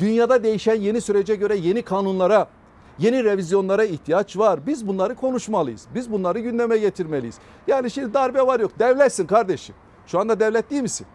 Dünyada 0.00 0.42
değişen 0.42 0.74
yeni 0.74 1.00
sürece 1.00 1.34
göre 1.34 1.56
yeni 1.56 1.82
kanunlara, 1.82 2.46
yeni 2.98 3.24
revizyonlara 3.24 3.84
ihtiyaç 3.84 4.36
var. 4.36 4.66
Biz 4.66 4.88
bunları 4.88 5.14
konuşmalıyız. 5.14 5.86
Biz 5.94 6.12
bunları 6.12 6.38
gündeme 6.40 6.78
getirmeliyiz. 6.78 7.38
Yani 7.66 7.90
şimdi 7.90 8.14
darbe 8.14 8.46
var 8.46 8.60
yok. 8.60 8.78
Devletsin 8.78 9.26
kardeşim. 9.26 9.74
Şu 10.06 10.18
anda 10.18 10.40
devlet 10.40 10.70
değil 10.70 10.82
misin? 10.82 11.06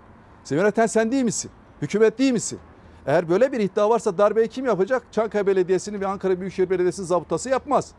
Sen 0.43 0.55
yöneten 0.57 0.85
sen 0.85 1.11
değil 1.11 1.23
misin? 1.23 1.51
Hükümet 1.81 2.19
değil 2.19 2.33
misin? 2.33 2.59
Eğer 3.05 3.29
böyle 3.29 3.51
bir 3.51 3.59
iddia 3.59 3.89
varsa 3.89 4.17
darbeyi 4.17 4.47
kim 4.47 4.65
yapacak? 4.65 5.03
Çankaya 5.11 5.47
Belediyesi'nin 5.47 6.01
ve 6.01 6.07
Ankara 6.07 6.39
Büyükşehir 6.39 6.69
Belediyesi'nin 6.69 7.07
zabıtası 7.07 7.49
yapmaz. 7.49 7.91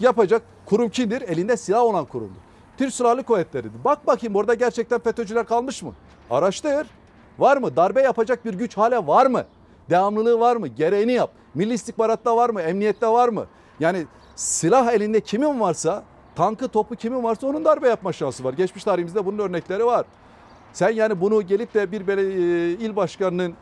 Yapacak 0.00 0.42
kurum 0.66 0.88
kimdir? 0.88 1.22
Elinde 1.22 1.56
silah 1.56 1.82
olan 1.82 2.04
kurumdur. 2.04 2.40
Türk 2.78 2.94
Silahlı 2.94 3.22
Kuvvetleri'dir. 3.22 3.84
Bak 3.84 4.06
bakayım 4.06 4.36
orada 4.36 4.54
gerçekten 4.54 4.98
FETÖ'cüler 5.00 5.46
kalmış 5.46 5.82
mı? 5.82 5.92
Araştır. 6.30 6.86
Var 7.38 7.56
mı? 7.56 7.76
Darbe 7.76 8.02
yapacak 8.02 8.44
bir 8.44 8.54
güç 8.54 8.76
hala 8.76 9.06
var 9.06 9.26
mı? 9.26 9.44
Devamlılığı 9.90 10.40
var 10.40 10.56
mı? 10.56 10.68
Gereğini 10.68 11.12
yap. 11.12 11.30
Milli 11.54 11.74
istihbaratta 11.74 12.36
var 12.36 12.50
mı? 12.50 12.62
Emniyette 12.62 13.06
var 13.06 13.28
mı? 13.28 13.46
Yani 13.80 14.06
silah 14.36 14.92
elinde 14.92 15.20
kimin 15.20 15.60
varsa, 15.60 16.04
tankı 16.34 16.68
topu 16.68 16.96
kimin 16.96 17.22
varsa 17.22 17.46
onun 17.46 17.64
darbe 17.64 17.88
yapma 17.88 18.12
şansı 18.12 18.44
var. 18.44 18.52
Geçmiş 18.52 18.84
tarihimizde 18.84 19.26
bunun 19.26 19.38
örnekleri 19.38 19.86
var. 19.86 20.06
Sen 20.72 20.90
yani 20.90 21.20
bunu 21.20 21.42
gelip 21.42 21.74
de 21.74 21.92
bir 21.92 22.08
e, 22.18 22.22
il 22.70 22.96
başkanının 22.96 23.54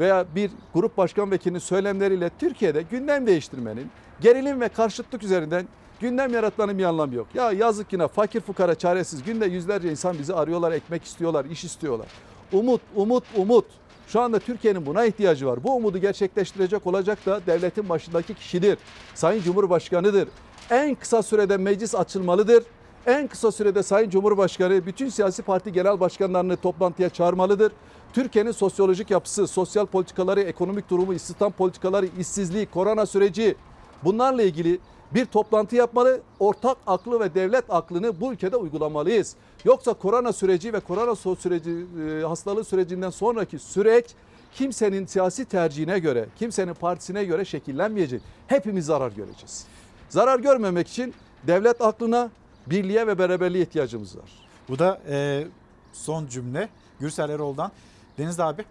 veya 0.00 0.26
bir 0.34 0.50
grup 0.74 0.96
başkan 0.96 1.30
vekilinin 1.30 1.58
söylemleriyle 1.58 2.30
Türkiye'de 2.38 2.82
gündem 2.82 3.26
değiştirmenin, 3.26 3.90
gerilim 4.20 4.60
ve 4.60 4.68
karşıtlık 4.68 5.22
üzerinden 5.22 5.68
gündem 6.00 6.32
yaratmanın 6.32 6.78
bir 6.78 6.84
anlamı 6.84 7.14
yok. 7.14 7.26
Ya 7.34 7.52
yazık 7.52 7.92
yine 7.92 8.08
fakir 8.08 8.40
fukara 8.40 8.74
çaresiz 8.74 9.22
günde 9.22 9.46
yüzlerce 9.46 9.90
insan 9.90 10.18
bizi 10.18 10.34
arıyorlar, 10.34 10.72
ekmek 10.72 11.04
istiyorlar, 11.04 11.44
iş 11.44 11.64
istiyorlar. 11.64 12.06
Umut, 12.52 12.80
umut, 12.94 13.24
umut. 13.36 13.64
Şu 14.06 14.20
anda 14.20 14.38
Türkiye'nin 14.38 14.86
buna 14.86 15.04
ihtiyacı 15.04 15.46
var. 15.46 15.64
Bu 15.64 15.74
umudu 15.74 15.98
gerçekleştirecek 15.98 16.86
olacak 16.86 17.26
da 17.26 17.40
devletin 17.46 17.88
başındaki 17.88 18.34
kişidir. 18.34 18.78
Sayın 19.14 19.42
Cumhurbaşkanı'dır. 19.42 20.28
En 20.70 20.94
kısa 20.94 21.22
sürede 21.22 21.56
meclis 21.56 21.94
açılmalıdır. 21.94 22.64
En 23.06 23.26
kısa 23.26 23.52
sürede 23.52 23.82
Sayın 23.82 24.10
Cumhurbaşkanı 24.10 24.86
bütün 24.86 25.08
siyasi 25.08 25.42
parti 25.42 25.72
genel 25.72 26.00
başkanlarını 26.00 26.56
toplantıya 26.56 27.08
çağırmalıdır. 27.10 27.72
Türkiye'nin 28.12 28.50
sosyolojik 28.50 29.10
yapısı, 29.10 29.46
sosyal 29.46 29.86
politikaları, 29.86 30.40
ekonomik 30.40 30.90
durumu, 30.90 31.14
istihdam 31.14 31.52
politikaları, 31.52 32.08
işsizliği, 32.18 32.66
korona 32.66 33.06
süreci 33.06 33.56
bunlarla 34.04 34.42
ilgili 34.42 34.78
bir 35.14 35.24
toplantı 35.24 35.76
yapmalı. 35.76 36.20
Ortak 36.40 36.76
aklı 36.86 37.20
ve 37.20 37.34
devlet 37.34 37.64
aklını 37.68 38.20
bu 38.20 38.32
ülkede 38.32 38.56
uygulamalıyız. 38.56 39.36
Yoksa 39.66 39.94
korona 39.94 40.32
süreci 40.32 40.72
ve 40.72 40.80
korona 40.80 41.14
süreci 41.36 41.70
e, 41.70 42.22
hastalığı 42.22 42.64
sürecinden 42.64 43.10
sonraki 43.10 43.58
süreç 43.58 44.06
kimsenin 44.54 45.06
siyasi 45.06 45.44
tercihine 45.44 45.98
göre, 45.98 46.26
kimsenin 46.38 46.74
partisine 46.74 47.24
göre 47.24 47.44
şekillenmeyecek. 47.44 48.22
Hepimiz 48.46 48.86
zarar 48.86 49.12
göreceğiz. 49.12 49.64
Zarar 50.08 50.38
görmemek 50.38 50.88
için 50.88 51.14
devlet 51.46 51.80
aklına, 51.80 52.30
birliğe 52.66 53.06
ve 53.06 53.18
beraberliğe 53.18 53.64
ihtiyacımız 53.64 54.16
var. 54.16 54.30
Bu 54.68 54.78
da 54.78 55.00
e, 55.08 55.46
son 55.92 56.26
cümle 56.26 56.68
Gürsel 57.00 57.30
Erol'dan. 57.30 57.72
Deniz 58.18 58.40
abi 58.40 58.64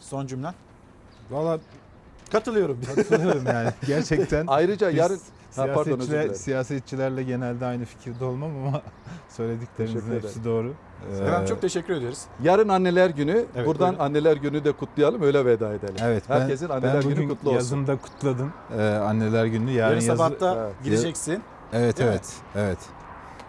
son 0.00 0.26
cümlen. 0.26 0.54
Valla 1.30 1.58
Katılıyorum. 2.32 2.80
katılıyorum 2.96 3.46
yani 3.46 3.70
gerçekten. 3.86 4.44
Ayrıca 4.46 4.88
Biz 4.90 4.96
yarın 4.96 5.20
Pardon, 5.56 5.70
özür 5.72 5.84
siyasetçiler, 5.84 6.20
dilerim. 6.22 6.34
siyasetçilerle 6.34 7.22
genelde 7.22 7.66
aynı 7.66 7.84
fikirde 7.84 8.24
olmam 8.24 8.50
ama 8.66 8.82
söylediklerinizin 9.28 10.14
hepsi 10.14 10.44
doğru. 10.44 10.72
Efendim 11.14 11.42
Ee, 11.44 11.46
çok 11.46 11.60
teşekkür 11.60 11.94
ediyoruz. 11.94 12.18
Yarın 12.42 12.68
anneler 12.68 13.10
günü. 13.10 13.44
Evet, 13.56 13.66
Buradan 13.66 13.88
buyurun. 13.88 14.04
anneler 14.04 14.36
günü 14.36 14.64
de 14.64 14.72
kutlayalım 14.72 15.22
öyle 15.22 15.44
veda 15.44 15.72
edelim. 15.74 15.94
Evet 16.02 16.24
ben, 16.30 16.40
Herkesin 16.40 16.68
ben 16.68 16.74
anneler 16.74 17.04
bugün 17.04 17.16
günü 17.16 17.28
kutlu 17.28 17.48
olsun. 17.48 17.56
yazımda 17.56 17.96
kutladım 17.96 18.52
ee, 18.78 18.82
anneler 18.82 19.44
günü. 19.46 19.70
Yarın, 19.70 19.94
Yarın 19.94 19.94
yazı- 20.06 20.16
sabah 20.22 20.40
da 20.40 20.64
Evet. 20.64 20.74
gideceksin. 20.84 21.42
Evet 21.72 21.98
Değil 21.98 22.08
mi? 22.10 22.14
evet 22.14 22.32
evet. 22.56 22.78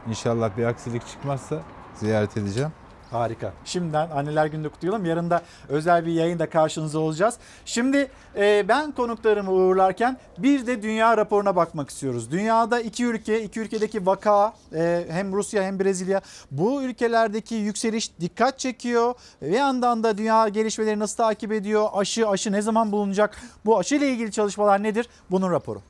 İnşallah 0.10 0.58
bir 0.58 0.64
aksilik 0.66 1.08
çıkmazsa 1.08 1.60
ziyaret 1.96 2.38
edeceğim. 2.38 2.72
Harika. 3.12 3.54
Şimdiden 3.66 4.10
anneler 4.10 4.46
gününü 4.46 4.70
kutlayalım. 4.70 5.06
Yarın 5.06 5.30
da 5.30 5.42
özel 5.70 6.06
bir 6.06 6.12
yayında 6.12 6.50
karşınızda 6.50 7.00
olacağız. 7.00 7.38
Şimdi 7.66 8.12
e, 8.36 8.66
ben 8.68 8.92
konuklarımı 8.92 9.52
uğurlarken 9.52 10.18
bir 10.38 10.68
de 10.68 10.84
dünya 10.84 11.18
raporuna 11.18 11.56
bakmak 11.56 11.90
istiyoruz. 11.90 12.32
Dünyada 12.32 12.80
iki 12.80 13.06
ülke, 13.06 13.44
iki 13.44 13.60
ülkedeki 13.60 14.06
vaka 14.06 14.54
e, 14.76 15.06
hem 15.10 15.34
Rusya 15.34 15.64
hem 15.64 15.80
Brezilya 15.80 16.22
bu 16.52 16.82
ülkelerdeki 16.84 17.56
yükseliş 17.56 18.20
dikkat 18.20 18.60
çekiyor. 18.60 19.14
Bir 19.42 19.52
yandan 19.52 20.04
da 20.04 20.18
dünya 20.18 20.48
gelişmeleri 20.48 21.00
nasıl 21.00 21.18
takip 21.18 21.52
ediyor? 21.52 21.90
Aşı, 21.94 22.30
aşı 22.30 22.52
ne 22.52 22.62
zaman 22.62 22.92
bulunacak? 22.92 23.38
Bu 23.66 23.80
aşı 23.80 23.96
ile 23.96 24.10
ilgili 24.10 24.32
çalışmalar 24.32 24.84
nedir? 24.84 25.10
Bunun 25.32 25.52
raporu. 25.52 25.82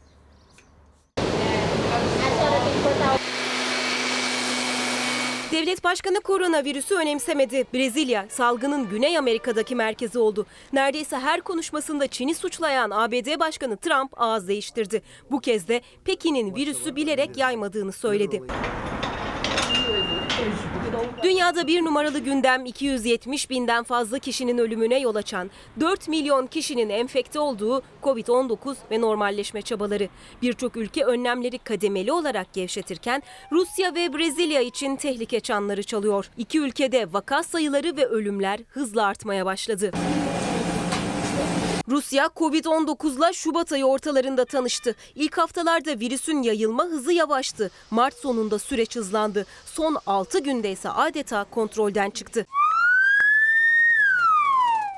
Devlet 5.61 5.83
başkanı 5.83 6.21
koronavirüsü 6.21 6.95
önemsemedi. 6.95 7.65
Brezilya 7.73 8.25
salgının 8.29 8.89
Güney 8.89 9.17
Amerika'daki 9.17 9.75
merkezi 9.75 10.19
oldu. 10.19 10.45
Neredeyse 10.73 11.17
her 11.17 11.41
konuşmasında 11.41 12.07
Çin'i 12.07 12.35
suçlayan 12.35 12.89
ABD 12.91 13.39
Başkanı 13.39 13.77
Trump 13.77 14.21
ağız 14.21 14.47
değiştirdi. 14.47 15.01
Bu 15.31 15.39
kez 15.39 15.67
de 15.67 15.81
Pekin'in 16.05 16.55
virüsü 16.55 16.95
bilerek 16.95 17.37
yaymadığını 17.37 17.91
söyledi. 17.91 18.41
Dünyada 21.23 21.67
bir 21.67 21.85
numaralı 21.85 22.19
gündem 22.19 22.65
270 22.65 23.49
binden 23.49 23.83
fazla 23.83 24.19
kişinin 24.19 24.57
ölümüne 24.57 24.99
yol 24.99 25.15
açan 25.15 25.51
4 25.79 26.07
milyon 26.07 26.47
kişinin 26.47 26.89
enfekte 26.89 27.39
olduğu 27.39 27.81
Covid-19 28.03 28.75
ve 28.91 29.01
normalleşme 29.01 29.61
çabaları. 29.61 30.09
Birçok 30.41 30.77
ülke 30.77 31.03
önlemleri 31.05 31.57
kademeli 31.57 32.11
olarak 32.11 32.53
gevşetirken 32.53 33.23
Rusya 33.51 33.95
ve 33.95 34.13
Brezilya 34.13 34.61
için 34.61 34.95
tehlike 34.95 35.39
çanları 35.39 35.83
çalıyor. 35.83 36.29
İki 36.37 36.59
ülkede 36.59 37.13
vaka 37.13 37.43
sayıları 37.43 37.97
ve 37.97 38.05
ölümler 38.05 38.59
hızla 38.69 39.05
artmaya 39.05 39.45
başladı. 39.45 39.91
Rusya 41.89 42.25
Covid-19'la 42.25 43.33
Şubat 43.33 43.71
ayı 43.71 43.85
ortalarında 43.85 44.45
tanıştı. 44.45 44.95
İlk 45.15 45.37
haftalarda 45.37 45.99
virüsün 45.99 46.41
yayılma 46.41 46.83
hızı 46.83 47.13
yavaştı. 47.13 47.71
Mart 47.91 48.15
sonunda 48.15 48.59
süreç 48.59 48.95
hızlandı. 48.95 49.45
Son 49.65 49.97
6 50.05 50.39
günde 50.39 50.71
ise 50.71 50.89
adeta 50.89 51.43
kontrolden 51.43 52.09
çıktı. 52.09 52.45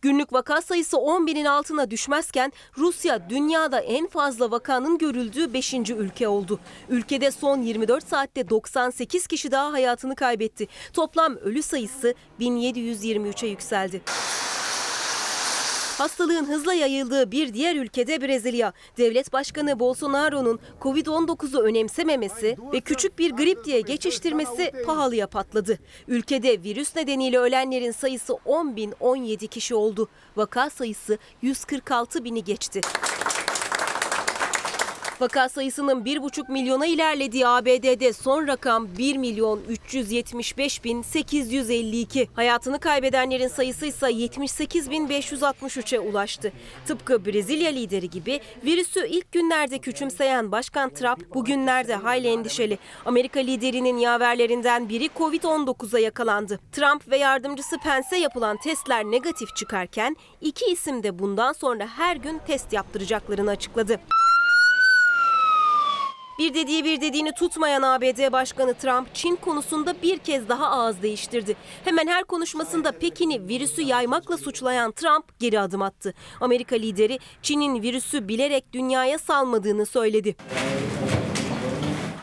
Günlük 0.01 0.33
vaka 0.33 0.61
sayısı 0.61 0.97
10 0.97 1.27
binin 1.27 1.45
altına 1.45 1.91
düşmezken 1.91 2.51
Rusya 2.77 3.29
dünyada 3.29 3.79
en 3.79 4.07
fazla 4.07 4.51
vakanın 4.51 4.97
görüldüğü 4.97 5.53
5. 5.53 5.73
ülke 5.73 6.27
oldu. 6.27 6.59
Ülkede 6.89 7.31
son 7.31 7.61
24 7.61 8.07
saatte 8.07 8.49
98 8.49 9.27
kişi 9.27 9.51
daha 9.51 9.71
hayatını 9.71 10.15
kaybetti. 10.15 10.67
Toplam 10.93 11.35
ölü 11.37 11.61
sayısı 11.61 12.13
1723'e 12.39 13.49
yükseldi. 13.49 14.01
Hastalığın 15.97 16.45
hızla 16.45 16.73
yayıldığı 16.73 17.31
bir 17.31 17.53
diğer 17.53 17.75
ülkede 17.75 18.21
Brezilya. 18.21 18.73
Devlet 18.97 19.33
Başkanı 19.33 19.79
Bolsonaro'nun 19.79 20.59
Covid-19'u 20.81 21.61
önemsememesi 21.61 22.57
ve 22.73 22.79
küçük 22.79 23.19
bir 23.19 23.31
grip 23.31 23.65
diye 23.65 23.81
geçiştirmesi 23.81 24.71
pahalıya 24.85 25.27
patladı. 25.27 25.79
Ülkede 26.07 26.63
virüs 26.63 26.95
nedeniyle 26.95 27.37
ölenlerin 27.37 27.91
sayısı 27.91 28.33
10 28.45 28.75
bin 28.75 28.93
17 28.99 29.47
kişi 29.47 29.75
oldu. 29.75 30.07
Vaka 30.35 30.69
sayısı 30.69 31.17
146 31.41 32.23
bini 32.23 32.43
geçti. 32.43 32.81
Vaka 35.23 35.49
sayısının 35.49 36.05
1,5 36.05 36.51
milyona 36.51 36.85
ilerlediği 36.85 37.47
ABD'de 37.47 38.13
son 38.13 38.47
rakam 38.47 38.87
1 38.97 39.17
milyon 39.17 39.59
375 39.69 40.83
bin 40.83 41.01
852. 41.01 42.29
Hayatını 42.33 42.79
kaybedenlerin 42.79 43.47
sayısı 43.47 43.85
ise 43.85 44.11
78 44.11 44.91
bin 44.91 45.07
563'e 45.07 45.99
ulaştı. 45.99 46.51
Tıpkı 46.85 47.25
Brezilya 47.25 47.71
lideri 47.71 48.09
gibi 48.09 48.39
virüsü 48.65 49.07
ilk 49.07 49.31
günlerde 49.31 49.79
küçümseyen 49.79 50.51
Başkan 50.51 50.89
Trump 50.89 51.35
bugünlerde 51.35 51.95
hayli 51.95 52.27
endişeli. 52.27 52.77
Amerika 53.05 53.39
liderinin 53.39 53.97
yaverlerinden 53.97 54.89
biri 54.89 55.05
Covid-19'a 55.05 55.99
yakalandı. 55.99 56.59
Trump 56.71 57.07
ve 57.07 57.17
yardımcısı 57.17 57.77
Pence 57.77 58.15
yapılan 58.15 58.57
testler 58.57 59.03
negatif 59.05 59.55
çıkarken 59.55 60.15
iki 60.41 60.65
isim 60.65 61.03
de 61.03 61.19
bundan 61.19 61.53
sonra 61.53 61.87
her 61.87 62.15
gün 62.15 62.41
test 62.47 62.73
yaptıracaklarını 62.73 63.51
açıkladı. 63.51 63.99
Bir 66.39 66.53
dediği 66.53 66.83
bir 66.83 67.01
dediğini 67.01 67.31
tutmayan 67.31 67.81
ABD 67.81 68.31
Başkanı 68.31 68.73
Trump, 68.73 69.15
Çin 69.15 69.35
konusunda 69.35 70.01
bir 70.01 70.17
kez 70.17 70.49
daha 70.49 70.69
ağız 70.69 71.01
değiştirdi. 71.01 71.55
Hemen 71.83 72.07
her 72.07 72.23
konuşmasında 72.23 72.91
Pekin'i 72.91 73.47
virüsü 73.47 73.81
yaymakla 73.81 74.37
suçlayan 74.37 74.91
Trump 74.91 75.39
geri 75.39 75.59
adım 75.59 75.81
attı. 75.81 76.13
Amerika 76.41 76.75
lideri 76.75 77.19
Çin'in 77.41 77.81
virüsü 77.81 78.27
bilerek 78.27 78.73
dünyaya 78.73 79.19
salmadığını 79.19 79.85
söyledi. 79.85 80.35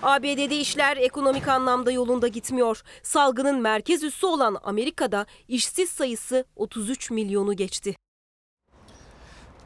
ABD'de 0.02 0.56
işler 0.56 0.96
ekonomik 0.96 1.48
anlamda 1.48 1.90
yolunda 1.90 2.28
gitmiyor. 2.28 2.82
Salgının 3.02 3.60
merkez 3.60 4.02
üssü 4.02 4.26
olan 4.26 4.56
Amerika'da 4.62 5.26
işsiz 5.48 5.90
sayısı 5.90 6.44
33 6.56 7.10
milyonu 7.10 7.56
geçti. 7.56 7.94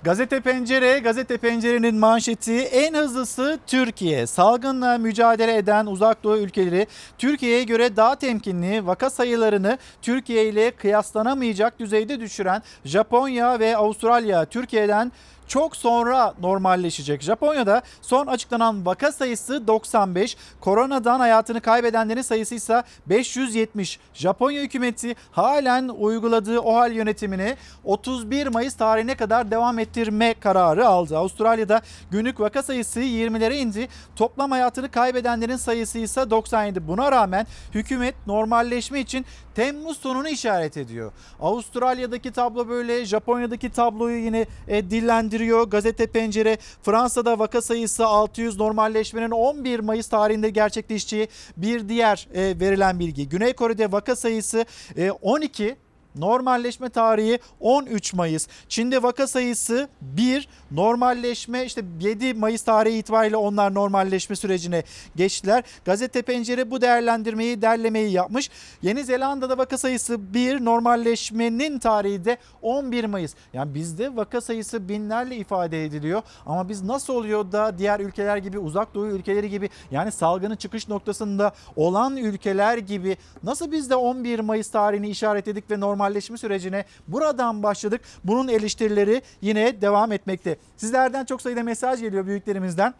Gazete 0.05 0.40
Pencere, 0.40 0.98
Gazete 0.98 1.36
Pencere'nin 1.36 1.98
manşeti 1.98 2.59
en 2.59 2.94
hızlısı 2.94 3.59
Türkiye. 3.66 4.26
Salgınla 4.26 4.98
mücadele 4.98 5.56
eden 5.56 5.86
uzak 5.86 6.24
doğu 6.24 6.36
ülkeleri 6.36 6.86
Türkiye'ye 7.18 7.64
göre 7.64 7.97
daha 7.97 8.16
temkinli 8.16 8.86
vaka 8.86 9.10
sayılarını 9.10 9.78
Türkiye 10.02 10.48
ile 10.48 10.70
kıyaslanamayacak 10.70 11.78
düzeyde 11.78 12.20
düşüren 12.20 12.62
Japonya 12.85 13.60
ve 13.60 13.76
Avustralya 13.76 14.44
Türkiye'den 14.44 15.12
çok 15.48 15.76
sonra 15.76 16.34
normalleşecek. 16.40 17.22
Japonya'da 17.22 17.82
son 18.02 18.26
açıklanan 18.26 18.86
vaka 18.86 19.12
sayısı 19.12 19.66
95, 19.66 20.36
koronadan 20.60 21.20
hayatını 21.20 21.60
kaybedenlerin 21.60 22.22
sayısı 22.22 22.54
ise 22.54 22.82
570. 23.06 24.00
Japonya 24.14 24.62
hükümeti 24.62 25.14
halen 25.32 25.88
uyguladığı 25.88 26.58
OHAL 26.58 26.92
yönetimini 26.92 27.56
31 27.84 28.46
Mayıs 28.46 28.74
tarihine 28.74 29.14
kadar 29.14 29.50
devam 29.50 29.78
ettirme 29.78 30.34
kararı 30.34 30.86
aldı. 30.86 31.18
Avustralya'da 31.18 31.82
günlük 32.10 32.40
vaka 32.40 32.62
sayısı 32.62 33.00
20'lere 33.00 33.54
indi. 33.54 33.88
Toplam 34.16 34.50
hayatını 34.50 34.90
kaybedenlerin 34.90 35.56
sayısı 35.56 35.98
ise 35.98 36.30
97. 36.30 36.88
Buna 36.88 37.12
rağmen 37.12 37.46
hükümet 37.74 38.14
normalleşme 38.26 39.00
için 39.00 39.26
Temmuz 39.54 39.96
sonunu 39.96 40.28
işaret 40.28 40.76
ediyor. 40.76 41.12
Avustralya'daki 41.40 42.30
tablo 42.32 42.68
böyle, 42.68 43.04
Japonya'daki 43.04 43.70
tabloyu 43.70 44.16
yine 44.16 44.46
e, 44.68 44.90
dillendiriyor. 45.35 45.62
Gazete 45.70 46.06
Pencere 46.06 46.59
Fransa'da 46.82 47.39
vaka 47.39 47.62
sayısı 47.62 48.06
600 48.06 48.59
normalleşmenin 48.59 49.31
11 49.31 49.81
Mayıs 49.81 50.09
tarihinde 50.09 50.51
gerçekleşeceği 50.51 51.28
bir 51.56 51.89
diğer 51.89 52.28
e, 52.35 52.61
verilen 52.61 52.98
bilgi. 52.98 53.28
Güney 53.28 53.52
Kore'de 53.52 53.93
vaka 53.93 54.16
sayısı 54.16 54.65
e, 54.97 55.11
12 55.11 55.77
Normalleşme 56.14 56.88
tarihi 56.88 57.38
13 57.60 58.14
Mayıs. 58.14 58.46
Çin'de 58.68 59.02
vaka 59.02 59.26
sayısı 59.26 59.88
1. 60.00 60.48
Normalleşme 60.70 61.64
işte 61.64 61.84
7 62.00 62.34
Mayıs 62.34 62.62
tarihi 62.62 62.98
itibariyle 62.98 63.36
onlar 63.36 63.74
normalleşme 63.74 64.36
sürecine 64.36 64.82
geçtiler. 65.16 65.64
Gazete 65.84 66.22
Pencere 66.22 66.70
bu 66.70 66.80
değerlendirmeyi, 66.80 67.62
derlemeyi 67.62 68.12
yapmış. 68.12 68.50
Yeni 68.82 69.04
Zelanda'da 69.04 69.58
vaka 69.58 69.78
sayısı 69.78 70.34
1. 70.34 70.64
Normalleşmenin 70.64 71.78
tarihi 71.78 72.24
de 72.24 72.38
11 72.62 73.04
Mayıs. 73.04 73.34
Yani 73.52 73.74
bizde 73.74 74.16
vaka 74.16 74.40
sayısı 74.40 74.88
binlerle 74.88 75.36
ifade 75.36 75.84
ediliyor. 75.84 76.22
Ama 76.46 76.68
biz 76.68 76.82
nasıl 76.82 77.14
oluyor 77.14 77.52
da 77.52 77.78
diğer 77.78 78.00
ülkeler 78.00 78.36
gibi, 78.36 78.58
uzak 78.58 78.94
doğu 78.94 79.06
ülkeleri 79.06 79.50
gibi 79.50 79.70
yani 79.90 80.12
salgının 80.12 80.56
çıkış 80.56 80.88
noktasında 80.88 81.52
olan 81.76 82.16
ülkeler 82.16 82.78
gibi 82.78 83.16
nasıl 83.42 83.72
biz 83.72 83.90
de 83.90 83.96
11 83.96 84.40
Mayıs 84.40 84.70
tarihini 84.70 85.08
işaretledik 85.08 85.70
ve 85.70 85.80
normal 85.80 86.03
normalleşme 86.05 86.36
sürecine 86.39 86.85
buradan 87.09 87.62
başladık. 87.62 88.01
Bunun 88.24 88.48
eleştirileri 88.48 89.22
yine 89.40 89.81
devam 89.81 90.12
etmekte. 90.12 90.56
Sizlerden 90.76 91.24
çok 91.24 91.43
sayıda 91.43 91.62
mesaj 91.62 92.01
geliyor 92.01 92.26
büyüklerimizden. 92.26 92.94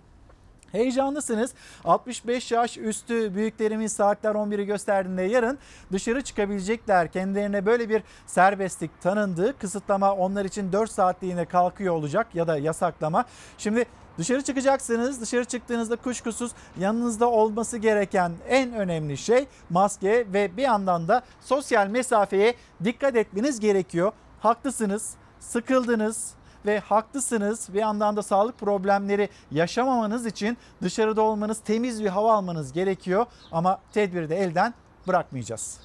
Heyecanlısınız. 0.75 1.55
65 1.85 2.53
yaş 2.53 2.79
üstü 2.79 3.35
büyüklerimiz 3.35 3.93
saatler 3.93 4.35
11'i 4.35 4.67
gösterdiğinde 4.67 5.23
yarın 5.23 5.59
dışarı 5.93 6.23
çıkabilecekler. 6.23 7.13
Kendilerine 7.13 7.67
böyle 7.67 7.89
bir 7.89 8.03
serbestlik 8.27 9.03
tanındı. 9.03 9.59
Kısıtlama 9.59 10.13
onlar 10.13 10.45
için 10.45 10.73
4 10.73 10.91
saatliğine 10.91 11.45
kalkıyor 11.45 11.95
olacak 11.95 12.35
ya 12.35 12.47
da 12.49 12.59
yasaklama. 12.59 13.25
Şimdi 13.59 13.85
Dışarı 14.19 14.43
çıkacaksınız. 14.43 15.21
Dışarı 15.21 15.45
çıktığınızda 15.45 15.97
kuşkusuz 15.97 16.53
yanınızda 16.79 17.31
olması 17.31 17.79
gereken 17.79 18.33
en 18.49 18.73
önemli 18.73 19.17
şey 19.17 19.47
maske 19.71 20.27
ve 20.33 20.57
bir 20.57 20.63
yandan 20.63 21.09
da 21.09 21.23
sosyal 21.41 21.87
mesafeye 21.87 22.55
dikkat 22.85 23.17
etmeniz 23.17 23.61
gerekiyor. 23.61 24.13
Haklısınız, 24.41 25.15
sıkıldınız, 25.41 26.35
ve 26.67 26.79
haklısınız. 26.79 27.69
Bir 27.75 27.79
yandan 27.81 28.17
da 28.17 28.23
sağlık 28.23 28.59
problemleri 28.59 29.29
yaşamamanız 29.51 30.27
için 30.27 30.59
dışarıda 30.83 31.23
olmanız, 31.23 31.61
temiz 31.61 32.05
bir 32.05 32.09
hava 32.09 32.35
almanız 32.35 32.73
gerekiyor. 32.73 33.27
Ama 33.53 33.81
tedbiri 33.93 34.29
de 34.29 34.37
elden 34.37 34.75
bırakmayacağız. 35.09 35.81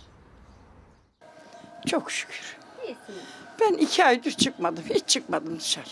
Çok 1.88 2.12
şükür. 2.12 2.58
Ben 3.62 3.74
iki 3.74 4.06
aydır 4.06 4.32
çıkmadım. 4.32 4.84
Hiç 4.90 5.08
çıkmadım 5.08 5.60
dışarı. 5.60 5.90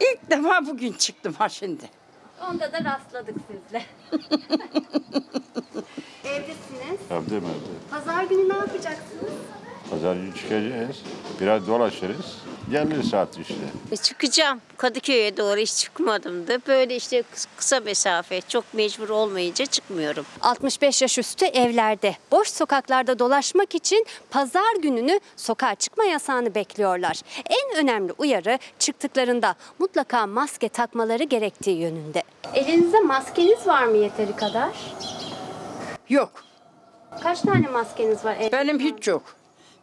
İlk 0.00 0.30
defa 0.30 0.66
bugün 0.66 0.92
çıktım 0.92 1.32
ha 1.38 1.48
şimdi. 1.48 1.90
Onda 2.50 2.72
da 2.72 2.84
rastladık 2.84 3.36
sizle. 3.48 3.82
Evdesiniz. 6.24 7.00
Evdeyim 7.10 7.44
evde. 7.44 7.90
Pazar 7.90 8.24
günü 8.24 8.48
ne 8.48 8.54
yapacaksınız? 8.56 9.32
Pazar 9.92 10.14
günü 10.16 10.34
çıkacağız. 10.34 10.96
Biraz 11.40 11.66
dolaşırız. 11.68 12.36
Geliyor 12.70 13.02
saat 13.02 13.38
3'te. 13.38 13.54
E, 13.92 13.96
çıkacağım. 13.96 14.60
Kadıköy'e 14.76 15.36
doğru 15.36 15.56
hiç 15.60 15.74
çıkmadım 15.76 16.46
da. 16.48 16.58
Böyle 16.68 16.96
işte 16.96 17.18
kıs- 17.34 17.46
kısa 17.56 17.80
mesafe 17.80 18.40
çok 18.40 18.74
mecbur 18.74 19.08
olmayınca 19.08 19.66
çıkmıyorum. 19.66 20.26
65 20.40 21.02
yaş 21.02 21.18
üstü 21.18 21.44
evlerde, 21.44 22.16
boş 22.32 22.48
sokaklarda 22.48 23.18
dolaşmak 23.18 23.74
için 23.74 24.06
pazar 24.30 24.76
gününü 24.82 25.20
sokağa 25.36 25.74
çıkma 25.74 26.04
yasağını 26.04 26.54
bekliyorlar. 26.54 27.20
En 27.46 27.84
önemli 27.84 28.12
uyarı 28.18 28.58
çıktıklarında 28.78 29.54
mutlaka 29.78 30.26
maske 30.26 30.68
takmaları 30.68 31.22
gerektiği 31.24 31.78
yönünde. 31.78 32.22
Elinizde 32.54 33.00
maskeniz 33.00 33.66
var 33.66 33.84
mı 33.84 33.96
yeteri 33.96 34.36
kadar? 34.36 34.70
Yok. 36.08 36.32
Kaç 37.22 37.40
tane 37.40 37.68
maskeniz 37.68 38.24
var? 38.24 38.36
Benim 38.52 38.80
hiç 38.80 39.06
yok. 39.08 39.22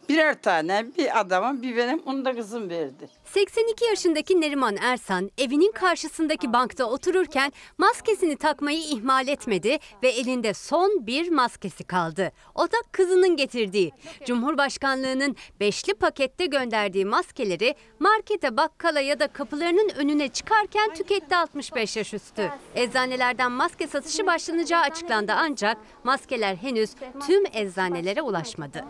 Birer 0.09 0.41
tane 0.41 0.85
bir 0.97 1.19
adama 1.19 1.61
bir 1.61 1.77
benim 1.77 2.01
onu 2.05 2.25
da 2.25 2.35
kızım 2.35 2.69
verdi. 2.69 3.09
82 3.33 3.85
yaşındaki 3.85 4.41
Neriman 4.41 4.77
Ersan 4.77 5.31
evinin 5.37 5.71
karşısındaki 5.71 6.53
bankta 6.53 6.85
otururken 6.85 7.51
maskesini 7.77 8.35
takmayı 8.35 8.79
ihmal 8.79 9.27
etmedi 9.27 9.77
ve 10.03 10.09
elinde 10.09 10.53
son 10.53 11.07
bir 11.07 11.29
maskesi 11.31 11.83
kaldı. 11.83 12.31
O 12.55 12.63
da 12.63 12.77
kızının 12.91 13.35
getirdiği. 13.35 13.91
Cumhurbaşkanlığının 14.25 15.35
beşli 15.59 15.93
pakette 15.93 16.45
gönderdiği 16.45 17.05
maskeleri 17.05 17.75
markete, 17.99 18.57
bakkala 18.57 18.99
ya 18.99 19.19
da 19.19 19.27
kapılarının 19.27 19.89
önüne 19.95 20.27
çıkarken 20.27 20.93
tüketti 20.93 21.35
65 21.35 21.97
yaş 21.97 22.13
üstü. 22.13 22.51
Eczanelerden 22.75 23.51
maske 23.51 23.87
satışı 23.87 24.25
başlanacağı 24.25 24.81
açıklandı 24.81 25.31
ancak 25.35 25.77
maskeler 26.03 26.55
henüz 26.55 26.89
tüm 27.27 27.43
eczanelere 27.53 28.21
ulaşmadı. 28.21 28.85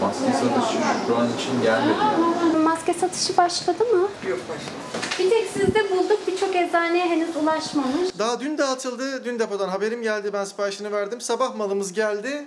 Maske 0.00 0.32
satışı 0.32 0.78
şu 1.06 1.16
an 1.16 1.28
için 1.38 1.62
gelmedi. 1.62 2.58
Maske 2.64 2.94
satışı 2.94 3.36
başladı 3.36 3.83
mı? 3.92 4.08
Yok 4.28 4.38
başladı. 4.48 5.04
Bir 5.18 5.30
tek 5.30 5.46
sizde 5.50 5.90
bulduk. 5.90 6.18
Birçok 6.26 6.56
eczaneye 6.56 7.04
henüz 7.06 7.36
ulaşmamış. 7.36 8.18
Daha 8.18 8.40
dün 8.40 8.58
dağıtıldı. 8.58 9.24
Dün 9.24 9.38
depodan 9.38 9.68
haberim 9.68 10.02
geldi. 10.02 10.32
Ben 10.32 10.44
siparişini 10.44 10.92
verdim. 10.92 11.20
Sabah 11.20 11.54
malımız 11.56 11.92
geldi. 11.92 12.46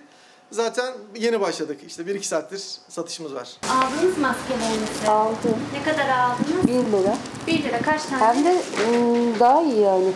Zaten 0.51 0.93
yeni 1.15 1.41
başladık. 1.41 1.79
İşte 1.87 2.03
1-2 2.03 2.23
saattir 2.23 2.61
satışımız 2.89 3.35
var. 3.35 3.49
Aldınız 3.69 4.17
maskelerinizi. 4.17 5.07
Aldım. 5.09 5.57
Ne 5.73 5.91
kadar 5.91 6.09
aldınız? 6.09 6.67
1 6.67 6.97
lira. 6.97 7.17
1 7.47 7.63
lira 7.63 7.81
kaç 7.81 8.01
tane? 8.05 8.23
Hem 8.23 8.45
de 8.45 8.51
ıı, 8.51 9.39
daha 9.39 9.61
iyi 9.61 9.79
yani. 9.79 10.11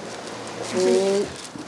Ee, 0.80 1.20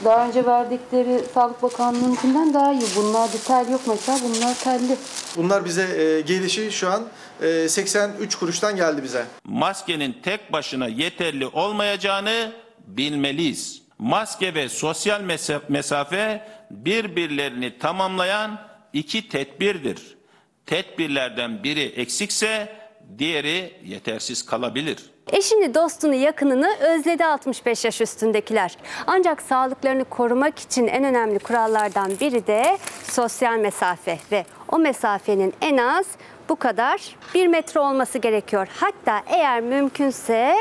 daha 0.06 0.28
önce 0.28 0.46
verdikleri 0.46 1.24
Sağlık 1.34 1.64
Bakanlığı'nınkinden 1.64 2.54
daha 2.54 2.74
iyi. 2.74 2.84
Bunlarda 2.96 3.38
tel 3.48 3.70
yok 3.72 3.82
mesela. 3.88 4.18
Bunlar 4.24 4.56
telli. 4.64 4.98
Bunlar 5.38 5.66
bize 5.66 5.84
e, 5.84 6.22
gelişi 6.22 6.72
şu 6.72 6.90
an 6.92 7.04
83 7.42 8.36
kuruştan 8.36 8.76
geldi 8.76 9.04
bize. 9.04 9.26
maskenin 9.46 10.14
tek 10.24 10.52
başına 10.54 10.88
yeterli 10.88 11.48
olmayacağını 11.48 12.52
bilmeliyiz. 12.88 13.82
Maske 14.00 14.54
ve 14.54 14.70
sosyal 14.70 15.22
mesa- 15.22 15.62
mesafe 15.70 16.48
birbirlerini 16.72 17.80
tamamlayan 17.80 18.60
iki 18.94 19.30
tedbirdir. 19.30 20.18
Tedbirlerden 20.66 21.64
biri 21.64 21.84
eksikse 21.84 22.76
diğeri 23.18 23.74
yetersiz 23.86 24.46
kalabilir. 24.46 24.98
Eşini, 25.32 25.74
dostunu, 25.76 26.14
yakınını 26.16 26.76
özledi 26.80 27.26
65 27.26 27.86
yaş 27.86 28.02
üstündekiler. 28.02 28.78
Ancak 29.08 29.42
sağlıklarını 29.42 30.06
korumak 30.06 30.60
için 30.60 30.88
en 30.88 31.04
önemli 31.04 31.40
kurallardan 31.40 32.12
biri 32.22 32.48
de 32.48 32.78
sosyal 33.04 33.58
mesafe 33.58 34.20
ve 34.32 34.46
o 34.72 34.80
mesafenin 34.80 35.54
en 35.62 35.78
az 35.78 36.06
bu 36.50 36.56
kadar 36.56 37.16
bir 37.34 37.48
metre 37.48 37.80
olması 37.80 38.18
gerekiyor. 38.18 38.68
Hatta 38.80 39.24
eğer 39.28 39.62
mümkünse 39.62 40.56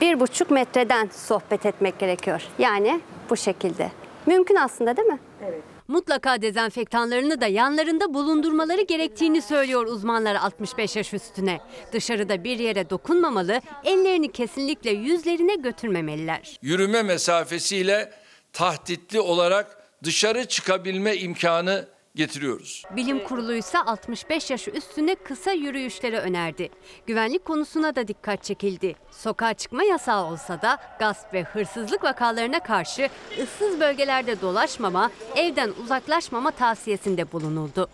bir 0.00 0.20
buçuk 0.20 0.50
metreden 0.50 1.08
sohbet 1.12 1.66
etmek 1.66 1.98
gerekiyor. 1.98 2.42
Yani 2.58 3.00
bu 3.30 3.36
şekilde. 3.36 3.90
Mümkün 4.26 4.56
aslında 4.56 4.96
değil 4.96 5.08
mi? 5.08 5.18
Evet. 5.44 5.62
Mutlaka 5.88 6.42
dezenfektanlarını 6.42 7.40
da 7.40 7.46
yanlarında 7.46 8.14
bulundurmaları 8.14 8.82
gerektiğini 8.82 9.42
söylüyor 9.42 9.86
uzmanlar 9.86 10.34
65 10.34 10.96
yaş 10.96 11.14
üstüne. 11.14 11.60
Dışarıda 11.92 12.44
bir 12.44 12.58
yere 12.58 12.90
dokunmamalı, 12.90 13.60
ellerini 13.84 14.32
kesinlikle 14.32 14.90
yüzlerine 14.90 15.54
götürmemeliler. 15.54 16.58
yürüme 16.62 17.02
mesafesiyle 17.02 18.12
tahtitli 18.52 19.20
olarak 19.20 19.82
dışarı 20.04 20.44
çıkabilme 20.44 21.16
imkanı 21.16 21.88
getiriyoruz. 22.16 22.82
Bilim 22.96 23.24
kurulu 23.24 23.54
ise 23.54 23.78
65 23.78 24.50
yaş 24.50 24.68
üstüne 24.68 25.14
kısa 25.14 25.52
yürüyüşleri 25.52 26.18
önerdi. 26.18 26.68
Güvenlik 27.06 27.44
konusuna 27.44 27.96
da 27.96 28.08
dikkat 28.08 28.44
çekildi. 28.44 28.94
Sokağa 29.10 29.54
çıkma 29.54 29.82
yasağı 29.82 30.24
olsa 30.24 30.62
da 30.62 30.78
gasp 30.98 31.34
ve 31.34 31.42
hırsızlık 31.42 32.04
vakalarına 32.04 32.60
karşı 32.60 33.08
ıssız 33.42 33.80
bölgelerde 33.80 34.40
dolaşmama, 34.40 35.10
evden 35.36 35.70
uzaklaşmama 35.84 36.50
tavsiyesinde 36.50 37.32
bulunuldu. 37.32 37.88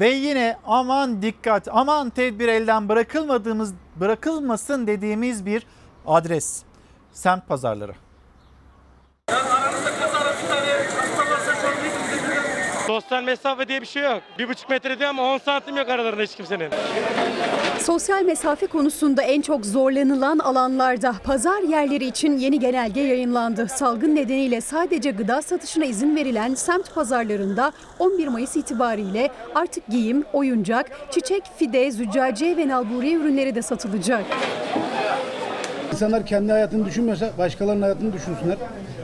Ve 0.00 0.08
yine 0.08 0.56
aman 0.66 1.22
dikkat, 1.22 1.68
aman 1.70 2.10
tedbir 2.10 2.48
elden 2.48 2.88
bırakılmadığımız, 2.88 3.74
bırakılmasın 3.96 4.86
dediğimiz 4.86 5.46
bir 5.46 5.66
adres. 6.06 6.62
Semt 7.12 7.48
pazarları. 7.48 7.94
Sosyal 13.00 13.22
mesafe 13.22 13.68
diye 13.68 13.80
bir 13.80 13.86
şey 13.86 14.02
yok. 14.02 14.22
Bir 14.38 14.48
buçuk 14.48 14.70
metre 14.70 14.98
diyor 14.98 15.10
ama 15.10 15.22
10 15.34 15.38
santim 15.38 15.76
yok 15.76 15.88
aralarında 15.88 16.22
hiç 16.22 16.34
kimsenin. 16.34 16.70
Sosyal 17.80 18.22
mesafe 18.22 18.66
konusunda 18.66 19.22
en 19.22 19.40
çok 19.40 19.66
zorlanılan 19.66 20.38
alanlarda 20.38 21.14
pazar 21.24 21.62
yerleri 21.62 22.04
için 22.04 22.38
yeni 22.38 22.60
genelge 22.60 23.00
yayınlandı. 23.00 23.68
Salgın 23.68 24.16
nedeniyle 24.16 24.60
sadece 24.60 25.10
gıda 25.10 25.42
satışına 25.42 25.84
izin 25.84 26.16
verilen 26.16 26.54
semt 26.54 26.94
pazarlarında 26.94 27.72
11 27.98 28.28
Mayıs 28.28 28.56
itibariyle 28.56 29.30
artık 29.54 29.86
giyim, 29.88 30.24
oyuncak, 30.32 30.90
çiçek, 31.10 31.42
fide, 31.56 31.90
züccaciye 31.90 32.56
ve 32.56 32.68
nalburiye 32.68 33.16
ürünleri 33.16 33.54
de 33.54 33.62
satılacak. 33.62 34.24
İnsanlar 35.92 36.26
kendi 36.26 36.52
hayatını 36.52 36.86
düşünmüyorsa 36.86 37.30
başkalarının 37.38 37.82
hayatını 37.82 38.12
düşünsünler. 38.12 38.56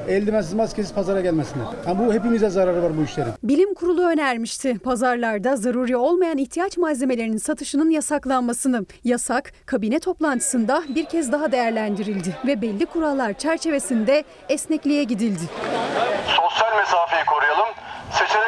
Eldivensiz 0.08 0.54
maskesiz 0.54 0.94
pazara 0.94 1.20
gelmesinler. 1.20 1.66
Yani 1.88 1.98
bu 1.98 2.14
hepimize 2.14 2.48
zararı 2.50 2.82
var 2.82 2.92
bu 2.98 3.02
işlerin. 3.02 3.32
Bilim 3.42 3.74
Kurulu 3.74 4.06
önermişti 4.06 4.78
pazarlarda 4.78 5.56
zaruri 5.56 5.96
olmayan 5.96 6.38
ihtiyaç 6.38 6.78
malzemelerinin 6.78 7.36
satışının 7.36 7.90
yasaklanmasını. 7.90 8.86
Yasak 9.04 9.52
kabine 9.66 9.98
toplantısında 9.98 10.82
bir 10.94 11.04
kez 11.04 11.32
daha 11.32 11.52
değerlendirildi 11.52 12.36
ve 12.46 12.62
belli 12.62 12.86
kurallar 12.86 13.32
çerçevesinde 13.32 14.24
esnekliğe 14.48 15.04
gidildi. 15.04 15.42
Sosyal 16.26 16.76
mesafeyi 16.76 17.24
koruyalım, 17.24 17.68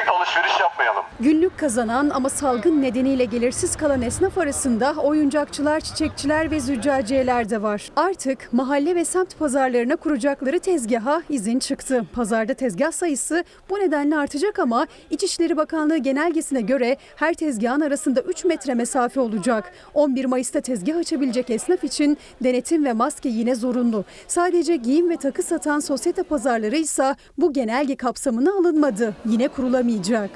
yapmayalım. 0.05 0.14
Günlük 1.25 1.59
kazanan 1.59 2.11
ama 2.11 2.29
salgın 2.29 2.83
nedeniyle 2.83 3.25
gelirsiz 3.25 3.77
kalan 3.77 4.03
esnaf 4.03 4.39
arasında 4.39 4.95
oyuncakçılar, 4.95 5.81
çiçekçiler 5.81 6.51
ve 6.51 6.61
züccaciyeler 6.61 7.51
de 7.51 7.63
var. 7.63 7.91
Artık 7.97 8.53
mahalle 8.53 8.95
ve 8.95 9.05
semt 9.05 9.39
pazarlarına 9.39 9.97
kuracakları 9.97 10.59
tezgaha 10.59 11.23
izin 11.31 11.59
çıktı. 11.59 12.07
Pazarda 12.13 12.55
tezgah 12.55 12.93
sayısı 12.93 13.45
bu 13.71 13.79
nedenle 13.79 14.17
artacak 14.17 14.59
ama 14.59 14.87
İçişleri 15.11 15.57
Bakanlığı 15.57 15.97
genelgesine 15.97 16.61
göre 16.61 16.97
her 17.17 17.35
tezgahın 17.35 17.81
arasında 17.81 18.21
3 18.21 18.45
metre 18.45 18.75
mesafe 18.75 19.21
olacak. 19.21 19.73
11 19.95 20.25
Mayıs'ta 20.25 20.61
tezgah 20.61 20.97
açabilecek 20.97 21.51
esnaf 21.51 21.85
için 21.85 22.19
denetim 22.43 22.85
ve 22.85 22.93
maske 22.93 23.29
yine 23.29 23.55
zorunlu. 23.55 24.05
Sadece 24.29 24.77
giyim 24.77 25.11
ve 25.11 25.17
takı 25.17 25.43
satan 25.43 25.81
sosyete 25.81 26.23
pazarları 26.23 26.77
ise 26.77 27.15
bu 27.39 27.53
genelge 27.53 27.97
kapsamına 27.97 28.53
alınmadı. 28.53 29.15
Yine 29.27 29.49
kurulamayacak. 29.49 30.31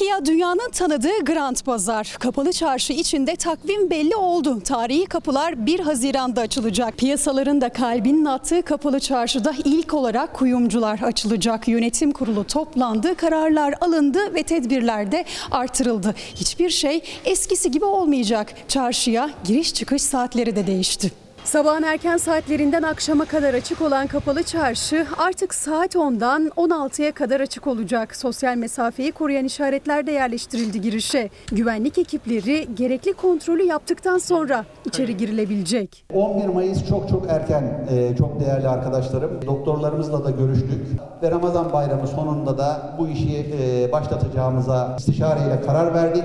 Peki 0.00 0.10
ya 0.10 0.26
dünyanın 0.26 0.70
tanıdığı 0.70 1.24
Grand 1.24 1.56
Pazar? 1.56 2.16
Kapalı 2.20 2.52
çarşı 2.52 2.92
içinde 2.92 3.36
takvim 3.36 3.90
belli 3.90 4.16
oldu. 4.16 4.60
Tarihi 4.60 5.06
kapılar 5.06 5.66
1 5.66 5.80
Haziran'da 5.80 6.40
açılacak. 6.40 6.96
Piyasaların 6.96 7.60
da 7.60 7.68
kalbinin 7.68 8.24
attığı 8.24 8.62
kapalı 8.62 9.00
çarşıda 9.00 9.54
ilk 9.64 9.94
olarak 9.94 10.34
kuyumcular 10.34 11.00
açılacak. 11.02 11.68
Yönetim 11.68 12.12
kurulu 12.12 12.44
toplandı, 12.44 13.14
kararlar 13.14 13.74
alındı 13.80 14.34
ve 14.34 14.42
tedbirler 14.42 15.12
de 15.12 15.24
artırıldı. 15.50 16.14
Hiçbir 16.34 16.70
şey 16.70 17.02
eskisi 17.24 17.70
gibi 17.70 17.84
olmayacak. 17.84 18.54
Çarşıya 18.68 19.30
giriş 19.44 19.74
çıkış 19.74 20.02
saatleri 20.02 20.56
de 20.56 20.66
değişti. 20.66 21.12
Sabahın 21.44 21.82
erken 21.82 22.16
saatlerinden 22.16 22.82
akşama 22.82 23.24
kadar 23.24 23.54
açık 23.54 23.82
olan 23.82 24.06
kapalı 24.06 24.42
çarşı 24.42 25.06
artık 25.18 25.54
saat 25.54 25.94
10'dan 25.94 26.46
16'ya 26.56 27.12
kadar 27.12 27.40
açık 27.40 27.66
olacak. 27.66 28.16
Sosyal 28.16 28.56
mesafeyi 28.56 29.12
koruyan 29.12 29.44
işaretler 29.44 30.06
de 30.06 30.12
yerleştirildi 30.12 30.80
girişe. 30.80 31.30
Güvenlik 31.52 31.98
ekipleri 31.98 32.68
gerekli 32.74 33.12
kontrolü 33.12 33.62
yaptıktan 33.62 34.18
sonra 34.18 34.64
içeri 34.84 35.16
girilebilecek. 35.16 36.04
11 36.14 36.48
Mayıs 36.48 36.88
çok 36.88 37.08
çok 37.08 37.30
erken 37.30 37.86
e, 37.90 38.16
çok 38.16 38.40
değerli 38.40 38.68
arkadaşlarım. 38.68 39.46
Doktorlarımızla 39.46 40.24
da 40.24 40.30
görüştük 40.30 40.80
ve 41.22 41.30
Ramazan 41.30 41.72
bayramı 41.72 42.08
sonunda 42.08 42.58
da 42.58 42.94
bu 42.98 43.08
işi 43.08 43.46
e, 43.60 43.92
başlatacağımıza 43.92 44.96
istişareyle 44.98 45.60
karar 45.66 45.94
verdik. 45.94 46.24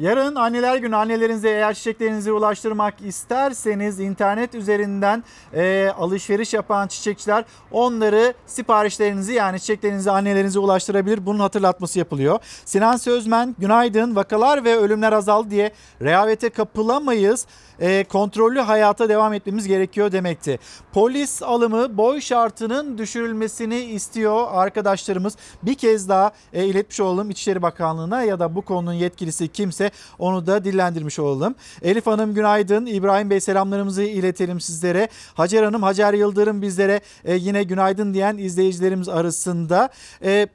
Yarın 0.00 0.34
anneler 0.34 0.76
günü 0.76 0.96
annelerinize 0.96 1.48
eğer 1.50 1.74
çiçeklerinizi 1.74 2.32
ulaştırmak 2.32 2.94
isterseniz 3.04 4.00
internet 4.00 4.54
üzerinden 4.54 5.24
e, 5.54 5.90
alışveriş 5.98 6.54
yapan 6.54 6.88
çiçekçiler 6.88 7.44
onları 7.72 8.34
siparişlerinizi 8.46 9.32
yani 9.32 9.60
çiçeklerinizi 9.60 10.10
annelerinize 10.10 10.58
ulaştırabilir. 10.58 11.26
Bunun 11.26 11.38
hatırlatması 11.38 11.98
yapılıyor. 11.98 12.38
Sinan 12.64 12.96
Sözmen 12.96 13.56
günaydın 13.58 14.16
vakalar 14.16 14.64
ve 14.64 14.76
ölümler 14.76 15.12
azaldı 15.12 15.50
diye 15.50 15.72
rehavete 16.02 16.50
kapılamayız. 16.50 17.46
E, 17.80 18.04
kontrollü 18.04 18.60
hayata 18.60 19.08
devam 19.08 19.32
etmemiz 19.32 19.66
gerekiyor 19.66 20.12
demekti. 20.12 20.58
Polis 20.92 21.42
alımı 21.42 21.96
boy 21.96 22.20
şartının 22.20 22.98
düşürülmesini 22.98 23.80
istiyor 23.80 24.46
arkadaşlarımız. 24.50 25.36
Bir 25.62 25.74
kez 25.74 26.08
daha 26.08 26.32
e, 26.52 26.64
iletmiş 26.64 27.00
olalım 27.00 27.30
İçişleri 27.30 27.62
Bakanlığı'na 27.62 28.22
ya 28.22 28.40
da 28.40 28.54
bu 28.54 28.62
konunun 28.62 28.92
yetkilisi 28.92 29.48
kimse 29.48 29.90
onu 30.18 30.46
da 30.46 30.64
dillendirmiş 30.64 31.18
olalım. 31.18 31.54
Elif 31.82 32.06
Hanım 32.06 32.34
günaydın. 32.34 32.86
İbrahim 32.86 33.30
Bey 33.30 33.40
selamlarımızı 33.40 34.02
iletelim 34.02 34.60
sizlere. 34.60 35.08
Hacer 35.34 35.62
Hanım, 35.62 35.82
Hacer 35.82 36.14
Yıldırım 36.14 36.62
bizlere 36.62 37.00
e, 37.24 37.34
yine 37.34 37.62
günaydın 37.62 38.14
diyen 38.14 38.38
izleyicilerimiz 38.38 39.08
arasında. 39.08 39.88
E, 40.24 40.48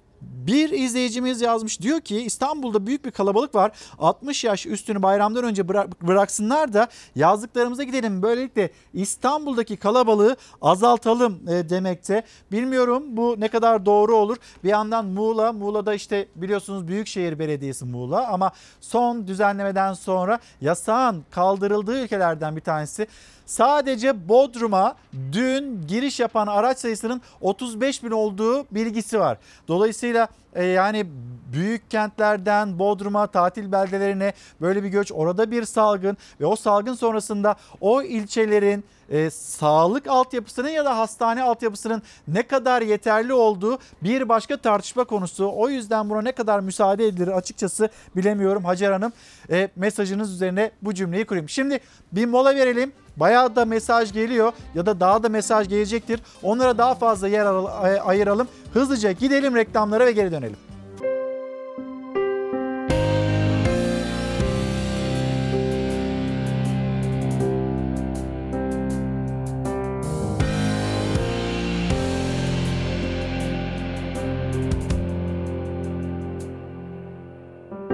bir 0.47 0.69
izleyicimiz 0.69 1.41
yazmış 1.41 1.81
diyor 1.81 2.01
ki 2.01 2.21
İstanbul'da 2.21 2.87
büyük 2.87 3.05
bir 3.05 3.11
kalabalık 3.11 3.55
var. 3.55 3.71
60 3.99 4.43
yaş 4.43 4.65
üstünü 4.65 5.03
bayramdan 5.03 5.43
önce 5.43 5.61
bıra- 5.61 5.91
bıraksınlar 6.01 6.73
da 6.73 6.87
yazlıklarımıza 7.15 7.83
gidelim. 7.83 8.21
Böylelikle 8.21 8.69
İstanbul'daki 8.93 9.77
kalabalığı 9.77 10.37
azaltalım 10.61 11.39
e, 11.49 11.69
demekte. 11.69 12.23
Bilmiyorum 12.51 13.03
bu 13.07 13.35
ne 13.39 13.47
kadar 13.47 13.85
doğru 13.85 14.15
olur. 14.15 14.37
Bir 14.63 14.69
yandan 14.69 15.05
Muğla, 15.05 15.53
Muğla'da 15.53 15.93
işte 15.93 16.27
biliyorsunuz 16.35 16.87
Büyükşehir 16.87 17.39
Belediyesi 17.39 17.85
Muğla 17.85 18.27
ama 18.27 18.51
son 18.81 19.27
düzenlemeden 19.27 19.93
sonra 19.93 20.39
yasağın 20.61 21.25
kaldırıldığı 21.31 22.03
ülkelerden 22.03 22.55
bir 22.55 22.61
tanesi. 22.61 23.07
Sadece 23.45 24.29
Bodrum'a 24.29 24.95
dün 25.31 25.87
giriş 25.87 26.19
yapan 26.19 26.47
araç 26.47 26.77
sayısının 26.77 27.21
35 27.41 28.03
bin 28.03 28.11
olduğu 28.11 28.65
bilgisi 28.71 29.19
var. 29.19 29.37
Dolayısıyla 29.67 30.27
e, 30.55 30.65
yani 30.65 31.05
büyük 31.53 31.91
kentlerden 31.91 32.79
Bodrum'a 32.79 33.27
tatil 33.27 33.71
beldelerine 33.71 34.33
böyle 34.61 34.83
bir 34.83 34.89
göç 34.89 35.11
orada 35.11 35.51
bir 35.51 35.63
salgın 35.63 36.17
ve 36.41 36.45
o 36.45 36.55
salgın 36.55 36.93
sonrasında 36.93 37.55
o 37.81 38.01
ilçelerin 38.01 38.83
e, 39.09 39.29
sağlık 39.29 40.07
altyapısının 40.07 40.69
ya 40.69 40.85
da 40.85 40.97
hastane 40.97 41.43
altyapısının 41.43 42.01
ne 42.27 42.43
kadar 42.43 42.81
yeterli 42.81 43.33
olduğu 43.33 43.79
bir 44.03 44.29
başka 44.29 44.57
tartışma 44.57 45.03
konusu. 45.03 45.51
O 45.55 45.69
yüzden 45.69 46.09
buna 46.09 46.21
ne 46.21 46.31
kadar 46.31 46.59
müsaade 46.59 47.07
edilir 47.07 47.27
açıkçası 47.27 47.89
bilemiyorum 48.15 48.65
Hacer 48.65 48.91
Hanım. 48.91 49.13
E, 49.51 49.69
mesajınız 49.75 50.33
üzerine 50.33 50.71
bu 50.81 50.93
cümleyi 50.93 51.25
kurayım. 51.25 51.49
Şimdi 51.49 51.79
bir 52.11 52.25
mola 52.25 52.55
verelim. 52.55 52.91
Bayağı 53.17 53.55
da 53.55 53.65
mesaj 53.65 54.13
geliyor 54.13 54.53
ya 54.75 54.85
da 54.85 54.99
daha 54.99 55.23
da 55.23 55.29
mesaj 55.29 55.69
gelecektir. 55.69 56.19
Onlara 56.43 56.77
daha 56.77 56.95
fazla 56.95 57.27
yer 57.27 57.45
al- 57.45 57.99
ayıralım. 58.05 58.47
Hızlıca 58.73 59.11
gidelim 59.11 59.55
reklamlara 59.55 60.05
ve 60.05 60.11
geri 60.11 60.31
dönelim. 60.31 60.57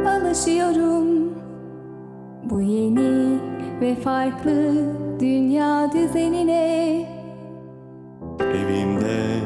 Alışıyorum 0.06 1.06
bu 2.50 2.62
yeni 2.62 3.21
ve 3.82 3.96
farklı 3.96 4.74
dünya 5.20 5.92
düzenine. 5.94 7.06
Evimde 8.40 9.40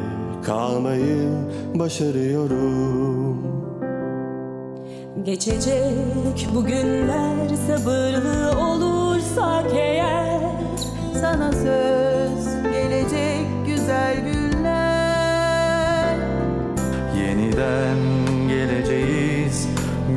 kalmayı 0.46 1.30
başarıyorum. 1.76 3.46
Geçecek 5.24 6.48
bu 6.56 6.66
günler 6.66 7.48
sabırlı 7.68 8.60
olursak 8.60 9.66
eğer 9.74 10.40
Sana 11.22 11.52
söz 11.52 12.64
gelecek 12.74 13.46
güzel 13.66 14.16
günler 14.26 16.16
Yeniden 17.20 17.98
geleceğiz 18.48 19.70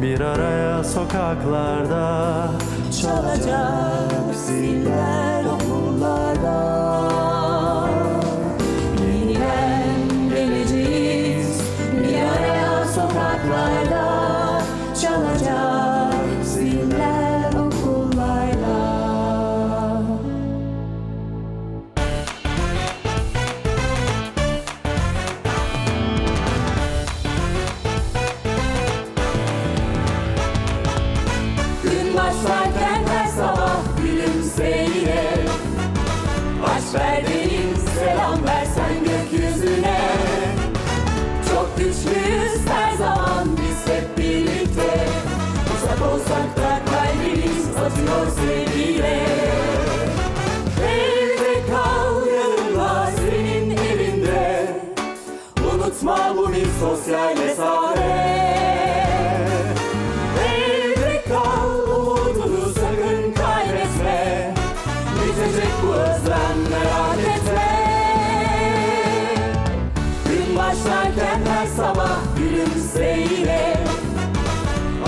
bir 0.02 0.20
araya 0.20 0.84
sokaklarda 0.84 2.48
Çalacak 2.90 4.34
ziller 4.46 5.44
okullarda 5.44 6.97
sosyal 56.80 57.36
mesafe. 57.36 58.38
Evde 60.48 61.22
kal 61.28 61.70
umudunu 61.96 62.72
sakın 62.74 63.32
kaybetme. 63.32 64.54
Bitecek 65.14 65.72
bu 65.82 65.92
özlem 65.92 66.58
merak 66.70 67.18
etme. 67.36 67.78
Gün 70.24 70.56
başlarken 70.56 71.40
her 71.48 71.66
sabah 71.66 72.18
gülümseyle 72.38 73.76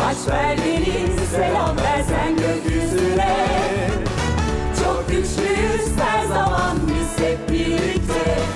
Aç 0.07 0.33
ver 0.33 0.59
beni 0.59 1.27
selam 1.37 1.77
versen 1.77 2.37
gökyüzüne. 2.37 3.37
Çok 4.85 5.09
güçlüyüz 5.09 5.99
her 5.99 6.25
zaman 6.27 6.77
biz 6.87 7.25
hep 7.25 7.51
birlikte 7.51 8.50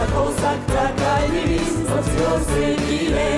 Uzak 0.00 0.20
olsak 0.20 0.68
da 0.68 1.04
kalbimiz 1.04 1.76
atıyor 1.98 2.40
sevgiyle 2.40 3.28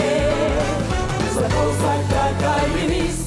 Uzak 1.31 1.53
olsak 1.65 2.03
da 2.13 2.25
kalbimiz 2.43 3.19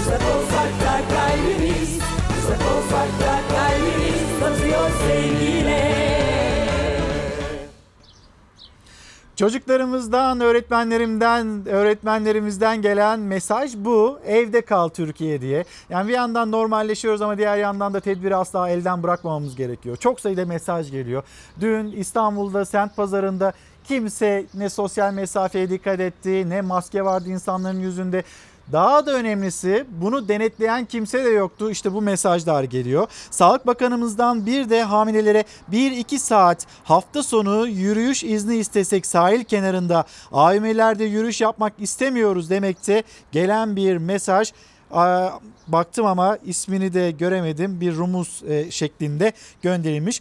Uzak 0.00 0.22
olsak 0.34 0.72
da 0.82 1.14
kalbimiz 1.14 1.98
Uzak 2.38 2.60
olsak 2.60 3.10
da 3.20 3.34
kalbimiz 3.54 4.42
atıyor 4.42 4.90
sevgiyle 5.06 6.21
Çocuklarımızdan, 9.36 10.40
öğretmenlerimden, 10.40 11.66
öğretmenlerimizden 11.68 12.82
gelen 12.82 13.20
mesaj 13.20 13.76
bu. 13.76 14.18
Evde 14.26 14.60
kal 14.60 14.88
Türkiye 14.88 15.40
diye. 15.40 15.64
Yani 15.90 16.08
bir 16.08 16.12
yandan 16.12 16.50
normalleşiyoruz 16.50 17.22
ama 17.22 17.38
diğer 17.38 17.56
yandan 17.56 17.94
da 17.94 18.00
tedbiri 18.00 18.36
asla 18.36 18.68
elden 18.68 19.02
bırakmamamız 19.02 19.56
gerekiyor. 19.56 19.96
Çok 19.96 20.20
sayıda 20.20 20.46
mesaj 20.46 20.90
geliyor. 20.90 21.22
Dün 21.60 21.92
İstanbul'da 21.92 22.64
semt 22.64 22.96
pazarında 22.96 23.52
kimse 23.84 24.46
ne 24.54 24.68
sosyal 24.68 25.12
mesafeye 25.12 25.70
dikkat 25.70 26.00
etti, 26.00 26.48
ne 26.48 26.60
maske 26.60 27.04
vardı 27.04 27.28
insanların 27.28 27.80
yüzünde. 27.80 28.22
Daha 28.72 29.06
da 29.06 29.12
önemlisi 29.12 29.84
bunu 30.00 30.28
denetleyen 30.28 30.84
kimse 30.84 31.24
de 31.24 31.28
yoktu. 31.28 31.70
İşte 31.70 31.92
bu 31.92 32.02
mesajlar 32.02 32.64
geliyor. 32.64 33.06
Sağlık 33.30 33.66
Bakanımızdan 33.66 34.46
bir 34.46 34.70
de 34.70 34.82
hamilelere 34.82 35.44
1-2 35.72 36.18
saat 36.18 36.66
hafta 36.84 37.22
sonu 37.22 37.68
yürüyüş 37.68 38.24
izni 38.24 38.56
istesek 38.56 39.06
sahil 39.06 39.44
kenarında 39.44 40.04
AVM'lerde 40.32 41.04
yürüyüş 41.04 41.40
yapmak 41.40 41.72
istemiyoruz 41.78 42.50
demekte 42.50 43.02
gelen 43.32 43.76
bir 43.76 43.96
mesaj. 43.96 44.52
Baktım 45.68 46.06
ama 46.06 46.38
ismini 46.44 46.94
de 46.94 47.10
göremedim. 47.10 47.80
Bir 47.80 47.96
rumuz 47.96 48.42
e, 48.48 48.70
şeklinde 48.70 49.32
gönderilmiş. 49.62 50.20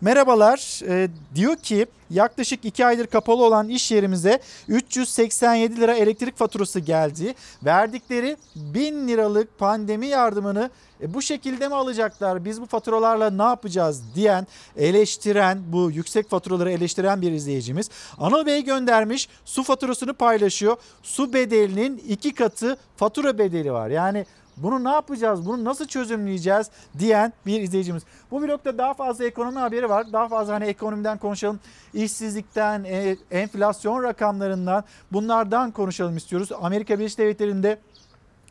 Merhabalar 0.00 0.80
e, 0.88 1.08
diyor 1.34 1.56
ki 1.56 1.86
yaklaşık 2.10 2.64
2 2.64 2.86
aydır 2.86 3.06
kapalı 3.06 3.44
olan 3.44 3.68
iş 3.68 3.90
yerimize 3.90 4.40
387 4.68 5.80
lira 5.80 5.94
elektrik 5.94 6.36
faturası 6.36 6.80
geldi. 6.80 7.34
Verdikleri 7.64 8.36
1000 8.56 9.08
liralık 9.08 9.58
pandemi 9.58 10.06
yardımını 10.06 10.70
e, 11.02 11.14
bu 11.14 11.22
şekilde 11.22 11.68
mi 11.68 11.74
alacaklar? 11.74 12.44
Biz 12.44 12.60
bu 12.60 12.66
faturalarla 12.66 13.30
ne 13.30 13.42
yapacağız 13.42 14.02
diyen, 14.14 14.46
eleştiren, 14.76 15.58
bu 15.72 15.90
yüksek 15.90 16.30
faturaları 16.30 16.70
eleştiren 16.70 17.22
bir 17.22 17.32
izleyicimiz. 17.32 17.90
Anıl 18.18 18.46
Bey 18.46 18.64
göndermiş 18.64 19.28
su 19.44 19.62
faturasını 19.62 20.14
paylaşıyor. 20.14 20.76
Su 21.02 21.32
bedelinin 21.32 22.02
iki 22.08 22.34
katı 22.34 22.76
fatura 22.96 23.38
bedeli 23.38 23.72
var. 23.72 23.88
Yani 23.88 24.26
bunu 24.56 24.84
ne 24.84 24.88
yapacağız? 24.88 25.46
Bunu 25.46 25.64
nasıl 25.64 25.86
çözümleyeceğiz 25.86 26.70
diyen 26.98 27.32
bir 27.46 27.60
izleyicimiz. 27.60 28.02
Bu 28.30 28.42
blokta 28.42 28.78
daha 28.78 28.94
fazla 28.94 29.24
ekonomi 29.24 29.58
haberi 29.58 29.88
var. 29.88 30.12
Daha 30.12 30.28
fazla 30.28 30.54
hani 30.54 30.64
ekonomiden 30.64 31.18
konuşalım. 31.18 31.60
İşsizlikten, 31.94 32.84
e, 32.84 33.16
enflasyon 33.30 34.02
rakamlarından 34.02 34.84
bunlardan 35.12 35.70
konuşalım 35.70 36.16
istiyoruz. 36.16 36.48
Amerika 36.60 36.98
Birleşik 36.98 37.18
Devletleri'nde 37.18 37.78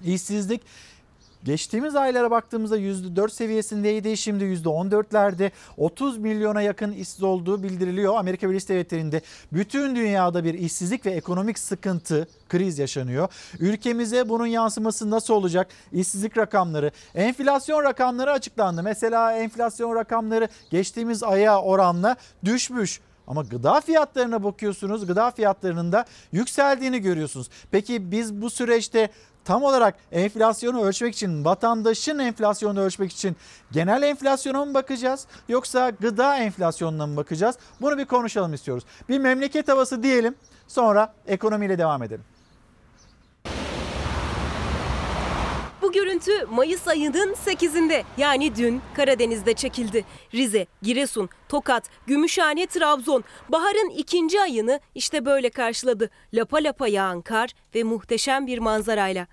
işsizlik 0.03 0.61
Geçtiğimiz 1.45 1.95
aylara 1.95 2.31
baktığımızda 2.31 2.77
%4 2.77 3.30
seviyesindeydi. 3.30 4.17
Şimdi 4.17 4.43
%14'lerde 4.43 5.51
30 5.77 6.17
milyona 6.17 6.61
yakın 6.61 6.91
işsiz 6.91 7.23
olduğu 7.23 7.63
bildiriliyor. 7.63 8.15
Amerika 8.15 8.49
Birleşik 8.49 8.69
Devletleri'nde 8.69 9.22
bütün 9.53 9.95
dünyada 9.95 10.43
bir 10.43 10.53
işsizlik 10.53 11.05
ve 11.05 11.11
ekonomik 11.11 11.59
sıkıntı, 11.59 12.27
kriz 12.49 12.80
yaşanıyor. 12.80 13.27
Ülkemize 13.59 14.30
bunun 14.30 14.45
yansıması 14.45 15.11
nasıl 15.11 15.34
olacak? 15.34 15.67
İşsizlik 15.91 16.38
rakamları, 16.38 16.91
enflasyon 17.15 17.84
rakamları 17.84 18.31
açıklandı. 18.31 18.84
Mesela 18.84 19.34
enflasyon 19.34 19.95
rakamları 19.95 20.47
geçtiğimiz 20.72 21.23
aya 21.23 21.61
oranla 21.61 22.15
düşmüş. 22.45 22.99
Ama 23.27 23.41
gıda 23.41 23.81
fiyatlarına 23.81 24.43
bakıyorsunuz. 24.43 25.05
Gıda 25.07 25.31
fiyatlarının 25.31 25.91
da 25.91 26.05
yükseldiğini 26.31 26.99
görüyorsunuz. 26.99 27.49
Peki 27.72 28.11
biz 28.11 28.41
bu 28.41 28.49
süreçte 28.49 29.09
tam 29.45 29.63
olarak 29.63 29.95
enflasyonu 30.11 30.84
ölçmek 30.84 31.13
için, 31.13 31.45
vatandaşın 31.45 32.19
enflasyonu 32.19 32.80
ölçmek 32.80 33.11
için 33.11 33.35
genel 33.72 34.01
enflasyona 34.01 34.65
mı 34.65 34.73
bakacağız 34.73 35.27
yoksa 35.49 35.89
gıda 35.89 36.38
enflasyonuna 36.38 37.07
mı 37.07 37.17
bakacağız? 37.17 37.55
Bunu 37.81 37.97
bir 37.97 38.05
konuşalım 38.05 38.53
istiyoruz. 38.53 38.84
Bir 39.09 39.19
memleket 39.19 39.67
havası 39.67 40.03
diyelim 40.03 40.35
sonra 40.67 41.13
ekonomiyle 41.27 41.77
devam 41.77 42.03
edelim. 42.03 42.23
Görüntü 45.95 46.45
Mayıs 46.51 46.88
ayının 46.88 47.34
8'inde 47.45 48.03
yani 48.17 48.55
dün 48.55 48.81
Karadeniz'de 48.95 49.53
çekildi. 49.53 50.05
Rize, 50.34 50.67
Giresun, 50.81 51.30
Tokat, 51.49 51.89
Gümüşhane, 52.07 52.65
Trabzon 52.67 53.23
baharın 53.49 53.89
ikinci 53.89 54.41
ayını 54.41 54.80
işte 54.95 55.26
böyle 55.26 55.49
karşıladı. 55.49 56.09
Lapa 56.34 56.57
lapa 56.57 56.88
yağan 56.88 57.22
kar 57.22 57.49
ve 57.76 57.84
muhteşem 57.84 58.47
bir 58.47 58.59
manzarayla. 58.59 59.27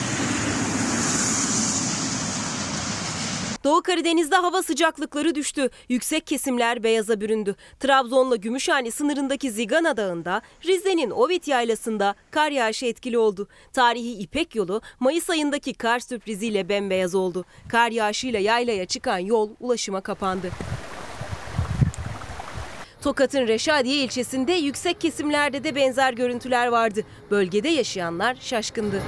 Doğu 3.64 3.82
Karadeniz'de 3.82 4.36
hava 4.36 4.62
sıcaklıkları 4.62 5.34
düştü. 5.34 5.70
Yüksek 5.88 6.26
kesimler 6.26 6.82
beyaza 6.82 7.20
büründü. 7.20 7.54
Trabzon'la 7.80 8.36
Gümüşhane 8.36 8.90
sınırındaki 8.90 9.50
Zigana 9.50 9.96
Dağı'nda, 9.96 10.42
Rize'nin 10.64 11.10
Ovid 11.10 11.46
Yaylası'nda 11.46 12.14
kar 12.30 12.50
yağışı 12.50 12.86
etkili 12.86 13.18
oldu. 13.18 13.48
Tarihi 13.72 14.12
İpek 14.12 14.54
yolu 14.54 14.80
Mayıs 15.00 15.30
ayındaki 15.30 15.74
kar 15.74 15.98
sürpriziyle 15.98 16.68
bembeyaz 16.68 17.14
oldu. 17.14 17.44
Kar 17.68 17.90
yağışıyla 17.90 18.40
yaylaya 18.40 18.86
çıkan 18.86 19.18
yol 19.18 19.50
ulaşıma 19.60 20.00
kapandı. 20.00 20.50
Tokat'ın 23.02 23.46
Reşadiye 23.48 23.96
ilçesinde 23.96 24.52
yüksek 24.52 25.00
kesimlerde 25.00 25.64
de 25.64 25.74
benzer 25.74 26.12
görüntüler 26.12 26.66
vardı. 26.66 27.00
Bölgede 27.30 27.68
yaşayanlar 27.68 28.36
şaşkındı. 28.40 29.02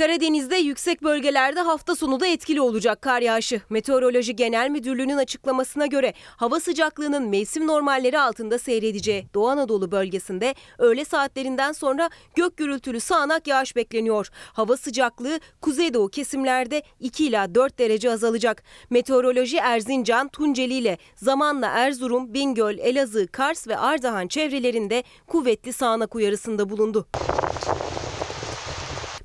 Karadeniz'de 0.00 0.56
yüksek 0.56 1.02
bölgelerde 1.02 1.60
hafta 1.60 1.96
sonu 1.96 2.20
da 2.20 2.26
etkili 2.26 2.60
olacak 2.60 3.02
kar 3.02 3.22
yağışı. 3.22 3.60
Meteoroloji 3.70 4.36
Genel 4.36 4.70
Müdürlüğü'nün 4.70 5.16
açıklamasına 5.16 5.86
göre 5.86 6.14
hava 6.36 6.60
sıcaklığının 6.60 7.28
mevsim 7.28 7.66
normalleri 7.66 8.20
altında 8.20 8.58
seyredeceği 8.58 9.26
Doğu 9.34 9.48
Anadolu 9.48 9.90
bölgesinde 9.90 10.54
öğle 10.78 11.04
saatlerinden 11.04 11.72
sonra 11.72 12.10
gök 12.34 12.56
gürültülü 12.56 13.00
sağanak 13.00 13.46
yağış 13.46 13.76
bekleniyor. 13.76 14.28
Hava 14.52 14.76
sıcaklığı 14.76 15.40
kuzeydoğu 15.60 16.08
kesimlerde 16.08 16.82
2 17.00 17.26
ila 17.26 17.54
4 17.54 17.78
derece 17.78 18.10
azalacak. 18.10 18.62
Meteoroloji 18.90 19.56
Erzincan, 19.56 20.28
Tunceli 20.28 20.74
ile 20.74 20.98
zamanla 21.16 21.66
Erzurum, 21.66 22.34
Bingöl, 22.34 22.78
Elazığ, 22.78 23.26
Kars 23.26 23.68
ve 23.68 23.76
Ardahan 23.78 24.28
çevrelerinde 24.28 25.04
kuvvetli 25.26 25.72
sağanak 25.72 26.14
uyarısında 26.14 26.68
bulundu. 26.68 27.06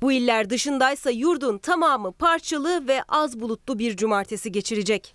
Bu 0.02 0.12
iller 0.12 0.50
dışındaysa 0.50 1.10
yurdun 1.10 1.58
tamamı 1.58 2.12
parçalı 2.12 2.88
ve 2.88 3.02
az 3.08 3.40
bulutlu 3.40 3.78
bir 3.78 3.96
cumartesi 3.96 4.52
geçirecek. 4.52 5.14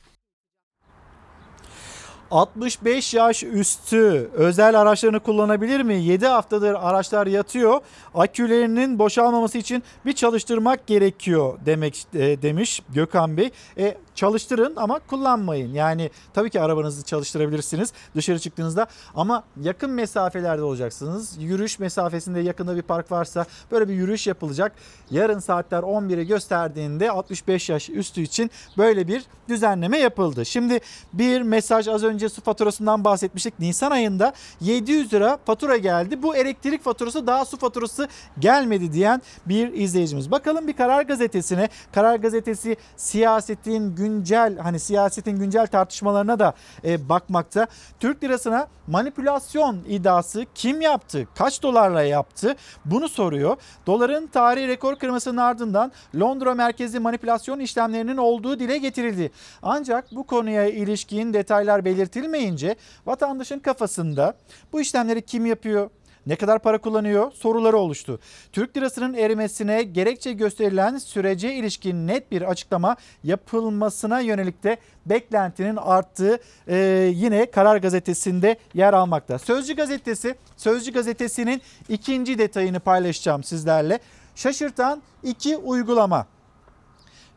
65 2.32 3.14
yaş 3.14 3.44
üstü 3.44 4.30
özel 4.34 4.82
araçlarını 4.82 5.20
kullanabilir 5.20 5.82
mi? 5.82 6.04
7 6.04 6.28
haftadır 6.28 6.74
araçlar 6.74 7.28
yatıyor. 7.28 7.80
Akülerinin 8.16 9.00
boşalmaması 9.00 9.58
için 9.58 9.84
bir 10.06 10.14
çalıştırmak 10.14 10.88
gerekiyor 10.88 11.60
demek 11.66 12.06
e, 12.14 12.42
demiş 12.42 12.82
Gökhan 12.90 13.38
Bey. 13.38 13.50
E, 13.78 13.98
çalıştırın 14.16 14.76
ama 14.76 15.00
kullanmayın. 15.00 15.74
Yani 15.74 16.10
tabii 16.34 16.50
ki 16.50 16.62
arabanızı 16.62 17.04
çalıştırabilirsiniz 17.04 17.94
dışarı 18.16 18.40
çıktığınızda 18.40 18.88
ama 19.16 19.44
yakın 19.62 19.90
mesafelerde 19.90 20.64
olacaksınız. 20.64 21.38
Yürüyüş 21.40 21.80
mesafesinde 21.80 22.40
yakında 22.40 22.76
bir 22.76 22.82
park 22.82 23.12
varsa 23.12 23.46
böyle 23.72 23.88
bir 23.88 23.94
yürüyüş 23.94 24.28
yapılacak. 24.28 24.72
Yarın 25.12 25.40
saatler 25.40 25.80
11'i 25.80 26.28
gösterdiğinde 26.28 27.12
65 27.12 27.70
yaş 27.70 27.90
üstü 27.90 28.22
için 28.22 28.52
böyle 28.78 29.08
bir 29.08 29.24
düzenleme 29.50 29.98
yapıldı. 29.98 30.46
Şimdi 30.46 30.80
bir 31.14 31.42
mesaj 31.42 31.88
az 31.88 32.04
önce 32.04 32.30
su 32.30 32.42
faturasından 32.42 33.04
bahsetmiştik. 33.04 33.60
Nisan 33.60 33.92
ayında 33.92 34.34
700 34.62 35.14
lira 35.14 35.38
fatura 35.46 35.78
geldi. 35.78 36.24
Bu 36.24 36.36
elektrik 36.36 36.84
faturası 36.84 37.28
daha 37.28 37.46
su 37.46 37.58
faturası 37.58 38.08
gelmedi 38.40 38.94
diyen 38.94 39.22
bir 39.46 39.74
izleyicimiz. 39.74 40.32
Bakalım 40.32 40.68
bir 40.68 40.74
Karar 40.74 41.02
Gazetesi'ne. 41.02 41.70
Karar 41.94 42.16
Gazetesi 42.16 42.78
siyasetin 42.98 43.96
güncel 44.02 44.58
hani 44.58 44.80
siyasetin 44.80 45.40
güncel 45.40 45.68
tartışmalarına 45.68 46.40
da 46.40 46.54
e, 46.84 47.10
bakmakta. 47.10 47.68
Türk 48.00 48.24
lirasına 48.24 48.68
manipülasyon 48.88 49.80
iddiası 49.88 50.46
kim 50.56 50.82
yaptı? 50.82 51.28
Kaç 51.36 51.64
dolarla 51.64 52.04
yaptı? 52.04 52.56
Bunu 52.86 53.10
soruyor. 53.10 53.58
Doların 53.88 54.28
tarihi 54.28 54.68
rekor 54.68 54.96
kırmasının 54.96 55.38
ardından 55.38 55.92
Londra 56.20 56.54
merkezli 56.54 57.00
manipülasyon 57.00 57.60
işlemlerinin 57.60 58.18
olduğu 58.18 58.60
dile 58.60 58.78
getirildi. 58.78 59.32
Ancak 59.62 60.12
bu 60.12 60.24
konuya 60.24 60.66
ilişkin 60.66 61.34
detaylar 61.34 61.86
belirtilmeyince 61.86 62.76
vatandaşın 63.06 63.60
kafasında 63.60 64.34
bu 64.74 64.82
işlemleri 64.82 65.22
kim 65.22 65.46
yapıyor? 65.46 65.90
Ne 66.26 66.36
kadar 66.36 66.60
para 66.60 66.78
kullanıyor 66.78 67.32
soruları 67.32 67.78
oluştu. 67.78 68.20
Türk 68.52 68.78
lirasının 68.78 69.14
erimesine 69.14 69.84
gerekçe 69.84 70.34
gösterilen 70.34 70.98
sürece 70.98 71.54
ilişkin 71.54 72.08
net 72.08 72.32
bir 72.32 72.42
açıklama 72.42 72.96
yapılmasına 73.24 74.20
yönelik 74.20 74.64
de 74.64 74.78
beklentinin 75.06 75.76
arttığı 75.76 76.40
e, 76.68 76.78
yine 77.16 77.52
Karar 77.52 77.78
Gazetesi'nde 77.78 78.58
yer 78.74 78.94
almakta. 78.94 79.40
Sözcü 79.40 79.76
Gazetesi, 79.76 80.36
Sözcü 80.58 80.94
Gazetesi'nin 80.94 81.62
ikinci 81.90 82.38
detayını 82.38 82.80
paylaşacağım 82.80 83.44
sizlerle. 83.44 84.00
Şaşırtan 84.36 85.02
iki 85.24 85.58
uygulama. 85.58 86.28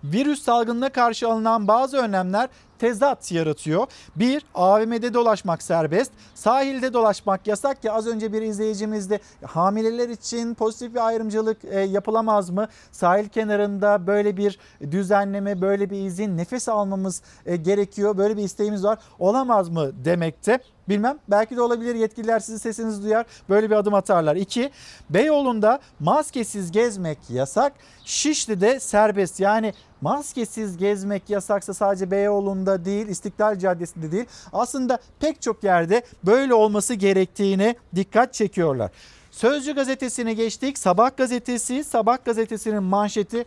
Virüs 0.04 0.42
salgınına 0.42 0.88
karşı 0.88 1.28
alınan 1.28 1.68
bazı 1.68 1.96
önlemler 1.96 2.48
tezat 2.78 3.32
yaratıyor. 3.32 3.86
Bir, 4.16 4.44
AVM'de 4.54 5.14
dolaşmak 5.14 5.62
serbest, 5.62 6.12
sahilde 6.34 6.92
dolaşmak 6.92 7.46
yasak 7.46 7.84
ya 7.84 7.92
az 7.92 8.06
önce 8.06 8.32
bir 8.32 8.42
izleyicimiz 8.42 9.10
de 9.10 9.20
hamileler 9.44 10.08
için 10.08 10.54
pozitif 10.54 10.94
bir 10.94 11.06
ayrımcılık 11.06 11.64
e, 11.64 11.80
yapılamaz 11.80 12.50
mı? 12.50 12.68
Sahil 12.92 13.28
kenarında 13.28 14.06
böyle 14.06 14.36
bir 14.36 14.58
düzenleme, 14.90 15.60
böyle 15.60 15.90
bir 15.90 16.06
izin 16.06 16.36
nefes 16.36 16.68
almamız 16.68 17.22
e, 17.46 17.56
gerekiyor. 17.56 18.18
Böyle 18.18 18.36
bir 18.36 18.42
isteğimiz 18.42 18.84
var. 18.84 18.98
Olamaz 19.18 19.68
mı 19.68 20.04
demekte? 20.04 20.58
Bilmem 20.88 21.18
belki 21.28 21.56
de 21.56 21.62
olabilir 21.62 21.94
yetkililer 21.94 22.40
sizin 22.40 22.58
sesinizi 22.58 23.02
duyar 23.02 23.26
böyle 23.48 23.70
bir 23.70 23.76
adım 23.76 23.94
atarlar. 23.94 24.36
İki, 24.36 24.70
Beyoğlu'nda 25.10 25.78
maskesiz 26.00 26.72
gezmek 26.72 27.18
yasak. 27.30 27.72
Şişli'de 28.04 28.80
serbest 28.80 29.40
yani 29.40 29.72
maskesiz 30.04 30.76
gezmek 30.76 31.30
yasaksa 31.30 31.74
sadece 31.74 32.10
Beyoğlu'nda 32.10 32.84
değil 32.84 33.08
İstiklal 33.08 33.58
Caddesi'nde 33.58 34.12
değil 34.12 34.26
aslında 34.52 34.98
pek 35.20 35.42
çok 35.42 35.64
yerde 35.64 36.02
böyle 36.26 36.54
olması 36.54 36.94
gerektiğine 36.94 37.74
dikkat 37.94 38.34
çekiyorlar. 38.34 38.90
Sözcü 39.30 39.74
gazetesine 39.74 40.34
geçtik. 40.34 40.78
Sabah 40.78 41.16
gazetesi, 41.16 41.84
Sabah 41.84 42.24
gazetesinin 42.24 42.82
manşeti 42.82 43.44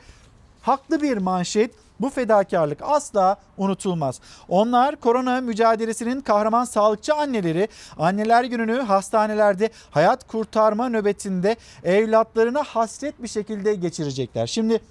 haklı 0.62 1.02
bir 1.02 1.18
manşet. 1.18 1.72
Bu 2.00 2.10
fedakarlık 2.10 2.80
asla 2.82 3.38
unutulmaz. 3.58 4.20
Onlar 4.50 4.96
korona 4.96 5.42
mücadelesinin 5.42 6.22
kahraman 6.22 6.66
sağlıkçı 6.66 7.14
anneleri 7.14 7.68
anneler 7.98 8.44
gününü 8.44 8.80
hastanelerde 8.80 9.70
hayat 9.92 10.28
kurtarma 10.28 10.90
nöbetinde 10.90 11.56
evlatlarına 11.84 12.64
hasret 12.64 13.24
bir 13.24 13.28
şekilde 13.28 13.76
geçirecekler. 13.76 14.48
Şimdi 14.48 14.82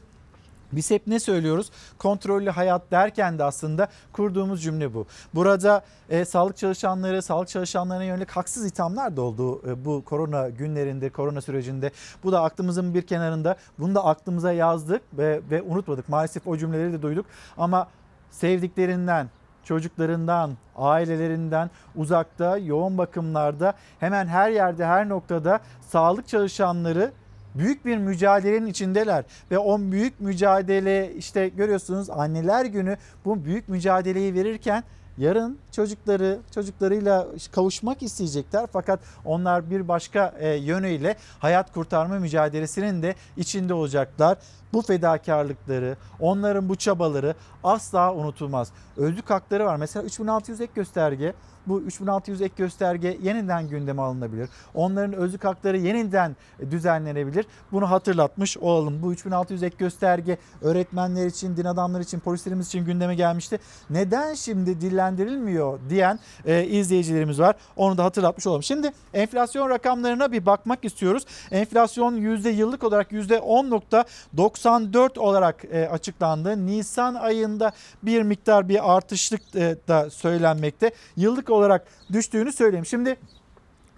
biz 0.76 0.90
hep 0.90 1.06
ne 1.06 1.20
söylüyoruz? 1.20 1.70
Kontrollü 1.98 2.50
hayat 2.50 2.90
derken 2.90 3.38
de 3.38 3.44
aslında 3.44 3.88
kurduğumuz 4.12 4.62
cümle 4.62 4.94
bu. 4.94 5.06
Burada 5.34 5.84
e, 6.08 6.24
sağlık 6.24 6.56
çalışanları, 6.56 7.22
sağlık 7.22 7.48
çalışanlarına 7.48 8.04
yönelik 8.04 8.30
haksız 8.30 8.66
ithamlar 8.66 9.16
da 9.16 9.22
oldu 9.22 9.70
e, 9.70 9.84
bu 9.84 10.04
korona 10.04 10.48
günlerinde, 10.48 11.10
korona 11.10 11.40
sürecinde. 11.40 11.90
Bu 12.24 12.32
da 12.32 12.42
aklımızın 12.42 12.94
bir 12.94 13.02
kenarında. 13.02 13.56
Bunu 13.78 13.94
da 13.94 14.04
aklımıza 14.04 14.52
yazdık 14.52 15.02
ve, 15.12 15.40
ve 15.50 15.62
unutmadık. 15.62 16.08
Maalesef 16.08 16.46
o 16.46 16.56
cümleleri 16.56 16.92
de 16.92 17.02
duyduk. 17.02 17.26
Ama 17.58 17.88
sevdiklerinden, 18.30 19.28
çocuklarından, 19.64 20.50
ailelerinden 20.76 21.70
uzakta, 21.96 22.58
yoğun 22.58 22.98
bakımlarda 22.98 23.74
hemen 24.00 24.26
her 24.26 24.50
yerde, 24.50 24.86
her 24.86 25.08
noktada 25.08 25.60
sağlık 25.80 26.28
çalışanları 26.28 27.12
büyük 27.58 27.84
bir 27.84 27.96
mücadelenin 27.96 28.66
içindeler 28.66 29.24
ve 29.50 29.58
o 29.58 29.78
büyük 29.80 30.20
mücadele 30.20 31.14
işte 31.14 31.48
görüyorsunuz 31.48 32.10
anneler 32.10 32.64
günü 32.64 32.96
bu 33.24 33.44
büyük 33.44 33.68
mücadeleyi 33.68 34.34
verirken 34.34 34.84
yarın 35.18 35.58
çocukları 35.72 36.38
çocuklarıyla 36.54 37.26
kavuşmak 37.52 38.02
isteyecekler 38.02 38.66
fakat 38.72 39.00
onlar 39.24 39.70
bir 39.70 39.88
başka 39.88 40.34
e, 40.38 40.48
yönüyle 40.48 41.16
hayat 41.38 41.72
kurtarma 41.72 42.18
mücadelesinin 42.18 43.02
de 43.02 43.14
içinde 43.36 43.74
olacaklar. 43.74 44.38
Bu 44.72 44.82
fedakarlıkları, 44.82 45.96
onların 46.20 46.68
bu 46.68 46.76
çabaları 46.76 47.34
asla 47.64 48.14
unutulmaz. 48.14 48.72
Özlük 48.96 49.30
hakları 49.30 49.64
var. 49.64 49.76
Mesela 49.76 50.02
3600 50.02 50.60
ek 50.60 50.72
gösterge 50.74 51.34
bu 51.66 51.80
3600 51.80 52.42
ek 52.42 52.54
gösterge 52.56 53.18
yeniden 53.22 53.68
gündeme 53.68 54.02
alınabilir. 54.02 54.48
Onların 54.74 55.12
özlük 55.12 55.44
hakları 55.44 55.78
yeniden 55.78 56.36
düzenlenebilir. 56.70 57.46
Bunu 57.72 57.90
hatırlatmış 57.90 58.56
olalım. 58.58 59.02
Bu 59.02 59.12
3600 59.12 59.62
ek 59.62 59.76
gösterge 59.78 60.38
öğretmenler 60.62 61.26
için, 61.26 61.56
din 61.56 61.64
adamları 61.64 62.02
için, 62.02 62.20
polislerimiz 62.20 62.66
için 62.66 62.84
gündeme 62.84 63.14
gelmişti. 63.14 63.58
Neden 63.90 64.34
şimdi 64.34 64.80
dillendirilmiyor 64.80 65.78
diyen 65.90 66.18
e, 66.44 66.64
izleyicilerimiz 66.64 67.40
var. 67.40 67.56
Onu 67.76 67.98
da 67.98 68.04
hatırlatmış 68.04 68.46
olalım. 68.46 68.62
Şimdi 68.62 68.92
enflasyon 69.14 69.70
rakamlarına 69.70 70.32
bir 70.32 70.46
bakmak 70.46 70.84
istiyoruz. 70.84 71.24
Enflasyon 71.50 72.16
yüzde 72.16 72.50
yıllık 72.50 72.84
olarak 72.84 73.12
yüzde 73.12 73.36
10.94 73.36 75.18
olarak 75.18 75.64
e, 75.64 75.88
açıklandı. 75.88 76.66
Nisan 76.66 77.14
ayında 77.14 77.72
bir 78.02 78.22
miktar 78.22 78.68
bir 78.68 78.96
artışlık 78.96 79.56
e, 79.56 79.76
da 79.88 80.10
söylenmekte. 80.10 80.90
Yıllık 81.16 81.50
olarak 81.56 81.86
düştüğünü 82.12 82.52
söyleyeyim. 82.52 82.86
Şimdi 82.86 83.16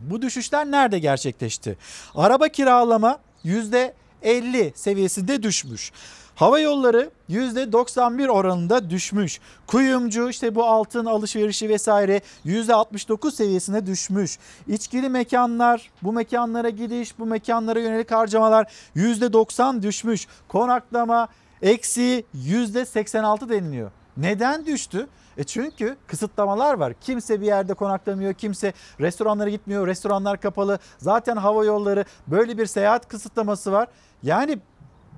bu 0.01 0.23
düşüşler 0.23 0.71
nerede 0.71 0.99
gerçekleşti? 0.99 1.79
Araba 2.15 2.49
kiralama 2.49 3.19
%50 3.45 4.73
seviyesinde 4.75 5.43
düşmüş. 5.43 5.93
Hava 6.35 6.61
yolları 6.61 7.11
%91 7.31 8.29
oranında 8.29 8.91
düşmüş. 8.91 9.41
Kuyumcu 9.67 10.29
işte 10.31 10.55
bu 10.55 10.65
altın 10.65 11.05
alışverişi 11.05 11.69
vesaire 11.69 12.21
%69 12.47 13.33
seviyesine 13.33 13.87
düşmüş. 13.87 14.39
İçkili 14.69 15.09
mekanlar, 15.09 15.91
bu 16.03 16.13
mekanlara 16.13 16.69
gidiş, 16.69 17.19
bu 17.19 17.27
mekanlara 17.27 17.81
yönelik 17.81 18.11
harcamalar 18.11 18.73
%90 18.97 19.83
düşmüş. 19.83 20.27
Konaklama 20.49 21.29
eksi 21.63 22.25
%86 22.37 23.49
deniliyor. 23.49 23.91
Neden 24.17 24.67
düştü? 24.67 25.07
E 25.39 25.45
çünkü 25.45 25.97
kısıtlamalar 26.07 26.75
var. 26.75 26.93
Kimse 27.01 27.41
bir 27.41 27.47
yerde 27.47 27.75
konaklamıyor, 27.75 28.35
kimse 28.35 28.73
restoranlara 29.01 29.51
gitmiyor, 29.51 29.87
restoranlar 29.87 30.41
kapalı. 30.41 30.79
Zaten 30.99 31.37
hava 31.37 31.65
yolları 31.65 32.05
böyle 32.27 32.59
bir 32.59 32.67
seyahat 32.67 33.09
kısıtlaması 33.09 33.73
var. 33.73 33.89
Yani 34.23 34.59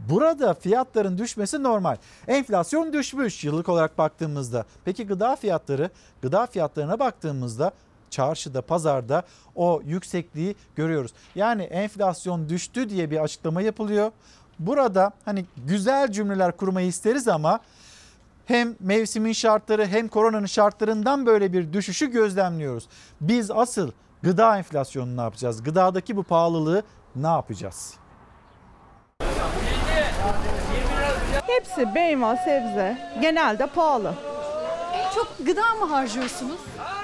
burada 0.08 0.54
fiyatların 0.54 1.18
düşmesi 1.18 1.62
normal. 1.62 1.96
Enflasyon 2.28 2.92
düşmüş 2.92 3.44
yıllık 3.44 3.68
olarak 3.68 3.98
baktığımızda. 3.98 4.64
Peki 4.84 5.06
gıda 5.06 5.36
fiyatları, 5.36 5.90
gıda 6.22 6.46
fiyatlarına 6.46 6.98
baktığımızda 6.98 7.72
çarşıda, 8.10 8.62
pazarda 8.62 9.22
o 9.54 9.82
yüksekliği 9.84 10.54
görüyoruz. 10.76 11.12
Yani 11.34 11.62
enflasyon 11.62 12.48
düştü 12.48 12.90
diye 12.90 13.10
bir 13.10 13.22
açıklama 13.22 13.62
yapılıyor. 13.62 14.12
Burada 14.58 15.12
hani 15.24 15.44
güzel 15.66 16.12
cümleler 16.12 16.56
kurmayı 16.56 16.86
isteriz 16.86 17.28
ama 17.28 17.60
hem 18.50 18.76
mevsimin 18.80 19.32
şartları 19.32 19.86
hem 19.86 20.08
koronanın 20.08 20.46
şartlarından 20.46 21.26
böyle 21.26 21.52
bir 21.52 21.72
düşüşü 21.72 22.10
gözlemliyoruz. 22.10 22.88
Biz 23.20 23.50
asıl 23.50 23.90
gıda 24.22 24.58
enflasyonunu 24.58 25.16
ne 25.16 25.20
yapacağız? 25.20 25.62
Gıdadaki 25.62 26.16
bu 26.16 26.22
pahalılığı 26.22 26.82
ne 27.16 27.26
yapacağız? 27.26 27.94
Hepsi 31.46 31.86
meyve, 31.86 32.36
sebze 32.36 32.98
genelde 33.20 33.66
pahalı. 33.66 34.14
En 34.94 35.14
çok 35.14 35.46
gıda 35.46 35.74
mı 35.74 35.84
harcıyorsunuz? 35.84 36.60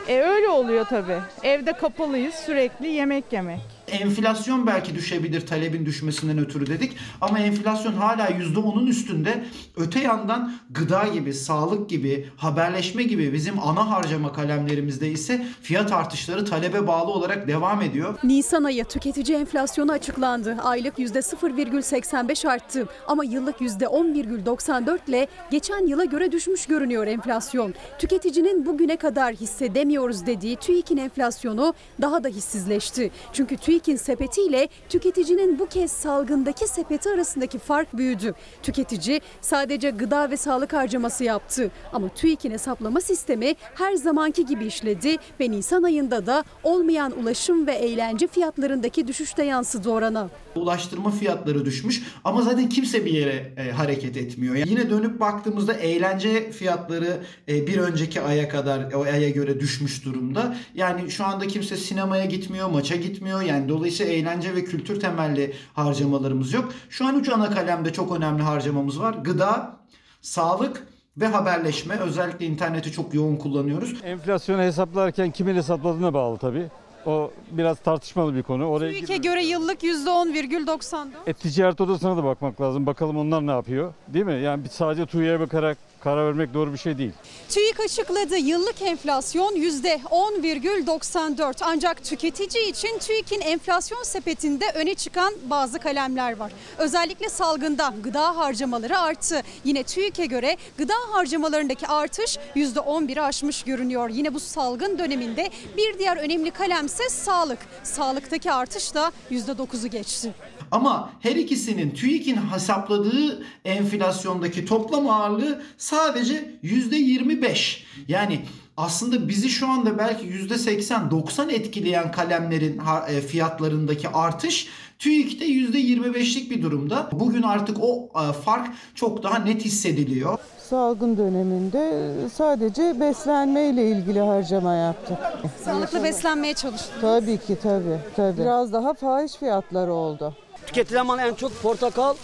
E 0.09 0.21
öyle 0.21 0.49
oluyor 0.49 0.87
tabii. 0.87 1.21
Evde 1.43 1.73
kapalıyız 1.73 2.35
sürekli 2.35 2.89
yemek 2.89 3.33
yemek. 3.33 3.76
Enflasyon 3.89 4.67
belki 4.67 4.95
düşebilir 4.95 5.47
talebin 5.47 5.87
düşmesinden 5.87 6.39
ötürü 6.39 6.67
dedik 6.67 6.97
ama 7.21 7.39
enflasyon 7.39 7.93
hala 7.93 8.29
%10'un 8.29 8.87
üstünde. 8.87 9.45
Öte 9.77 10.01
yandan 10.01 10.53
gıda 10.71 11.07
gibi, 11.07 11.35
sağlık 11.35 11.91
gibi, 11.91 12.29
haberleşme 12.37 13.03
gibi 13.03 13.33
bizim 13.33 13.59
ana 13.59 13.91
harcama 13.91 14.33
kalemlerimizde 14.33 15.11
ise 15.11 15.47
fiyat 15.63 15.93
artışları 15.93 16.45
talebe 16.45 16.87
bağlı 16.87 17.11
olarak 17.11 17.49
devam 17.49 17.83
ediyor. 17.83 18.19
Nisan 18.25 18.65
ayı 18.65 18.85
tüketici 18.85 19.39
enflasyonu 19.39 19.93
açıklandı. 19.93 20.57
Aylık 20.63 20.99
%0,85 20.99 22.49
arttı 22.49 22.89
ama 23.07 23.25
yıllık 23.25 23.61
%10,94 23.61 24.99
ile 25.09 25.27
geçen 25.51 25.87
yıla 25.87 26.05
göre 26.05 26.33
düşmüş 26.33 26.67
görünüyor 26.67 27.07
enflasyon. 27.07 27.75
Tüketicinin 27.99 28.67
bugüne 28.67 28.97
kadar 28.97 29.35
hissedemiyoruz 29.35 30.27
dediği 30.27 30.57
TÜİK'in 30.57 30.97
enflasyonu 30.97 31.75
daha 32.01 32.25
da 32.25 32.29
hissizleşti. 32.29 33.11
Çünkü 33.33 33.57
TÜİK'in 33.77 33.97
sepetiyle 33.97 34.69
tüketicinin 34.89 35.59
bu 35.59 35.67
kez 35.67 35.93
salgındaki 35.93 36.69
sepeti 36.69 37.11
arasındaki 37.11 37.59
fark 37.59 37.97
büyüdü. 37.97 38.35
Tüketici 38.63 39.21
sadece 39.41 39.91
gıda 39.91 40.31
ve 40.31 40.37
sağlık 40.37 40.73
harcaması 40.73 41.25
yaptı 41.25 41.71
ama 41.93 42.09
TÜİK'in 42.09 42.51
hesaplama 42.51 43.01
sistemi 43.01 43.55
her 43.75 43.95
zamanki 43.95 44.47
gibi 44.47 44.67
işledi 44.67 45.17
ve 45.41 45.51
Nisan 45.51 45.83
ayında 45.83 46.27
da 46.27 46.45
olmayan 46.63 47.13
ulaşım 47.21 47.67
ve 47.67 47.73
eğlence 47.73 48.27
fiyatlarındaki 48.27 49.09
düşüşte 49.09 49.45
yansıdı 49.45 49.91
orana. 49.91 50.29
Ulaştırma 50.55 51.11
fiyatları 51.11 51.65
düşmüş 51.65 52.03
ama 52.25 52.43
zaten 52.43 52.69
kimse 52.69 53.05
bir 53.05 53.13
yere 53.13 53.53
e, 53.57 53.71
hareket 53.71 54.17
etmiyor. 54.17 54.55
Yani 54.55 54.71
yine 54.71 54.91
dönüp 54.91 55.21
baktığımızda 55.21 55.73
eğlence 55.73 56.51
fiyatları 56.51 57.17
e, 57.49 57.67
bir 57.67 57.79
önceki 57.79 58.21
aya 58.21 58.49
kadar 58.49 58.93
o 58.93 59.03
aya 59.03 59.31
göre 59.31 59.61
düşmüş 59.61 60.05
durumda. 60.05 60.57
Yani 60.75 61.11
şu 61.11 61.25
anda 61.25 61.47
kimse 61.47 61.77
sinemaya 61.77 62.25
gitmiyor, 62.25 62.71
maça 62.71 62.97
gitmiyor. 62.97 63.43
Yani 63.43 63.66
dolayısıyla 63.69 64.13
eğlence 64.13 64.55
ve 64.55 64.65
kültür 64.65 65.01
temelli 65.01 65.55
harcamalarımız 65.75 66.53
yok. 66.53 66.73
Şu 66.91 67.07
an 67.07 67.19
üç 67.21 67.29
ana 67.29 67.51
kalemde 67.51 67.93
çok 67.93 68.17
önemli 68.17 68.43
harcamamız 68.43 69.01
var. 69.01 69.15
Gıda, 69.25 69.77
sağlık 70.21 70.87
ve 71.17 71.27
haberleşme. 71.27 71.97
Özellikle 71.99 72.47
interneti 72.47 72.93
çok 72.93 73.15
yoğun 73.15 73.37
kullanıyoruz. 73.37 73.95
Enflasyonu 74.05 74.63
hesaplarken 74.63 75.31
kimin 75.31 75.55
hesapladığına 75.55 76.15
bağlı 76.15 76.39
tabii. 76.39 76.67
O 77.07 77.31
biraz 77.51 77.81
tartışmalı 77.81 78.35
bir 78.35 78.43
konu. 78.43 78.67
Oraya 78.67 78.91
TÜİK'e 78.93 79.17
göre 79.17 79.45
yıllık 79.45 79.83
%10,94. 79.83 81.07
E, 81.27 81.33
ticaret 81.33 81.81
odasına 81.81 82.17
da 82.17 82.25
bakmak 82.25 82.61
lazım. 82.61 82.87
Bakalım 82.87 83.17
onlar 83.17 83.47
ne 83.47 83.51
yapıyor. 83.51 83.93
Değil 84.09 84.25
mi? 84.25 84.41
Yani 84.43 84.69
sadece 84.71 85.07
TÜİK'e 85.07 85.41
bakarak 85.41 85.79
karar 86.07 86.27
vermek 86.27 86.55
doğru 86.55 86.73
bir 86.73 86.79
şey 86.79 86.99
değil. 86.99 87.13
TÜİK 87.49 87.81
açıkladı 87.81 88.37
yıllık 88.37 88.83
enflasyon 88.83 89.57
%10,94 89.57 91.57
ancak 91.61 92.05
tüketici 92.05 92.69
için 92.69 92.99
TÜİK'in 92.99 93.41
enflasyon 93.41 94.03
sepetinde 94.03 94.65
öne 94.75 94.95
çıkan 94.95 95.35
bazı 95.51 95.79
kalemler 95.79 96.37
var. 96.37 96.53
Özellikle 96.79 97.29
salgında 97.29 97.95
gıda 98.03 98.37
harcamaları 98.37 98.99
arttı. 98.99 99.43
Yine 99.65 99.83
TÜİK'e 99.83 100.27
göre 100.27 100.57
gıda 100.79 100.95
harcamalarındaki 101.11 101.87
artış 101.87 102.39
%11'i 102.57 103.21
aşmış 103.21 103.63
görünüyor. 103.63 104.09
Yine 104.09 104.35
bu 104.35 104.41
salgın 104.41 104.99
döneminde 104.99 105.51
bir 105.77 105.99
diğer 105.99 106.17
önemli 106.17 106.51
kalemse 106.51 107.09
sağlık. 107.09 107.59
Sağlıktaki 107.83 108.53
artış 108.53 108.95
da 108.95 109.13
%9'u 109.31 109.89
geçti. 109.89 110.35
Ama 110.71 111.11
her 111.21 111.37
ikisinin 111.37 111.91
TÜİK'in 111.91 112.37
hesapladığı 112.37 113.43
enflasyondaki 113.65 114.65
toplam 114.65 115.09
ağırlığı 115.11 115.63
sadece 115.79 116.51
%25. 116.65 117.79
Yani 118.09 118.41
aslında 118.77 119.29
bizi 119.29 119.49
şu 119.49 119.69
anda 119.69 119.99
belki 119.99 120.27
%80-90 120.27 121.53
etkileyen 121.53 122.13
kalemlerin 122.13 122.81
e, 123.09 123.21
fiyatlarındaki 123.21 124.09
artış 124.09 124.69
TÜİK'te 124.99 125.47
%25'lik 125.47 126.51
bir 126.51 126.63
durumda. 126.63 127.09
Bugün 127.13 127.43
artık 127.43 127.77
o 127.81 128.09
e, 128.23 128.33
fark 128.33 128.69
çok 128.95 129.23
daha 129.23 129.39
net 129.39 129.65
hissediliyor. 129.65 130.39
Salgın 130.59 131.17
döneminde 131.17 132.13
sadece 132.35 133.01
beslenme 133.01 133.69
ile 133.69 133.91
ilgili 133.91 134.21
harcama 134.21 134.75
yaptık. 134.75 135.19
Sağlıklı 135.65 136.05
beslenmeye 136.05 136.55
çalıştınız. 136.55 137.01
Tabii 137.01 137.39
ki 137.39 137.57
tabii, 137.63 137.99
tabii. 138.17 138.41
Biraz 138.41 138.73
daha 138.73 138.95
fahiş 138.95 139.33
fiyatları 139.33 139.93
oldu. 139.93 140.35
Tüketilen 140.67 141.07
mal 141.07 141.19
en 141.19 141.35
çok 141.35 141.63
portakal, 141.63 142.15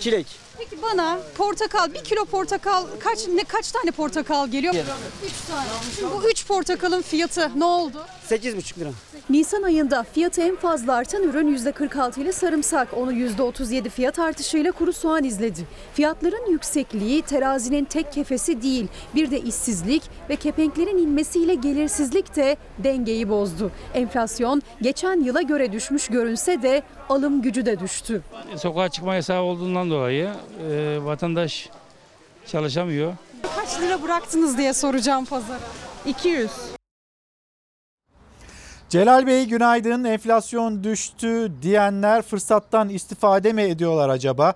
çilek. 0.00 0.26
Peki 0.58 0.82
bana 0.82 1.18
portakal, 1.36 1.94
bir 1.94 2.04
kilo 2.04 2.24
portakal 2.24 2.84
kaç 3.00 3.28
ne 3.28 3.44
kaç 3.44 3.72
tane 3.72 3.90
portakal 3.90 4.48
geliyor? 4.48 4.74
3 4.74 4.80
tane. 5.50 5.66
Şimdi 5.96 6.12
bu 6.14 6.28
3 6.30 6.46
portakalın 6.46 7.02
fiyatı 7.02 7.50
ne 7.56 7.64
oldu? 7.64 8.06
8,5 8.30 8.78
lira. 8.78 8.90
Nisan 9.30 9.62
ayında 9.62 10.02
fiyatı 10.12 10.42
en 10.42 10.56
fazla 10.56 10.94
artan 10.94 11.22
ürün 11.22 11.56
%46 11.56 12.20
ile 12.20 12.32
sarımsak. 12.32 12.88
Onu 12.96 13.12
%37 13.12 13.88
fiyat 13.90 14.18
artışıyla 14.18 14.72
kuru 14.72 14.92
soğan 14.92 15.24
izledi. 15.24 15.66
Fiyatların 15.94 16.50
yüksekliği 16.50 17.22
terazinin 17.22 17.84
tek 17.84 18.12
kefesi 18.12 18.62
değil. 18.62 18.86
Bir 19.14 19.30
de 19.30 19.40
işsizlik 19.40 20.02
ve 20.30 20.36
kepenklerin 20.36 20.98
inmesiyle 20.98 21.54
gelirsizlik 21.54 22.36
de 22.36 22.56
dengeyi 22.78 23.28
bozdu. 23.28 23.70
Enflasyon 23.94 24.62
geçen 24.82 25.20
yıla 25.20 25.42
göre 25.42 25.72
düşmüş 25.72 26.08
görünse 26.08 26.62
de 26.62 26.82
alım 27.08 27.42
gücü 27.42 27.66
de 27.66 27.80
düştü. 27.80 28.22
Sokağa 28.56 28.88
çıkma 28.88 29.14
yasağı 29.14 29.42
olduğundan 29.42 29.90
dolayı 29.90 30.30
e, 30.70 30.98
vatandaş 31.02 31.68
çalışamıyor. 32.46 33.12
Kaç 33.56 33.80
lira 33.80 34.02
bıraktınız 34.02 34.58
diye 34.58 34.72
soracağım 34.72 35.24
pazara. 35.24 35.58
200. 36.06 36.50
Celal 38.88 39.26
Bey 39.26 39.46
günaydın. 39.46 40.04
Enflasyon 40.04 40.84
düştü 40.84 41.52
diyenler 41.62 42.22
fırsattan 42.22 42.88
istifade 42.88 43.52
mi 43.52 43.62
ediyorlar 43.62 44.08
acaba? 44.08 44.54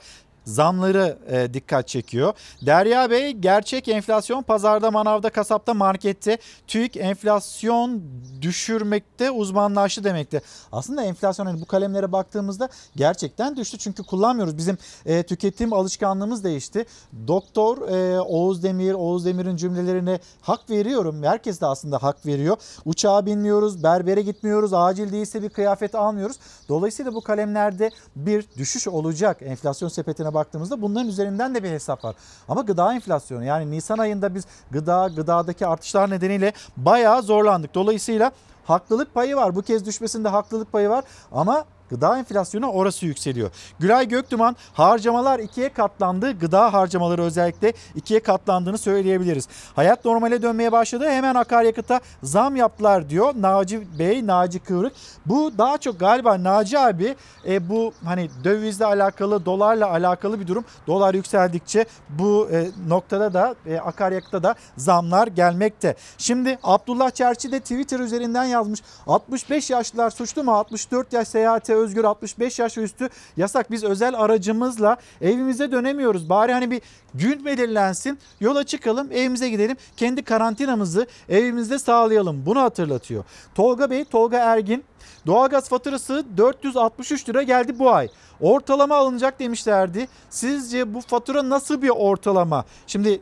Zamları 0.49 1.19
e, 1.31 1.55
dikkat 1.55 1.89
çekiyor. 1.89 2.33
Derya 2.67 3.11
Bey 3.11 3.33
gerçek 3.33 3.89
enflasyon 3.89 4.43
pazarda, 4.43 4.91
manavda, 4.91 5.31
kasapta, 5.31 5.75
markette 5.75 6.39
TÜİK 6.67 6.97
enflasyon 6.97 8.03
düşürmekte 8.43 9.31
uzmanlaştı 9.31 10.05
demekti. 10.05 10.43
Aslında 10.73 11.03
enflasyon 11.03 11.47
hani 11.47 11.61
bu 11.61 11.65
kalemlere 11.65 12.13
baktığımızda 12.13 12.69
gerçekten 12.97 13.57
düştü. 13.57 13.79
Çünkü 13.79 14.03
kullanmıyoruz. 14.03 14.59
Bizim 14.59 14.79
e, 15.07 15.23
tüketim 15.23 15.73
alışkanlığımız 15.73 16.45
değişti. 16.45 16.87
Doktor 17.27 17.89
e, 17.89 18.21
Oğuz 18.21 18.63
Demir, 18.63 18.95
Oğuz 18.95 19.25
Demir'in 19.25 19.57
cümlelerine 19.57 20.21
hak 20.41 20.71
veriyorum. 20.71 21.23
Herkes 21.23 21.61
de 21.61 21.67
aslında 21.67 22.03
hak 22.03 22.27
veriyor. 22.27 22.57
Uçağa 22.85 23.27
binmiyoruz, 23.27 23.83
berbere 23.83 24.23
gitmiyoruz, 24.23 24.73
acil 24.73 25.13
değilse 25.13 25.43
bir 25.43 25.49
kıyafet 25.49 25.95
almıyoruz. 25.95 26.37
Dolayısıyla 26.69 27.15
bu 27.15 27.21
kalemlerde 27.21 27.91
bir 28.17 28.45
düşüş 28.57 28.89
olacak. 28.89 29.39
Enflasyon 29.43 29.89
sepetine 29.89 30.35
baktığımızda 30.39 30.83
bunların 30.83 31.09
üzerinden 31.09 31.55
de 31.55 31.63
bir 31.63 31.71
hesap 31.71 32.05
var. 32.05 32.17
Ama 32.49 32.61
gıda 32.61 32.95
enflasyonu 32.95 33.45
yani 33.45 33.71
Nisan 33.71 33.99
ayında 33.99 34.35
biz 34.35 34.45
gıda, 34.71 35.09
gıdadaki 35.17 35.67
artışlar 35.67 36.11
nedeniyle 36.11 36.53
bayağı 36.77 37.23
zorlandık. 37.23 37.75
Dolayısıyla 37.75 38.33
haklılık 38.65 39.15
payı 39.15 39.37
var. 39.37 39.57
Bu 39.57 39.63
kez 39.63 39.87
düşmesinde 39.87 40.29
haklılık 40.29 40.73
payı 40.73 40.89
var 40.89 41.05
ama 41.33 41.65
Gıda 41.91 42.19
enflasyonu 42.19 42.67
orası 42.67 43.07
yükseliyor. 43.07 43.51
Gülay 43.79 44.09
Göktuman 44.09 44.57
harcamalar 44.73 45.39
ikiye 45.39 45.69
katlandı. 45.73 46.39
Gıda 46.39 46.73
harcamaları 46.73 47.23
özellikle 47.23 47.73
ikiye 47.95 48.21
katlandığını 48.21 48.79
söyleyebiliriz. 48.79 49.49
Hayat 49.77 50.05
normale 50.05 50.43
dönmeye 50.43 50.73
başladı. 50.73 51.11
Hemen 51.11 51.35
akaryakıta 51.35 52.01
zam 52.23 52.57
yaptılar 52.57 53.11
diyor 53.11 53.35
Naci 53.41 53.99
Bey, 53.99 54.27
Naci 54.27 54.59
Kıvrık. 54.59 54.93
Bu 55.27 55.53
daha 55.59 55.79
çok 55.79 56.01
galiba 56.01 56.45
Naci 56.45 56.79
abi 56.79 57.17
e, 57.47 57.69
bu 57.69 57.93
hani 58.05 58.31
dövizle 58.45 58.85
alakalı, 58.85 59.45
dolarla 59.47 59.91
alakalı 59.91 60.41
bir 60.41 60.47
durum. 60.47 60.65
Dolar 60.87 61.15
yükseldikçe 61.15 61.87
bu 62.09 62.49
e, 62.53 62.69
noktada 62.89 63.35
da 63.35 63.55
e, 63.67 63.79
akaryakıta 63.79 64.43
da 64.43 64.55
zamlar 64.77 65.27
gelmekte. 65.27 65.97
Şimdi 66.19 66.59
Abdullah 66.63 67.11
Çerçi 67.11 67.53
de 67.53 67.61
Twitter 67.61 68.01
üzerinden 68.01 68.45
yazmış. 68.45 68.83
65 69.07 69.71
yaşlılar 69.71 70.11
suçlu 70.11 70.45
mu? 70.45 70.55
64 70.57 71.13
yaş 71.13 71.29
seyahate 71.29 71.75
özgür 71.79 72.05
65 72.05 72.59
yaş 72.59 72.79
üstü 72.79 73.09
yasak. 73.37 73.71
Biz 73.71 73.85
özel 73.85 74.15
aracımızla 74.19 74.97
evimize 75.21 75.73
dönemiyoruz. 75.73 76.29
Bari 76.29 76.53
hani 76.53 76.71
bir 76.71 76.81
gün 77.15 77.45
belirlensin. 77.45 78.19
Yola 78.41 78.65
çıkalım, 78.65 79.13
evimize 79.13 79.49
gidelim. 79.49 79.77
Kendi 79.97 80.23
karantinamızı 80.23 81.07
evimizde 81.29 81.79
sağlayalım. 81.79 82.47
Bunu 82.47 82.61
hatırlatıyor. 82.61 83.25
Tolga 83.55 83.91
Bey, 83.91 84.05
Tolga 84.05 84.39
Ergin 84.39 84.85
Doğalgaz 85.27 85.69
faturası 85.69 86.25
463 86.37 87.29
lira 87.29 87.43
geldi 87.43 87.79
bu 87.79 87.91
ay. 87.91 88.09
Ortalama 88.41 88.97
alınacak 88.97 89.41
demişlerdi. 89.41 90.09
Sizce 90.31 90.95
bu 90.95 91.01
fatura 91.01 91.49
nasıl 91.49 91.83
bir 91.83 91.89
ortalama? 91.89 92.65
Şimdi 92.87 93.21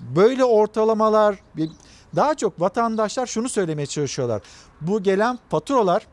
böyle 0.00 0.44
ortalamalar 0.44 1.42
daha 2.16 2.34
çok 2.34 2.60
vatandaşlar 2.60 3.26
şunu 3.26 3.48
söylemeye 3.48 3.86
çalışıyorlar. 3.86 4.42
Bu 4.80 5.02
gelen 5.02 5.38
faturalar 5.50 6.06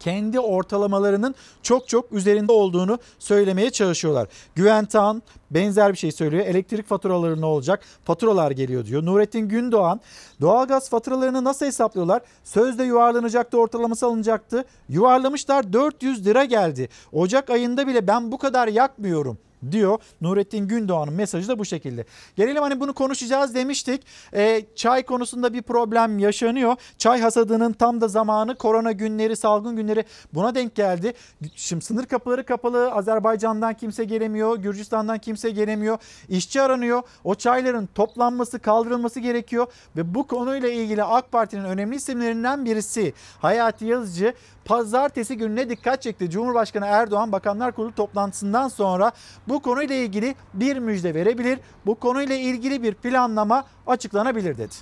kendi 0.00 0.40
ortalamalarının 0.40 1.34
çok 1.62 1.88
çok 1.88 2.12
üzerinde 2.12 2.52
olduğunu 2.52 2.98
söylemeye 3.18 3.70
çalışıyorlar. 3.70 4.28
Güven 4.54 4.84
Tağan 4.84 5.22
benzer 5.50 5.92
bir 5.92 5.98
şey 5.98 6.12
söylüyor. 6.12 6.46
Elektrik 6.46 6.88
faturaları 6.88 7.40
ne 7.40 7.46
olacak? 7.46 7.84
Faturalar 8.04 8.50
geliyor 8.50 8.86
diyor. 8.86 9.06
Nurettin 9.06 9.48
Gündoğan 9.48 10.00
doğalgaz 10.40 10.90
faturalarını 10.90 11.44
nasıl 11.44 11.66
hesaplıyorlar? 11.66 12.22
Sözde 12.44 12.84
yuvarlanacaktı 12.84 13.58
ortalaması 13.58 14.06
alınacaktı. 14.06 14.64
Yuvarlamışlar 14.88 15.72
400 15.72 16.26
lira 16.26 16.44
geldi. 16.44 16.88
Ocak 17.12 17.50
ayında 17.50 17.86
bile 17.86 18.06
ben 18.06 18.32
bu 18.32 18.38
kadar 18.38 18.68
yakmıyorum 18.68 19.38
diyor. 19.70 19.98
Nurettin 20.20 20.68
Gündoğan'ın 20.68 21.14
mesajı 21.14 21.48
da 21.48 21.58
bu 21.58 21.64
şekilde. 21.64 22.04
Gelelim 22.36 22.62
hani 22.62 22.80
bunu 22.80 22.92
konuşacağız 22.92 23.54
demiştik. 23.54 24.02
E, 24.34 24.62
çay 24.76 25.02
konusunda 25.02 25.52
bir 25.52 25.62
problem 25.62 26.18
yaşanıyor. 26.18 26.76
Çay 26.98 27.20
hasadının 27.20 27.72
tam 27.72 28.00
da 28.00 28.08
zamanı 28.08 28.54
korona 28.54 28.92
günleri, 28.92 29.36
salgın 29.36 29.76
günleri 29.76 30.04
buna 30.34 30.54
denk 30.54 30.74
geldi. 30.74 31.12
Şimdi 31.54 31.84
sınır 31.84 32.06
kapıları 32.06 32.44
kapalı. 32.44 32.92
Azerbaycan'dan 32.92 33.74
kimse 33.74 34.04
gelemiyor. 34.04 34.56
Gürcistan'dan 34.56 35.18
kimse 35.18 35.50
gelemiyor. 35.50 35.98
İşçi 36.28 36.62
aranıyor. 36.62 37.02
O 37.24 37.34
çayların 37.34 37.88
toplanması, 37.94 38.58
kaldırılması 38.58 39.20
gerekiyor. 39.20 39.66
Ve 39.96 40.14
bu 40.14 40.26
konuyla 40.26 40.68
ilgili 40.68 41.04
AK 41.04 41.32
Parti'nin 41.32 41.64
önemli 41.64 41.96
isimlerinden 41.96 42.64
birisi 42.64 43.12
Hayati 43.40 43.84
Yazıcı 43.84 44.34
pazartesi 44.68 45.36
gününe 45.36 45.70
dikkat 45.70 46.02
çekti. 46.02 46.30
Cumhurbaşkanı 46.30 46.86
Erdoğan 46.86 47.32
Bakanlar 47.32 47.72
Kurulu 47.72 47.94
toplantısından 47.94 48.68
sonra 48.68 49.12
bu 49.48 49.62
konuyla 49.62 49.94
ilgili 49.94 50.34
bir 50.54 50.78
müjde 50.78 51.14
verebilir. 51.14 51.58
Bu 51.86 51.94
konuyla 51.94 52.36
ilgili 52.36 52.82
bir 52.82 52.94
planlama 52.94 53.64
açıklanabilir 53.86 54.58
dedi. 54.58 54.74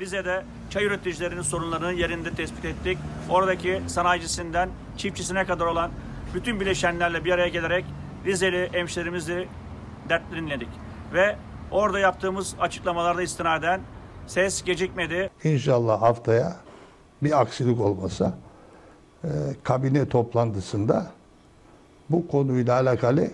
Bize 0.00 0.24
de 0.24 0.44
çay 0.70 0.84
üreticilerinin 0.84 1.42
sorunlarını 1.42 1.92
yerinde 1.92 2.30
tespit 2.30 2.64
ettik. 2.64 2.98
Oradaki 3.30 3.82
sanayicisinden 3.86 4.68
çiftçisine 4.96 5.44
kadar 5.44 5.66
olan 5.66 5.90
bütün 6.34 6.60
bileşenlerle 6.60 7.24
bir 7.24 7.32
araya 7.32 7.48
gelerek 7.48 7.84
Rizeli 8.26 8.68
hemşehrimizi 8.72 9.48
dertlerini 10.08 10.46
dinledik. 10.46 10.68
Ve 11.14 11.36
orada 11.70 11.98
yaptığımız 11.98 12.54
açıklamalarda 12.60 13.22
istinaden 13.22 13.80
ses 14.26 14.64
gecikmedi. 14.64 15.30
İnşallah 15.44 16.02
haftaya 16.02 16.56
bir 17.22 17.40
aksilik 17.40 17.80
olmasa 17.80 18.34
e, 19.24 19.28
kabine 19.62 20.08
toplantısında 20.08 21.06
bu 22.10 22.28
konuyla 22.28 22.74
alakalı 22.74 23.28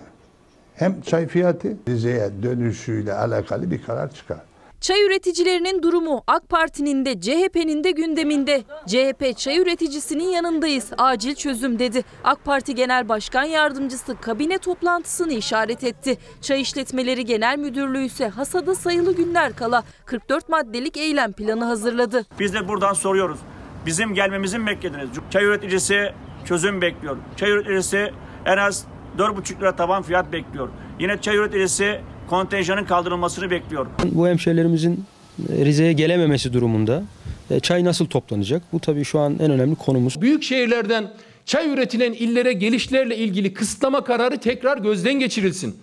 hem 0.75 1.01
çay 1.01 1.27
fiyatı 1.27 1.77
Rize'ye 1.87 2.31
dönüşüyle 2.43 3.13
alakalı 3.13 3.71
bir 3.71 3.83
karar 3.83 4.13
çıkar. 4.13 4.39
Çay 4.81 5.05
üreticilerinin 5.05 5.83
durumu 5.83 6.23
AK 6.27 6.49
Parti'nin 6.49 7.05
de 7.05 7.21
CHP'nin 7.21 7.83
de 7.83 7.91
gündeminde. 7.91 8.63
CHP 8.87 9.37
çay 9.37 9.57
üreticisinin 9.57 10.29
yanındayız. 10.29 10.89
Acil 10.97 11.35
çözüm 11.35 11.79
dedi. 11.79 12.03
AK 12.23 12.45
Parti 12.45 12.75
Genel 12.75 13.09
Başkan 13.09 13.43
Yardımcısı 13.43 14.15
kabine 14.21 14.57
toplantısını 14.57 15.33
işaret 15.33 15.83
etti. 15.83 16.17
Çay 16.41 16.61
İşletmeleri 16.61 17.25
Genel 17.25 17.57
Müdürlüğü 17.57 18.05
ise 18.05 18.27
hasada 18.27 18.75
sayılı 18.75 19.15
günler 19.15 19.55
kala 19.55 19.83
44 20.05 20.49
maddelik 20.49 20.97
eylem 20.97 21.31
planı 21.31 21.65
hazırladı. 21.65 22.25
Biz 22.39 22.53
de 22.53 22.67
buradan 22.67 22.93
soruyoruz. 22.93 23.39
Bizim 23.85 24.13
gelmemizin 24.13 24.67
beklediniz. 24.67 25.09
Çay 25.31 25.43
üreticisi 25.45 26.11
çözüm 26.45 26.81
bekliyor. 26.81 27.17
Çay 27.37 27.51
üreticisi 27.51 28.11
en 28.45 28.57
az 28.57 28.85
4,5 29.17 29.59
lira 29.59 29.75
taban 29.75 30.03
fiyat 30.03 30.33
bekliyor. 30.33 30.69
Yine 30.99 31.21
çay 31.21 31.37
üreticisi 31.37 31.99
kontenjanın 32.29 32.85
kaldırılmasını 32.85 33.51
bekliyor. 33.51 33.85
Bu 34.11 34.27
hemşehrilerimizin 34.27 35.05
e, 35.49 35.65
Rize'ye 35.65 35.93
gelememesi 35.93 36.53
durumunda 36.53 37.03
e, 37.51 37.59
çay 37.59 37.83
nasıl 37.85 38.05
toplanacak? 38.05 38.63
Bu 38.73 38.79
tabii 38.79 39.03
şu 39.05 39.19
an 39.19 39.35
en 39.39 39.51
önemli 39.51 39.75
konumuz. 39.75 40.21
Büyük 40.21 40.43
şehirlerden 40.43 41.11
çay 41.45 41.69
üretilen 41.69 42.13
illere 42.13 42.53
gelişlerle 42.53 43.17
ilgili 43.17 43.53
kısıtlama 43.53 44.03
kararı 44.03 44.37
tekrar 44.37 44.77
gözden 44.77 45.13
geçirilsin. 45.19 45.75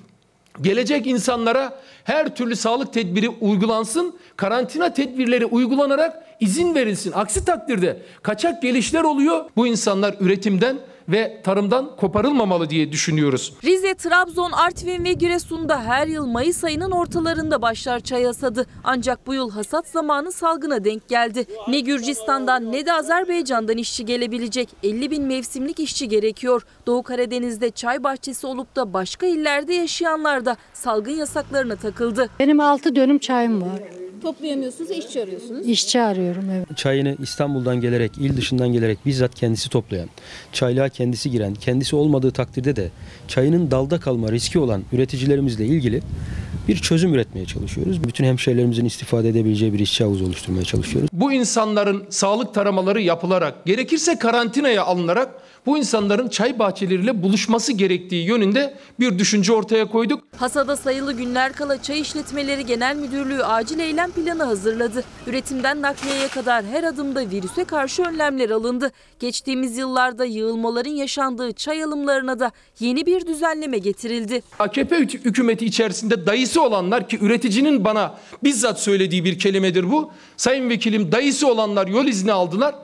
Gelecek 0.61 1.07
insanlara 1.07 1.81
her 2.05 2.37
türlü 2.37 2.57
sağlık 2.57 2.93
tedbiri 2.93 3.29
uygulansın, 3.29 4.17
karantina 4.37 4.93
tedbirleri 4.93 5.47
uygulanarak 5.47 6.27
izin 6.41 6.75
verilsin. 6.75 7.13
Aksi 7.13 7.45
takdirde 7.45 8.03
kaçak 8.23 8.63
gelişler 8.63 9.03
oluyor. 9.03 9.45
Bu 9.57 9.67
insanlar 9.67 10.15
üretimden 10.21 10.77
ve 11.09 11.41
tarımdan 11.45 11.97
koparılmamalı 11.97 12.71
diye 12.71 12.93
düşünüyoruz. 12.93 13.53
Rize, 13.65 13.95
Trabzon, 13.95 14.53
Artvin 14.53 15.05
ve 15.05 15.13
Giresun'da 15.13 15.83
her 15.83 16.07
yıl 16.07 16.27
Mayıs 16.27 16.65
ayının 16.65 16.91
ortalarında 16.91 17.63
başlar 17.63 18.01
çay 18.01 18.25
hasadı. 18.25 18.67
Ancak 18.85 19.27
bu 19.27 19.35
yıl 19.35 19.51
hasat 19.51 19.89
zamanı 19.89 20.33
salgına 20.33 20.85
denk 20.85 21.09
geldi. 21.09 21.45
Ne 21.69 21.81
Gürcistan'dan 21.81 22.73
ne 22.73 22.87
de 22.87 22.93
Azerbaycan'dan 22.93 23.77
işçi 23.77 24.05
gelebilecek 24.05 24.69
50 24.83 25.11
bin 25.11 25.23
mevsimlik 25.23 25.81
işçi 25.81 26.09
gerekiyor. 26.09 26.63
Doğu 26.87 27.03
Karadeniz'de 27.03 27.71
çay 27.71 28.05
bahçesi 28.05 28.47
olup 28.47 28.77
da 28.77 28.93
başka 28.93 29.27
illerde 29.27 29.75
yaşayanlar 29.75 30.45
da 30.45 30.57
salgın 30.73 31.13
yasaklarına 31.13 31.77
takıldı. 31.77 32.29
Benim 32.39 32.61
6 32.61 32.97
dönüm 32.97 33.19
çayım 33.19 33.63
var. 33.63 33.83
Toplayamıyorsunuz, 34.23 34.91
işçi 34.91 35.23
arıyorsunuz. 35.23 35.67
İşçi 35.67 36.01
arıyorum 36.01 36.51
evet. 36.51 36.77
Çayını 36.77 37.17
İstanbul'dan 37.23 37.81
gelerek, 37.81 38.19
il 38.19 38.37
dışından 38.37 38.73
gelerek 38.73 38.99
bizzat 39.07 39.35
kendisi 39.35 39.69
toplayan, 39.69 40.09
çaylığa 40.53 40.89
kendisi 40.97 41.31
giren, 41.31 41.55
kendisi 41.55 41.97
olmadığı 41.97 42.31
takdirde 42.31 42.77
de 42.77 42.91
çayının 43.29 43.71
dalda 43.71 44.01
kalma 44.01 44.33
riski 44.33 44.59
olan 44.59 44.83
üreticilerimizle 44.93 45.67
ilgili 45.67 46.03
bir 46.69 46.77
çözüm 46.77 47.15
üretmeye 47.15 47.47
çalışıyoruz. 47.47 48.05
Bütün 48.05 48.25
hemşehrilerimizin 48.25 48.85
istifade 48.85 49.29
edebileceği 49.29 49.73
bir 49.73 49.79
işçi 49.79 50.05
havuzu 50.05 50.25
oluşturmaya 50.25 50.65
çalışıyoruz. 50.65 51.11
Bu 51.13 51.33
insanların 51.33 52.07
sağlık 52.11 52.55
taramaları 52.55 53.01
yapılarak, 53.01 53.65
gerekirse 53.65 54.19
karantinaya 54.19 54.85
alınarak 54.85 55.35
bu 55.67 55.79
insanların 55.79 56.29
çay 56.29 56.59
bahçeleriyle 56.59 57.23
buluşması 57.23 57.73
gerektiği 57.73 58.27
yönünde 58.27 58.75
bir 59.01 59.19
düşünce 59.19 59.53
ortaya 59.53 59.85
koyduk. 59.89 60.25
Hasada 60.37 60.77
sayılı 60.77 61.13
günler 61.13 61.53
kala 61.53 61.83
Çay 61.83 62.01
İşletmeleri 62.01 62.67
Genel 62.67 62.97
Müdürlüğü 62.97 63.43
acil 63.45 63.79
eylem 63.79 64.11
planı 64.11 64.43
hazırladı. 64.45 65.05
Üretimden 65.27 65.83
nakliyeye 65.83 66.29
kadar 66.29 66.65
her 66.65 66.85
adımda 66.85 67.31
virüse 67.31 67.65
karşı 67.65 68.03
önlemler 68.03 68.51
alındı. 68.51 68.93
Geçtiğimiz 69.21 69.79
yıllarda 69.79 70.25
yığılmaların 70.25 70.91
yaşandığı 70.91 71.53
çay 71.53 71.85
alımlarına 71.85 72.39
da 72.41 72.53
yeni 72.81 73.07
bir 73.07 73.27
düzenleme 73.27 73.79
getirildi. 73.79 74.43
AKP 74.59 74.97
hü- 74.97 75.25
hükümeti 75.25 75.67
içerisinde 75.67 76.27
dayısı 76.27 76.63
olanlar 76.63 77.09
ki 77.09 77.19
üreticinin 77.21 77.85
bana 77.85 78.15
bizzat 78.45 78.81
söylediği 78.81 79.25
bir 79.25 79.39
kelimedir 79.39 79.91
bu. 79.91 80.11
Sayın 80.37 80.71
vekilim 80.71 81.13
dayısı 81.13 81.49
olanlar 81.49 81.87
yol 81.87 82.07
izni 82.07 82.33
aldılar 82.33 82.75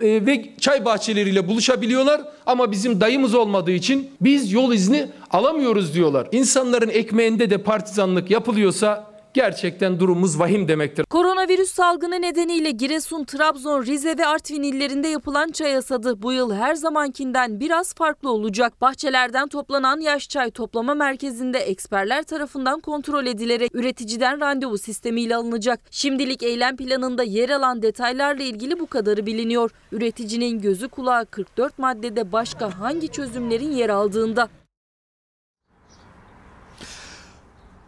e, 0.00 0.26
ve 0.26 0.44
çay 0.60 0.84
bahçeleriyle 0.84 1.48
buluşabiliyorlar 1.48 2.20
ama 2.46 2.72
bizim 2.72 3.00
dayımız 3.00 3.34
olmadığı 3.34 3.70
için 3.70 4.10
biz 4.20 4.52
yol 4.52 4.72
izni 4.72 5.06
alamıyoruz 5.30 5.94
diyorlar. 5.94 6.28
İnsanların 6.32 6.88
ekmeğinde 6.88 7.50
de 7.50 7.58
partizanlık 7.58 8.30
yapılıyorsa 8.30 9.07
gerçekten 9.38 10.00
durumumuz 10.00 10.40
vahim 10.40 10.68
demektir. 10.68 11.04
Koronavirüs 11.04 11.70
salgını 11.70 12.22
nedeniyle 12.22 12.70
Giresun, 12.70 13.24
Trabzon, 13.24 13.82
Rize 13.82 14.18
ve 14.18 14.26
Artvin 14.26 14.62
illerinde 14.62 15.08
yapılan 15.08 15.48
çay 15.48 15.74
hasadı 15.74 16.22
bu 16.22 16.32
yıl 16.32 16.54
her 16.54 16.74
zamankinden 16.74 17.60
biraz 17.60 17.94
farklı 17.94 18.30
olacak. 18.30 18.80
Bahçelerden 18.80 19.48
toplanan 19.48 20.00
yaş 20.00 20.28
çay 20.28 20.50
toplama 20.50 20.94
merkezinde 20.94 21.58
eksperler 21.58 22.22
tarafından 22.22 22.80
kontrol 22.80 23.26
edilerek 23.26 23.74
üreticiden 23.74 24.40
randevu 24.40 24.78
sistemiyle 24.78 25.36
alınacak. 25.36 25.80
Şimdilik 25.90 26.42
eylem 26.42 26.76
planında 26.76 27.22
yer 27.22 27.50
alan 27.50 27.82
detaylarla 27.82 28.42
ilgili 28.42 28.80
bu 28.80 28.86
kadarı 28.86 29.26
biliniyor. 29.26 29.70
Üreticinin 29.92 30.60
gözü 30.60 30.88
kulağı 30.88 31.26
44 31.26 31.78
maddede 31.78 32.32
başka 32.32 32.80
hangi 32.80 33.08
çözümlerin 33.08 33.72
yer 33.72 33.88
aldığında. 33.90 34.48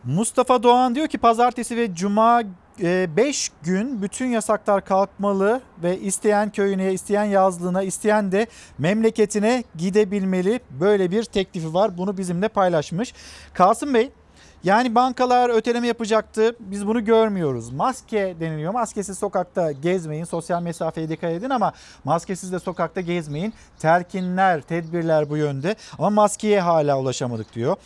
Mustafa 0.04 0.62
Doğan 0.62 0.94
diyor 0.94 1.08
ki 1.08 1.18
pazartesi 1.18 1.76
ve 1.76 1.94
cuma 1.94 2.42
5 2.78 3.50
gün 3.62 4.02
bütün 4.02 4.26
yasaklar 4.26 4.84
kalkmalı 4.84 5.60
ve 5.82 5.98
isteyen 5.98 6.50
köyüne, 6.50 6.92
isteyen 6.92 7.24
yazlığına, 7.24 7.82
isteyen 7.82 8.32
de 8.32 8.46
memleketine 8.78 9.64
gidebilmeli. 9.76 10.60
Böyle 10.70 11.10
bir 11.10 11.24
teklifi 11.24 11.74
var. 11.74 11.98
Bunu 11.98 12.18
bizimle 12.18 12.48
paylaşmış. 12.48 13.14
Kasım 13.54 13.94
Bey 13.94 14.10
yani 14.64 14.94
bankalar 14.94 15.50
öteleme 15.50 15.86
yapacaktı. 15.86 16.56
Biz 16.60 16.86
bunu 16.86 17.04
görmüyoruz. 17.04 17.70
Maske 17.70 18.36
deniliyor. 18.40 18.72
Maskesiz 18.72 19.18
sokakta 19.18 19.72
gezmeyin. 19.72 20.24
Sosyal 20.24 20.62
mesafeye 20.62 21.08
dikkat 21.08 21.32
edin 21.32 21.50
ama 21.50 21.72
maskesiz 22.04 22.52
de 22.52 22.58
sokakta 22.58 23.00
gezmeyin. 23.00 23.54
Telkinler, 23.78 24.60
tedbirler 24.60 25.30
bu 25.30 25.36
yönde. 25.36 25.76
Ama 25.98 26.10
maskeye 26.10 26.60
hala 26.60 26.98
ulaşamadık 26.98 27.54
diyor. 27.54 27.76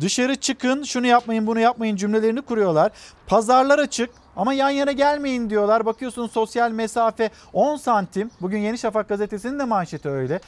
Dışarı 0.00 0.36
çıkın, 0.36 0.82
şunu 0.82 1.06
yapmayın, 1.06 1.46
bunu 1.46 1.60
yapmayın 1.60 1.96
cümlelerini 1.96 2.42
kuruyorlar. 2.42 2.92
Pazarlar 3.26 3.78
açık. 3.78 4.10
Ama 4.36 4.54
yan 4.54 4.70
yana 4.70 4.92
gelmeyin 4.92 5.50
diyorlar. 5.50 5.86
Bakıyorsun 5.86 6.26
sosyal 6.26 6.70
mesafe 6.70 7.30
10 7.52 7.76
santim. 7.76 8.30
Bugün 8.40 8.58
Yeni 8.58 8.78
Şafak 8.78 9.08
gazetesinin 9.08 9.58
de 9.58 9.64
manşeti 9.64 10.08
öyle 10.08 10.40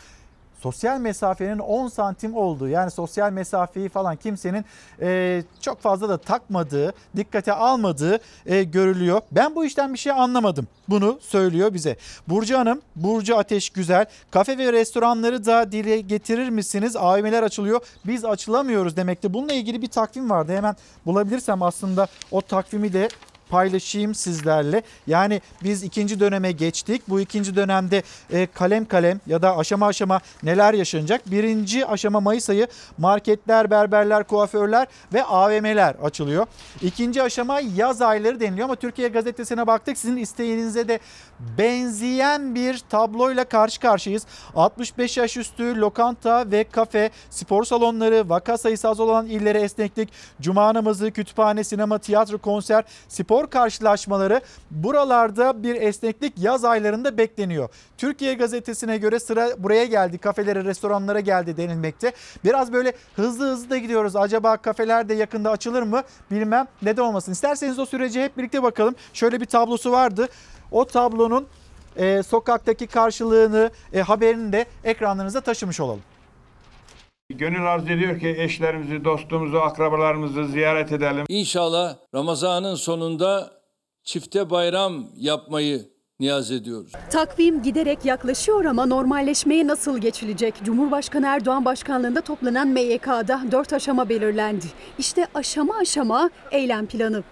sosyal 0.66 1.00
mesafenin 1.00 1.58
10 1.58 1.88
santim 1.88 2.36
olduğu 2.36 2.68
yani 2.68 2.90
sosyal 2.90 3.32
mesafeyi 3.32 3.88
falan 3.88 4.16
kimsenin 4.16 4.64
e, 5.00 5.42
çok 5.60 5.80
fazla 5.80 6.08
da 6.08 6.18
takmadığı, 6.18 6.92
dikkate 7.16 7.52
almadığı 7.52 8.18
e, 8.46 8.62
görülüyor. 8.62 9.20
Ben 9.32 9.54
bu 9.54 9.64
işten 9.64 9.92
bir 9.92 9.98
şey 9.98 10.12
anlamadım. 10.12 10.66
Bunu 10.88 11.18
söylüyor 11.22 11.74
bize. 11.74 11.96
Burcu 12.28 12.58
Hanım, 12.58 12.82
Burcu 12.96 13.38
Ateş 13.38 13.70
Güzel, 13.70 14.06
kafe 14.30 14.58
ve 14.58 14.72
restoranları 14.72 15.44
da 15.44 15.72
dile 15.72 16.00
getirir 16.00 16.48
misiniz? 16.48 16.96
AVM'ler 16.96 17.42
açılıyor. 17.42 17.80
Biz 18.06 18.24
açılamıyoruz 18.24 18.96
demekti. 18.96 19.34
Bununla 19.34 19.52
ilgili 19.52 19.82
bir 19.82 19.88
takvim 19.88 20.30
vardı. 20.30 20.52
Hemen 20.56 20.76
bulabilirsem 21.06 21.62
aslında 21.62 22.06
o 22.30 22.40
takvimi 22.40 22.92
de 22.92 23.08
paylaşayım 23.50 24.14
sizlerle. 24.14 24.82
Yani 25.06 25.40
biz 25.62 25.82
ikinci 25.82 26.20
döneme 26.20 26.52
geçtik. 26.52 27.02
Bu 27.08 27.20
ikinci 27.20 27.56
dönemde 27.56 28.02
e, 28.30 28.46
kalem 28.46 28.84
kalem 28.84 29.20
ya 29.26 29.42
da 29.42 29.56
aşama 29.56 29.86
aşama 29.86 30.20
neler 30.42 30.74
yaşanacak? 30.74 31.30
Birinci 31.30 31.86
aşama 31.86 32.20
Mayıs 32.20 32.50
ayı 32.50 32.66
marketler, 32.98 33.70
berberler, 33.70 34.24
kuaförler 34.24 34.86
ve 35.12 35.24
AVM'ler 35.24 35.94
açılıyor. 36.02 36.46
İkinci 36.82 37.22
aşama 37.22 37.60
yaz 37.76 38.02
ayları 38.02 38.40
deniliyor 38.40 38.64
ama 38.64 38.76
Türkiye 38.76 39.08
Gazetesi'ne 39.08 39.66
baktık. 39.66 39.98
Sizin 39.98 40.16
isteğinize 40.16 40.88
de 40.88 41.00
benzeyen 41.58 42.54
bir 42.54 42.78
tabloyla 42.90 43.44
karşı 43.44 43.80
karşıyayız. 43.80 44.26
65 44.56 45.16
yaş 45.16 45.36
üstü 45.36 45.80
lokanta 45.80 46.50
ve 46.50 46.64
kafe, 46.64 47.10
spor 47.30 47.64
salonları, 47.64 48.28
vaka 48.28 48.58
sayısı 48.58 48.88
az 48.88 49.00
olan 49.00 49.26
illere 49.26 49.60
esneklik, 49.60 50.08
cuma 50.40 50.74
namazı, 50.74 51.10
kütüphane, 51.10 51.64
sinema, 51.64 51.98
tiyatro, 51.98 52.38
konser, 52.38 52.84
spor 53.08 53.35
karşılaşmaları 53.44 54.40
buralarda 54.70 55.62
bir 55.62 55.74
esneklik 55.74 56.38
yaz 56.38 56.64
aylarında 56.64 57.18
bekleniyor. 57.18 57.68
Türkiye 57.98 58.34
Gazetesi'ne 58.34 58.98
göre 58.98 59.20
sıra 59.20 59.48
buraya 59.58 59.84
geldi, 59.84 60.18
kafelere, 60.18 60.64
restoranlara 60.64 61.20
geldi 61.20 61.56
denilmekte. 61.56 62.12
Biraz 62.44 62.72
böyle 62.72 62.92
hızlı 63.16 63.50
hızlı 63.50 63.70
da 63.70 63.78
gidiyoruz. 63.78 64.16
Acaba 64.16 64.56
kafeler 64.56 65.08
de 65.08 65.14
yakında 65.14 65.50
açılır 65.50 65.82
mı 65.82 66.02
bilmem. 66.30 66.66
Neden 66.82 67.02
olmasın. 67.02 67.32
İsterseniz 67.32 67.78
o 67.78 67.86
sürece 67.86 68.24
hep 68.24 68.38
birlikte 68.38 68.62
bakalım. 68.62 68.94
Şöyle 69.12 69.40
bir 69.40 69.46
tablosu 69.46 69.92
vardı. 69.92 70.28
O 70.70 70.84
tablonun 70.84 71.46
e, 71.96 72.22
sokaktaki 72.22 72.86
karşılığını, 72.86 73.70
e, 73.92 74.00
haberini 74.00 74.52
de 74.52 74.66
ekranlarınıza 74.84 75.40
taşımış 75.40 75.80
olalım. 75.80 76.02
Gönül 77.30 77.66
arz 77.72 77.90
ediyor 77.90 78.20
ki 78.20 78.28
eşlerimizi, 78.38 79.04
dostumuzu, 79.04 79.58
akrabalarımızı 79.58 80.46
ziyaret 80.46 80.92
edelim. 80.92 81.24
İnşallah 81.28 81.96
Ramazan'ın 82.14 82.74
sonunda 82.74 83.50
çifte 84.04 84.50
bayram 84.50 85.06
yapmayı 85.16 85.88
niyaz 86.20 86.50
ediyoruz. 86.50 86.92
Takvim 87.10 87.62
giderek 87.62 88.04
yaklaşıyor 88.04 88.64
ama 88.64 88.86
normalleşmeye 88.86 89.66
nasıl 89.66 89.98
geçilecek? 89.98 90.54
Cumhurbaşkanı 90.64 91.26
Erdoğan 91.26 91.64
başkanlığında 91.64 92.20
toplanan 92.20 92.68
MYK'da 92.68 93.42
4 93.52 93.72
aşama 93.72 94.08
belirlendi. 94.08 94.66
İşte 94.98 95.26
aşama 95.34 95.74
aşama 95.76 96.30
eylem 96.50 96.86
planı. 96.86 97.22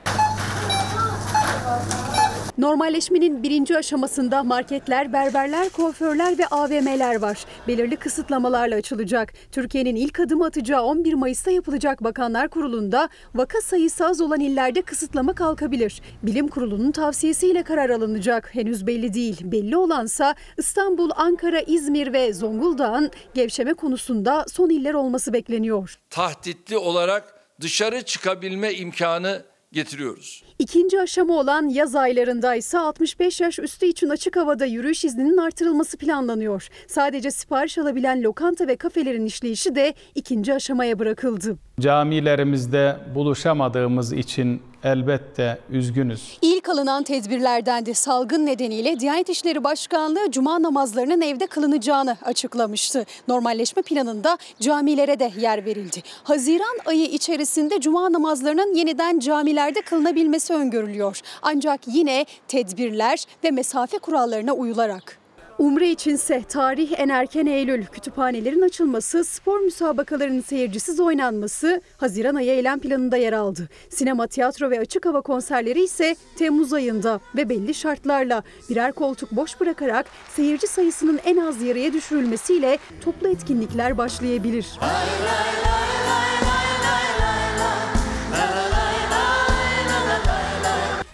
Normalleşmenin 2.59 3.43
birinci 3.43 3.77
aşamasında 3.77 4.43
marketler, 4.43 5.13
berberler, 5.13 5.69
kuaförler 5.69 6.39
ve 6.39 6.47
AVM'ler 6.47 7.21
var. 7.21 7.45
Belirli 7.69 7.97
kısıtlamalarla 7.97 8.75
açılacak. 8.75 9.33
Türkiye'nin 9.53 9.97
ilk 9.97 10.21
adımı 10.21 10.47
atacağı 10.47 10.83
11 10.83 11.15
Mayıs'ta 11.15 11.51
yapılacak 11.51 12.05
Bakanlar 12.05 12.49
Kurulu'nda 12.49 13.09
vaka 13.35 13.61
sayısı 13.61 14.07
az 14.07 14.21
olan 14.21 14.41
illerde 14.41 14.83
kısıtlama 14.83 15.35
kalkabilir. 15.35 16.03
Bilim 16.23 16.49
Kurulu'nun 16.49 16.91
tavsiyesiyle 16.91 17.63
karar 17.63 17.91
alınacak. 17.91 18.55
Henüz 18.55 18.87
belli 18.87 19.15
değil. 19.15 19.41
Belli 19.43 19.77
olansa 19.77 20.35
İstanbul, 20.59 21.11
Ankara, 21.17 21.61
İzmir 21.61 22.13
ve 22.13 22.33
Zonguldak'ın 22.33 23.11
gevşeme 23.35 23.75
konusunda 23.75 24.45
son 24.49 24.71
iller 24.71 24.95
olması 24.95 25.33
bekleniyor. 25.33 25.99
Tahtitli 26.11 26.77
olarak 26.77 27.35
dışarı 27.61 28.03
çıkabilme 28.03 28.73
imkanı 28.73 29.43
getiriyoruz. 29.73 30.45
İkinci 30.59 31.01
aşama 31.01 31.35
olan 31.35 31.69
yaz 31.69 31.95
aylarında 31.95 32.55
ise 32.55 32.79
65 32.79 33.41
yaş 33.41 33.59
üstü 33.59 33.87
için 33.87 34.09
açık 34.09 34.37
havada 34.37 34.65
yürüyüş 34.67 35.05
izninin 35.05 35.37
artırılması 35.37 35.97
planlanıyor. 35.97 36.69
Sadece 36.87 37.31
sipariş 37.31 37.79
alabilen 37.79 38.23
lokanta 38.23 38.67
ve 38.67 38.77
kafelerin 38.77 39.27
işleyişi 39.27 39.75
de 39.75 39.95
ikinci 40.15 40.55
aşamaya 40.55 40.99
bırakıldı. 40.99 41.57
Camilerimizde 41.81 42.97
buluşamadığımız 43.15 44.13
için 44.13 44.63
elbette 44.85 45.59
üzgünüz. 45.71 46.39
İlk 46.43 46.69
alınan 46.69 47.03
tedbirlerden 47.03 47.87
de 47.87 47.95
salgın 47.95 48.47
nedeniyle 48.47 49.01
Diyanet 49.01 49.29
İşleri 49.29 49.65
Başkanlığı 49.65 50.31
cuma 50.31 50.63
namazlarının 50.63 51.21
evde 51.21 51.47
kılınacağını 51.47 52.17
açıklamıştı. 52.23 53.05
Normalleşme 53.29 53.83
planında 53.83 54.39
camilere 54.61 55.19
de 55.19 55.33
yer 55.41 55.65
verildi. 55.65 56.03
Haziran 56.25 56.79
ayı 56.87 57.05
içerisinde 57.05 57.81
cuma 57.81 58.13
namazlarının 58.13 58.75
yeniden 58.75 59.19
camilerde 59.19 59.81
kılınabilmesi 59.83 60.44
öngörülüyor. 60.53 61.21
Ancak 61.43 61.81
yine 61.87 62.27
tedbirler 62.49 63.25
ve 63.45 63.51
mesafe 63.51 63.99
kurallarına 63.99 64.53
uyularak. 64.53 65.25
Umre 65.59 65.91
içinse 65.91 66.43
tarih 66.49 66.93
en 66.97 67.09
erken 67.09 67.47
Eylül. 67.47 67.85
Kütüphanelerin 67.87 68.63
açılması, 68.63 69.25
spor 69.25 69.61
müsabakalarının 69.61 70.41
seyircisiz 70.41 71.01
oynanması 71.01 71.81
Haziran 71.97 72.35
ayı 72.35 72.51
eylem 72.51 72.81
planında 72.81 73.17
yer 73.17 73.33
aldı. 73.33 73.69
Sinema, 73.89 74.27
tiyatro 74.27 74.71
ve 74.71 74.81
açık 74.81 75.07
hava 75.07 75.21
konserleri 75.21 75.85
ise 75.85 76.17
Temmuz 76.39 76.73
ayında 76.73 77.21
ve 77.37 77.49
belli 77.49 77.75
şartlarla 77.75 78.43
birer 78.71 78.93
koltuk 78.93 79.33
boş 79.33 79.61
bırakarak 79.61 80.07
seyirci 80.37 80.67
sayısının 80.67 81.21
en 81.25 81.37
az 81.37 81.63
yarıya 81.63 81.93
düşürülmesiyle 81.93 82.79
toplu 83.01 83.29
etkinlikler 83.29 83.99
başlayabilir. 83.99 84.67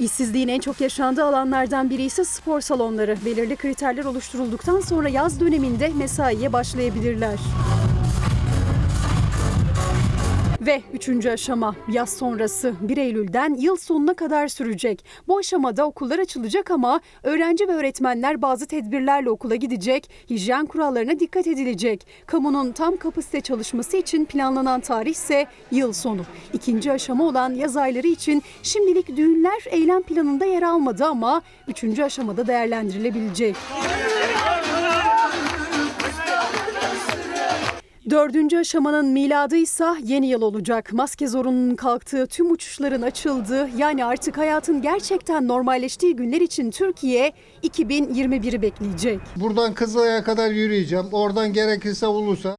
İşsizliğin 0.00 0.48
en 0.48 0.60
çok 0.60 0.80
yaşandığı 0.80 1.24
alanlardan 1.24 1.90
biri 1.90 2.02
ise 2.02 2.24
spor 2.24 2.60
salonları. 2.60 3.16
Belirli 3.24 3.56
kriterler 3.56 4.04
oluşturulduktan 4.04 4.80
sonra 4.80 5.08
yaz 5.08 5.40
döneminde 5.40 5.88
mesaiye 5.88 6.52
başlayabilirler. 6.52 7.38
Ve 10.60 10.82
üçüncü 10.92 11.30
aşama 11.30 11.74
yaz 11.88 12.10
sonrası 12.16 12.74
1 12.80 12.96
Eylül'den 12.96 13.54
yıl 13.54 13.76
sonuna 13.76 14.14
kadar 14.14 14.48
sürecek. 14.48 15.04
Bu 15.28 15.38
aşamada 15.38 15.86
okullar 15.86 16.18
açılacak 16.18 16.70
ama 16.70 17.00
öğrenci 17.22 17.68
ve 17.68 17.72
öğretmenler 17.72 18.42
bazı 18.42 18.66
tedbirlerle 18.66 19.30
okula 19.30 19.54
gidecek, 19.54 20.10
hijyen 20.30 20.66
kurallarına 20.66 21.20
dikkat 21.20 21.46
edilecek. 21.46 22.06
Kamunun 22.26 22.72
tam 22.72 22.96
kapasite 22.96 23.40
çalışması 23.40 23.96
için 23.96 24.24
planlanan 24.24 24.80
tarih 24.80 25.10
ise 25.10 25.46
yıl 25.70 25.92
sonu. 25.92 26.22
İkinci 26.52 26.92
aşama 26.92 27.24
olan 27.24 27.54
yaz 27.54 27.76
ayları 27.76 28.06
için 28.06 28.42
şimdilik 28.62 29.16
düğünler 29.16 29.62
eylem 29.70 30.02
planında 30.02 30.44
yer 30.44 30.62
almadı 30.62 31.04
ama 31.04 31.42
üçüncü 31.68 32.02
aşamada 32.02 32.46
değerlendirilebilecek. 32.46 33.56
Dördüncü 38.10 38.58
aşamanın 38.58 39.06
miladı 39.06 39.56
ise 39.56 39.84
yeni 40.04 40.26
yıl 40.26 40.42
olacak. 40.42 40.92
Maske 40.92 41.26
zorunluluğunun 41.26 41.76
kalktığı, 41.76 42.26
tüm 42.26 42.50
uçuşların 42.50 43.02
açıldığı, 43.02 43.68
yani 43.76 44.04
artık 44.04 44.38
hayatın 44.38 44.82
gerçekten 44.82 45.48
normalleştiği 45.48 46.16
günler 46.16 46.40
için 46.40 46.70
Türkiye 46.70 47.32
2021'i 47.62 48.62
bekleyecek. 48.62 49.20
Buradan 49.36 49.74
Kızılay'a 49.74 50.24
kadar 50.24 50.50
yürüyeceğim. 50.50 51.06
Oradan 51.12 51.52
gerekirse 51.52 52.06
Ulus'a. 52.06 52.56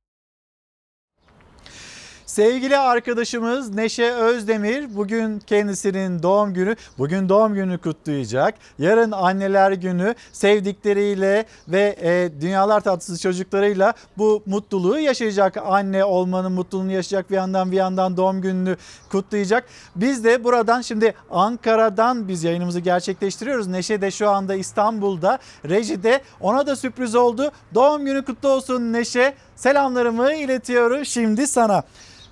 Sevgili 2.32 2.78
arkadaşımız 2.78 3.70
Neşe 3.70 4.14
Özdemir 4.14 4.96
bugün 4.96 5.40
kendisinin 5.40 6.24
doğum 6.24 6.54
günü. 6.54 6.76
Bugün 6.98 7.30
doğum 7.30 7.54
günü 7.54 7.78
kutlayacak. 7.78 8.56
Yarın 8.80 9.12
anneler 9.12 9.72
günü 9.72 10.16
sevdikleriyle 10.32 11.46
ve 11.68 11.96
e, 12.02 12.42
dünyalar 12.42 12.82
tatlısı 12.82 13.22
çocuklarıyla 13.22 13.94
bu 14.18 14.44
mutluluğu 14.46 15.00
yaşayacak. 15.00 15.58
Anne 15.58 16.06
olmanın 16.06 16.52
mutluluğunu 16.52 16.92
yaşayacak 16.92 17.32
bir 17.32 17.36
yandan 17.36 17.72
bir 17.72 17.78
yandan 17.78 18.18
doğum 18.18 18.42
gününü 18.42 18.78
kutlayacak. 19.10 19.66
Biz 19.96 20.24
de 20.24 20.44
buradan 20.44 20.82
şimdi 20.82 21.14
Ankara'dan 21.32 22.28
biz 22.28 22.44
yayınımızı 22.44 22.80
gerçekleştiriyoruz. 22.80 23.68
Neşe 23.68 24.02
de 24.02 24.12
şu 24.12 24.30
anda 24.30 24.56
İstanbul'da 24.56 25.40
rejide 25.70 26.22
ona 26.40 26.68
da 26.68 26.76
sürpriz 26.76 27.16
oldu. 27.16 27.52
Doğum 27.74 28.06
günü 28.06 28.26
kutlu 28.26 28.50
olsun 28.50 28.94
Neşe. 28.94 29.34
Selamlarımı 29.56 30.34
iletiyorum 30.34 31.06
şimdi 31.06 31.48
sana. 31.48 31.84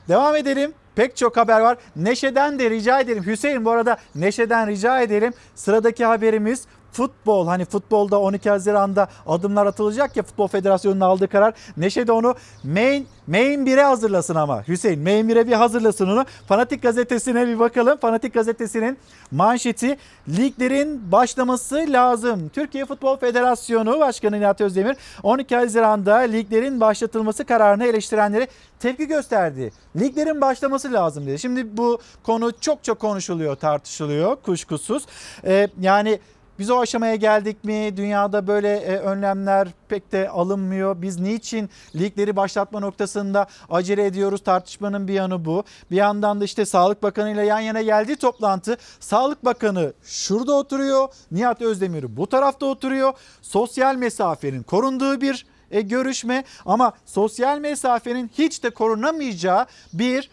Devam 0.10 0.36
edelim. 0.36 0.74
Pek 0.96 1.18
çok 1.18 1.38
haber 1.38 1.60
var. 1.60 1.78
Neşe'den 1.96 2.60
de 2.60 2.70
rica 2.70 3.00
edelim. 3.00 3.26
Hüseyin 3.26 3.66
bu 3.66 3.72
arada 3.72 3.98
Neşe'den 4.16 4.68
rica 4.68 5.02
edelim. 5.02 5.34
Sıradaki 5.56 6.06
haberimiz 6.06 6.66
futbol. 6.92 7.48
Hani 7.48 7.66
futbolda 7.66 8.20
12 8.20 8.50
Haziran'da 8.50 9.08
adımlar 9.28 9.66
atılacak 9.66 10.18
ya 10.18 10.24
Futbol 10.24 10.48
Federasyonu'nun 10.48 11.02
aldığı 11.02 11.28
karar. 11.28 11.54
Neşe 11.78 12.08
de 12.08 12.12
onu 12.12 12.36
main 12.64 13.08
main 13.28 13.66
1'e 13.66 13.84
hazırlasın 13.84 14.36
ama. 14.36 14.68
Hüseyin 14.68 15.04
main 15.04 15.30
1'e 15.30 15.48
bir 15.48 15.54
hazırlasın 15.54 16.08
onu. 16.08 16.26
Fanatik 16.48 16.82
gazetesine 16.82 17.48
bir 17.48 17.60
bakalım. 17.60 17.98
Fanatik 17.98 18.34
gazetesinin 18.34 18.98
manşeti 19.32 19.98
liglerin 20.28 21.12
başlaması 21.12 21.86
lazım. 21.90 22.50
Türkiye 22.50 22.86
Futbol 22.86 23.18
Federasyonu 23.18 24.00
Başkanı 24.00 24.40
Nihat 24.40 24.62
Özdemir 24.62 24.98
12 25.24 25.56
Haziran'da 25.56 26.16
liglerin 26.16 26.82
başlatılması 26.82 27.46
kararını 27.46 27.86
eleştirenlere 27.86 28.48
tepki 28.80 29.08
gösterdi. 29.08 29.72
Liglerin 30.00 30.42
başlaması 30.42 30.94
lazım 30.94 31.28
dedi. 31.28 31.40
Şimdi 31.40 31.78
bu 31.78 32.00
konu 32.24 32.52
çok 32.62 32.84
çok 32.84 33.00
konuşuluyor, 33.00 33.56
tartışılıyor 33.56 34.36
kuşkusuz. 34.36 35.06
Ee, 35.46 35.68
yani 35.80 36.20
biz 36.60 36.70
o 36.70 36.80
aşamaya 36.80 37.16
geldik 37.16 37.64
mi? 37.64 37.98
Dünyada 37.98 38.48
böyle 38.48 38.76
e, 38.78 38.98
önlemler 38.98 39.68
pek 39.88 40.12
de 40.12 40.30
alınmıyor. 40.30 41.02
Biz 41.02 41.20
niçin 41.20 41.70
ligleri 41.96 42.36
başlatma 42.36 42.80
noktasında 42.80 43.48
acele 43.70 44.06
ediyoruz? 44.06 44.44
Tartışmanın 44.44 45.08
bir 45.08 45.14
yanı 45.14 45.46
bu. 45.46 45.64
Bir 45.92 45.96
yandan 45.96 46.42
da 46.42 46.46
işte 46.46 46.66
Sağlık 46.66 47.04
Bakanı 47.04 47.32
ile 47.32 47.46
yan 47.46 47.60
yana 47.60 47.82
geldiği 47.82 48.16
toplantı. 48.16 48.78
Sağlık 49.00 49.46
Bakanı 49.46 49.94
şurada 50.04 50.54
oturuyor. 50.54 51.08
Nihat 51.32 51.62
Özdemir 51.62 52.18
bu 52.18 52.28
tarafta 52.28 52.66
oturuyor. 52.66 53.14
Sosyal 53.42 53.96
mesafenin 53.96 54.64
korunduğu 54.64 55.22
bir 55.22 55.46
e, 55.72 55.82
görüşme 55.82 56.44
ama 56.66 56.94
sosyal 57.06 57.60
mesafenin 57.60 58.32
hiç 58.38 58.64
de 58.64 58.70
korunamayacağı 58.70 59.66
bir 59.94 60.30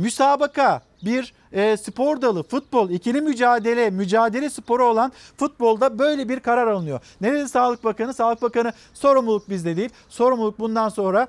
müsabaka, 0.00 0.82
bir 1.04 1.34
e, 1.52 1.76
spor 1.76 2.22
dalı, 2.22 2.42
futbol, 2.42 2.90
ikili 2.90 3.20
mücadele, 3.20 3.90
mücadele 3.90 4.50
sporu 4.50 4.84
olan 4.84 5.12
futbolda 5.36 5.98
böyle 5.98 6.28
bir 6.28 6.40
karar 6.40 6.66
alınıyor. 6.66 7.00
Ne 7.20 7.48
Sağlık 7.48 7.84
Bakanı? 7.84 8.14
Sağlık 8.14 8.42
Bakanı 8.42 8.72
sorumluluk 8.94 9.50
bizde 9.50 9.76
değil. 9.76 9.90
Sorumluluk 10.08 10.58
bundan 10.58 10.88
sonra 10.88 11.28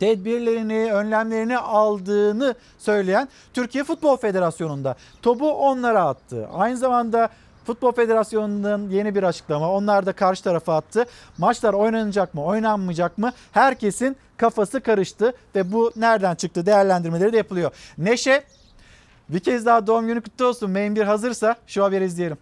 tedbirlerini, 0.00 0.92
önlemlerini 0.92 1.58
aldığını 1.58 2.54
söyleyen 2.78 3.28
Türkiye 3.54 3.84
Futbol 3.84 4.16
Federasyonu'nda. 4.16 4.96
Topu 5.22 5.52
onlara 5.52 6.04
attı. 6.04 6.48
Aynı 6.54 6.76
zamanda 6.76 7.28
Futbol 7.64 7.92
Federasyonu'nun 7.92 8.90
yeni 8.90 9.14
bir 9.14 9.22
açıklama. 9.22 9.72
Onlar 9.72 10.06
da 10.06 10.12
karşı 10.12 10.44
tarafa 10.44 10.76
attı. 10.76 11.04
Maçlar 11.38 11.74
oynanacak 11.74 12.34
mı, 12.34 12.44
oynanmayacak 12.44 13.18
mı? 13.18 13.32
Herkesin 13.52 14.16
kafası 14.36 14.80
karıştı 14.80 15.32
ve 15.54 15.72
bu 15.72 15.92
nereden 15.96 16.34
çıktı 16.34 16.66
değerlendirmeleri 16.66 17.32
de 17.32 17.36
yapılıyor. 17.36 17.70
Neşe 17.98 18.44
bir 19.28 19.40
kez 19.40 19.66
daha 19.66 19.86
doğum 19.86 20.06
günü 20.06 20.20
kutlu 20.20 20.46
olsun. 20.46 20.70
Main 20.70 20.96
1 20.96 21.02
hazırsa 21.02 21.56
şu 21.66 21.84
haberi 21.84 22.04
izleyelim. 22.04 22.38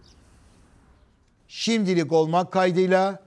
Şimdilik 1.49 2.13
olmak 2.13 2.53
kaydıyla 2.53 3.23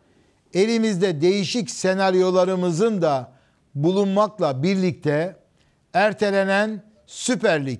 elimizde 0.53 1.21
değişik 1.21 1.69
senaryolarımızın 1.69 3.01
da 3.01 3.31
bulunmakla 3.75 4.63
birlikte 4.63 5.35
ertelenen 5.93 6.83
Süper 7.05 7.65
Lig, 7.65 7.79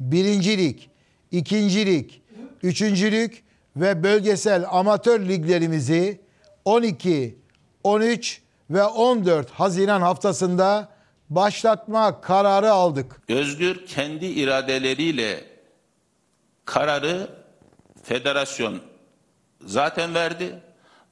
Birincilik, 0.00 0.90
İkincilik, 1.30 2.19
Üçüncülük 2.62 3.44
ve 3.76 4.02
bölgesel 4.02 4.64
amatör 4.70 5.28
liglerimizi 5.28 6.20
12, 6.64 7.38
13 7.84 8.42
ve 8.70 8.84
14 8.84 9.50
Haziran 9.50 10.00
haftasında 10.00 10.88
başlatma 11.30 12.20
kararı 12.20 12.72
aldık. 12.72 13.20
Özgür 13.28 13.86
kendi 13.86 14.26
iradeleriyle 14.26 15.44
kararı 16.64 17.30
federasyon 18.02 18.80
zaten 19.64 20.14
verdi. 20.14 20.60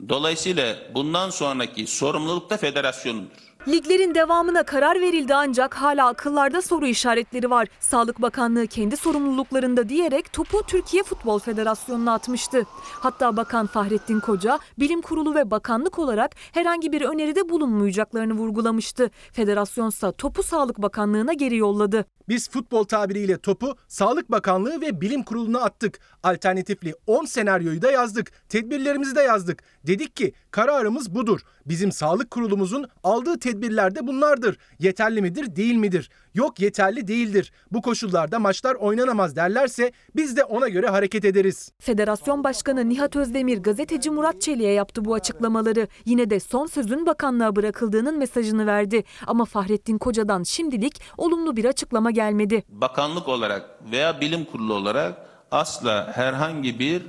Dolayısıyla 0.08 0.76
bundan 0.94 1.30
sonraki 1.30 1.86
sorumluluk 1.86 2.50
da 2.50 2.56
federasyonundur. 2.56 3.47
Liglerin 3.68 4.14
devamına 4.14 4.62
karar 4.62 5.00
verildi 5.00 5.34
ancak 5.34 5.74
hala 5.74 6.06
akıllarda 6.06 6.62
soru 6.62 6.86
işaretleri 6.86 7.50
var. 7.50 7.68
Sağlık 7.80 8.22
Bakanlığı 8.22 8.66
kendi 8.66 8.96
sorumluluklarında 8.96 9.88
diyerek 9.88 10.32
topu 10.32 10.62
Türkiye 10.66 11.02
Futbol 11.02 11.38
Federasyonu'na 11.38 12.14
atmıştı. 12.14 12.62
Hatta 12.92 13.36
Bakan 13.36 13.66
Fahrettin 13.66 14.20
Koca, 14.20 14.58
Bilim 14.78 15.00
Kurulu 15.02 15.34
ve 15.34 15.50
bakanlık 15.50 15.98
olarak 15.98 16.34
herhangi 16.52 16.92
bir 16.92 17.02
öneride 17.02 17.48
bulunmayacaklarını 17.48 18.32
vurgulamıştı. 18.34 19.10
Federasyonsa 19.32 20.12
topu 20.12 20.42
Sağlık 20.42 20.82
Bakanlığı'na 20.82 21.32
geri 21.32 21.56
yolladı. 21.56 22.04
Biz 22.28 22.50
futbol 22.50 22.84
tabiriyle 22.84 23.38
topu 23.38 23.74
Sağlık 23.88 24.30
Bakanlığı 24.30 24.80
ve 24.80 25.00
Bilim 25.00 25.22
Kurulu'na 25.22 25.60
attık. 25.60 26.00
Alternatifli 26.22 26.94
10 27.06 27.24
senaryoyu 27.24 27.82
da 27.82 27.90
yazdık. 27.90 28.32
Tedbirlerimizi 28.48 29.16
de 29.16 29.22
yazdık. 29.22 29.62
Dedik 29.86 30.16
ki 30.16 30.32
kararımız 30.50 31.14
budur. 31.14 31.40
Bizim 31.66 31.92
sağlık 31.92 32.30
kurulumuzun 32.30 32.86
aldığı 33.04 33.38
tedbirler 33.38 33.94
de 33.94 34.06
bunlardır. 34.06 34.58
Yeterli 34.78 35.22
midir, 35.22 35.56
değil 35.56 35.74
midir? 35.74 36.10
Yok 36.34 36.60
yeterli 36.60 37.08
değildir. 37.08 37.52
Bu 37.72 37.82
koşullarda 37.82 38.38
maçlar 38.38 38.74
oynanamaz 38.74 39.36
derlerse 39.36 39.92
biz 40.16 40.36
de 40.36 40.44
ona 40.44 40.68
göre 40.68 40.88
hareket 40.88 41.24
ederiz. 41.24 41.72
Federasyon 41.78 42.44
Başkanı 42.44 42.88
Nihat 42.88 43.16
Özdemir 43.16 43.58
gazeteci 43.58 44.10
Murat 44.10 44.40
Çelik'e 44.40 44.68
yaptı 44.68 45.04
bu 45.04 45.14
açıklamaları. 45.14 45.88
Yine 46.04 46.30
de 46.30 46.40
son 46.40 46.66
sözün 46.66 47.06
bakanlığa 47.06 47.56
bırakıldığının 47.56 48.18
mesajını 48.18 48.66
verdi. 48.66 49.04
Ama 49.26 49.44
Fahrettin 49.44 49.98
Koca'dan 49.98 50.42
şimdilik 50.42 51.02
olumlu 51.16 51.56
bir 51.56 51.64
açıklama 51.64 52.10
gelmedi. 52.10 52.64
Bakanlık 52.68 53.28
olarak 53.28 53.70
veya 53.92 54.20
bilim 54.20 54.44
kurulu 54.44 54.74
olarak 54.74 55.14
asla 55.50 56.12
herhangi 56.14 56.78
bir 56.78 57.02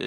e, 0.00 0.06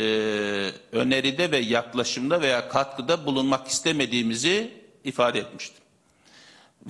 öneride 0.92 1.52
ve 1.52 1.58
yaklaşımda 1.58 2.42
veya 2.42 2.70
katkıda 2.70 3.26
bulunmak 3.26 3.68
istemediğimizi 3.68 4.74
ifade 5.04 5.40
etmiştim. 5.40 5.84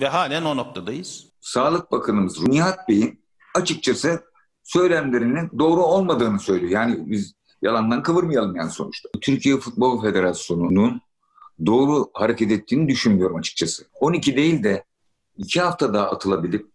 Ve 0.00 0.08
halen 0.08 0.44
o 0.44 0.56
noktadayız. 0.56 1.26
Sağlık 1.40 1.92
Bakanımız 1.92 2.48
Nihat 2.48 2.88
Bey'in 2.88 3.20
açıkçası 3.54 4.22
söylemlerinin 4.62 5.50
doğru 5.58 5.82
olmadığını 5.82 6.40
söylüyor. 6.40 6.72
Yani 6.72 7.10
biz 7.10 7.34
yalandan 7.62 8.02
kıvırmayalım 8.02 8.56
yani 8.56 8.70
sonuçta. 8.70 9.08
Türkiye 9.20 9.56
Futbol 9.56 10.02
Federasyonu'nun 10.02 11.00
doğru 11.66 12.10
hareket 12.14 12.52
ettiğini 12.52 12.88
düşünmüyorum 12.88 13.36
açıkçası. 13.36 13.84
12 14.00 14.36
değil 14.36 14.62
de 14.62 14.84
2 15.36 15.60
hafta 15.60 15.94
daha 15.94 16.10
atılabilip 16.10 16.66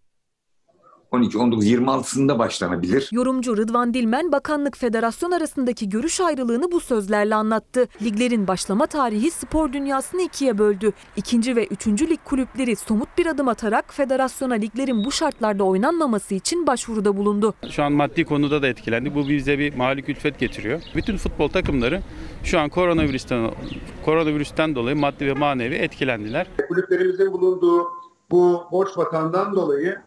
12, 1.14 1.38
19, 1.38 1.65
26'sında 1.65 2.40
başlanabilir. 2.40 3.10
Yorumcu 3.11 3.57
Rıdvan 3.57 3.94
Dilmen 3.94 4.31
bakanlık 4.31 4.77
federasyon 4.77 5.31
arasındaki 5.31 5.90
görüş 5.90 6.22
ayrılığını 6.22 6.72
bu 6.72 6.80
sözlerle 6.80 7.35
anlattı. 7.35 7.88
Liglerin 8.02 8.48
başlama 8.48 8.88
tarihi 8.88 9.31
spor 9.31 9.73
dünyasını 9.73 10.22
ikiye 10.22 10.57
böldü. 10.57 10.91
İkinci 11.18 11.56
ve 11.56 11.65
üçüncü 11.65 12.10
lig 12.10 12.19
kulüpleri 12.26 12.76
somut 12.76 13.18
bir 13.18 13.26
adım 13.26 13.48
atarak 13.48 13.94
federasyona 13.94 14.53
liglerin 14.53 15.06
bu 15.06 15.11
şartlarda 15.11 15.64
oynanmaması 15.64 16.35
için 16.35 16.68
başvuruda 16.68 17.18
bulundu. 17.18 17.53
Şu 17.69 17.84
an 17.84 17.94
maddi 17.94 18.26
konuda 18.26 18.61
da 18.61 18.68
etkilendik. 18.68 19.15
Bu 19.15 19.30
bize 19.30 19.60
bir 19.60 19.76
mali 19.76 20.02
külfet 20.03 20.40
getiriyor. 20.40 20.81
Bütün 20.95 21.18
futbol 21.18 21.48
takımları 21.48 22.02
şu 22.44 22.60
an 22.60 22.69
koronavirüsten 22.69 23.52
koronavirüsten 24.06 24.76
dolayı 24.76 24.95
maddi 24.95 25.26
ve 25.26 25.34
manevi 25.34 25.76
etkilendiler. 25.76 26.48
Kulüplerimizin 26.68 27.34
bulunduğu 27.34 27.88
bu 28.31 28.64
borç 28.72 28.98
batağından 28.98 29.56
dolayı 29.56 29.98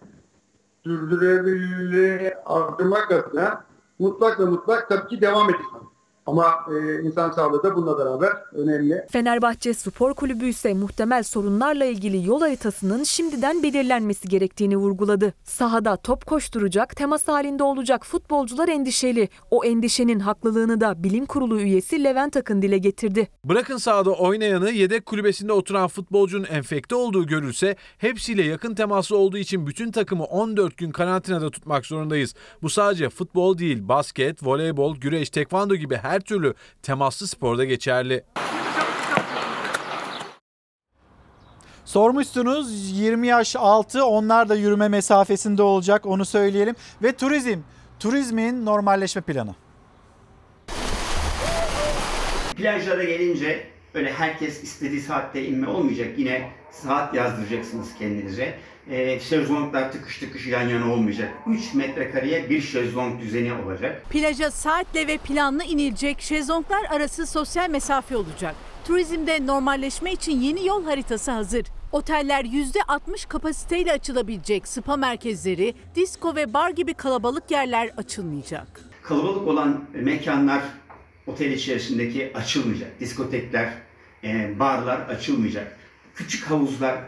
sürdürülebilirliği 0.86 2.34
artırmak 2.46 3.12
adına 3.12 3.64
mutlak 3.98 4.40
ve 4.40 4.44
mutlak 4.44 4.88
tabii 4.88 5.08
ki 5.08 5.20
devam 5.20 5.50
edilmeli. 5.50 5.85
Ama 6.26 6.64
e, 6.70 7.02
insan 7.02 7.30
sağlığı 7.30 7.62
da 7.62 7.76
bununla 7.76 7.98
beraber 7.98 8.32
önemli. 8.52 9.06
Fenerbahçe 9.10 9.74
Spor 9.74 10.14
Kulübü 10.14 10.46
ise 10.46 10.74
muhtemel 10.74 11.22
sorunlarla 11.22 11.84
ilgili 11.84 12.28
yol 12.28 12.40
haritasının 12.40 13.04
şimdiden 13.04 13.62
belirlenmesi 13.62 14.28
gerektiğini 14.28 14.76
vurguladı. 14.76 15.34
Sahada 15.44 15.96
top 15.96 16.26
koşturacak, 16.26 16.96
temas 16.96 17.28
halinde 17.28 17.62
olacak 17.62 18.06
futbolcular 18.06 18.68
endişeli. 18.68 19.28
O 19.50 19.64
endişenin 19.64 20.20
haklılığını 20.20 20.80
da 20.80 21.02
Bilim 21.02 21.26
Kurulu 21.26 21.60
üyesi 21.60 22.04
Levent 22.04 22.36
Akın 22.36 22.62
dile 22.62 22.78
getirdi. 22.78 23.28
Bırakın 23.44 23.76
sahada 23.76 24.10
oynayanı 24.10 24.70
yedek 24.70 25.06
kulübesinde 25.06 25.52
oturan 25.52 25.88
futbolcunun 25.88 26.44
enfekte 26.44 26.94
olduğu 26.94 27.26
görülse 27.26 27.76
hepsiyle 27.98 28.42
yakın 28.42 28.74
teması 28.74 29.16
olduğu 29.16 29.38
için 29.38 29.66
bütün 29.66 29.90
takımı 29.90 30.24
14 30.24 30.76
gün 30.76 30.90
karantinada 30.90 31.50
tutmak 31.50 31.86
zorundayız. 31.86 32.34
Bu 32.62 32.70
sadece 32.70 33.08
futbol 33.08 33.58
değil, 33.58 33.88
basket, 33.88 34.46
voleybol, 34.46 34.96
güreş, 34.96 35.30
tekvando 35.30 35.74
gibi 35.74 35.96
her 35.96 36.15
türlü 36.20 36.54
temaslı 36.82 37.26
sporda 37.26 37.64
geçerli. 37.64 38.24
Sormuşsunuz 41.84 42.90
20 42.98 43.26
yaş 43.26 43.56
altı 43.56 44.04
onlar 44.06 44.48
da 44.48 44.54
yürüme 44.54 44.88
mesafesinde 44.88 45.62
olacak 45.62 46.06
onu 46.06 46.24
söyleyelim. 46.24 46.74
Ve 47.02 47.12
turizm, 47.12 47.58
turizmin 48.00 48.66
normalleşme 48.66 49.22
planı. 49.22 49.54
Plajlara 52.56 53.04
gelince 53.04 53.66
öyle 53.94 54.12
herkes 54.12 54.62
istediği 54.62 55.00
saatte 55.00 55.44
inme 55.46 55.68
olmayacak. 55.68 56.08
Yine 56.18 56.50
saat 56.70 57.14
yazdıracaksınız 57.14 57.88
kendinize. 57.98 58.58
E, 58.90 59.20
şezlonglar 59.20 59.92
tıkış 59.92 60.18
tıkış 60.18 60.46
yan 60.46 60.68
yana 60.68 60.92
olmayacak. 60.92 61.32
3 61.46 61.74
metrekareye 61.74 62.50
bir 62.50 62.60
şezlong 62.60 63.20
düzeni 63.20 63.52
olacak. 63.52 64.02
Plaja 64.10 64.50
saatle 64.50 65.06
ve 65.06 65.18
planlı 65.18 65.64
inilecek, 65.64 66.20
şezlonglar 66.20 66.84
arası 66.90 67.26
sosyal 67.26 67.70
mesafe 67.70 68.16
olacak. 68.16 68.54
Turizmde 68.84 69.46
normalleşme 69.46 70.12
için 70.12 70.40
yeni 70.40 70.66
yol 70.66 70.84
haritası 70.84 71.30
hazır. 71.30 71.66
Oteller 71.92 72.44
%60 72.44 73.28
kapasiteyle 73.28 73.92
açılabilecek 73.92 74.68
spa 74.68 74.96
merkezleri, 74.96 75.74
disco 75.94 76.36
ve 76.36 76.54
bar 76.54 76.70
gibi 76.70 76.94
kalabalık 76.94 77.50
yerler 77.50 77.90
açılmayacak. 77.96 78.80
Kalabalık 79.02 79.48
olan 79.48 79.84
mekanlar 79.94 80.62
otel 81.26 81.50
içerisindeki 81.52 82.32
açılmayacak. 82.34 83.00
Diskotekler, 83.00 83.72
e, 84.24 84.58
barlar 84.58 85.00
açılmayacak. 85.00 85.76
Küçük 86.14 86.50
havuzlar 86.50 86.98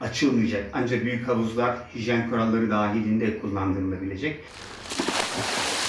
açılmayacak. 0.00 0.70
Ancak 0.72 1.04
büyük 1.04 1.28
havuzlar 1.28 1.76
hijyen 1.94 2.30
kuralları 2.30 2.70
dahilinde 2.70 3.38
kullandırılabilecek. 3.38 4.44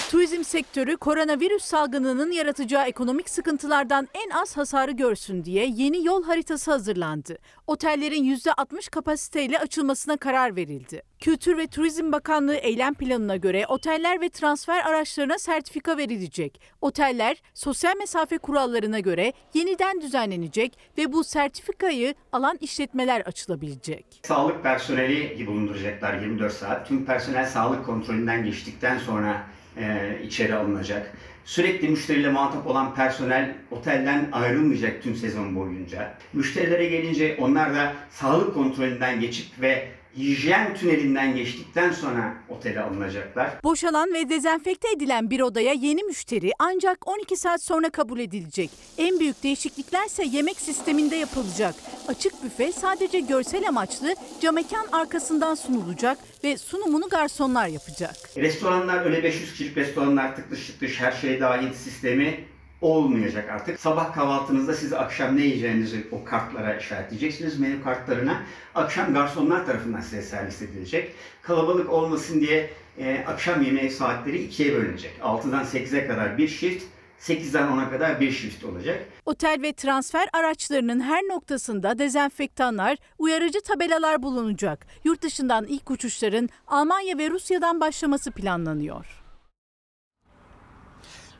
Turizm 0.08 0.44
sektörü 0.44 0.96
koronavirüs 0.96 1.64
salgınının 1.64 2.32
yaratacağı 2.32 2.86
ekonomik 2.86 3.30
sıkıntılardan 3.30 4.08
en 4.14 4.30
az 4.30 4.56
hasarı 4.56 4.92
görsün 4.92 5.44
diye 5.44 5.66
yeni 5.66 6.06
yol 6.06 6.24
haritası 6.24 6.70
hazırlandı. 6.70 7.38
Otellerin 7.66 8.24
%60 8.36 8.90
kapasiteyle 8.90 9.58
açılmasına 9.58 10.16
karar 10.16 10.56
verildi. 10.56 11.02
Kültür 11.20 11.56
ve 11.58 11.66
Turizm 11.66 12.12
Bakanlığı 12.12 12.54
eylem 12.54 12.94
planına 12.94 13.36
göre 13.36 13.66
oteller 13.66 14.20
ve 14.20 14.28
transfer 14.28 14.86
araçlarına 14.86 15.38
sertifika 15.38 15.96
verilecek. 15.96 16.60
Oteller 16.80 17.42
sosyal 17.54 17.96
mesafe 17.96 18.38
kurallarına 18.38 19.00
göre 19.00 19.32
yeniden 19.54 20.00
düzenlenecek 20.00 20.78
ve 20.98 21.12
bu 21.12 21.24
sertifikayı 21.24 22.14
alan 22.32 22.58
işletmeler 22.60 23.20
açılabilecek. 23.20 24.20
Sağlık 24.22 24.62
personeli 24.62 25.46
bulunduracaklar 25.46 26.20
24 26.20 26.52
saat. 26.52 26.88
Tüm 26.88 27.06
personel 27.06 27.46
sağlık 27.46 27.86
kontrolünden 27.86 28.44
geçtikten 28.44 28.98
sonra 28.98 29.46
e, 29.76 30.16
içeri 30.24 30.54
alınacak. 30.54 31.12
Sürekli 31.44 31.88
müşteriyle 31.88 32.30
muhatap 32.30 32.66
olan 32.66 32.94
personel 32.94 33.54
otelden 33.70 34.28
ayrılmayacak 34.32 35.02
tüm 35.02 35.14
sezon 35.14 35.56
boyunca. 35.56 36.14
Müşterilere 36.32 36.86
gelince 36.86 37.36
onlar 37.40 37.74
da 37.74 37.92
sağlık 38.10 38.54
kontrolünden 38.54 39.20
geçip 39.20 39.60
ve 39.60 39.88
hijyen 40.18 40.74
tünelinden 40.74 41.36
geçtikten 41.36 41.92
sonra 41.92 42.34
otele 42.48 42.80
alınacaklar. 42.80 43.50
Boşalan 43.64 44.14
ve 44.14 44.28
dezenfekte 44.28 44.88
edilen 44.96 45.30
bir 45.30 45.40
odaya 45.40 45.72
yeni 45.72 46.02
müşteri 46.04 46.50
ancak 46.58 47.08
12 47.08 47.36
saat 47.36 47.62
sonra 47.62 47.90
kabul 47.90 48.18
edilecek. 48.18 48.70
En 48.98 49.20
büyük 49.20 49.42
değişiklikler 49.42 50.06
ise 50.06 50.24
yemek 50.24 50.60
sisteminde 50.60 51.16
yapılacak. 51.16 51.74
Açık 52.08 52.44
büfe 52.44 52.72
sadece 52.72 53.20
görsel 53.20 53.68
amaçlı 53.68 54.14
camekan 54.40 54.86
arkasından 54.92 55.54
sunulacak 55.54 56.18
ve 56.44 56.56
sunumunu 56.56 57.08
garsonlar 57.08 57.66
yapacak. 57.66 58.16
Restoranlar 58.36 59.04
öyle 59.04 59.22
500 59.22 59.52
kişilik 59.52 59.76
restoranlar 59.76 60.36
tıklış 60.36 60.66
tıklış 60.66 61.00
her 61.00 61.12
şey 61.12 61.40
dahil 61.40 61.72
sistemi 61.72 62.40
olmayacak 62.80 63.50
artık. 63.50 63.80
Sabah 63.80 64.14
kahvaltınızda 64.14 64.74
siz 64.74 64.92
akşam 64.92 65.36
ne 65.36 65.42
yiyeceğinizi 65.42 66.06
o 66.12 66.24
kartlara 66.24 66.76
işaretleyeceksiniz 66.76 67.60
menü 67.60 67.82
kartlarına. 67.82 68.42
Akşam 68.74 69.14
garsonlar 69.14 69.66
tarafından 69.66 70.00
size 70.00 70.22
servis 70.22 70.62
edilecek. 70.62 71.12
Kalabalık 71.42 71.90
olmasın 71.90 72.40
diye 72.40 72.70
e, 72.98 73.24
akşam 73.26 73.62
yemeği 73.62 73.90
saatleri 73.90 74.42
ikiye 74.42 74.74
bölünecek. 74.74 75.12
6'dan 75.22 75.64
8'e 75.64 76.06
kadar 76.06 76.38
bir 76.38 76.48
shift, 76.48 76.84
8'den 77.20 77.68
10'a 77.68 77.90
kadar 77.90 78.20
bir 78.20 78.32
shift 78.32 78.64
olacak. 78.64 79.06
Otel 79.26 79.58
ve 79.62 79.72
transfer 79.72 80.28
araçlarının 80.32 81.00
her 81.00 81.22
noktasında 81.22 81.98
dezenfektanlar, 81.98 82.98
uyarıcı 83.18 83.60
tabelalar 83.60 84.22
bulunacak. 84.22 84.86
Yurt 85.04 85.22
dışından 85.22 85.66
ilk 85.66 85.90
uçuşların 85.90 86.48
Almanya 86.66 87.18
ve 87.18 87.30
Rusya'dan 87.30 87.80
başlaması 87.80 88.30
planlanıyor. 88.30 89.27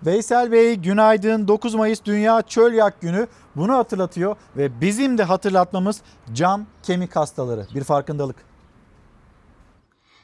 Veysel 0.07 0.53
Bey 0.53 0.75
günaydın. 0.75 1.49
9 1.49 1.75
Mayıs 1.75 2.05
Dünya 2.05 2.43
Çöl 2.43 2.73
Yak 2.73 3.01
Günü 3.01 3.27
bunu 3.57 3.75
hatırlatıyor 3.75 4.37
ve 4.57 4.81
bizim 4.81 5.19
de 5.19 5.23
hatırlatmamız 5.23 6.03
cam 6.33 6.67
kemik 6.83 7.17
hastaları. 7.17 7.67
Bir 7.75 7.85
farkındalık. 7.85 8.37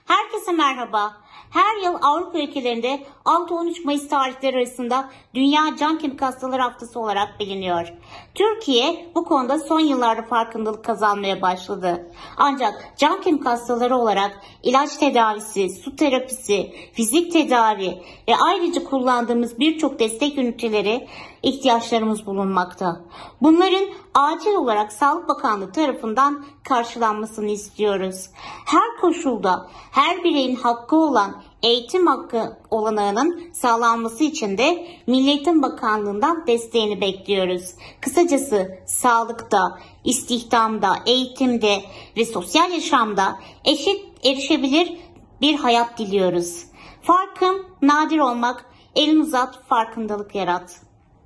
Herkese 0.04 0.52
merhaba. 0.52 1.16
Her 1.50 1.76
yıl 1.84 1.98
Avrupa 2.02 2.38
ülkelerinde 2.38 3.06
6-13 3.24 3.84
Mayıs 3.84 4.08
tarihleri 4.08 4.56
arasında 4.56 5.10
Dünya 5.34 5.76
Can 5.80 5.98
Kemik 5.98 6.22
Hastaları 6.22 6.62
Haftası 6.62 7.00
olarak 7.00 7.40
biliniyor. 7.40 7.92
Türkiye 8.34 9.10
bu 9.14 9.24
konuda 9.24 9.58
son 9.58 9.80
yıllarda 9.80 10.22
farkındalık 10.22 10.84
kazanmaya 10.84 11.42
başladı. 11.42 12.10
Ancak 12.36 12.94
can 12.96 13.20
kemik 13.20 13.46
hastaları 13.46 13.96
olarak 13.96 14.40
ilaç 14.62 14.96
tedavisi, 14.96 15.68
su 15.70 15.96
terapisi, 15.96 16.72
fizik 16.92 17.32
tedavi 17.32 18.02
ve 18.28 18.36
ayrıca 18.36 18.84
kullandığımız 18.84 19.58
birçok 19.58 19.98
destek 19.98 20.38
üniteleri 20.38 21.08
ihtiyaçlarımız 21.42 22.26
bulunmakta. 22.26 23.00
Bunların 23.42 23.84
acil 24.14 24.54
olarak 24.54 24.92
Sağlık 24.92 25.28
Bakanlığı 25.28 25.72
tarafından 25.72 26.44
karşılanmasını 26.64 27.50
istiyoruz. 27.50 28.30
Her 28.64 29.00
koşulda 29.00 29.66
her 29.92 30.24
bireyin 30.24 30.56
hakkı 30.56 30.96
olan 30.96 31.42
eğitim 31.64 32.06
hakkı 32.06 32.56
olanağının 32.70 33.52
sağlanması 33.52 34.24
için 34.24 34.58
de 34.58 34.86
Milli 35.06 35.28
Eğitim 35.28 35.62
Bakanlığı'ndan 35.62 36.46
desteğini 36.46 37.00
bekliyoruz. 37.00 37.74
Kısacası 38.00 38.78
sağlıkta, 38.86 39.78
istihdamda, 40.04 40.96
eğitimde 41.06 41.82
ve 42.16 42.24
sosyal 42.24 42.72
yaşamda 42.72 43.38
eşit 43.64 44.00
erişebilir 44.24 44.92
bir 45.40 45.54
hayat 45.54 45.98
diliyoruz. 45.98 46.64
Farkım 47.02 47.66
nadir 47.82 48.18
olmak, 48.18 48.64
elini 48.96 49.22
uzat, 49.22 49.66
farkındalık 49.68 50.34
yarat. 50.34 50.80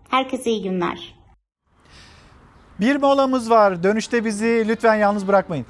Herkese 0.09 0.51
iyi 0.51 0.63
günler. 0.63 1.15
Bir 2.81 2.97
molamız 2.97 3.51
var. 3.51 3.83
Dönüşte 3.83 4.25
bizi 4.25 4.65
lütfen 4.69 4.95
yalnız 4.95 5.29
bırakmayın. 5.29 5.67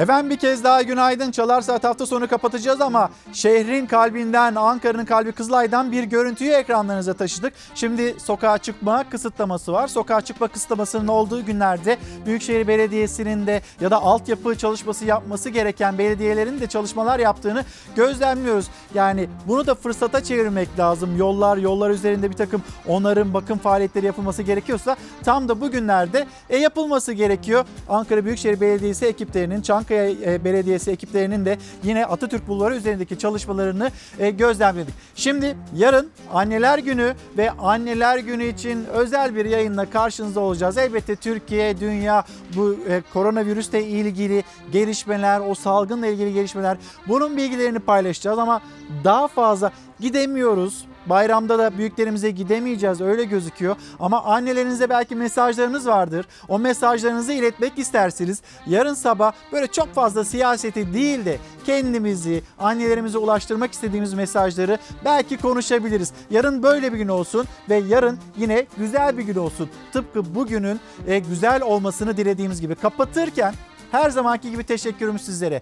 Efendim 0.00 0.30
bir 0.30 0.36
kez 0.36 0.64
daha 0.64 0.82
günaydın. 0.82 1.30
Çalar 1.30 1.60
Saat 1.60 1.84
hafta 1.84 2.06
sonu 2.06 2.28
kapatacağız 2.28 2.80
ama 2.80 3.10
şehrin 3.32 3.86
kalbinden, 3.86 4.54
Ankara'nın 4.54 5.04
kalbi 5.04 5.32
Kızılay'dan 5.32 5.92
bir 5.92 6.04
görüntüyü 6.04 6.50
ekranlarınıza 6.52 7.14
taşıdık. 7.14 7.52
Şimdi 7.74 8.14
sokağa 8.20 8.58
çıkma 8.58 9.10
kısıtlaması 9.10 9.72
var. 9.72 9.88
Sokağa 9.88 10.20
çıkma 10.20 10.48
kısıtlamasının 10.48 11.08
olduğu 11.08 11.44
günlerde 11.44 11.98
Büyükşehir 12.26 12.68
Belediyesi'nin 12.68 13.46
de 13.46 13.62
ya 13.80 13.90
da 13.90 14.02
altyapı 14.02 14.58
çalışması 14.58 15.04
yapması 15.04 15.48
gereken 15.50 15.98
belediyelerin 15.98 16.60
de 16.60 16.66
çalışmalar 16.66 17.18
yaptığını 17.18 17.64
gözlemliyoruz. 17.96 18.66
Yani 18.94 19.28
bunu 19.48 19.66
da 19.66 19.74
fırsata 19.74 20.24
çevirmek 20.24 20.78
lazım. 20.78 21.16
Yollar, 21.16 21.56
yollar 21.56 21.90
üzerinde 21.90 22.30
bir 22.30 22.36
takım 22.36 22.62
onarım, 22.88 23.34
bakım 23.34 23.58
faaliyetleri 23.58 24.06
yapılması 24.06 24.42
gerekiyorsa 24.42 24.96
tam 25.24 25.48
da 25.48 25.60
bugünlerde 25.60 26.26
e, 26.50 26.56
yapılması 26.56 27.12
gerekiyor. 27.12 27.64
Ankara 27.88 28.24
Büyükşehir 28.24 28.60
Belediyesi 28.60 29.06
ekiplerinin, 29.06 29.62
Çankaya 29.62 29.89
e, 29.94 30.44
Belediyesi 30.44 30.90
ekiplerinin 30.90 31.44
de 31.44 31.58
yine 31.84 32.06
Atatürk 32.06 32.48
Bulvarı 32.48 32.76
üzerindeki 32.76 33.18
çalışmalarını 33.18 33.90
e, 34.18 34.30
gözlemledik. 34.30 34.94
Şimdi 35.14 35.56
yarın 35.76 36.10
Anneler 36.32 36.78
Günü 36.78 37.14
ve 37.38 37.50
Anneler 37.50 38.18
Günü 38.18 38.44
için 38.44 38.84
özel 38.84 39.36
bir 39.36 39.44
yayınla 39.44 39.90
karşınızda 39.90 40.40
olacağız. 40.40 40.78
Elbette 40.78 41.16
Türkiye, 41.16 41.80
dünya 41.80 42.24
bu 42.56 42.76
e, 42.88 43.02
koronavirüsle 43.12 43.84
ilgili 43.84 44.44
gelişmeler, 44.72 45.40
o 45.40 45.54
salgınla 45.54 46.06
ilgili 46.06 46.32
gelişmeler 46.32 46.76
bunun 47.08 47.36
bilgilerini 47.36 47.78
paylaşacağız 47.78 48.38
ama 48.38 48.60
daha 49.04 49.28
fazla 49.28 49.72
gidemiyoruz. 50.00 50.84
Bayramda 51.10 51.58
da 51.58 51.78
büyüklerimize 51.78 52.30
gidemeyeceğiz 52.30 53.00
öyle 53.00 53.24
gözüküyor. 53.24 53.76
Ama 54.00 54.24
annelerinize 54.24 54.90
belki 54.90 55.16
mesajlarınız 55.16 55.86
vardır. 55.86 56.26
O 56.48 56.58
mesajlarınızı 56.58 57.32
iletmek 57.32 57.78
istersiniz. 57.78 58.42
Yarın 58.66 58.94
sabah 58.94 59.32
böyle 59.52 59.66
çok 59.66 59.94
fazla 59.94 60.24
siyaseti 60.24 60.94
değil 60.94 61.24
de 61.24 61.38
kendimizi, 61.66 62.42
annelerimize 62.58 63.18
ulaştırmak 63.18 63.72
istediğimiz 63.72 64.14
mesajları 64.14 64.78
belki 65.04 65.36
konuşabiliriz. 65.36 66.12
Yarın 66.30 66.62
böyle 66.62 66.92
bir 66.92 66.98
gün 66.98 67.08
olsun 67.08 67.46
ve 67.68 67.76
yarın 67.76 68.18
yine 68.36 68.66
güzel 68.78 69.18
bir 69.18 69.22
gün 69.22 69.36
olsun. 69.36 69.70
Tıpkı 69.92 70.34
bugünün 70.34 70.80
e, 71.06 71.18
güzel 71.18 71.62
olmasını 71.62 72.16
dilediğimiz 72.16 72.60
gibi 72.60 72.74
kapatırken 72.74 73.54
her 73.92 74.10
zamanki 74.10 74.50
gibi 74.50 74.64
teşekkürümüz 74.64 75.22
sizlere. 75.22 75.60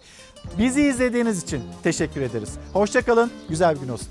Bizi 0.59 0.83
izlediğiniz 0.83 1.43
için 1.43 1.63
teşekkür 1.83 2.21
ederiz. 2.21 2.51
Hoşçakalın, 2.73 3.31
güzel 3.49 3.75
bir 3.75 3.81
gün 3.81 3.89
olsun. 3.89 4.09